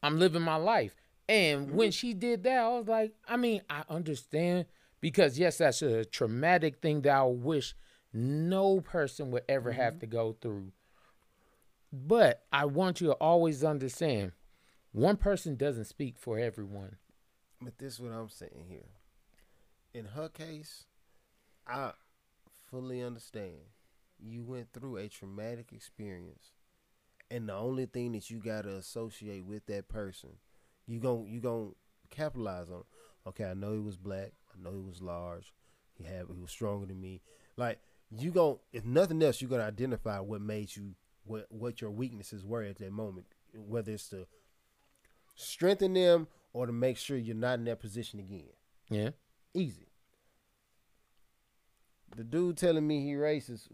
I'm 0.02 0.18
living 0.18 0.42
my 0.42 0.56
life. 0.56 0.94
And 1.28 1.68
mm-hmm. 1.68 1.76
when 1.76 1.90
she 1.90 2.12
did 2.14 2.44
that, 2.44 2.59
I 2.59 2.68
was 2.68 2.86
like, 2.86 3.14
I 3.26 3.36
mean, 3.36 3.62
I 3.68 3.82
understand 3.88 4.66
because 5.01 5.38
yes, 5.38 5.59
that's 5.59 5.82
a 5.82 6.05
traumatic 6.05 6.80
thing 6.80 7.02
that 7.02 7.16
I 7.16 7.24
wish 7.24 7.74
no 8.12 8.80
person 8.80 9.30
would 9.32 9.42
ever 9.48 9.72
have 9.72 9.94
mm-hmm. 9.94 10.01
to 10.01 10.06
go 10.06 10.36
through. 10.40 10.72
But 11.97 12.43
I 12.53 12.65
want 12.65 13.01
you 13.01 13.07
to 13.07 13.12
always 13.15 13.62
understand 13.62 14.33
one 14.91 15.16
person 15.16 15.55
doesn't 15.55 15.85
speak 15.85 16.19
for 16.19 16.41
everyone. 16.41 16.97
But 17.62 17.79
this 17.79 17.95
is 17.95 18.01
what 18.01 18.11
I'm 18.11 18.29
saying 18.29 18.65
here. 18.69 18.89
In 19.95 20.07
her 20.07 20.29
case, 20.29 20.87
I 21.69 21.93
fully 22.69 23.01
understand. 23.01 23.61
You 24.19 24.43
went 24.43 24.73
through 24.73 24.97
a 24.97 25.09
traumatic 25.09 25.73
experience, 25.73 26.51
and 27.31 27.49
the 27.49 27.55
only 27.55 27.87
thing 27.87 28.11
that 28.12 28.29
you 28.29 28.41
gotta 28.41 28.75
associate 28.75 29.45
with 29.45 29.65
that 29.66 29.87
person, 29.87 30.31
you 30.89 30.99
gon' 30.99 31.29
you 31.29 31.39
gon' 31.39 31.77
capitalize 32.11 32.71
on. 32.71 32.83
Okay, 33.25 33.45
I 33.45 33.55
know 33.55 33.73
he 33.73 33.79
was 33.79 33.97
black. 33.97 34.33
I 34.53 34.61
know 34.61 34.73
he 34.73 34.83
was 34.83 35.01
large. 35.01 35.55
He 35.93 36.03
had 36.03 36.27
he 36.27 36.41
was 36.41 36.51
stronger 36.51 36.87
than 36.87 37.01
me. 37.01 37.23
Like 37.57 37.79
you 38.11 38.33
gon' 38.33 38.59
if 38.73 38.85
nothing 38.85 39.23
else, 39.23 39.41
you're 39.41 39.51
gonna 39.51 39.62
identify 39.62 40.19
what 40.19 40.41
made 40.41 40.75
you 40.75 40.97
what 41.24 41.46
what 41.51 41.80
your 41.80 41.90
weaknesses 41.90 42.44
were 42.44 42.62
at 42.62 42.78
that 42.78 42.92
moment. 42.92 43.26
Whether 43.55 43.92
it's 43.92 44.09
to 44.10 44.26
strengthen 45.36 45.94
them 45.94 46.28
or 46.52 46.66
to 46.66 46.72
make 46.72 46.96
sure 46.96 47.16
you're 47.16 47.34
not 47.36 47.59
in 47.59 47.64
that 47.64 47.80
position 47.80 48.18
again. 48.20 48.51
Yeah. 48.88 49.10
Easy. 49.55 49.88
The 52.16 52.24
dude 52.24 52.56
telling 52.56 52.86
me 52.86 53.05
he 53.05 53.14
racist. 53.14 53.68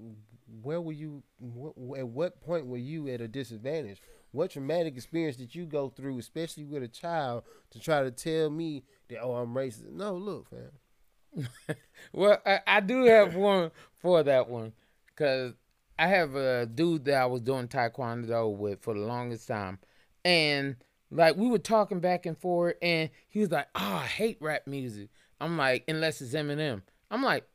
Where 0.62 0.80
were 0.80 0.92
you? 0.92 1.22
Wh- 1.40 1.98
at 1.98 2.08
what 2.08 2.40
point 2.40 2.66
were 2.66 2.76
you 2.78 3.08
at 3.08 3.20
a 3.20 3.28
disadvantage? 3.28 4.00
What 4.32 4.52
traumatic 4.52 4.96
experience 4.96 5.36
did 5.36 5.54
you 5.54 5.66
go 5.66 5.88
through, 5.90 6.18
especially 6.18 6.64
with 6.64 6.82
a 6.82 6.88
child, 6.88 7.42
to 7.70 7.80
try 7.80 8.02
to 8.02 8.10
tell 8.10 8.48
me 8.48 8.84
that 9.08 9.20
oh 9.20 9.34
I'm 9.34 9.54
racist? 9.54 9.90
No, 9.92 10.14
look, 10.14 10.46
fam. 10.48 11.46
Well, 12.12 12.38
I, 12.44 12.60
I 12.66 12.80
do 12.80 13.04
have 13.04 13.34
one 13.36 13.70
for 13.98 14.22
that 14.22 14.48
one 14.48 14.72
because 15.06 15.54
I 16.00 16.06
have 16.06 16.34
a 16.34 16.64
dude 16.64 17.04
that 17.04 17.20
I 17.20 17.26
was 17.26 17.42
doing 17.42 17.68
taekwondo 17.68 18.56
with 18.56 18.80
for 18.80 18.94
the 18.94 19.00
longest 19.00 19.46
time, 19.46 19.78
and 20.24 20.76
like 21.10 21.36
we 21.36 21.46
were 21.46 21.58
talking 21.58 22.00
back 22.00 22.24
and 22.24 22.38
forth, 22.38 22.76
and 22.80 23.10
he 23.28 23.40
was 23.40 23.50
like, 23.50 23.68
"Oh, 23.74 24.00
I 24.02 24.06
hate 24.06 24.38
rap 24.40 24.66
music." 24.66 25.10
I'm 25.42 25.58
like, 25.58 25.84
unless 25.88 26.22
it's 26.22 26.32
Eminem. 26.32 26.80
I'm 27.10 27.22
like, 27.22 27.46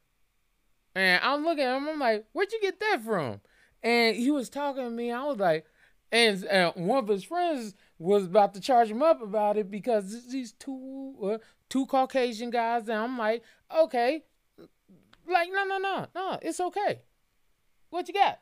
and 0.93 1.19
I'm 1.23 1.43
looking 1.43 1.63
at 1.63 1.75
him. 1.75 1.89
I'm 1.89 1.99
like, 1.99 2.27
"Where'd 2.33 2.51
you 2.51 2.61
get 2.61 2.79
that 2.81 3.01
from?" 3.03 3.41
And 3.81 4.15
he 4.15 4.29
was 4.29 4.47
talking 4.49 4.83
to 4.83 4.91
me. 4.91 5.11
I 5.11 5.23
was 5.23 5.37
like, 5.37 5.65
and, 6.11 6.43
and 6.43 6.87
one 6.87 6.99
of 6.99 7.07
his 7.07 7.23
friends 7.23 7.73
was 7.97 8.25
about 8.25 8.53
to 8.53 8.61
charge 8.61 8.91
him 8.91 9.01
up 9.01 9.23
about 9.23 9.57
it 9.57 9.71
because 9.71 10.27
these 10.27 10.51
two 10.51 11.15
uh, 11.23 11.37
two 11.67 11.87
Caucasian 11.87 12.51
guys. 12.51 12.87
And 12.89 12.99
I'm 12.99 13.17
like, 13.17 13.41
okay, 13.75 14.23
like 15.27 15.49
no 15.51 15.63
no 15.63 15.79
no 15.79 16.05
no, 16.13 16.39
it's 16.43 16.59
okay. 16.59 17.01
What 17.95 18.07
you 18.09 18.13
got? 18.13 18.39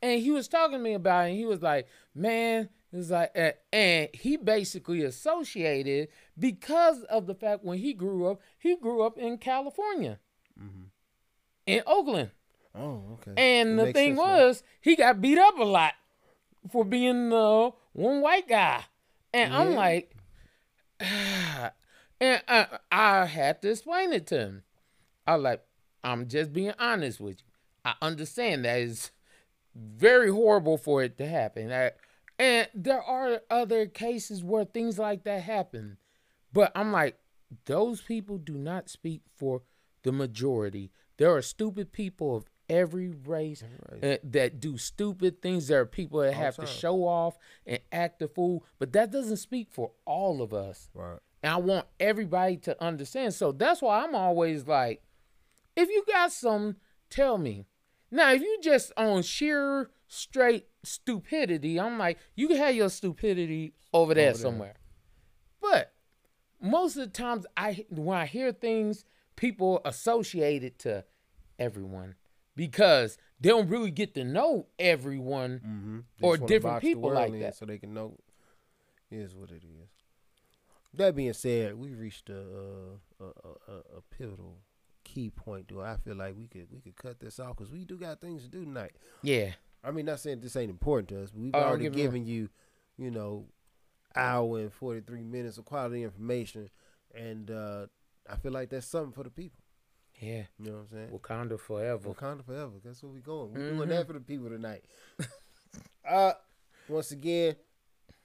And 0.00 0.20
he 0.22 0.30
was 0.30 0.46
talking 0.46 0.78
to 0.78 0.78
me 0.78 0.94
about 0.94 1.26
it. 1.26 1.30
And 1.30 1.38
he 1.38 1.44
was 1.44 1.60
like, 1.60 1.88
man, 2.14 2.68
it 2.92 2.96
was 2.96 3.10
like, 3.10 3.32
uh, 3.36 3.50
and 3.72 4.08
he 4.14 4.36
basically 4.36 5.02
associated 5.02 6.08
because 6.38 7.02
of 7.04 7.26
the 7.26 7.34
fact 7.34 7.64
when 7.64 7.78
he 7.78 7.92
grew 7.94 8.26
up, 8.28 8.40
he 8.58 8.76
grew 8.76 9.02
up 9.02 9.18
in 9.18 9.38
California, 9.38 10.20
in 11.66 11.82
Oakland. 11.84 12.30
Oh, 12.76 13.02
okay. 13.14 13.32
And 13.36 13.80
It 13.80 13.86
the 13.86 13.92
thing 13.92 14.14
now. 14.14 14.22
was, 14.22 14.62
he 14.80 14.94
got 14.94 15.20
beat 15.20 15.38
up 15.38 15.58
a 15.58 15.64
lot 15.64 15.94
for 16.70 16.84
being 16.84 17.32
uh, 17.32 17.70
one 17.92 18.20
white 18.20 18.48
guy. 18.48 18.84
And 19.34 19.52
I'm 19.52 19.70
Yeah. 19.70 19.76
like, 19.76 20.16
and 21.00 22.42
I, 22.48 22.66
I 22.92 23.24
had 23.24 23.62
to 23.62 23.70
explain 23.70 24.12
it 24.12 24.26
to 24.28 24.38
him. 24.38 24.62
I 25.26 25.34
was 25.34 25.42
like, 25.42 25.64
I'm 26.04 26.28
just 26.28 26.52
being 26.52 26.72
honest 26.78 27.18
with 27.18 27.38
you. 27.40 27.45
I 27.86 27.94
understand 28.02 28.64
that 28.64 28.78
is 28.80 29.12
very 29.74 30.30
horrible 30.30 30.76
for 30.76 31.02
it 31.02 31.16
to 31.18 31.26
happen. 31.28 31.72
I- 31.72 31.92
and 32.38 32.68
there 32.74 33.00
are 33.02 33.40
other 33.48 33.86
cases 33.86 34.42
where 34.44 34.64
things 34.64 34.98
like 34.98 35.24
that 35.24 35.42
happen. 35.42 35.96
But 36.52 36.72
I'm 36.74 36.92
like, 36.92 37.18
those 37.66 38.00
people 38.02 38.38
do 38.38 38.54
not 38.58 38.88
speak 38.90 39.22
for 39.36 39.62
the 40.02 40.12
majority. 40.12 40.90
There 41.16 41.34
are 41.34 41.40
stupid 41.42 41.92
people 41.92 42.36
of 42.36 42.44
every 42.68 43.08
race 43.08 43.62
uh, 44.02 44.16
that 44.24 44.58
do 44.60 44.76
stupid 44.76 45.40
things. 45.40 45.68
There 45.68 45.80
are 45.80 45.86
people 45.86 46.20
that 46.20 46.34
have 46.34 46.56
to 46.56 46.66
show 46.66 47.06
off 47.06 47.38
and 47.64 47.78
act 47.92 48.20
a 48.20 48.28
fool, 48.28 48.64
but 48.78 48.92
that 48.92 49.10
doesn't 49.12 49.36
speak 49.38 49.68
for 49.70 49.92
all 50.04 50.42
of 50.42 50.52
us. 50.52 50.90
Right. 50.92 51.18
And 51.42 51.52
I 51.54 51.56
want 51.58 51.86
everybody 52.00 52.56
to 52.58 52.82
understand. 52.84 53.32
So 53.34 53.52
that's 53.52 53.80
why 53.80 54.02
I'm 54.02 54.14
always 54.14 54.66
like, 54.66 55.02
if 55.76 55.88
you 55.88 56.04
got 56.06 56.32
some, 56.32 56.76
tell 57.08 57.38
me. 57.38 57.64
Now, 58.10 58.32
if 58.32 58.40
you 58.42 58.58
just 58.62 58.92
on 58.96 59.22
sheer 59.22 59.90
straight 60.08 60.66
stupidity, 60.82 61.78
I'm 61.80 61.98
like, 61.98 62.18
you 62.34 62.48
can 62.48 62.56
have 62.58 62.74
your 62.74 62.88
stupidity 62.88 63.74
over 63.92 64.14
there 64.14 64.30
Over 64.30 64.38
there. 64.38 64.42
somewhere. 64.42 64.74
But 65.60 65.92
most 66.60 66.96
of 66.96 67.02
the 67.04 67.10
times, 67.10 67.46
I 67.56 67.84
when 67.90 68.16
I 68.18 68.26
hear 68.26 68.52
things, 68.52 69.04
people 69.34 69.80
associate 69.84 70.62
it 70.64 70.78
to 70.80 71.04
everyone 71.58 72.14
because 72.54 73.18
they 73.40 73.48
don't 73.50 73.68
really 73.68 73.90
get 73.90 74.14
to 74.14 74.24
know 74.24 74.66
everyone 74.78 75.60
Mm-hmm. 75.66 75.98
or 76.24 76.36
different 76.38 76.80
people 76.80 77.12
like 77.12 77.32
that. 77.40 77.56
so 77.56 77.66
they 77.66 77.78
can 77.78 77.92
know. 77.94 78.18
Is 79.10 79.34
what 79.36 79.50
it 79.50 79.62
is. 79.62 79.88
That 80.94 81.14
being 81.14 81.32
said, 81.32 81.76
we 81.76 81.90
reached 81.94 82.28
a 82.30 82.40
a, 83.20 83.24
a, 83.24 83.28
a, 83.68 83.74
a 83.98 84.00
pivotal 84.10 84.58
key 85.16 85.30
point. 85.30 85.66
Do 85.66 85.80
I 85.80 85.96
feel 85.96 86.14
like 86.16 86.36
we 86.36 86.46
could 86.46 86.66
we 86.70 86.80
could 86.80 86.96
cut 86.96 87.18
this 87.20 87.40
off 87.40 87.56
because 87.56 87.72
we 87.72 87.84
do 87.84 87.96
got 87.96 88.20
things 88.20 88.42
to 88.42 88.48
do 88.48 88.64
tonight. 88.64 88.92
Yeah, 89.22 89.52
I 89.82 89.90
mean, 89.90 90.04
not 90.06 90.20
saying 90.20 90.40
this 90.40 90.56
ain't 90.56 90.70
important 90.70 91.08
to 91.08 91.22
us, 91.22 91.30
but 91.30 91.40
we've 91.40 91.54
Oh, 91.54 91.60
already 91.62 91.88
me 91.88 91.96
given 91.96 92.26
you, 92.26 92.50
you 92.98 93.10
know, 93.10 93.46
hour 94.14 94.58
and 94.60 94.72
forty 94.72 95.00
three 95.00 95.22
minutes 95.22 95.56
of 95.58 95.64
quality 95.64 96.02
information, 96.02 96.68
and 97.14 97.50
uh 97.50 97.86
I 98.28 98.36
feel 98.36 98.52
like 98.52 98.68
that's 98.70 98.86
something 98.86 99.12
for 99.12 99.22
the 99.24 99.30
people. 99.30 99.60
yeah. 100.20 100.42
You 100.58 100.66
know 100.66 100.72
what 100.72 100.78
I'm 100.80 100.88
saying? 100.88 101.08
Wakanda 101.18 101.58
forever. 101.60 102.10
Wakanda 102.12 102.44
forever. 102.44 102.72
That's 102.84 103.02
where 103.02 103.12
we 103.12 103.20
going. 103.20 103.52
We're 103.54 103.60
Mhm. 103.60 103.76
doing 103.76 103.88
that 103.90 104.06
for 104.06 104.12
the 104.14 104.20
people 104.20 104.48
tonight. 104.50 104.84
uh, 106.08 106.32
once 106.88 107.10
again, 107.12 107.56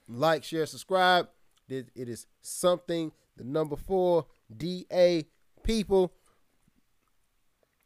like, 0.07 0.43
share, 0.43 0.65
subscribe. 0.65 1.30
It 1.69 1.89
it 1.95 2.09
is 2.09 2.27
something. 2.41 3.11
The 3.38 3.43
number 3.45 3.76
four 3.77 4.26
D 4.55 4.85
A 4.91 5.26
people. 5.63 6.11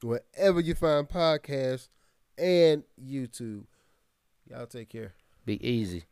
Wherever 0.01 0.59
you 0.59 0.75
find 0.75 1.07
podcasts 1.07 1.89
and 2.37 2.83
YouTube. 3.01 3.65
Y'all 4.49 4.67
take 4.67 4.89
care. 4.89 5.13
Be 5.45 5.65
easy. 5.67 6.05